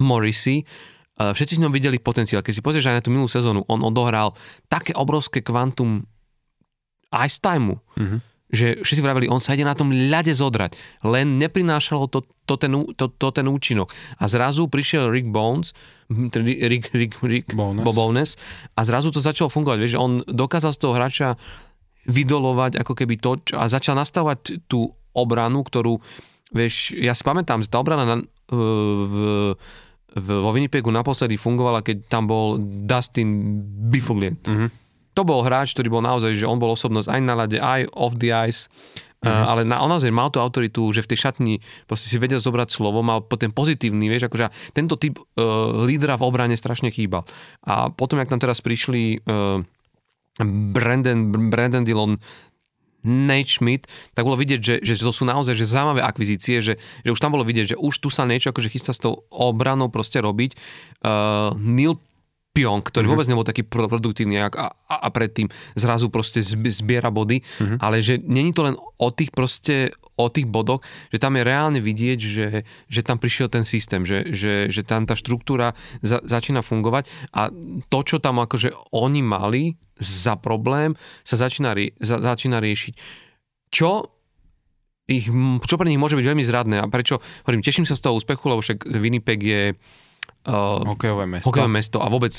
Morrissey, 0.00 0.64
uh, 1.20 1.30
všetci 1.36 1.60
s 1.60 1.62
ňom 1.62 1.70
videli 1.70 2.00
potenciál. 2.00 2.42
Keď 2.42 2.54
si 2.58 2.64
pozrieš 2.64 2.90
aj 2.90 2.96
na 2.98 3.04
tú 3.04 3.12
minulú 3.12 3.28
sezónu, 3.28 3.62
on 3.68 3.84
odohral 3.84 4.34
také 4.72 4.96
obrovské 4.96 5.44
kvantum 5.44 6.08
ice 7.12 7.38
timeu, 7.38 7.78
mm-hmm 7.94 8.35
že 8.46 8.78
všetci 8.78 9.02
vraveli, 9.02 9.26
on 9.26 9.42
sa 9.42 9.58
ide 9.58 9.66
na 9.66 9.74
tom 9.74 9.90
ľade 9.90 10.30
zodrať, 10.30 11.02
len 11.02 11.42
neprinášalo 11.42 12.06
to, 12.06 12.22
to, 12.46 12.54
ten, 12.54 12.72
to, 12.94 13.10
to 13.10 13.28
ten 13.34 13.46
účinok. 13.50 13.90
A 14.22 14.30
zrazu 14.30 14.70
prišiel 14.70 15.10
Rick 15.10 15.34
Bones, 15.34 15.74
hm, 16.06 16.30
Rick, 16.70 16.94
Rick, 16.94 17.14
Rick 17.26 17.46
Bones. 17.58 17.82
Bones 17.82 18.30
a 18.78 18.80
zrazu 18.86 19.10
to 19.10 19.18
začalo 19.18 19.50
fungovať. 19.50 19.78
Vieš, 19.82 19.94
on 19.98 20.22
dokázal 20.22 20.70
z 20.70 20.78
toho 20.78 20.94
hráča 20.94 21.28
vydolovať 22.06 22.78
ako 22.86 22.92
keby 22.94 23.18
to 23.18 23.42
a 23.58 23.66
začal 23.66 23.98
nastavovať 23.98 24.70
tú 24.70 24.94
obranu, 25.10 25.66
ktorú, 25.66 25.98
vieš, 26.54 26.94
ja 26.94 27.18
si 27.18 27.26
pamätám, 27.26 27.66
že 27.66 27.72
tá 27.72 27.82
obrana 27.82 28.06
na, 28.06 28.16
v, 28.46 28.58
v, 29.10 29.16
vo 30.22 30.50
Winnipegu 30.54 30.88
naposledy 30.94 31.34
fungovala, 31.34 31.82
keď 31.82 32.06
tam 32.06 32.30
bol 32.30 32.62
Dustin 32.62 33.58
Bifuglen. 33.90 34.38
Mm-hmm. 34.38 34.85
To 35.16 35.22
bol 35.24 35.40
hráč, 35.40 35.72
ktorý 35.72 35.88
bol 35.88 36.04
naozaj, 36.04 36.36
že 36.36 36.44
on 36.44 36.60
bol 36.60 36.76
osobnosť 36.76 37.08
aj 37.08 37.20
na 37.24 37.34
lade, 37.34 37.56
aj 37.56 37.88
off 37.96 38.14
the 38.20 38.30
ice, 38.30 38.68
Mm-hmm. 39.16 39.42
Uh, 39.42 39.48
ale 39.48 39.62
na, 39.64 39.80
on 39.80 39.88
naozaj 39.88 40.12
mal 40.12 40.28
tú 40.28 40.44
autoritu, 40.44 40.92
že 40.92 41.00
v 41.00 41.10
tej 41.10 41.18
šatni 41.24 41.54
proste 41.88 42.12
si 42.12 42.20
vedel 42.20 42.36
zobrať 42.36 42.68
slovo, 42.68 43.00
mal 43.00 43.24
ten 43.24 43.48
pozitívny, 43.48 44.12
vieš, 44.12 44.28
akože 44.28 44.52
tento 44.76 45.00
typ 45.00 45.16
uh, 45.16 45.24
lídra 45.88 46.20
v 46.20 46.26
obrane 46.28 46.52
strašne 46.52 46.92
chýbal. 46.92 47.24
A 47.64 47.88
potom, 47.88 48.20
jak 48.20 48.28
tam 48.28 48.38
teraz 48.38 48.60
prišli 48.60 49.24
uh, 49.24 49.64
Brandon, 50.76 51.32
Brandon 51.48 51.80
Dillon, 51.80 52.20
Nate 53.06 53.48
Schmidt, 53.48 53.86
tak 54.12 54.26
bolo 54.26 54.34
vidieť, 54.36 54.60
že, 54.60 54.74
že 54.82 54.98
to 54.98 55.14
sú 55.14 55.22
naozaj 55.22 55.54
že 55.54 55.64
zaujímavé 55.64 56.02
akvizície, 56.02 56.58
že, 56.58 56.74
že 56.76 57.10
už 57.14 57.22
tam 57.22 57.38
bolo 57.38 57.46
vidieť, 57.46 57.72
že 57.72 57.76
už 57.78 58.02
tu 58.02 58.10
sa 58.10 58.26
niečo 58.26 58.50
akože 58.50 58.68
chystá 58.68 58.90
s 58.90 59.00
tou 59.00 59.24
obranou 59.30 59.88
proste 59.88 60.18
robiť. 60.18 60.58
Uh, 61.00 61.54
Neil 61.56 62.02
Pion, 62.56 62.80
ktorý 62.80 63.04
mm-hmm. 63.04 63.12
vôbec 63.12 63.28
nebol 63.28 63.44
taký 63.44 63.62
produktívny 63.68 64.40
a, 64.40 64.48
a, 64.48 64.72
a 64.88 65.08
predtým 65.12 65.52
zrazu 65.76 66.08
proste 66.08 66.40
zbiera 66.40 67.12
body, 67.12 67.44
mm-hmm. 67.44 67.78
ale 67.84 68.00
že 68.00 68.16
není 68.24 68.56
to 68.56 68.64
len 68.64 68.80
o 68.80 69.08
tých 69.12 69.28
proste 69.36 69.92
o 70.16 70.32
tých 70.32 70.48
bodoch, 70.48 70.80
že 71.12 71.20
tam 71.20 71.36
je 71.36 71.44
reálne 71.44 71.80
vidieť, 71.84 72.18
že, 72.18 72.48
že 72.88 73.00
tam 73.04 73.20
prišiel 73.20 73.52
ten 73.52 73.68
systém, 73.68 74.08
že, 74.08 74.32
že, 74.32 74.72
že 74.72 74.80
tam 74.80 75.04
tá 75.04 75.12
štruktúra 75.12 75.76
za, 76.00 76.24
začína 76.24 76.64
fungovať 76.64 77.04
a 77.36 77.52
to, 77.92 77.98
čo 78.00 78.16
tam 78.16 78.40
akože 78.40 78.72
oni 78.96 79.20
mali 79.20 79.76
za 80.00 80.40
problém, 80.40 80.96
sa 81.20 81.36
začína, 81.36 81.76
za, 82.00 82.16
začína 82.24 82.64
riešiť. 82.64 82.94
Čo 83.68 84.08
ich, 85.06 85.28
čo 85.62 85.74
pre 85.78 85.86
nich 85.86 86.00
môže 86.00 86.18
byť 86.18 86.26
veľmi 86.26 86.44
zradné 86.44 86.76
a 86.82 86.90
prečo, 86.90 87.22
hovorím, 87.46 87.62
teším 87.62 87.86
sa 87.86 87.94
z 87.94 88.02
toho 88.02 88.18
úspechu, 88.18 88.42
lebo 88.50 88.64
však 88.64 88.88
Winnipeg 88.90 89.40
je 89.44 89.62
uh, 90.46 90.82
hokejové 90.86 91.26
mesto. 91.26 91.50
hokejové 91.50 91.70
mesto 91.70 91.98
a 92.00 92.08
vôbec 92.08 92.32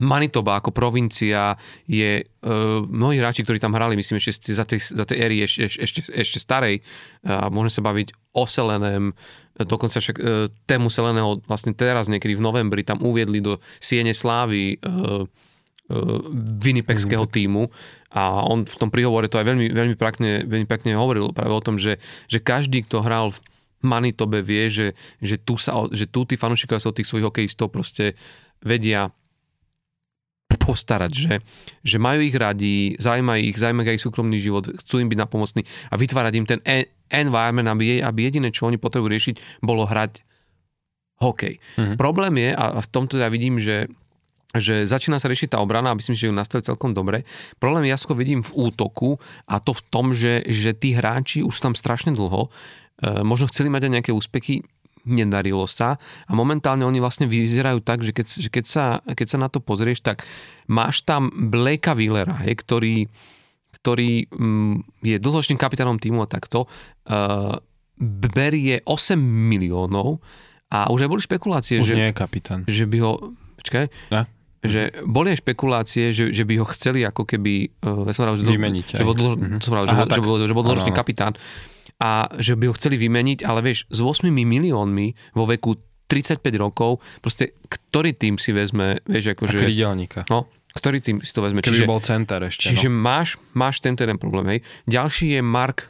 Manitoba 0.00 0.56
ako 0.56 0.72
provincia 0.72 1.60
je, 1.84 2.24
uh, 2.24 2.80
mnohí 2.88 3.20
hráči, 3.20 3.44
ktorí 3.44 3.60
tam 3.60 3.76
hrali, 3.76 4.00
myslím, 4.00 4.16
ešte 4.16 4.48
za 4.48 4.64
tej, 4.64 4.80
za 4.80 5.04
tej 5.04 5.16
éry 5.20 5.44
ešte, 5.44 5.68
ešte, 5.76 6.00
ešte 6.08 6.38
starej, 6.40 6.80
a 7.20 7.46
uh, 7.46 7.52
môžeme 7.52 7.68
sa 7.68 7.82
baviť 7.84 8.08
o 8.32 8.48
Selenem, 8.48 9.12
dokonca 9.60 10.00
však 10.00 10.16
uh, 10.16 10.48
tému 10.64 10.88
Seleného 10.88 11.44
vlastne 11.44 11.76
teraz 11.76 12.08
niekedy 12.08 12.32
v 12.32 12.44
novembri 12.44 12.80
tam 12.80 13.04
uviedli 13.04 13.44
do 13.44 13.60
Siene 13.76 14.16
Slávy 14.16 14.80
uh, 14.80 14.88
uh, 14.88 16.20
Winnipegského 16.64 17.28
týmu 17.28 17.68
a 18.16 18.40
on 18.40 18.64
v 18.64 18.76
tom 18.80 18.88
príhovore 18.88 19.28
to 19.28 19.36
aj 19.36 19.52
veľmi, 19.52 19.68
veľmi, 19.68 19.96
pekne, 20.00 20.48
veľmi 20.48 20.64
pekne 20.64 20.96
hovoril 20.96 21.36
práve 21.36 21.52
o 21.52 21.60
tom, 21.60 21.76
že, 21.76 22.00
že 22.24 22.40
každý, 22.40 22.88
kto 22.88 23.04
hral 23.04 23.36
v 23.36 23.38
Manitobe 23.80 24.44
vie, 24.44 24.68
že, 24.68 24.86
že, 25.20 25.36
tu, 25.40 25.56
sa, 25.56 25.88
že 25.90 26.04
tu 26.04 26.28
tí 26.28 26.36
fanúšikovia 26.36 26.80
sa 26.80 26.92
od 26.92 26.96
tých 27.00 27.08
svojich 27.08 27.26
hokejistov 27.26 27.72
proste 27.72 28.18
vedia 28.60 29.08
postarať, 30.60 31.12
že, 31.14 31.34
že 31.80 31.96
majú 31.96 32.20
ich 32.20 32.36
radi, 32.36 32.94
zaujíma 32.98 33.38
ich, 33.40 33.56
zaujíma 33.56 33.86
ich 33.86 34.02
súkromný 34.02 34.36
život, 34.36 34.68
chcú 34.68 35.00
im 35.00 35.08
byť 35.08 35.18
napomocní 35.18 35.62
a 35.88 35.94
vytvárať 35.96 36.32
im 36.36 36.46
ten 36.46 36.60
environment, 37.10 37.70
aby, 37.70 38.02
aby 38.02 38.20
jediné, 38.28 38.50
čo 38.50 38.66
oni 38.66 38.76
potrebujú 38.76 39.10
riešiť, 39.10 39.34
bolo 39.62 39.86
hrať 39.86 40.22
hokej. 41.22 41.58
Mm-hmm. 41.58 41.96
Problém 41.96 42.34
je, 42.38 42.50
a 42.52 42.64
v 42.82 42.88
tomto 42.90 43.20
ja 43.20 43.30
vidím, 43.30 43.60
že 43.60 43.88
že 44.50 44.82
začína 44.82 45.22
sa 45.22 45.30
riešiť 45.30 45.54
tá 45.54 45.58
obrana 45.62 45.94
a 45.94 45.98
myslím, 45.98 46.18
že 46.18 46.26
ju 46.26 46.34
nastaví 46.34 46.66
celkom 46.66 46.90
dobre. 46.90 47.22
Problém 47.62 47.86
ja 47.86 47.94
skôr 47.94 48.18
vidím 48.18 48.42
v 48.42 48.50
útoku 48.66 49.22
a 49.46 49.62
to 49.62 49.70
v 49.70 49.82
tom, 49.94 50.10
že, 50.10 50.42
že 50.50 50.74
tí 50.74 50.90
hráči 50.90 51.46
už 51.46 51.54
tam 51.62 51.78
strašne 51.78 52.10
dlho 52.18 52.50
možno 53.00 53.48
chceli 53.48 53.72
mať 53.72 53.88
aj 53.88 53.92
nejaké 53.96 54.12
úspechy, 54.12 54.60
nedarilo 55.08 55.64
sa 55.64 55.96
a 56.28 56.32
momentálne 56.36 56.84
oni 56.84 57.00
vlastne 57.00 57.24
vyzerajú 57.24 57.80
tak, 57.80 58.04
že 58.04 58.12
keď, 58.12 58.26
že 58.26 58.48
keď, 58.52 58.64
sa, 58.64 58.84
keď 59.04 59.26
sa 59.26 59.38
na 59.40 59.48
to 59.48 59.62
pozrieš, 59.62 60.04
tak 60.04 60.24
máš 60.68 61.04
tam 61.08 61.32
Blakea 61.32 61.96
Wheelera, 61.96 62.36
hej, 62.44 62.60
ktorý, 62.60 62.96
ktorý 63.80 64.28
mm, 64.28 65.04
je 65.04 65.16
dlhočným 65.16 65.56
kapitánom 65.56 65.96
týmu 65.96 66.24
a 66.24 66.28
takto, 66.28 66.68
uh, 66.68 67.56
berie 68.00 68.80
8 68.84 69.16
miliónov 69.16 70.20
a 70.72 70.88
už 70.88 71.04
aj 71.04 71.10
boli 71.10 71.20
špekulácie, 71.24 71.80
už 71.80 71.92
že, 71.92 71.96
nie 71.96 72.08
je 72.12 72.16
kapitán. 72.16 72.60
že 72.64 72.84
by 72.88 72.98
ho, 73.00 73.12
počkaj, 73.60 73.84
ja? 74.12 74.22
že 74.60 74.92
boli 75.08 75.32
aj 75.32 75.40
špekulácie, 75.40 76.12
že, 76.12 76.32
že 76.32 76.44
by 76.44 76.60
ho 76.60 76.66
chceli 76.76 77.04
ako 77.04 77.24
keby 77.24 77.72
uh, 77.84 78.04
ja 78.04 78.12
som 78.12 78.28
rád, 78.28 78.40
že, 78.40 78.52
Vymeniť. 78.52 79.00
Že 79.00 79.04
bol, 79.04 79.16
mm-hmm. 79.16 79.60
že, 79.60 79.68
bol, 79.68 79.84
že, 79.88 80.20
bol, 80.20 80.36
že 80.44 80.54
bol 80.56 80.64
dlhoročný 80.64 80.92
kapitán 80.92 81.32
a 82.00 82.32
že 82.40 82.56
by 82.56 82.72
ho 82.72 82.74
chceli 82.74 82.96
vymeniť, 82.96 83.44
ale 83.44 83.60
vieš, 83.60 83.84
s 83.92 84.00
8 84.00 84.32
miliónmi 84.32 85.36
vo 85.36 85.44
veku 85.44 85.76
35 86.08 86.42
rokov, 86.58 86.98
proste 87.22 87.54
ktorý 87.70 88.16
tým 88.16 88.34
si 88.40 88.50
vezme, 88.50 88.98
vieš, 89.06 89.38
akože... 89.38 89.60
Krydelníka. 89.60 90.26
No, 90.26 90.50
ktorý 90.74 90.98
tým 90.98 91.16
si 91.22 91.30
to 91.30 91.44
vezme. 91.44 91.62
Keby 91.62 91.84
čiže, 91.84 91.86
bol 91.86 92.02
center 92.02 92.40
ešte. 92.42 92.72
Čiže 92.72 92.90
no. 92.90 92.98
máš, 92.98 93.38
máš 93.54 93.78
tento 93.78 94.02
jeden 94.02 94.18
problém, 94.18 94.58
hej. 94.58 94.60
Ďalší 94.90 95.38
je 95.38 95.40
Mark 95.44 95.86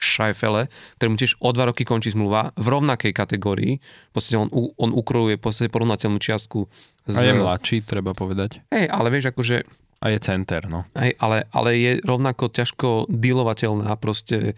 Scheifele, 0.00 0.72
ktorému 0.96 1.20
tiež 1.20 1.36
o 1.44 1.52
dva 1.52 1.68
roky 1.68 1.84
končí 1.84 2.08
zmluva 2.16 2.56
v 2.56 2.66
rovnakej 2.72 3.12
kategórii. 3.12 3.84
V 3.84 4.12
podstate 4.16 4.40
on, 4.40 4.48
on 4.80 4.96
ukrojuje 4.96 5.36
v 5.36 5.42
podstate 5.44 5.68
porovnateľnú 5.68 6.16
čiastku. 6.16 6.64
Z... 7.04 7.16
A 7.20 7.28
je 7.28 7.36
mladší, 7.36 7.84
treba 7.84 8.16
povedať. 8.16 8.64
Hej, 8.72 8.88
ale 8.88 9.12
vieš, 9.12 9.36
akože... 9.36 9.68
A 10.00 10.08
je 10.08 10.18
center, 10.24 10.64
no. 10.72 10.88
Hej, 10.96 11.20
ale, 11.20 11.44
ale 11.52 11.76
je 11.76 11.92
rovnako 12.00 12.48
ťažko 12.48 13.12
dealovateľná 13.12 13.92
proste 14.00 14.56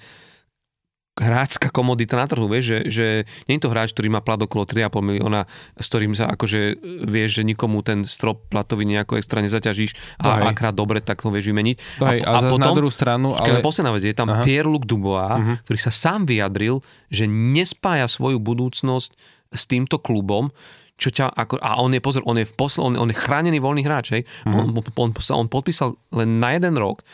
hráčska 1.12 1.68
komodita 1.68 2.16
na 2.16 2.24
trhu, 2.24 2.48
vieš, 2.48 2.64
že, 2.72 2.78
že 2.88 3.06
nie 3.44 3.60
je 3.60 3.68
to 3.68 3.72
hráč, 3.72 3.92
ktorý 3.92 4.08
má 4.08 4.24
plat 4.24 4.40
okolo 4.40 4.64
3,5 4.64 4.96
milióna, 5.04 5.44
s 5.76 5.86
ktorým 5.92 6.16
sa 6.16 6.32
akože 6.32 6.80
vieš, 7.04 7.40
že 7.40 7.42
nikomu 7.44 7.84
ten 7.84 8.08
strop 8.08 8.48
platový 8.48 8.88
nejako 8.88 9.20
extra 9.20 9.44
nezaťažíš 9.44 9.92
a 10.24 10.40
no 10.40 10.48
akrát 10.48 10.72
dobre, 10.72 11.04
tak 11.04 11.20
ho 11.20 11.28
vieš 11.28 11.52
vymeniť. 11.52 11.76
No 12.00 12.04
a, 12.08 12.12
a, 12.16 12.30
a 12.32 12.40
potom, 12.48 12.64
na 12.64 12.72
druhú 12.72 12.88
stranu, 12.88 13.36
ale... 13.36 13.60
Posledná 13.60 13.92
vec, 13.92 14.08
je 14.08 14.16
tam 14.16 14.32
Pierre-Luc 14.40 14.88
Dubois, 14.88 15.36
uh-huh. 15.36 15.56
ktorý 15.68 15.78
sa 15.78 15.92
sám 15.92 16.24
vyjadril, 16.24 16.80
že 17.12 17.28
nespája 17.28 18.08
svoju 18.08 18.40
budúcnosť 18.40 19.12
s 19.52 19.62
týmto 19.68 20.00
klubom, 20.00 20.48
čo 20.96 21.12
ťa, 21.12 21.28
ako, 21.28 21.60
a 21.60 21.76
on 21.84 21.92
je, 21.92 22.00
pozor, 22.00 22.24
on 22.24 22.40
je, 22.40 22.48
v 22.48 22.54
posl, 22.56 22.80
on, 22.80 22.96
on 22.96 23.12
je 23.12 23.16
chránený 23.16 23.60
voľný 23.60 23.84
hráč, 23.84 24.16
hej? 24.16 24.22
Uh-huh. 24.48 24.64
On, 24.64 24.80
on, 24.80 24.80
on, 24.80 25.10
on 25.12 25.46
podpísal 25.52 25.92
len 26.16 26.40
na 26.40 26.56
jeden 26.56 26.72
rok 26.80 27.04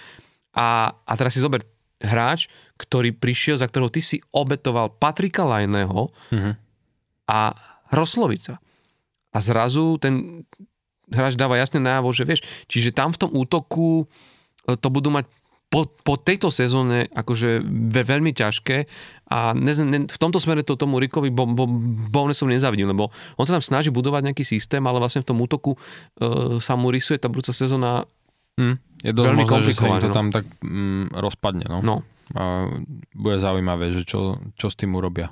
a, 0.55 0.95
a 0.95 1.13
teraz 1.19 1.35
si 1.35 1.43
zober, 1.43 1.67
hráč, 1.99 2.47
ktorý 2.79 3.11
prišiel, 3.15 3.59
za 3.59 3.67
ktorého 3.67 3.91
ty 3.91 4.03
si 4.03 4.23
obetoval 4.31 4.95
Patrika 4.95 5.43
Lajného 5.43 6.11
mm-hmm. 6.31 6.55
a 7.27 7.41
Roslovica. 7.91 8.63
A 9.35 9.39
zrazu 9.43 9.99
ten 9.99 10.45
hráč 11.11 11.35
dáva 11.35 11.59
jasne 11.59 11.83
najavo, 11.83 12.13
že 12.13 12.25
vieš, 12.25 12.41
čiže 12.69 12.95
tam 12.95 13.13
v 13.13 13.21
tom 13.27 13.31
útoku 13.33 14.05
e, 14.69 14.77
to 14.77 14.89
budú 14.93 15.09
mať 15.13 15.27
po, 15.69 15.85
po 15.85 16.17
tejto 16.17 16.49
sezóne 16.49 17.13
akože 17.13 17.61
ve, 17.69 18.01
veľmi 18.01 18.33
ťažké 18.33 18.89
a 19.29 19.53
ne, 19.53 19.73
ne, 19.85 19.99
v 20.09 20.19
tomto 20.19 20.41
smere 20.41 20.65
to 20.65 20.81
tomu 20.81 20.97
Rikovi 20.97 21.29
bo, 21.29 21.45
bo, 21.45 21.69
Bownesovi 22.09 22.57
nezavidím, 22.57 22.89
lebo 22.89 23.13
on 23.37 23.45
sa 23.45 23.61
tam 23.61 23.65
snaží 23.65 23.93
budovať 23.93 24.33
nejaký 24.33 24.45
systém, 24.49 24.81
ale 24.89 24.97
vlastne 24.97 25.21
v 25.21 25.29
tom 25.29 25.39
útoku 25.45 25.77
e, 25.77 25.79
sa 26.65 26.73
mu 26.73 26.89
rysuje 26.89 27.21
tá 27.21 27.29
budúca 27.29 27.53
sezóna 27.53 28.09
Hmm. 28.59 28.77
Je 29.07 29.15
dosť 29.15 29.27
veľmi 29.31 29.45
možné, 29.47 29.71
že 29.71 29.79
sa 29.79 29.87
im 29.87 30.03
to 30.03 30.11
no. 30.11 30.17
tam 30.17 30.27
tak 30.35 30.45
mm, 30.59 31.15
rozpadne. 31.15 31.67
No. 31.71 31.79
no. 31.87 31.97
A 32.35 32.67
bude 33.15 33.39
zaujímavé, 33.39 33.95
že 33.95 34.03
čo, 34.03 34.43
čo 34.59 34.67
s 34.67 34.75
tým 34.75 34.99
urobia. 34.99 35.31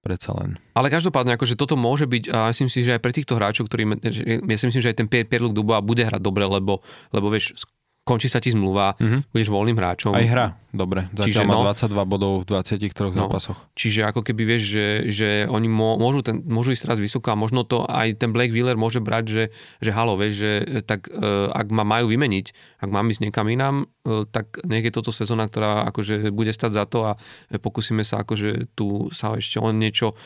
Predsa 0.00 0.32
len. 0.36 0.56
Ale 0.72 0.88
každopádne, 0.88 1.36
akože 1.36 1.60
toto 1.60 1.76
môže 1.76 2.08
byť, 2.08 2.32
a 2.32 2.48
myslím 2.52 2.72
si, 2.72 2.84
že 2.84 2.96
aj 2.96 3.04
pre 3.04 3.12
týchto 3.12 3.36
hráčov, 3.36 3.68
ktorí, 3.68 3.84
ja 4.00 4.56
si 4.56 4.64
myslím, 4.68 4.80
že 4.80 4.92
aj 4.92 4.96
ten 4.96 5.08
Pierre-Luc 5.08 5.52
Dubois 5.52 5.84
bude 5.84 6.04
hrať 6.04 6.20
dobre, 6.24 6.48
lebo, 6.48 6.80
lebo 7.12 7.26
vieš, 7.28 7.56
končí 8.00 8.26
sa 8.26 8.40
ti 8.40 8.50
zmluva, 8.50 8.96
mm-hmm. 8.96 9.20
budeš 9.30 9.48
voľným 9.52 9.76
hráčom. 9.76 10.12
Aj 10.16 10.24
hra, 10.24 10.46
dobre. 10.72 11.06
Zatiaľ 11.12 11.26
čiže, 11.30 11.46
má 11.46 11.54
no, 11.54 11.62
22 11.68 12.10
bodov 12.10 12.32
v 12.42 12.44
23 12.48 12.90
no, 13.12 13.28
zápasoch. 13.28 13.58
Čiže 13.76 14.00
ako 14.08 14.20
keby 14.24 14.42
vieš, 14.56 14.62
že, 14.72 14.86
že 15.12 15.28
oni 15.46 15.68
môžu, 15.70 16.24
ten, 16.24 16.42
môžu 16.42 16.74
ísť 16.74 16.90
teraz 16.90 16.98
vysoko 16.98 17.30
a 17.30 17.36
možno 17.38 17.62
to 17.62 17.84
aj 17.86 18.18
ten 18.18 18.32
Blake 18.32 18.50
Wheeler 18.50 18.74
môže 18.74 18.98
brať, 18.98 19.24
že, 19.28 19.44
že 19.78 19.90
halo, 19.92 20.16
vieš, 20.16 20.42
že 20.42 20.52
tak 20.88 21.06
uh, 21.12 21.52
ak 21.52 21.68
ma 21.70 21.84
majú 21.84 22.10
vymeniť, 22.10 22.46
ak 22.82 22.88
mám 22.88 23.06
ísť 23.12 23.30
niekam 23.30 23.46
inám, 23.46 23.86
uh, 23.86 24.24
tak 24.26 24.58
nech 24.64 24.82
je 24.82 24.92
toto 24.96 25.12
sezóna, 25.12 25.46
ktorá 25.46 25.86
akože 25.92 26.32
bude 26.32 26.50
stať 26.50 26.72
za 26.72 26.84
to 26.88 26.98
a 27.04 27.12
pokúsime 27.60 28.02
sa 28.02 28.24
akože 28.24 28.74
tu 28.74 29.12
sa 29.12 29.36
ešte 29.36 29.60
on 29.60 29.76
niečo, 29.76 30.16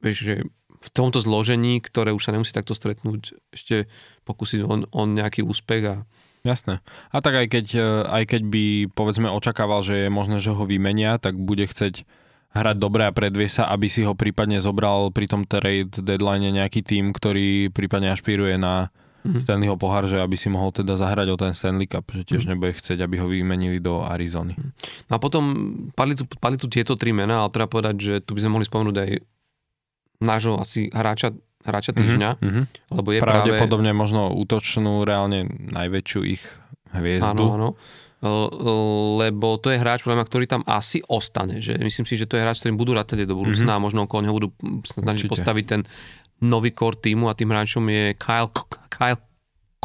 vieš, 0.00 0.18
že 0.22 0.34
v 0.84 0.88
tomto 0.92 1.16
zložení, 1.24 1.80
ktoré 1.80 2.12
už 2.12 2.28
sa 2.28 2.32
nemusí 2.36 2.52
takto 2.52 2.76
stretnúť, 2.76 3.40
ešte 3.56 3.88
pokúsiť 4.28 4.60
on, 4.68 4.84
on 4.92 5.16
nejaký 5.16 5.40
úspech 5.40 5.82
a 5.88 5.96
Jasné. 6.44 6.84
A 7.08 7.24
tak 7.24 7.40
aj 7.40 7.46
keď, 7.48 7.66
e, 7.72 7.88
aj 8.04 8.24
keď 8.28 8.42
by 8.44 8.64
povedzme 8.92 9.32
očakával, 9.32 9.80
že 9.80 10.06
je 10.06 10.08
možné, 10.12 10.44
že 10.44 10.52
ho 10.52 10.68
vymenia, 10.68 11.16
tak 11.16 11.40
bude 11.40 11.64
chceť 11.64 12.04
hrať 12.54 12.76
dobre 12.78 13.08
a 13.08 13.16
predvie 13.16 13.48
sa, 13.50 13.66
aby 13.66 13.88
si 13.88 14.04
ho 14.04 14.14
prípadne 14.14 14.60
zobral 14.62 15.10
pri 15.10 15.26
tom 15.26 15.42
trade 15.48 16.04
deadline 16.04 16.46
nejaký 16.52 16.84
tým, 16.86 17.10
ktorý 17.10 17.72
prípadne 17.72 18.14
ašpiruje 18.14 18.60
na 18.60 18.94
mm-hmm. 19.24 19.42
Stanleyho 19.42 19.74
pohár, 19.80 20.06
že 20.06 20.20
aby 20.20 20.36
si 20.38 20.52
mohol 20.52 20.70
teda 20.70 20.94
zahrať 21.00 21.32
o 21.32 21.36
ten 21.40 21.56
Stanley 21.56 21.88
Cup, 21.88 22.06
že 22.12 22.22
tiež 22.22 22.44
mm-hmm. 22.44 22.50
nebude 22.54 22.72
chcieť, 22.76 23.00
aby 23.00 23.16
ho 23.18 23.26
vymenili 23.26 23.80
do 23.80 24.04
Arizony. 24.04 24.54
No 25.10 25.12
a 25.16 25.18
potom 25.18 25.42
padli 25.96 26.14
tu, 26.14 26.28
padli 26.28 26.60
tu 26.60 26.68
tieto 26.70 26.94
tri 26.94 27.10
mená, 27.10 27.42
ale 27.42 27.50
treba 27.50 27.66
povedať, 27.66 27.96
že 27.98 28.14
tu 28.22 28.36
by 28.36 28.40
sme 28.44 28.54
mohli 28.60 28.68
spomenúť 28.68 28.96
aj 29.00 29.10
nášho 30.22 30.54
asi 30.60 30.92
hráča, 30.94 31.34
hráča 31.64 31.92
mhm, 31.92 31.98
týždňa, 31.98 32.30
mm-hmm. 32.38 32.64
lebo 32.94 33.08
je 33.10 33.20
Pravdepodobne 33.24 33.90
práve... 33.90 34.02
možno 34.04 34.20
útočnú 34.36 35.02
reálne 35.02 35.48
najväčšiu 35.48 36.20
ich 36.28 36.44
hviezdu. 36.92 37.44
Áno, 37.44 37.44
áno 37.56 37.70
lebo 39.20 39.60
to 39.60 39.68
je 39.68 39.76
hráč, 39.76 40.00
podľa 40.00 40.24
mňa, 40.24 40.28
ktorý 40.32 40.44
tam 40.48 40.62
asi 40.64 41.04
ostane. 41.12 41.60
Že 41.60 41.76
myslím 41.84 42.06
si, 42.08 42.16
že 42.16 42.24
to 42.24 42.40
je 42.40 42.44
hráč, 42.44 42.64
ktorým 42.64 42.80
budú 42.80 42.96
rátať 42.96 43.28
do 43.28 43.36
budúcna 43.36 43.76
mm-hmm. 43.76 43.84
a 43.84 43.84
možno 43.84 44.08
okolo 44.08 44.20
neho 44.24 44.36
budú 44.36 44.48
snažiť 44.88 45.28
postaviť 45.28 45.64
ten 45.68 45.80
nový 46.40 46.72
core 46.72 46.96
týmu 46.96 47.28
a 47.28 47.36
tým 47.36 47.52
hráčom 47.52 47.84
je 47.84 48.16
Kyle, 48.16 48.48
Kyle 48.88 49.20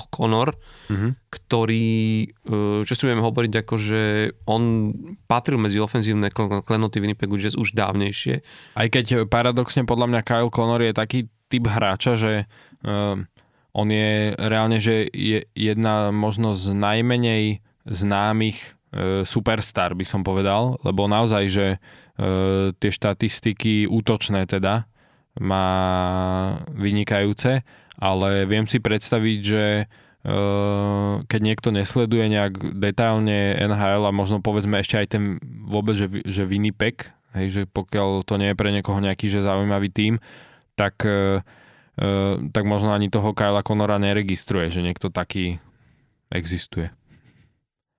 Connor, 0.08 0.56
mm-hmm. 0.56 1.12
ktorý, 1.28 1.92
e, 2.32 2.88
čo 2.88 2.94
si 2.96 3.04
budeme 3.04 3.24
hovoriť, 3.28 3.54
ako 3.60 3.76
že 3.76 4.02
on 4.48 4.96
patril 5.28 5.60
medzi 5.60 5.84
ofenzívne 5.84 6.32
klenoty 6.64 7.04
Winnipegu 7.04 7.36
Jazz 7.36 7.60
už 7.60 7.76
dávnejšie. 7.76 8.40
Aj 8.80 8.88
keď 8.88 9.28
paradoxne 9.28 9.84
podľa 9.84 10.16
mňa 10.16 10.22
Kyle 10.24 10.52
Connor 10.52 10.80
je 10.80 10.96
taký 10.96 11.28
typ 11.50 11.66
hráča, 11.66 12.16
že 12.16 12.34
uh, 12.86 13.18
on 13.74 13.88
je 13.90 14.34
reálne, 14.38 14.82
že 14.82 15.06
je 15.14 15.46
jedna 15.54 16.10
možno 16.10 16.58
z 16.58 16.74
najmenej 16.74 17.62
známych 17.86 18.58
e, 18.60 18.70
superstar, 19.24 19.94
by 19.94 20.06
som 20.06 20.26
povedal, 20.26 20.82
lebo 20.82 21.06
naozaj, 21.06 21.44
že 21.48 21.68
e, 21.76 21.78
tie 22.74 22.92
štatistiky 22.92 23.86
útočné 23.86 24.50
teda 24.50 24.90
má 25.40 25.70
vynikajúce, 26.74 27.62
ale 28.02 28.50
viem 28.50 28.66
si 28.66 28.82
predstaviť, 28.82 29.40
že 29.46 29.66
e, 29.80 29.86
keď 31.24 31.42
niekto 31.42 31.70
nesleduje 31.70 32.26
nejak 32.26 32.74
detailne 32.74 33.54
NHL 33.54 34.10
a 34.10 34.12
možno 34.12 34.42
povedzme 34.42 34.82
ešte 34.82 34.98
aj 34.98 35.08
ten 35.14 35.24
vôbec, 35.70 35.94
že, 35.94 36.10
že 36.26 36.50
Winnipeg, 36.50 37.14
hej, 37.38 37.48
že 37.54 37.62
pokiaľ 37.70 38.26
to 38.26 38.42
nie 38.42 38.50
je 38.52 38.60
pre 38.60 38.74
niekoho 38.74 38.98
nejaký 38.98 39.30
že 39.30 39.46
zaujímavý 39.46 39.94
tým, 39.94 40.18
tak, 40.80 41.04
e, 41.04 41.44
e, 42.00 42.08
tak 42.56 42.64
možno 42.64 42.96
ani 42.96 43.12
toho 43.12 43.36
Kyla 43.36 43.68
Conora 43.68 44.00
neregistruje, 44.00 44.72
že 44.72 44.80
niekto 44.80 45.12
taký 45.12 45.60
existuje. 46.32 46.88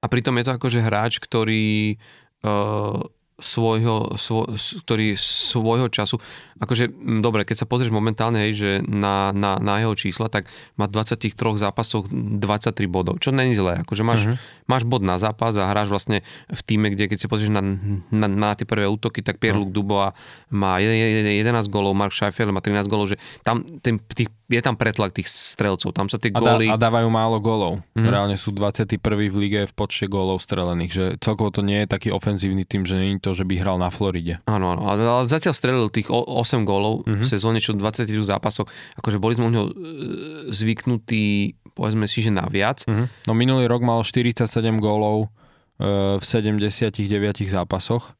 A 0.01 0.09
pritom 0.09 0.32
je 0.40 0.48
to 0.48 0.57
akože 0.57 0.81
hráč, 0.81 1.20
ktorý 1.20 2.01
uh, 2.40 3.05
svojho, 3.36 4.16
svoj, 4.16 4.57
ktorý 4.85 5.12
svojho 5.12 5.93
času, 5.93 6.16
akože 6.61 6.93
dobre, 7.24 7.49
keď 7.49 7.65
sa 7.65 7.66
pozrieš 7.66 7.89
momentálne, 7.89 8.45
hej, 8.47 8.53
že 8.53 8.70
na, 8.85 9.32
na, 9.32 9.57
na 9.57 9.81
jeho 9.81 9.97
čísla, 9.97 10.28
tak 10.28 10.53
má 10.77 10.85
23 10.85 11.32
zápasoch 11.57 12.07
23 12.12 12.85
bodov, 12.85 13.16
čo 13.19 13.32
není 13.32 13.57
zlé, 13.57 13.81
akože 13.82 14.03
máš, 14.05 14.20
uh-huh. 14.28 14.37
máš 14.69 14.85
bod 14.85 15.01
na 15.01 15.16
zápas 15.16 15.57
a 15.57 15.73
hráš 15.73 15.89
vlastne 15.89 16.20
v 16.53 16.61
týme, 16.61 16.93
kde 16.93 17.09
keď 17.09 17.19
si 17.19 17.27
pozrieš 17.27 17.51
na, 17.51 17.65
na, 18.12 18.28
na 18.28 18.51
tie 18.53 18.69
prvé 18.69 18.85
útoky, 18.85 19.24
tak 19.24 19.41
Pierre-Luc 19.41 19.73
uh-huh. 19.73 19.81
Dubois 19.81 20.12
má 20.53 20.77
11 20.78 21.41
golov, 21.73 21.97
Mark 21.97 22.12
Scheifele 22.12 22.53
má 22.53 22.61
13 22.61 22.85
golov, 22.93 23.09
že 23.09 23.16
tam 23.41 23.65
ten, 23.81 23.97
tých 23.97 24.28
je 24.51 24.59
tam 24.59 24.74
pretlak 24.74 25.15
tých 25.15 25.31
strelcov, 25.31 25.95
tam 25.95 26.11
sa 26.11 26.19
tie 26.19 26.35
góly... 26.35 26.66
A, 26.66 26.74
dá, 26.74 26.82
a 26.82 26.82
dávajú 26.91 27.07
málo 27.07 27.39
gólov. 27.39 27.87
Mm-hmm. 27.95 28.11
Reálne 28.11 28.35
sú 28.35 28.51
21. 28.51 28.99
v 29.31 29.37
lige 29.39 29.61
v 29.70 29.73
počte 29.73 30.11
gólov 30.11 30.43
strelených, 30.43 30.91
že 30.91 31.05
celkovo 31.23 31.55
to 31.55 31.62
nie 31.62 31.87
je 31.87 31.87
taký 31.87 32.11
ofenzívny 32.11 32.66
tým, 32.66 32.82
že 32.82 32.99
nie 32.99 33.15
je 33.16 33.23
to, 33.23 33.31
že 33.31 33.47
by 33.47 33.62
hral 33.62 33.78
na 33.78 33.95
Floride. 33.95 34.43
Áno, 34.51 34.74
áno, 34.74 34.91
ale 34.91 35.31
zatiaľ 35.31 35.55
strelil 35.55 35.87
tých 35.87 36.11
8 36.11 36.49
gólov 36.66 37.06
mm-hmm. 37.06 37.16
v 37.16 37.24
mhm. 37.24 37.31
sezóne, 37.31 37.59
čo 37.62 37.72
20 37.72 38.10
zápasoch, 38.27 38.68
akože 38.98 39.18
boli 39.22 39.39
sme 39.39 39.47
u 39.48 39.52
neho 39.52 39.66
e, 39.70 39.74
zvyknutí, 40.51 41.56
povedzme 41.72 42.10
si, 42.10 42.27
že 42.27 42.35
na 42.35 42.47
viac. 42.51 42.85
Mm-hmm. 42.85 43.31
No 43.31 43.32
minulý 43.32 43.70
rok 43.70 43.81
mal 43.86 44.02
47 44.02 44.47
gólov 44.82 45.31
e, 45.78 46.18
v 46.18 46.24
79 46.24 46.97
zápasoch 47.48 48.14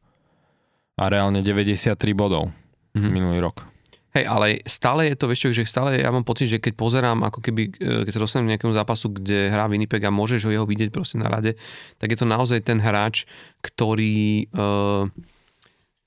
a 1.01 1.05
reálne 1.09 1.43
93 1.43 1.97
bodov 2.13 2.53
mm-hmm. 2.95 3.11
minulý 3.11 3.39
rok. 3.41 3.71
Hej, 4.11 4.27
ale 4.27 4.59
stále 4.67 5.07
je 5.07 5.15
to, 5.15 5.31
vieš 5.31 5.41
čo, 5.47 5.49
že 5.55 5.71
stále 5.71 6.03
ja 6.03 6.11
mám 6.11 6.27
pocit, 6.27 6.51
že 6.51 6.59
keď 6.59 6.75
pozerám, 6.75 7.23
ako 7.23 7.39
keby, 7.39 7.63
e, 7.79 8.03
keď 8.03 8.19
sa 8.19 8.23
dostanem 8.27 8.51
nejakému 8.51 8.75
zápasu, 8.75 9.15
kde 9.15 9.55
hrá 9.55 9.71
Winnipeg 9.71 10.03
a 10.03 10.11
môžeš 10.11 10.51
ho 10.51 10.51
jeho 10.51 10.67
vidieť 10.67 10.91
proste 10.91 11.15
na 11.15 11.31
rade, 11.31 11.55
tak 12.03 12.11
je 12.11 12.19
to 12.19 12.27
naozaj 12.27 12.59
ten 12.67 12.83
hráč, 12.83 13.23
ktorý, 13.63 14.51
uh, 14.51 15.07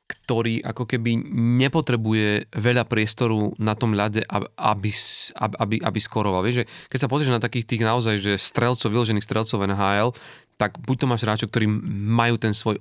ktorý 0.04 0.60
ako 0.62 0.84
keby 0.84 1.16
nepotrebuje 1.64 2.52
veľa 2.52 2.84
priestoru 2.86 3.56
na 3.56 3.74
tom 3.74 3.96
ľade, 3.96 4.28
aby, 4.60 4.92
aby, 5.40 5.76
aby 5.80 6.00
skoroval. 6.00 6.44
Vieš, 6.44 6.64
že 6.64 6.66
keď 6.92 7.00
sa 7.00 7.12
pozrieš 7.12 7.32
na 7.32 7.44
takých 7.44 7.66
tých 7.66 7.84
naozaj, 7.88 8.16
že 8.20 8.34
strelcov, 8.36 8.92
vyložených 8.92 9.24
strelcov 9.24 9.64
NHL, 9.64 10.12
tak 10.60 10.78
buď 10.84 10.96
to 10.96 11.10
máš 11.10 11.24
hráčov, 11.24 11.50
ktorí 11.50 11.66
majú 12.12 12.36
ten 12.36 12.52
svoj 12.52 12.78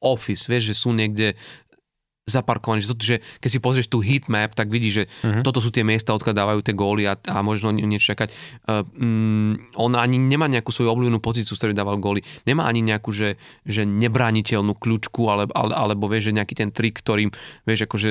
office, 0.00 0.44
vieš, 0.46 0.72
že 0.72 0.74
sú 0.76 0.92
niekde 0.92 1.34
zaparkované. 2.26 2.82
Že, 2.82 2.88
to, 2.90 2.94
že 2.98 3.16
keď 3.38 3.50
si 3.54 3.58
pozrieš 3.62 3.86
tú 3.86 4.02
map, 4.26 4.50
tak 4.58 4.66
vidíš, 4.66 4.92
že 4.92 5.04
uh-huh. 5.06 5.42
toto 5.46 5.62
sú 5.62 5.70
tie 5.70 5.86
miesta, 5.86 6.10
odkiaľ 6.10 6.34
dávajú 6.34 6.60
tie 6.66 6.74
góly 6.74 7.06
a, 7.06 7.14
a 7.14 7.38
možno 7.46 7.70
niečo 7.70 8.12
čakať. 8.12 8.28
Uh, 8.66 8.82
um, 8.98 9.54
on 9.78 9.94
ani 9.94 10.18
nemá 10.18 10.50
nejakú 10.50 10.74
svoju 10.74 10.90
obľúbenú 10.90 11.22
pozíciu, 11.22 11.54
z 11.54 11.62
ktorej 11.62 11.78
dával 11.78 12.02
góly. 12.02 12.26
Nemá 12.42 12.66
ani 12.66 12.82
nejakú, 12.82 13.14
že, 13.14 13.38
že 13.62 13.86
nebrániteľnú 13.86 14.74
kľúčku, 14.74 15.22
ale, 15.30 15.46
ale, 15.54 15.70
alebo 15.70 16.10
vieš, 16.10 16.34
že 16.34 16.42
nejaký 16.42 16.54
ten 16.58 16.74
trik, 16.74 16.98
ktorým, 16.98 17.30
vieš, 17.62 17.86
akože, 17.86 18.10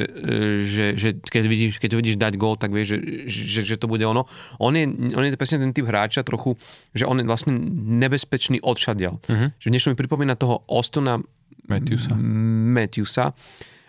že, 0.64 0.86
že 0.96 1.10
keď, 1.20 1.44
vidíš, 1.52 1.74
keď 1.84 1.92
vidíš 2.00 2.16
dať 2.16 2.34
gól, 2.40 2.56
tak 2.56 2.72
vieš, 2.72 2.96
že, 2.96 3.28
že, 3.28 3.62
že 3.68 3.76
to 3.76 3.92
bude 3.92 4.08
ono. 4.08 4.32
On 4.64 4.72
je, 4.72 4.88
on 5.12 5.28
je 5.28 5.36
presne 5.36 5.60
ten 5.60 5.76
typ 5.76 5.92
hráča 5.92 6.24
trochu, 6.24 6.56
že 6.96 7.04
on 7.04 7.20
je 7.20 7.28
vlastne 7.28 7.52
nebezpečný 8.00 8.64
odšadial. 8.64 9.20
Uh-huh. 9.20 9.52
Že 9.60 9.68
niečo 9.76 9.92
mi 9.92 10.00
pripomína 10.00 10.40
toho 10.40 10.64
Ostona 10.72 11.20
Matthewsa. 11.68 12.16
Matthewsa 12.16 13.36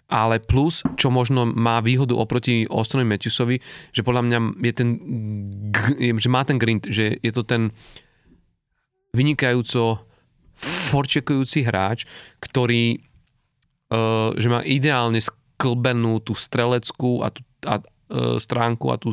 ale 0.06 0.38
plus, 0.38 0.86
čo 0.94 1.10
možno 1.10 1.50
má 1.50 1.82
výhodu 1.82 2.14
oproti 2.14 2.62
Austonovi 2.70 3.10
Matthewsovi, 3.10 3.58
že 3.90 4.06
podľa 4.06 4.22
mňa 4.22 4.38
je 4.62 4.72
ten, 4.74 4.88
že 6.22 6.28
má 6.30 6.46
ten 6.46 6.62
grind, 6.62 6.86
že 6.86 7.18
je 7.18 7.32
to 7.34 7.42
ten 7.42 7.74
vynikajúco 9.10 10.06
forčekujúci 10.94 11.66
hráč, 11.66 12.06
ktorý 12.38 13.02
uh, 13.90 14.30
že 14.38 14.48
má 14.48 14.62
ideálne 14.62 15.18
sklbenú 15.18 16.22
tú 16.22 16.38
streleckú 16.38 17.26
a 17.26 17.28
tú 17.34 17.42
a, 17.66 17.82
uh, 17.82 18.38
stránku 18.38 18.94
a 18.94 18.96
tú 19.02 19.10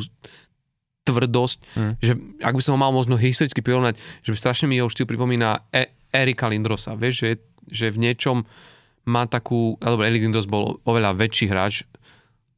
tvrdosť, 1.04 1.58
mm. 1.76 1.92
že 2.00 2.12
ak 2.40 2.54
by 2.56 2.62
som 2.64 2.78
ho 2.78 2.80
mal 2.80 2.94
možno 2.94 3.20
historicky 3.20 3.60
prirovnať, 3.60 4.00
že 4.24 4.40
strašne 4.40 4.70
mi 4.70 4.80
jeho 4.80 4.88
štýl 4.88 5.04
pripomína 5.04 5.68
e- 5.68 5.92
Erika 6.14 6.48
Lindrosa, 6.48 6.96
vieš, 6.96 7.14
že, 7.20 7.30
že 7.68 7.86
v 7.92 8.08
niečom 8.08 8.40
uh, 8.40 8.73
má 9.04 9.28
takú, 9.28 9.76
alebo 9.84 10.04
Elik 10.04 10.24
Lindos 10.24 10.48
bol 10.48 10.80
oveľa 10.84 11.16
väčší 11.16 11.46
hráč, 11.52 11.84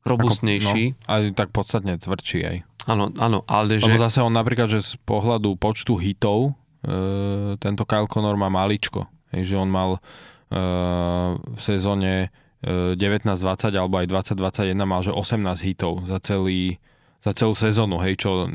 robustnejší. 0.06 0.84
Ako, 0.94 1.02
no, 1.02 1.08
ale 1.10 1.20
tak 1.34 1.50
podstatne 1.50 1.98
tvrdší 1.98 2.40
aj. 2.46 2.56
Áno, 2.86 3.10
áno, 3.18 3.42
ale 3.50 3.82
že... 3.82 3.90
Lebo 3.90 3.98
zase 3.98 4.22
on 4.22 4.30
napríklad, 4.30 4.70
že 4.70 4.78
z 4.78 4.94
pohľadu 5.02 5.58
počtu 5.58 5.98
hitov, 5.98 6.54
e, 6.86 7.58
tento 7.58 7.82
Kyle 7.82 8.06
Connor 8.06 8.38
má 8.38 8.46
maličko. 8.46 9.10
Hej, 9.34 9.54
že 9.54 9.56
on 9.58 9.66
mal 9.66 9.98
e, 9.98 10.00
v 11.34 11.60
sezóne 11.60 12.30
e, 12.62 12.94
19-20 12.94 13.74
alebo 13.74 13.98
aj 13.98 14.06
20-21 14.38 14.78
mal, 14.86 15.02
že 15.02 15.10
18 15.10 15.66
hitov 15.66 16.06
za, 16.06 16.22
celý, 16.22 16.78
za 17.18 17.34
celú 17.34 17.58
sezónu, 17.58 17.98
hej, 18.06 18.22
čo 18.22 18.46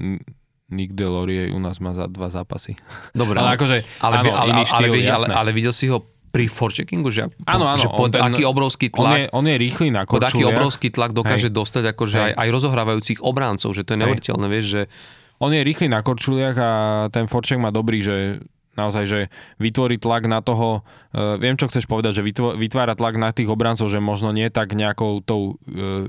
Nick 0.72 0.96
Delorie 0.96 1.52
u 1.52 1.60
nás 1.60 1.84
má 1.84 1.92
za 1.92 2.08
dva 2.08 2.32
zápasy. 2.32 2.80
Dobre, 3.12 3.36
ale 3.44 3.60
akože, 3.60 3.78
ale, 4.00 4.16
áno, 4.24 4.32
ale, 4.32 4.52
ale, 4.56 4.64
štýl, 4.64 4.92
ale, 4.96 5.12
ale, 5.12 5.26
ale 5.36 5.50
videl 5.52 5.76
si 5.76 5.92
ho 5.92 6.00
pri 6.32 6.48
forecheckingu, 6.48 7.12
že, 7.12 7.28
áno, 7.44 7.68
áno, 7.68 7.76
že 7.76 7.92
pod 7.92 8.16
ten, 8.16 8.24
aký 8.24 8.48
obrovský 8.48 8.88
tlak... 8.88 9.04
On 9.04 9.20
je, 9.20 9.26
on 9.36 9.46
je 9.52 9.56
rýchly 9.60 9.88
na 9.92 10.08
Pod 10.08 10.24
aký 10.24 10.48
obrovský 10.48 10.88
tlak 10.88 11.12
dokáže 11.12 11.52
Hej. 11.52 11.56
dostať 11.60 11.84
akože 11.92 12.18
aj, 12.18 12.34
aj 12.40 12.48
rozohrávajúcich 12.56 13.20
obráncov, 13.20 13.76
že 13.76 13.84
to 13.84 13.94
je 13.94 14.00
neuveriteľné, 14.00 14.48
vieš, 14.48 14.66
že... 14.72 14.82
On 15.42 15.50
je 15.50 15.66
rýchly 15.66 15.90
na 15.90 16.06
korčuliach 16.06 16.58
a 16.62 16.72
ten 17.10 17.26
forček 17.26 17.58
má 17.58 17.74
dobrý, 17.74 18.06
že 18.06 18.46
naozaj, 18.78 19.04
že 19.04 19.20
vytvorí 19.60 20.00
tlak 20.00 20.30
na 20.30 20.40
toho, 20.40 20.82
uh, 20.82 21.36
viem, 21.36 21.60
čo 21.60 21.68
chceš 21.68 21.90
povedať, 21.90 22.22
že 22.22 22.26
vytvára 22.56 22.96
tlak 22.96 23.20
na 23.20 23.36
tých 23.36 23.52
obrancov, 23.52 23.92
že 23.92 24.00
možno 24.00 24.32
nie 24.32 24.48
tak 24.48 24.78
nejakou 24.78 25.20
tou 25.20 25.58
uh, 25.58 26.08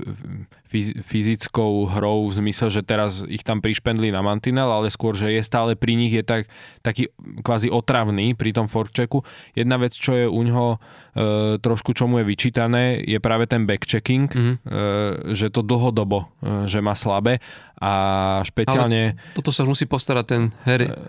fyzickou 0.81 1.85
hrou 1.85 2.25
v 2.29 2.33
zmysle, 2.41 2.73
že 2.73 2.81
teraz 2.81 3.21
ich 3.29 3.45
tam 3.45 3.61
prišpendli 3.61 4.09
na 4.09 4.25
mantinel, 4.25 4.65
ale 4.65 4.89
skôr, 4.89 5.13
že 5.13 5.29
je 5.29 5.41
stále 5.45 5.77
pri 5.77 5.93
nich, 5.93 6.09
je 6.09 6.25
tak, 6.25 6.49
taký 6.81 7.13
kvázi 7.45 7.69
otravný 7.69 8.33
pri 8.33 8.51
tom 8.55 8.65
forčeku. 8.65 9.21
Jedna 9.53 9.77
vec, 9.77 9.93
čo 9.93 10.17
je 10.17 10.25
u 10.25 10.41
ňoho 10.41 10.67
e, 10.73 10.77
trošku, 11.61 11.93
čo 11.93 12.09
mu 12.09 12.17
je 12.21 12.25
vyčítané, 12.25 13.05
je 13.05 13.21
práve 13.21 13.45
ten 13.45 13.69
backchecking, 13.69 14.27
mm-hmm. 14.27 14.55
e, 14.57 15.35
že 15.37 15.53
to 15.53 15.61
dlhodobo, 15.61 16.33
e, 16.41 16.65
že 16.65 16.81
má 16.81 16.97
slabé 16.97 17.37
a 17.83 17.93
špeciálne... 18.47 19.17
Ale 19.17 19.35
toto 19.35 19.51
sa 19.51 19.67
musí 19.67 19.83
postarať 19.83 20.25
ten 20.25 20.55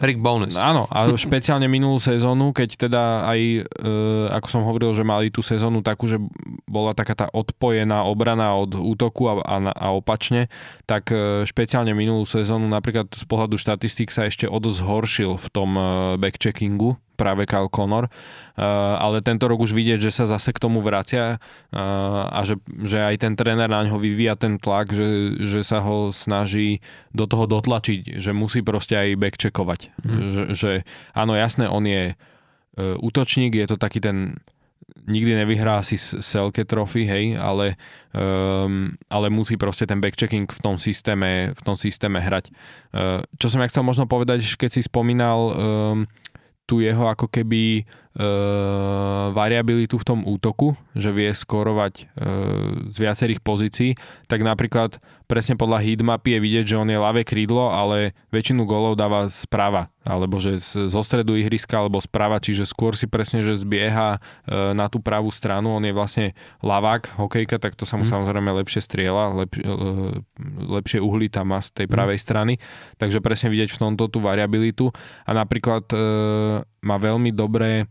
Rick 0.02 0.18
Bones. 0.18 0.58
Áno, 0.58 0.90
a 0.90 1.06
špeciálne 1.14 1.70
minulú 1.70 2.02
sezónu, 2.02 2.50
keď 2.50 2.90
teda 2.90 3.02
aj, 3.30 3.40
e, 3.62 3.90
ako 4.34 4.46
som 4.50 4.66
hovoril, 4.66 4.90
že 4.90 5.06
mali 5.06 5.30
tú 5.30 5.38
sezónu 5.38 5.86
takú, 5.86 6.10
že 6.10 6.18
bola 6.66 6.90
taká 6.90 7.14
tá 7.14 7.26
odpojená 7.30 8.02
obrana 8.02 8.58
od 8.58 8.74
útoku 8.74 9.30
a, 9.30 9.34
a, 9.46 9.53
a 9.62 9.86
opačne, 9.94 10.50
tak 10.88 11.12
e, 11.14 11.44
špeciálne 11.44 11.94
minulú 11.94 12.26
sezónu 12.26 12.66
napríklad 12.66 13.12
z 13.12 13.24
pohľadu 13.28 13.60
štatistík 13.60 14.10
sa 14.10 14.26
ešte 14.26 14.50
o 14.50 14.58
dosť 14.58 14.78
zhoršil 14.82 15.30
v 15.38 15.46
tom 15.52 15.70
e, 15.76 15.82
backcheckingu, 16.18 16.98
práve 17.14 17.46
Kyle 17.46 17.70
Connor, 17.70 18.10
uh, 18.10 18.62
ale 18.98 19.22
tento 19.22 19.46
rok 19.46 19.62
už 19.62 19.72
vidieť, 19.72 20.02
že 20.02 20.10
sa 20.10 20.26
zase 20.26 20.50
k 20.50 20.62
tomu 20.62 20.82
vracia 20.82 21.38
uh, 21.38 21.78
a 22.26 22.42
že, 22.42 22.58
že 22.82 23.00
aj 23.00 23.22
ten 23.22 23.32
tréner 23.38 23.70
na 23.70 23.86
ňo 23.86 24.02
vyvíja 24.02 24.34
ten 24.34 24.58
tlak, 24.58 24.90
že, 24.90 25.38
že 25.38 25.62
sa 25.62 25.80
ho 25.80 26.10
snaží 26.10 26.82
do 27.14 27.24
toho 27.30 27.46
dotlačiť, 27.46 28.18
že 28.18 28.34
musí 28.34 28.60
proste 28.66 28.98
aj 28.98 29.08
backcheckovať. 29.14 29.80
Mm. 30.02 30.20
Že, 30.34 30.42
že 30.58 30.70
áno, 31.14 31.38
jasné, 31.38 31.70
on 31.70 31.86
je 31.86 32.12
uh, 32.12 32.98
útočník, 32.98 33.54
je 33.54 33.66
to 33.70 33.76
taký 33.78 34.02
ten 34.02 34.42
nikdy 35.04 35.36
nevyhrá 35.36 35.84
si 35.84 36.00
Selke 36.00 36.64
trofy, 36.64 37.04
hej, 37.04 37.24
ale, 37.36 37.76
um, 38.16 38.88
ale 39.12 39.26
musí 39.28 39.56
proste 39.60 39.84
ten 39.84 40.00
backchecking 40.00 40.48
v 40.48 40.60
tom 40.60 40.76
systéme, 40.80 41.52
v 41.52 41.60
tom 41.60 41.76
systéme 41.76 42.20
hrať. 42.20 42.48
Uh, 42.94 43.20
čo 43.36 43.52
som 43.52 43.60
ja 43.60 43.68
chcel 43.68 43.84
možno 43.84 44.08
povedať, 44.08 44.44
keď 44.56 44.80
si 44.80 44.80
spomínal 44.84 45.40
um, 45.52 45.98
tu 46.64 46.80
jeho 46.80 47.04
ako 47.12 47.28
keby 47.28 47.80
e, 47.80 47.82
variabilitu 49.34 49.98
v 49.98 50.06
tom 50.06 50.20
útoku, 50.22 50.78
že 50.94 51.10
vie 51.10 51.34
skorovať 51.34 51.94
e, 51.98 52.04
z 52.94 52.96
viacerých 53.02 53.42
pozícií, 53.42 53.98
tak 54.30 54.46
napríklad 54.46 55.02
presne 55.26 55.58
podľa 55.58 55.82
heatmapy 55.82 56.38
je 56.38 56.40
vidieť, 56.46 56.64
že 56.68 56.78
on 56.78 56.86
je 56.86 56.94
ľavé 56.94 57.26
krídlo, 57.26 57.74
ale 57.74 58.14
väčšinu 58.30 58.70
golov 58.70 58.94
dáva 58.94 59.26
správa, 59.26 59.90
alebo 60.06 60.38
že 60.38 60.62
zo 60.62 61.02
stredu 61.02 61.34
ihriska, 61.34 61.74
alebo 61.74 61.98
správa, 61.98 62.38
čiže 62.38 62.70
skôr 62.70 62.94
si 62.94 63.10
presne, 63.10 63.42
že 63.42 63.58
zbieha 63.58 64.22
e, 64.46 64.78
na 64.78 64.86
tú 64.86 65.02
pravú 65.02 65.34
stranu, 65.34 65.74
on 65.74 65.82
je 65.82 65.90
vlastne 65.90 66.26
ľavák, 66.62 67.18
hokejka, 67.18 67.58
tak 67.58 67.74
to 67.74 67.82
sa 67.82 67.98
mu 67.98 68.06
mm. 68.06 68.14
samozrejme 68.14 68.50
lepšie 68.62 68.78
strieľa, 68.78 69.42
lep, 69.42 69.58
lepšie 70.70 71.02
uhlí 71.02 71.26
tam 71.26 71.50
má 71.50 71.58
z 71.58 71.82
tej 71.82 71.86
mhm. 71.90 71.94
pravej 71.98 72.18
mm. 72.20 72.22
strany, 72.22 72.54
takže 72.94 73.18
presne 73.18 73.50
vidieť 73.50 73.74
v 73.74 73.80
tomto 73.90 74.06
tú 74.06 74.22
variabilitu 74.22 74.94
a 75.26 75.34
napríklad 75.34 75.82
e, 75.90 75.98
má 76.84 76.96
veľmi 77.00 77.34
dobré 77.34 77.90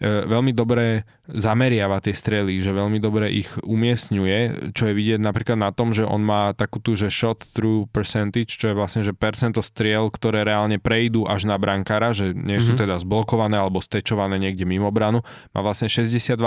veľmi 0.00 0.56
dobre 0.56 1.04
zameriava 1.34 2.02
tie 2.02 2.14
strely, 2.14 2.58
že 2.60 2.74
veľmi 2.74 2.98
dobre 2.98 3.30
ich 3.30 3.48
umiestňuje, 3.62 4.72
čo 4.74 4.90
je 4.90 4.94
vidieť 4.94 5.20
napríklad 5.22 5.58
na 5.58 5.70
tom, 5.70 5.94
že 5.94 6.02
on 6.02 6.22
má 6.22 6.52
takú 6.54 6.82
tu, 6.82 6.98
že 6.98 7.10
shot 7.10 7.42
through 7.54 7.86
percentage, 7.90 8.58
čo 8.58 8.70
je 8.70 8.74
vlastne, 8.74 9.02
že 9.06 9.14
percento 9.14 9.62
striel, 9.62 10.10
ktoré 10.10 10.42
reálne 10.42 10.76
prejdú 10.76 11.26
až 11.26 11.46
na 11.46 11.56
brankára, 11.56 12.10
že 12.10 12.34
nie 12.34 12.58
sú 12.58 12.74
mm-hmm. 12.74 12.82
teda 12.82 12.94
zblokované 13.02 13.56
alebo 13.58 13.78
stečované 13.82 14.36
niekde 14.38 14.66
mimo 14.66 14.90
branu, 14.90 15.22
má 15.54 15.60
vlastne 15.62 15.86
62% 15.90 16.38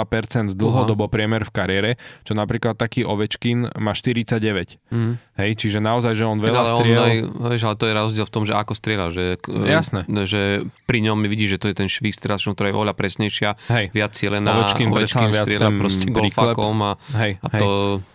dlhodobo 0.53 1.07
uh-huh. 1.07 1.13
priemer 1.13 1.43
v 1.47 1.51
kariére, 1.51 1.91
čo 2.27 2.35
napríklad 2.35 2.75
taký 2.75 3.07
Ovečkin 3.07 3.71
má 3.79 3.95
49. 3.95 4.79
Mm. 4.91 5.13
Hej, 5.33 5.51
čiže 5.57 5.79
naozaj, 5.81 6.13
že 6.13 6.25
on 6.29 6.37
veľa 6.37 6.61
ale 6.61 6.69
striel... 6.77 7.01
On 7.01 7.05
aj, 7.09 7.17
vieš, 7.57 7.63
ale 7.65 7.75
to 7.79 7.85
je 7.89 7.93
rozdiel 7.93 8.25
v 8.29 8.33
tom, 8.33 8.43
že 8.45 8.53
ako 8.53 8.73
strieľa, 8.77 9.07
že, 9.09 9.25
Jasné. 9.49 10.05
že 10.29 10.41
pri 10.85 10.99
ňom 11.09 11.25
vidí, 11.25 11.49
že 11.49 11.57
to 11.57 11.73
je 11.73 11.75
ten 11.75 11.89
švih 11.89 12.13
strelačnou, 12.13 12.53
ktorá 12.53 12.69
je 12.69 12.75
oveľa 12.77 12.93
presnejšia 12.93 13.49
hej. 13.73 13.85
viac 13.89 14.13
cielená, 14.13 14.69
Ovečkin, 14.73 14.89
Ovečkin 14.89 15.29
strieľa 15.33 15.69
proste 15.77 16.05
golfakom 16.09 16.77
a, 16.81 16.91
hej, 17.19 17.37
a 17.43 17.47
hej. 17.53 17.59
to, 17.61 17.69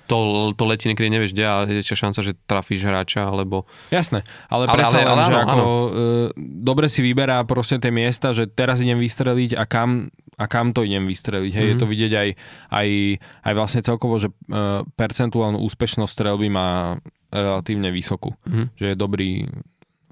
to, 0.09 0.17
to 0.57 0.63
letí 0.67 0.91
niekedy 0.91 1.09
nevieš 1.13 1.33
kde 1.37 1.45
a 1.47 1.57
je 1.69 1.83
šanca, 1.85 2.21
že 2.25 2.33
trafíš 2.49 2.87
hráča, 2.89 3.29
alebo... 3.29 3.69
Jasné, 3.93 4.27
ale, 4.51 4.67
ale 4.67 4.75
predsa 4.75 4.97
ale, 5.01 5.11
ale, 5.11 5.23
že 5.23 5.35
áno, 5.35 5.43
ako 5.45 5.59
áno. 5.59 5.65
E, 5.67 5.91
dobre 6.63 6.87
si 6.91 7.01
vyberá 7.05 7.45
proste 7.45 7.79
tie 7.79 7.93
miesta, 7.93 8.35
že 8.35 8.49
teraz 8.49 8.83
idem 8.83 8.99
vystreliť 8.99 9.55
a 9.55 9.65
kam, 9.69 10.11
a 10.39 10.45
kam 10.47 10.71
to 10.73 10.83
idem 10.83 11.05
vystreliť. 11.07 11.53
Hej, 11.53 11.59
mm-hmm. 11.59 11.79
je 11.79 11.83
to 11.83 11.87
mhm. 11.87 11.93
vidieť 11.93 12.13
aj, 12.15 12.29
aj, 12.73 12.89
aj 13.47 13.53
vlastne 13.59 13.81
celkovo, 13.83 14.19
že 14.19 14.29
e, 14.31 14.35
percentuálnu 14.85 15.59
úspešnosť 15.63 16.13
strelby 16.13 16.49
má 16.49 16.99
relatívne 17.29 17.93
vysokú. 17.93 18.33
Mm-hmm. 18.49 18.67
Že 18.79 18.85
je 18.89 18.97
dobrý 18.97 19.31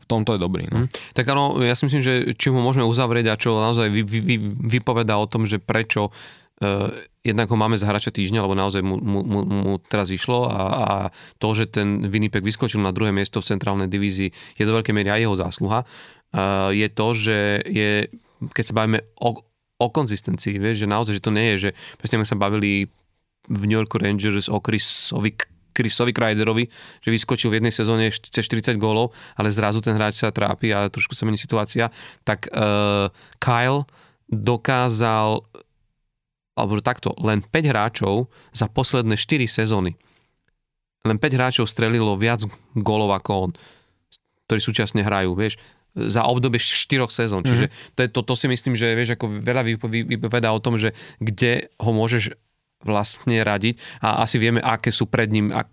tomto 0.06 0.34
je 0.34 0.40
dobrý. 0.40 0.70
No. 0.70 0.86
Mm. 0.86 0.88
Tak 1.12 1.24
áno, 1.26 1.58
ja 1.62 1.74
si 1.74 1.86
myslím, 1.86 2.02
že 2.02 2.12
či 2.38 2.50
ho 2.50 2.58
môžeme 2.62 2.86
uzavrieť 2.86 3.26
a 3.30 3.40
čo 3.40 3.58
naozaj 3.58 3.90
vy, 3.90 4.02
vy, 4.06 4.18
vy, 4.22 4.36
vypoveda 4.78 5.18
o 5.18 5.26
tom, 5.26 5.44
že 5.44 5.58
prečo 5.58 6.08
uh, 6.08 6.88
jednak 7.26 7.50
ho 7.50 7.56
máme 7.58 7.74
za 7.74 7.90
hráča 7.90 8.14
týždňa, 8.14 8.46
lebo 8.46 8.54
naozaj 8.54 8.80
mu, 8.86 8.96
mu, 9.02 9.20
mu, 9.26 9.40
mu 9.42 9.72
teraz 9.82 10.14
išlo 10.14 10.46
a, 10.46 10.62
a 10.62 10.86
to, 11.42 11.48
že 11.58 11.74
ten 11.74 12.06
Winnipeg 12.06 12.46
vyskočil 12.46 12.78
na 12.78 12.94
druhé 12.94 13.10
miesto 13.10 13.42
v 13.42 13.50
centrálnej 13.50 13.90
divízii 13.90 14.30
je 14.30 14.64
do 14.64 14.72
veľkej 14.78 14.94
miery 14.94 15.10
aj 15.10 15.20
jeho 15.26 15.36
zásluha. 15.36 15.80
Uh, 16.30 16.70
je 16.70 16.88
to, 16.90 17.06
že 17.14 17.38
je, 17.66 17.90
keď 18.54 18.64
sa 18.64 18.76
bavíme 18.78 19.02
o, 19.18 19.42
o 19.82 19.86
konzistencii, 19.90 20.62
vieš, 20.62 20.86
že 20.86 20.88
naozaj, 20.88 21.18
že 21.18 21.24
to 21.24 21.34
nie 21.34 21.46
je, 21.54 21.56
že 21.58 21.70
presne 21.98 22.22
sme 22.22 22.30
sa 22.30 22.38
bavili 22.38 22.86
v 23.46 23.62
New 23.66 23.78
York 23.78 23.94
Rangers 23.94 24.50
o 24.50 24.58
Chrisovi 24.58 25.55
Chrisovi 25.76 26.16
Kreiderovi, 26.16 26.64
že 27.04 27.12
vyskočil 27.12 27.52
v 27.52 27.60
jednej 27.60 27.74
sezóne 27.74 28.08
cez 28.08 28.48
40 28.48 28.80
gólov, 28.80 29.12
ale 29.36 29.52
zrazu 29.52 29.84
ten 29.84 29.92
hráč 29.92 30.24
sa 30.24 30.32
trápi 30.32 30.72
a 30.72 30.88
trošku 30.88 31.12
sa 31.12 31.28
mení 31.28 31.36
situácia, 31.36 31.92
tak 32.24 32.48
uh, 32.48 33.12
Kyle 33.36 33.84
dokázal 34.32 35.44
alebo 36.56 36.80
takto, 36.80 37.12
len 37.20 37.44
5 37.44 37.52
hráčov 37.68 38.32
za 38.56 38.64
posledné 38.72 39.20
4 39.20 39.44
sezóny. 39.44 39.92
Len 41.04 41.20
5 41.20 41.36
hráčov 41.36 41.68
strelilo 41.68 42.16
viac 42.16 42.48
gólov 42.72 43.12
ako 43.12 43.30
on, 43.36 43.50
ktorí 44.48 44.60
súčasne 44.64 45.04
hrajú, 45.04 45.36
vieš 45.36 45.60
za 45.96 46.28
obdobie 46.28 46.60
4 46.60 47.08
sezón. 47.08 47.40
Čiže 47.44 47.72
to, 47.96 48.00
je, 48.04 48.08
to, 48.12 48.20
to 48.20 48.34
si 48.36 48.46
myslím, 48.52 48.76
že 48.76 48.92
vieš, 48.92 49.16
ako 49.16 49.40
veľa 49.40 49.64
vypovedá 49.88 50.52
o 50.52 50.60
tom, 50.60 50.76
že 50.76 50.92
kde 51.24 51.72
ho 51.80 51.90
môžeš 51.92 52.36
vlastne 52.84 53.40
radiť 53.40 54.02
a 54.04 54.24
asi 54.24 54.36
vieme, 54.36 54.60
aké 54.60 54.92
sú 54.92 55.08
pred 55.08 55.30
ním, 55.32 55.52
a 55.52 55.64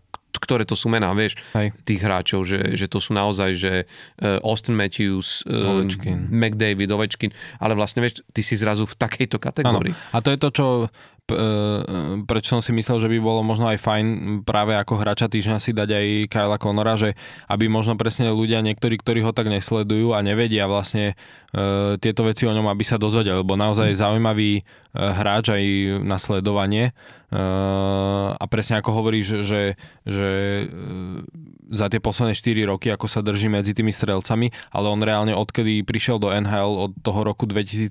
ktoré 0.43 0.67
to 0.67 0.75
sú 0.75 0.89
mená, 0.89 1.13
vieš, 1.15 1.37
Hej. 1.55 1.71
tých 1.85 2.01
hráčov, 2.01 2.43
že, 2.43 2.73
že 2.73 2.89
to 2.89 2.97
sú 2.97 3.13
naozaj, 3.15 3.55
že 3.55 3.73
uh, 3.85 4.41
Austin 4.43 4.75
Matthews, 4.75 5.45
uh, 5.45 5.85
McDavid, 6.27 6.89
Ovečkin, 6.89 7.31
ale 7.61 7.77
vlastne, 7.77 8.01
vieš, 8.01 8.25
ty 8.33 8.41
si 8.41 8.57
zrazu 8.57 8.83
v 8.83 8.95
takejto 8.97 9.37
kategórii. 9.39 9.93
Ano. 9.93 10.11
A 10.11 10.17
to 10.19 10.29
je 10.33 10.39
to, 10.41 10.49
čo 10.51 10.65
prečo 12.27 12.51
som 12.51 12.59
si 12.59 12.75
myslel, 12.75 12.99
že 12.99 13.07
by 13.07 13.17
bolo 13.23 13.47
možno 13.47 13.71
aj 13.71 13.79
fajn 13.79 14.07
práve 14.43 14.75
ako 14.75 14.99
hráča 14.99 15.31
týždňa 15.31 15.57
si 15.63 15.71
dať 15.71 15.89
aj 15.95 16.07
Kyla 16.27 16.57
Conora, 16.59 16.99
že 16.99 17.15
aby 17.47 17.71
možno 17.71 17.95
presne 17.95 18.27
ľudia, 18.27 18.59
niektorí, 18.59 18.99
ktorí 18.99 19.23
ho 19.23 19.31
tak 19.31 19.47
nesledujú 19.47 20.11
a 20.11 20.19
nevedia 20.19 20.67
vlastne 20.67 21.15
e, 21.55 21.95
tieto 22.03 22.27
veci 22.27 22.43
o 22.43 22.51
ňom, 22.51 22.67
aby 22.67 22.83
sa 22.83 22.99
dozvedeli, 22.99 23.39
lebo 23.39 23.55
naozaj 23.55 23.95
zaujímavý 23.95 24.59
e, 24.59 24.61
hráč 24.99 25.55
aj 25.55 25.63
na 26.03 26.19
sledovanie. 26.19 26.91
A 27.33 28.45
presne 28.45 28.77
ako 28.77 28.93
hovoríš, 28.93 29.41
že, 29.41 29.73
že 30.05 30.29
e, 30.61 30.65
za 31.73 31.89
tie 31.89 31.97
posledné 31.97 32.37
4 32.37 32.69
roky, 32.69 32.93
ako 32.93 33.09
sa 33.09 33.25
drží 33.25 33.49
medzi 33.49 33.73
tými 33.73 33.89
strelcami, 33.89 34.53
ale 34.69 34.85
on 34.87 35.01
reálne 35.01 35.33
odkedy 35.33 35.81
prišiel 35.81 36.21
do 36.21 36.29
NHL 36.29 36.77
od 36.77 36.91
toho 37.01 37.25
roku 37.25 37.49
2017, 37.49 37.89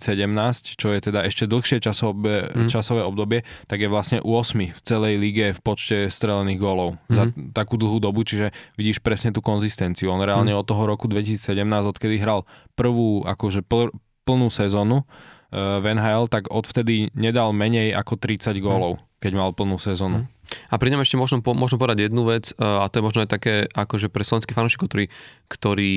čo 0.79 0.95
je 0.95 0.99
teda 1.03 1.27
ešte 1.27 1.51
dlhšie 1.51 1.83
časové, 1.83 2.47
mm. 2.55 2.71
časové 2.71 3.03
obdobie, 3.03 3.43
tak 3.67 3.83
je 3.83 3.91
vlastne 3.91 4.19
8 4.23 4.73
v 4.73 4.81
celej 4.87 5.19
lige 5.19 5.47
v 5.53 5.61
počte 5.61 6.07
strelených 6.07 6.63
gólov 6.63 6.97
mm. 7.11 7.15
za 7.15 7.25
takú 7.51 7.75
dlhú 7.75 7.99
dobu, 7.99 8.23
čiže 8.23 8.55
vidíš 8.79 9.03
presne 9.03 9.35
tú 9.35 9.43
konzistenciu. 9.43 10.15
On 10.15 10.23
reálne 10.23 10.55
mm. 10.55 10.61
od 10.63 10.67
toho 10.71 10.87
roku 10.87 11.11
2017, 11.11 11.43
odkedy 11.67 12.23
hral 12.23 12.47
prvú 12.79 13.27
akože 13.27 13.67
pl- 13.67 13.93
plnú 14.23 14.49
sezónu 14.55 15.03
uh, 15.03 15.83
v 15.83 15.99
NHL, 15.99 16.31
tak 16.31 16.47
odvtedy 16.49 17.11
nedal 17.19 17.51
menej 17.51 17.91
ako 17.99 18.15
30 18.17 18.55
gólov, 18.63 19.03
mm. 19.03 19.03
keď 19.19 19.33
mal 19.35 19.51
plnú 19.51 19.77
sezónu. 19.83 20.23
Mm. 20.23 20.42
A 20.73 20.75
pri 20.81 20.89
ňom 20.93 21.05
ešte 21.05 21.21
možno, 21.21 21.45
možno 21.45 21.77
povedať 21.77 22.09
jednu 22.09 22.25
vec, 22.25 22.53
e, 22.53 22.65
a 22.65 22.89
to 22.89 22.99
je 23.01 23.07
možno 23.07 23.21
aj 23.25 23.31
také, 23.31 23.55
akože 23.71 24.09
pre 24.09 24.25
slovenských 24.25 24.57
fanúšikov, 24.57 24.89
ktorí, 24.89 25.07
ktorí 25.49 25.95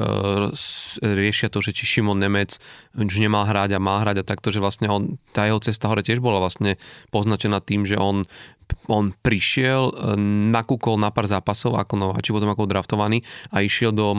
uh, 0.00 0.48
riešia 1.00 1.52
to, 1.52 1.60
že 1.60 1.76
či 1.76 1.84
Šimon 1.84 2.16
Nemec 2.16 2.56
už 2.96 3.20
nemal 3.20 3.44
hrať 3.44 3.76
a 3.76 3.82
mal 3.82 4.00
hrať 4.00 4.24
a 4.24 4.28
takto, 4.28 4.48
že 4.48 4.64
vlastne 4.64 4.88
on, 4.88 5.20
tá 5.36 5.44
jeho 5.44 5.60
cesta 5.60 5.92
hore 5.92 6.00
tiež 6.00 6.24
bola 6.24 6.40
vlastne 6.40 6.80
poznačená 7.12 7.60
tým, 7.60 7.84
že 7.84 8.00
on 8.00 8.24
on 8.88 9.12
prišiel, 9.12 9.90
e, 9.90 10.18
nakúkol 10.52 11.00
na 11.00 11.08
pár 11.08 11.28
zápasov 11.28 11.76
ako 11.76 11.94
nováči, 11.96 12.34
potom 12.34 12.50
ako 12.50 12.68
draftovaný 12.68 13.24
a 13.52 13.64
išiel 13.64 13.92
do 13.92 14.12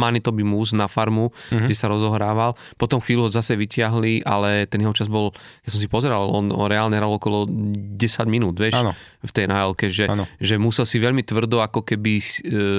Manitoby 0.00 0.44
Moose 0.46 0.76
na 0.76 0.88
farmu, 0.88 1.28
mm-hmm. 1.28 1.68
kde 1.68 1.76
sa 1.76 1.92
rozohrával. 1.92 2.56
Potom 2.80 3.02
chvíľu 3.02 3.28
ho 3.28 3.30
zase 3.30 3.58
vyťahli, 3.58 4.24
ale 4.24 4.64
ten 4.66 4.80
jeho 4.80 4.94
čas 4.96 5.08
bol, 5.08 5.32
ja 5.64 5.68
som 5.68 5.80
si 5.80 5.88
pozeral, 5.88 6.28
on, 6.28 6.48
reálne 6.68 6.96
hral 6.96 7.12
okolo 7.12 7.44
10 7.48 7.98
minút, 8.28 8.56
vieš, 8.56 8.80
ano. 8.80 8.92
v 9.22 9.32
tej 9.32 9.48
nhl 9.48 9.74
že, 9.88 10.06
že 10.38 10.54
musel 10.60 10.84
si 10.84 11.00
veľmi 11.00 11.24
tvrdo 11.24 11.60
ako 11.64 11.84
keby 11.84 12.12
e, 12.18 12.24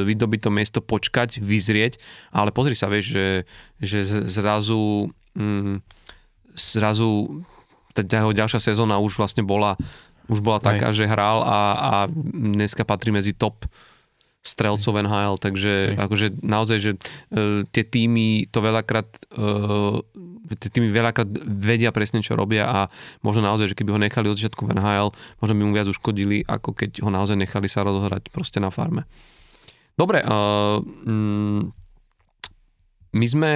vydobiť 0.08 0.40
to 0.46 0.50
miesto, 0.50 0.80
počkať, 0.80 1.42
vyzrieť, 1.42 2.00
ale 2.32 2.54
pozri 2.54 2.78
sa, 2.78 2.90
vieš, 2.90 3.14
že, 3.14 3.28
že 3.82 4.00
zrazu 4.30 5.10
mm, 5.38 5.82
zrazu 6.54 7.44
tá 7.94 8.02
jeho 8.02 8.34
ďalšia 8.34 8.74
sezóna 8.74 8.98
už 8.98 9.22
vlastne 9.22 9.46
bola 9.46 9.78
už 10.34 10.42
bola 10.42 10.58
taká, 10.58 10.90
Hej. 10.90 11.06
že 11.06 11.12
hral 11.12 11.46
a, 11.46 11.60
a 11.78 11.94
dneska 12.34 12.82
patrí 12.82 13.14
medzi 13.14 13.38
top 13.38 13.70
strelcov 14.44 15.00
NHL, 15.00 15.40
takže 15.40 15.96
okay. 15.96 16.04
akože 16.04 16.28
naozaj, 16.44 16.78
že 16.82 16.92
uh, 16.98 17.64
tie 17.72 17.84
týmy 17.88 18.52
to 18.52 18.60
veľakrát 18.60 19.08
uh, 19.40 20.04
tie 20.44 20.68
týmy 20.68 20.92
veľakrát 20.92 21.32
vedia 21.48 21.96
presne, 21.96 22.20
čo 22.20 22.36
robia 22.36 22.68
a 22.68 22.80
možno 23.24 23.48
naozaj, 23.48 23.72
že 23.72 23.78
keby 23.80 23.96
ho 23.96 24.04
nechali 24.04 24.28
od 24.28 24.36
začiatku 24.36 24.68
v 24.68 24.76
NHL, 24.76 25.16
možno 25.40 25.54
by 25.56 25.64
mu 25.64 25.72
viac 25.72 25.88
uškodili, 25.88 26.44
ako 26.44 26.76
keď 26.76 27.00
ho 27.00 27.10
naozaj 27.10 27.40
nechali 27.40 27.72
sa 27.72 27.88
rozohrať 27.88 28.28
proste 28.28 28.60
na 28.60 28.68
farme. 28.68 29.08
Dobre, 29.96 30.20
uh, 30.20 30.84
mm, 30.84 31.72
my 33.16 33.28
sme 33.32 33.52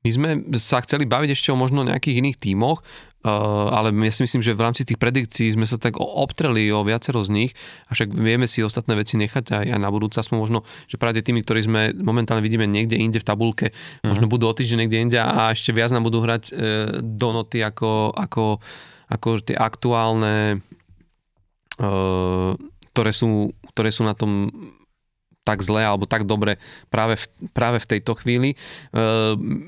my 0.00 0.10
sme 0.10 0.28
sa 0.56 0.80
chceli 0.80 1.04
baviť 1.04 1.36
ešte 1.36 1.52
o 1.52 1.60
možno 1.60 1.84
nejakých 1.84 2.24
iných 2.24 2.40
tímoch, 2.40 2.80
ale 3.20 3.92
ja 3.92 4.12
si 4.16 4.24
myslím, 4.24 4.40
že 4.40 4.56
v 4.56 4.64
rámci 4.64 4.88
tých 4.88 4.96
predikcií 4.96 5.52
sme 5.52 5.68
sa 5.68 5.76
tak 5.76 6.00
obtreli 6.00 6.72
o 6.72 6.80
viacero 6.80 7.20
z 7.20 7.28
nich, 7.28 7.52
a 7.88 7.92
však 7.92 8.16
vieme 8.16 8.48
si 8.48 8.64
ostatné 8.64 8.96
veci 8.96 9.20
nechať 9.20 9.44
aj, 9.52 9.66
aj 9.76 9.80
na 9.80 9.90
budúce. 9.92 10.16
Aspoň 10.16 10.36
možno, 10.40 10.58
že 10.88 10.96
práve 10.96 11.20
tými, 11.20 11.44
ktorí 11.44 11.60
sme 11.68 11.92
momentálne 11.92 12.40
vidíme 12.40 12.64
niekde 12.64 12.96
inde 12.96 13.20
v 13.20 13.28
tabulke, 13.28 13.66
uh-huh. 13.76 14.08
možno 14.08 14.24
budú 14.24 14.48
o 14.48 14.56
týždeň 14.56 14.78
niekde 14.88 14.98
inde 15.04 15.18
a 15.20 15.52
ešte 15.52 15.76
viac 15.76 15.92
nám 15.92 16.08
budú 16.08 16.24
hrať 16.24 16.42
uh, 16.48 16.56
do 17.04 17.28
noty 17.36 17.60
ako, 17.60 18.16
ako, 18.16 18.56
ako 19.12 19.28
tie 19.44 19.56
aktuálne, 19.56 20.64
uh, 21.76 22.56
ktoré, 22.96 23.12
sú, 23.12 23.52
ktoré 23.76 23.92
sú 23.92 24.08
na 24.08 24.16
tom 24.16 24.48
tak 25.40 25.64
zle 25.64 25.80
alebo 25.80 26.04
tak 26.04 26.28
dobre 26.28 26.60
práve 26.92 27.16
v, 27.16 27.24
práve 27.56 27.80
v 27.80 27.86
tejto 27.96 28.12
chvíli. 28.20 28.54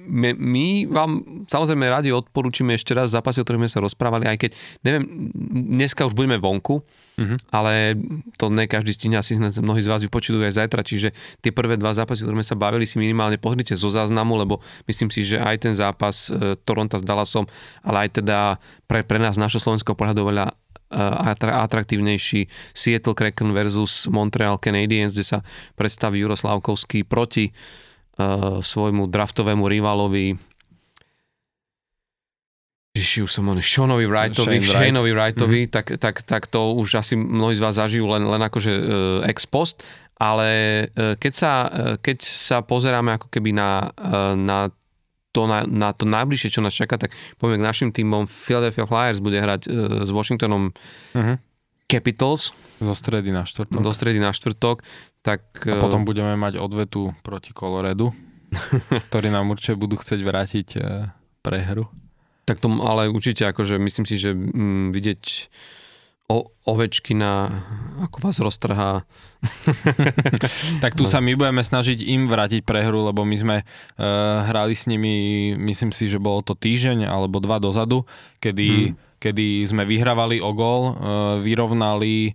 My, 0.06 0.36
my 0.36 0.66
vám 0.86 1.10
samozrejme 1.48 1.84
radi 1.88 2.12
odporúčime 2.12 2.76
ešte 2.76 2.92
raz 2.92 3.10
zápasy, 3.10 3.40
o 3.40 3.44
ktorých 3.44 3.60
sme 3.66 3.72
sa 3.72 3.80
rozprávali, 3.80 4.28
aj 4.28 4.36
keď, 4.36 4.50
neviem, 4.84 5.32
dneska 5.72 6.04
už 6.04 6.12
budeme 6.12 6.36
vonku, 6.36 6.84
uh-huh. 6.84 7.38
ale 7.50 7.96
to 8.36 8.52
ne 8.52 8.68
každý 8.68 8.92
stihne, 8.92 9.16
asi 9.16 9.34
mnohí 9.40 9.80
z 9.80 9.90
vás 9.90 10.04
vypočujú 10.04 10.44
aj 10.44 10.60
zajtra, 10.60 10.84
čiže 10.84 11.16
tie 11.40 11.50
prvé 11.50 11.80
dva 11.80 11.96
zápasy, 11.96 12.22
o 12.22 12.28
ktorých 12.28 12.38
sme 12.44 12.50
sa 12.52 12.56
bavili, 12.56 12.84
si 12.84 13.00
minimálne 13.00 13.40
pozrite 13.40 13.72
zo 13.72 13.88
záznamu, 13.88 14.36
lebo 14.38 14.60
myslím 14.86 15.08
si, 15.08 15.24
že 15.24 15.40
aj 15.40 15.56
ten 15.66 15.74
zápas 15.74 16.28
e, 16.28 16.54
Toronto 16.62 17.00
s 17.00 17.04
Dallasom, 17.04 17.48
ale 17.80 18.06
aj 18.06 18.22
teda 18.22 18.38
pre, 18.84 19.02
pre 19.02 19.16
nás, 19.16 19.40
našho 19.40 19.58
slovenského 19.58 19.96
pohľadu 19.96 20.28
veľa 20.28 20.52
atraktívnejší 21.40 22.46
Seattle 22.76 23.16
Kraken 23.16 23.52
versus 23.52 24.06
Montreal 24.06 24.60
Canadiens, 24.60 25.16
kde 25.16 25.24
sa 25.24 25.38
predstaví 25.74 26.20
Juro 26.20 26.36
Slavkovský 26.36 27.02
proti 27.08 27.50
uh, 27.50 28.60
svojmu 28.60 29.08
draftovému 29.08 29.64
rivalovi 29.68 30.36
Ježiši, 32.92 33.24
už 33.24 33.32
som 33.32 33.48
on, 33.48 33.56
Seanovi 33.56 34.04
Wrightovi, 34.04 34.60
Shane 34.60 34.68
Shaneovi 34.68 35.12
Wrightovi, 35.16 35.60
mm-hmm. 35.64 35.72
tak, 35.72 35.86
tak, 35.96 36.16
tak 36.28 36.42
to 36.52 36.76
už 36.76 37.00
asi 37.00 37.16
mnohí 37.16 37.56
z 37.56 37.64
vás 37.64 37.80
zažijú 37.80 38.04
len, 38.04 38.20
len 38.20 38.42
akože 38.44 38.72
uh, 38.76 38.84
ex 39.24 39.48
post, 39.48 39.80
ale 40.20 40.48
uh, 40.92 41.16
keď, 41.16 41.32
sa, 41.32 41.52
uh, 41.72 41.96
keď 41.96 42.20
sa 42.20 42.60
pozeráme 42.60 43.16
ako 43.16 43.32
keby 43.32 43.56
na, 43.56 43.88
uh, 43.96 44.36
na 44.36 44.68
to 45.32 45.48
na, 45.48 45.64
na 45.64 45.96
to 45.96 46.04
najbližšie, 46.04 46.52
čo 46.52 46.60
nás 46.60 46.76
čaká, 46.76 47.00
tak 47.00 47.16
poďme 47.40 47.64
k 47.64 47.66
našim 47.66 47.88
týmom. 47.90 48.28
Philadelphia 48.28 48.84
Flyers 48.84 49.18
bude 49.18 49.40
hrať 49.40 49.60
uh, 49.66 49.72
s 50.04 50.10
Washingtonom 50.12 50.76
uh-huh. 51.16 51.36
Capitals. 51.88 52.52
Zo 52.78 52.94
stredy 52.94 53.32
na 53.32 53.48
štvrtok. 53.48 53.80
Do 53.80 53.92
stredy 53.92 54.20
na 54.20 54.36
štvrtok. 54.36 54.84
Tak, 55.24 55.64
A 55.64 55.80
potom 55.80 56.04
budeme 56.04 56.36
mať 56.36 56.58
odvetu 56.58 57.14
proti 57.22 57.54
Coloredu, 57.56 58.12
ktorí 59.10 59.32
nám 59.32 59.48
určite 59.48 59.78
budú 59.78 59.96
chcieť 59.96 60.20
vrátiť 60.20 60.68
uh, 60.76 61.08
prehru. 61.40 61.88
Tak 62.42 62.58
to, 62.58 62.68
ale 62.82 63.06
určite, 63.06 63.46
akože 63.46 63.78
myslím 63.78 64.04
si, 64.04 64.18
že 64.18 64.34
mm, 64.34 64.90
vidieť 64.90 65.22
o, 66.26 66.50
Ovečkina, 66.66 67.32
ako 68.08 68.16
vás 68.18 68.42
roztrhá. 68.42 69.06
tak 70.82 70.94
tu 70.94 71.04
sa 71.10 71.18
my 71.18 71.34
budeme 71.34 71.62
snažiť 71.62 71.98
im 72.06 72.30
vrátiť 72.30 72.62
prehru, 72.62 73.02
lebo 73.10 73.26
my 73.26 73.36
sme 73.36 73.56
uh, 73.62 74.04
hrali 74.46 74.78
s 74.78 74.86
nimi, 74.86 75.52
myslím 75.58 75.90
si, 75.90 76.06
že 76.06 76.22
bolo 76.22 76.46
to 76.46 76.54
týždeň 76.54 77.10
alebo 77.10 77.42
dva 77.42 77.58
dozadu, 77.58 78.06
kedy 78.38 78.94
hmm 78.94 79.10
kedy 79.22 79.62
sme 79.70 79.86
vyhrávali 79.86 80.42
o 80.42 80.50
gól, 80.50 80.82
e, 80.90 80.92
vyrovnali 81.46 82.14
e, 82.26 82.32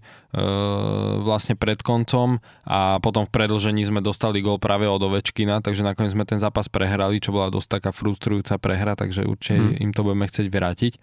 vlastne 1.19 1.59
pred 1.59 1.83
koncom 1.83 2.39
a 2.63 3.03
potom 3.03 3.27
v 3.27 3.33
predlžení 3.35 3.83
sme 3.83 3.99
dostali 3.99 4.39
gól 4.39 4.55
práve 4.55 4.87
od 4.87 5.03
Ovečkina, 5.03 5.59
takže 5.59 5.83
nakoniec 5.83 6.15
sme 6.15 6.23
ten 6.23 6.39
zápas 6.39 6.71
prehrali, 6.71 7.19
čo 7.19 7.35
bola 7.35 7.51
dosť 7.51 7.83
taká 7.83 7.91
frustrujúca 7.91 8.55
prehra, 8.55 8.95
takže 8.95 9.27
určite 9.27 9.59
hmm. 9.59 9.83
im 9.83 9.91
to 9.91 10.07
budeme 10.07 10.23
chcieť 10.31 10.47
vrátiť. 10.47 10.93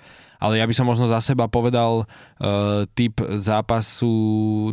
Ale 0.41 0.57
ja 0.57 0.65
by 0.65 0.73
som 0.73 0.89
možno 0.89 1.09
za 1.09 1.25
seba 1.25 1.49
povedal 1.49 2.05
uh, 2.05 2.85
typ 2.93 3.17
zápasu 3.41 4.13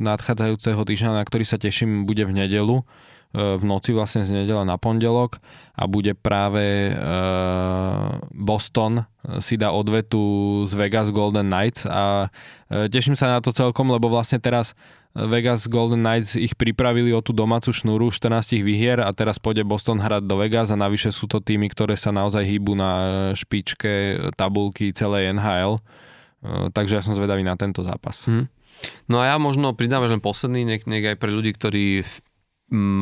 nadchádzajúceho 0.03 0.83
týždňa, 0.83 1.15
na 1.15 1.23
ktorý 1.23 1.47
sa 1.47 1.55
teším, 1.55 2.03
bude 2.03 2.27
v 2.27 2.43
nedelu 2.43 2.83
v 3.31 3.63
noci 3.63 3.95
vlastne 3.95 4.27
z 4.27 4.31
nedela 4.35 4.67
na 4.67 4.75
pondelok 4.75 5.39
a 5.75 5.87
bude 5.87 6.11
práve 6.19 6.91
Boston 8.35 9.07
si 9.39 9.55
dá 9.55 9.71
odvetu 9.71 10.63
z 10.67 10.73
Vegas 10.75 11.15
Golden 11.15 11.47
Knights 11.47 11.87
a 11.87 12.27
teším 12.67 13.15
sa 13.15 13.31
na 13.31 13.39
to 13.39 13.55
celkom, 13.55 13.87
lebo 13.87 14.11
vlastne 14.11 14.35
teraz 14.35 14.75
Vegas 15.11 15.67
Golden 15.67 16.03
Knights 16.03 16.39
ich 16.39 16.55
pripravili 16.55 17.11
o 17.11 17.19
tú 17.19 17.35
domácu 17.35 17.75
šnúru 17.75 18.11
14 18.11 18.63
výhier 18.63 19.03
a 19.03 19.11
teraz 19.11 19.39
pôjde 19.39 19.67
Boston 19.67 19.99
hrať 19.99 20.23
do 20.23 20.39
Vegas 20.39 20.71
a 20.71 20.79
navyše 20.79 21.11
sú 21.11 21.27
to 21.27 21.43
týmy, 21.43 21.67
ktoré 21.67 21.99
sa 21.99 22.15
naozaj 22.15 22.47
hýbu 22.47 22.79
na 22.79 22.91
špičke 23.35 24.19
tabulky 24.39 24.95
celej 24.95 25.35
NHL. 25.35 25.83
Takže 26.71 26.95
ja 26.95 27.03
som 27.03 27.13
zvedavý 27.13 27.43
na 27.43 27.59
tento 27.59 27.83
zápas. 27.83 28.23
Hmm. 28.25 28.47
No 29.11 29.19
a 29.19 29.29
ja 29.29 29.37
možno 29.37 29.75
pridám 29.75 30.01
len 30.07 30.23
posledný, 30.23 30.63
nech, 30.63 30.87
nech 30.87 31.03
aj 31.03 31.19
pre 31.19 31.29
ľudí, 31.29 31.53
ktorí 31.53 32.01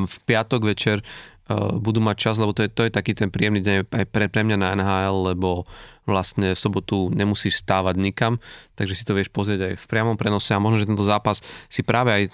v 0.06 0.16
piatok 0.26 0.66
večer 0.66 1.06
uh, 1.06 1.78
budú 1.78 2.02
mať 2.02 2.18
čas, 2.18 2.36
lebo 2.42 2.58
to 2.58 2.66
je, 2.66 2.70
to 2.74 2.90
je 2.90 2.92
taký 2.92 3.14
ten 3.14 3.30
príjemný 3.30 3.62
deň 3.62 3.76
aj 3.86 4.06
pre, 4.10 4.26
pre 4.26 4.42
mňa 4.42 4.58
na 4.58 4.74
NHL, 4.74 5.34
lebo 5.34 5.70
vlastne 6.10 6.58
v 6.58 6.60
sobotu 6.60 7.14
nemusíš 7.14 7.62
stávať 7.62 8.02
nikam, 8.02 8.42
takže 8.74 8.98
si 8.98 9.06
to 9.06 9.14
vieš 9.14 9.30
pozrieť 9.30 9.62
aj 9.70 9.74
v 9.78 9.86
priamom 9.86 10.18
prenose 10.18 10.50
a 10.58 10.62
možno, 10.62 10.82
že 10.82 10.90
tento 10.90 11.06
zápas 11.06 11.38
si 11.70 11.86
práve 11.86 12.10
aj 12.10 12.24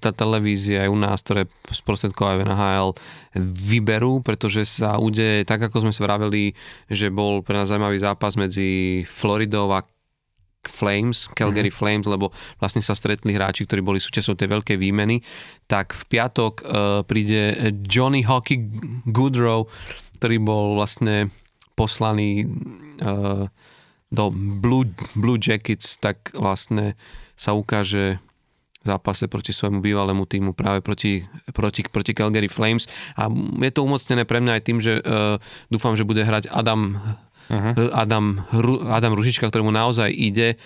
tá 0.00 0.08
televízia 0.08 0.88
aj 0.88 0.90
u 0.90 0.96
nás, 0.96 1.20
ktoré 1.20 1.44
sprostredkovajú 1.68 2.48
NHL, 2.48 2.96
vyberú, 3.44 4.24
pretože 4.24 4.64
sa 4.64 4.96
udeje, 4.96 5.44
tak 5.44 5.60
ako 5.60 5.84
sme 5.84 5.92
sa 5.92 6.08
vraveli, 6.08 6.56
že 6.88 7.12
bol 7.12 7.44
pre 7.44 7.60
nás 7.60 7.68
zaujímavý 7.68 8.00
zápas 8.00 8.40
medzi 8.40 9.04
Floridou 9.04 9.68
a 9.76 9.84
Flames, 10.68 11.32
Calgary 11.32 11.72
mm-hmm. 11.72 11.80
Flames, 11.80 12.06
lebo 12.06 12.28
vlastne 12.60 12.84
sa 12.84 12.92
stretli 12.92 13.32
hráči, 13.32 13.64
ktorí 13.64 13.80
boli 13.80 14.00
súčasťou 14.02 14.36
tej 14.36 14.48
veľkej 14.52 14.76
výmeny, 14.76 15.24
tak 15.64 15.96
v 15.96 16.02
piatok 16.04 16.54
uh, 16.60 16.66
príde 17.08 17.72
Johnny 17.88 18.20
Hockey 18.20 18.60
Goodrow, 19.08 19.64
ktorý 20.20 20.36
bol 20.44 20.76
vlastne 20.76 21.32
poslaný 21.72 22.44
uh, 23.00 23.48
do 24.12 24.24
Blue, 24.34 24.84
Blue 25.16 25.40
Jackets, 25.40 25.96
tak 25.96 26.34
vlastne 26.36 26.98
sa 27.40 27.56
ukáže 27.56 28.20
v 28.80 28.84
zápase 28.84 29.28
proti 29.28 29.52
svojmu 29.52 29.84
bývalému 29.84 30.24
týmu 30.24 30.56
práve 30.56 30.80
proti, 30.80 31.24
proti, 31.52 31.84
proti 31.84 32.16
Calgary 32.16 32.48
Flames 32.48 32.88
a 33.12 33.28
je 33.60 33.70
to 33.72 33.84
umocnené 33.84 34.24
pre 34.24 34.40
mňa 34.40 34.52
aj 34.56 34.62
tým, 34.64 34.78
že 34.80 35.04
uh, 35.04 35.36
dúfam, 35.68 35.92
že 35.96 36.08
bude 36.08 36.24
hrať 36.24 36.48
Adam 36.48 36.96
uh-huh. 37.50 37.90
Adam, 37.90 38.40
Adam 38.86 39.12
Ružička, 39.12 39.50
ktorému 39.50 39.74
naozaj 39.74 40.08
ide, 40.14 40.56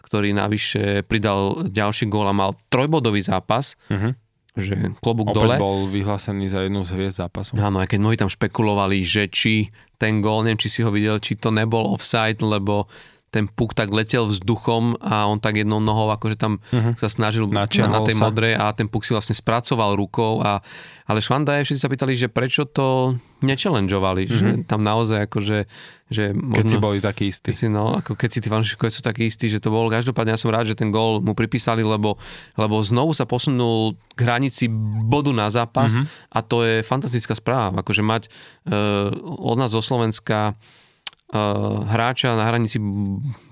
ktorý 0.00 0.32
navyše 0.34 1.04
pridal 1.06 1.68
ďalší 1.68 2.08
gól 2.08 2.26
a 2.26 2.34
mal 2.34 2.56
trojbodový 2.72 3.20
zápas. 3.20 3.76
Uh-huh 3.92 4.16
že 4.58 4.74
klobúk 4.98 5.30
Opäť 5.30 5.46
dole. 5.46 5.54
bol 5.62 5.86
vyhlásený 5.86 6.50
za 6.50 6.66
jednu 6.66 6.82
z 6.82 6.90
hviezd 6.98 7.22
zápasu. 7.22 7.54
Áno, 7.54 7.78
aj 7.78 7.94
keď 7.94 7.98
mnohí 8.02 8.16
tam 8.18 8.26
špekulovali, 8.26 8.98
že 9.06 9.30
či 9.30 9.70
ten 9.94 10.18
gól, 10.18 10.42
neviem, 10.42 10.58
či 10.58 10.72
si 10.72 10.80
ho 10.82 10.90
videl, 10.90 11.22
či 11.22 11.38
to 11.38 11.54
nebol 11.54 11.94
offside, 11.94 12.42
lebo 12.42 12.90
ten 13.30 13.46
puk 13.46 13.78
tak 13.78 13.94
letel 13.94 14.26
vzduchom 14.26 14.98
a 14.98 15.30
on 15.30 15.38
tak 15.38 15.62
jednou 15.62 15.78
nohou 15.78 16.10
akože 16.10 16.36
tam 16.36 16.58
uh-huh. 16.58 16.98
sa 16.98 17.06
snažil 17.06 17.46
na, 17.46 17.64
na 17.66 18.00
tej 18.02 18.18
sa. 18.18 18.22
modrej 18.26 18.58
a 18.58 18.74
ten 18.74 18.90
puk 18.90 19.06
si 19.06 19.14
vlastne 19.14 19.38
spracoval 19.38 19.94
rukou 19.94 20.42
a, 20.42 20.58
ale 21.06 21.22
Švanda 21.22 21.62
všetci 21.62 21.78
sa 21.78 21.86
pýtali, 21.86 22.18
že 22.18 22.26
prečo 22.26 22.66
to 22.66 23.14
nechallengeovali, 23.46 24.26
uh-huh. 24.26 24.38
že 24.38 24.48
mhm. 24.50 24.62
tam 24.66 24.82
naozaj 24.82 25.30
akože 25.30 25.58
že 26.10 26.34
možno, 26.34 26.58
keď 26.58 26.64
si 26.66 26.76
boli 26.82 26.98
takí 26.98 27.24
istí. 27.30 27.54
Keď 27.54 27.56
si, 27.56 27.66
no, 27.70 27.94
ako 27.94 28.18
keď 28.18 28.28
si 28.34 28.38
tí 28.42 28.50
fanúšikovia 28.50 28.90
sú 28.90 29.02
takí 29.06 29.30
istí, 29.30 29.46
že 29.46 29.62
to 29.62 29.70
bol 29.70 29.86
každopádne, 29.86 30.34
ja 30.34 30.42
som 30.42 30.50
rád, 30.50 30.66
že 30.66 30.74
ten 30.74 30.90
gól 30.90 31.22
mu 31.22 31.38
pripísali, 31.38 31.86
lebo, 31.86 32.18
lebo 32.58 32.82
znovu 32.82 33.14
sa 33.14 33.30
posunul 33.30 33.94
k 34.18 34.26
hranici 34.26 34.66
bodu 35.06 35.30
na 35.30 35.46
zápas 35.54 35.94
uh-huh. 35.94 36.34
a 36.34 36.38
to 36.42 36.66
je 36.66 36.82
fantastická 36.82 37.38
správa. 37.38 37.86
Akože 37.86 38.02
mať 38.02 38.26
uh, 38.26 39.14
od 39.22 39.54
nás 39.54 39.70
zo 39.70 39.78
Slovenska 39.78 40.58
hráča 41.86 42.34
na 42.34 42.44
hranici 42.50 42.82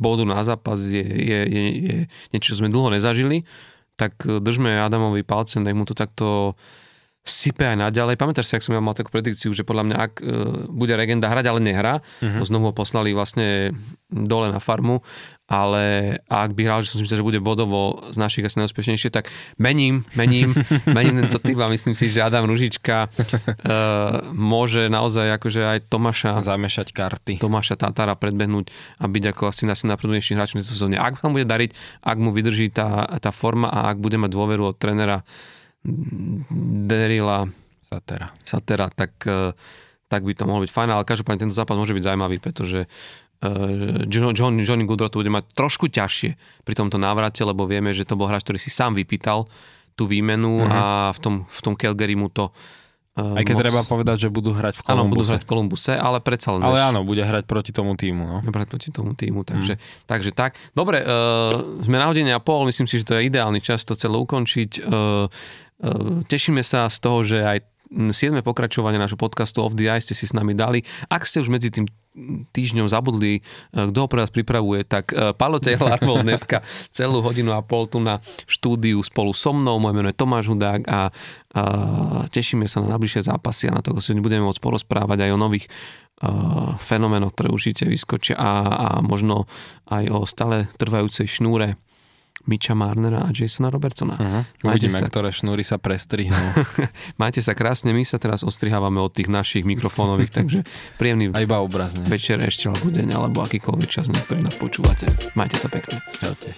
bodu 0.03 0.27
na 0.27 0.43
zápas 0.43 0.83
je, 0.83 0.99
je, 1.03 1.41
je, 1.47 1.65
je 1.87 1.97
niečo, 2.35 2.55
čo 2.55 2.59
sme 2.59 2.73
dlho 2.75 2.91
nezažili, 2.91 3.47
tak 3.95 4.19
držme 4.23 4.83
Adamovi 4.83 5.23
palce, 5.23 5.63
nech 5.63 5.75
mu 5.75 5.87
to 5.87 5.95
takto 5.95 6.59
sype 7.29 7.65
aj 7.65 7.79
naďalej. 7.79 8.17
Pamätáš 8.17 8.51
si, 8.51 8.55
ak 8.57 8.65
som 8.65 8.75
ja 8.75 8.83
mal 8.83 8.97
takú 8.97 9.13
predikciu, 9.13 9.53
že 9.53 9.63
podľa 9.63 9.85
mňa, 9.89 9.97
ak 9.97 10.13
uh, 10.19 10.27
bude 10.73 10.97
Regenda 10.97 11.29
hrať, 11.29 11.47
ale 11.49 11.61
nehrá, 11.61 12.01
uh-huh. 12.01 12.41
to 12.41 12.45
znovu 12.49 12.71
ho 12.71 12.75
poslali 12.75 13.13
vlastne 13.13 13.77
dole 14.09 14.49
na 14.49 14.57
farmu, 14.57 15.05
ale 15.49 16.17
ak 16.29 16.53
by 16.53 16.63
hral, 16.65 16.81
že 16.85 16.93
som 16.93 17.01
si 17.01 17.09
myslel, 17.09 17.25
že 17.25 17.29
bude 17.29 17.41
bodovo 17.41 18.05
z 18.13 18.17
našich 18.21 18.45
asi 18.45 18.61
najúspešnejšie, 18.61 19.09
tak 19.09 19.33
mením, 19.57 20.05
mením, 20.13 20.53
mením 20.97 21.25
tento 21.25 21.41
typ 21.41 21.57
a 21.61 21.73
myslím 21.73 21.97
si, 21.97 22.13
že 22.13 22.21
Adam 22.21 22.45
Ružička 22.45 23.09
uh, 23.09 24.29
môže 24.33 24.93
naozaj 24.93 25.41
akože 25.41 25.61
aj 25.65 25.79
Tomáša 25.89 26.41
zamešať 26.45 26.93
karty. 26.93 27.35
Tomáša 27.41 27.81
Tatara 27.81 28.17
predbehnúť 28.17 28.73
a 29.01 29.09
byť 29.09 29.25
ako 29.33 29.43
asi 29.49 29.65
najprednejší 29.69 30.37
hráč 30.37 30.57
v 30.57 30.65
sezóne. 30.65 31.01
Ak 31.01 31.21
sa 31.21 31.33
mu 31.33 31.41
bude 31.41 31.49
dariť, 31.49 31.73
ak 32.05 32.17
mu 32.21 32.33
vydrží 32.33 32.69
tá, 32.69 33.09
tá 33.21 33.33
forma 33.33 33.73
a 33.73 33.89
ak 33.89 34.01
bude 34.01 34.21
mať 34.21 34.31
dôveru 34.33 34.73
od 34.73 34.77
trénera 34.77 35.25
Derila 36.89 37.49
Satera, 37.89 38.35
Satera 38.45 38.93
tak, 38.93 39.25
e, 39.25 39.57
tak 40.11 40.21
by 40.25 40.33
to 40.37 40.45
mohlo 40.45 40.65
byť 40.67 40.73
fajn, 40.73 40.89
ale 40.93 41.09
každopádne 41.09 41.49
tento 41.49 41.57
zápas 41.57 41.79
môže 41.79 41.97
byť 41.97 42.05
zaujímavý, 42.05 42.37
pretože 42.41 42.85
uh, 42.85 44.05
John, 44.09 44.57
Johnny 44.61 44.85
Goodrow 44.85 45.13
to 45.13 45.21
bude 45.21 45.33
mať 45.33 45.53
trošku 45.53 45.89
ťažšie 45.89 46.31
pri 46.65 46.75
tomto 46.75 46.97
návrate, 47.01 47.45
lebo 47.45 47.65
vieme, 47.69 47.93
že 47.93 48.09
to 48.09 48.17
bol 48.17 48.29
hráč, 48.29 48.45
ktorý 48.45 48.61
si 48.61 48.73
sám 48.73 48.97
vypýtal 48.97 49.49
tú 49.97 50.09
výmenu 50.09 50.65
mm-hmm. 50.65 50.73
a 50.73 50.83
v 51.13 51.19
tom, 51.21 51.35
v 51.45 51.61
tom 51.61 51.75
Calgary 51.77 52.17
mu 52.17 52.29
to 52.33 52.53
aj 53.19 53.43
keď 53.43 53.55
moc... 53.59 53.63
treba 53.67 53.81
povedať, 53.83 54.17
že 54.27 54.29
budú 54.31 54.55
hrať 54.55 54.79
v 54.79 54.83
Kolumbuse. 54.87 55.03
Áno, 55.03 55.11
budú 55.11 55.23
hrať 55.27 55.43
v 55.43 55.49
Kolumbuse, 55.51 55.93
ale 55.99 56.19
predsa 56.23 56.55
len... 56.55 56.63
Ale 56.63 56.79
áno, 56.79 57.03
bude 57.03 57.23
hrať 57.27 57.51
proti 57.51 57.75
tomu 57.75 57.99
týmu. 57.99 58.23
No. 58.23 58.37
Hrať 58.47 58.69
proti 58.71 58.89
tomu 58.95 59.19
týmu, 59.19 59.43
takže, 59.43 59.75
mm. 59.75 60.07
takže 60.07 60.31
tak. 60.31 60.55
Dobre, 60.71 61.03
uh, 61.03 61.83
sme 61.83 61.99
na 61.99 62.07
hodine 62.07 62.31
a 62.31 62.39
pol, 62.39 62.63
myslím 62.71 62.87
si, 62.87 63.03
že 63.03 63.11
to 63.11 63.19
je 63.19 63.27
ideálny 63.27 63.59
čas 63.59 63.83
to 63.83 63.99
celé 63.99 64.15
ukončiť. 64.23 64.87
Uh, 64.87 65.27
uh, 65.27 65.27
tešíme 66.27 66.63
sa 66.67 66.91
z 66.91 66.99
toho, 66.99 67.23
že 67.23 67.39
aj 67.43 67.59
7. 67.89 68.13
pokračovanie 68.45 69.01
nášho 69.01 69.17
podcastu 69.17 69.65
Off 69.65 69.73
the 69.73 69.89
Ice 69.89 70.13
ste 70.13 70.15
si 70.15 70.29
s 70.29 70.37
nami 70.37 70.53
dali. 70.53 70.85
Ak 71.09 71.25
ste 71.25 71.41
už 71.41 71.49
medzi 71.49 71.73
tým 71.73 71.89
týždňom 72.53 72.91
zabudli, 72.91 73.41
e, 73.41 73.41
kto 73.73 73.99
ho 74.05 74.09
pre 74.11 74.21
vás 74.21 74.29
pripravuje, 74.29 74.85
tak 74.85 75.15
e, 75.15 75.33
Palo 75.33 75.57
Taylor 75.57 75.97
bol 76.05 76.21
dneska 76.21 76.61
celú 76.93 77.25
hodinu 77.25 77.57
a 77.57 77.65
pol 77.65 77.89
tu 77.89 78.03
na 78.03 78.21
štúdiu 78.45 79.01
spolu 79.01 79.33
so 79.33 79.57
mnou. 79.57 79.81
Moje 79.81 79.95
meno 79.97 80.11
je 80.13 80.19
Tomáš 80.21 80.53
Hudák 80.53 80.85
a, 80.85 80.91
a 80.93 81.01
tešíme 82.29 82.69
sa 82.69 82.85
na 82.85 82.93
najbližšie 82.93 83.25
zápasy 83.25 83.73
a 83.73 83.77
na 83.79 83.81
to, 83.81 83.97
si 84.05 84.13
budeme 84.21 84.45
môcť 84.45 84.61
porozprávať 84.61 85.25
aj 85.25 85.31
o 85.33 85.39
nových 85.41 85.65
uh, 86.21 86.77
fenoménoch, 86.77 87.33
ktoré 87.33 87.49
určite 87.49 87.89
vyskočia 87.89 88.37
a, 88.37 88.51
a 88.69 88.89
možno 89.01 89.49
aj 89.89 90.05
o 90.13 90.19
stále 90.29 90.69
trvajúcej 90.77 91.25
šnúre 91.25 91.81
Miča 92.47 92.77
Marnera 92.77 93.27
a 93.27 93.35
Jasona 93.35 93.73
Robertsona. 93.73 94.17
Uh-huh. 94.17 94.71
Uvidíme, 94.71 95.01
sa... 95.03 95.07
ktoré 95.09 95.35
šnúry 95.35 95.67
sa 95.67 95.81
prestrihnú. 95.81 96.39
Majte 97.21 97.43
sa 97.43 97.57
krásne, 97.57 97.91
my 97.91 98.05
sa 98.07 98.21
teraz 98.21 98.47
ostrihávame 98.47 99.03
od 99.03 99.11
tých 99.11 99.27
našich 99.33 99.67
mikrofónových, 99.67 100.31
takže 100.31 100.61
príjemný 101.01 101.35
a 101.35 101.43
iba 101.43 101.59
obrazne. 101.59 102.07
večer 102.07 102.39
ešte 102.45 102.71
alebo 102.71 102.89
deň, 102.95 103.09
alebo 103.15 103.39
akýkoľvek 103.43 103.89
čas, 103.89 104.07
na 104.13 104.21
ktorý 104.23 104.47
nás 104.47 104.57
počúvate. 104.57 105.11
Majte 105.35 105.57
sa 105.59 105.69
pekne. 105.73 105.99
Čaute. 106.21 106.51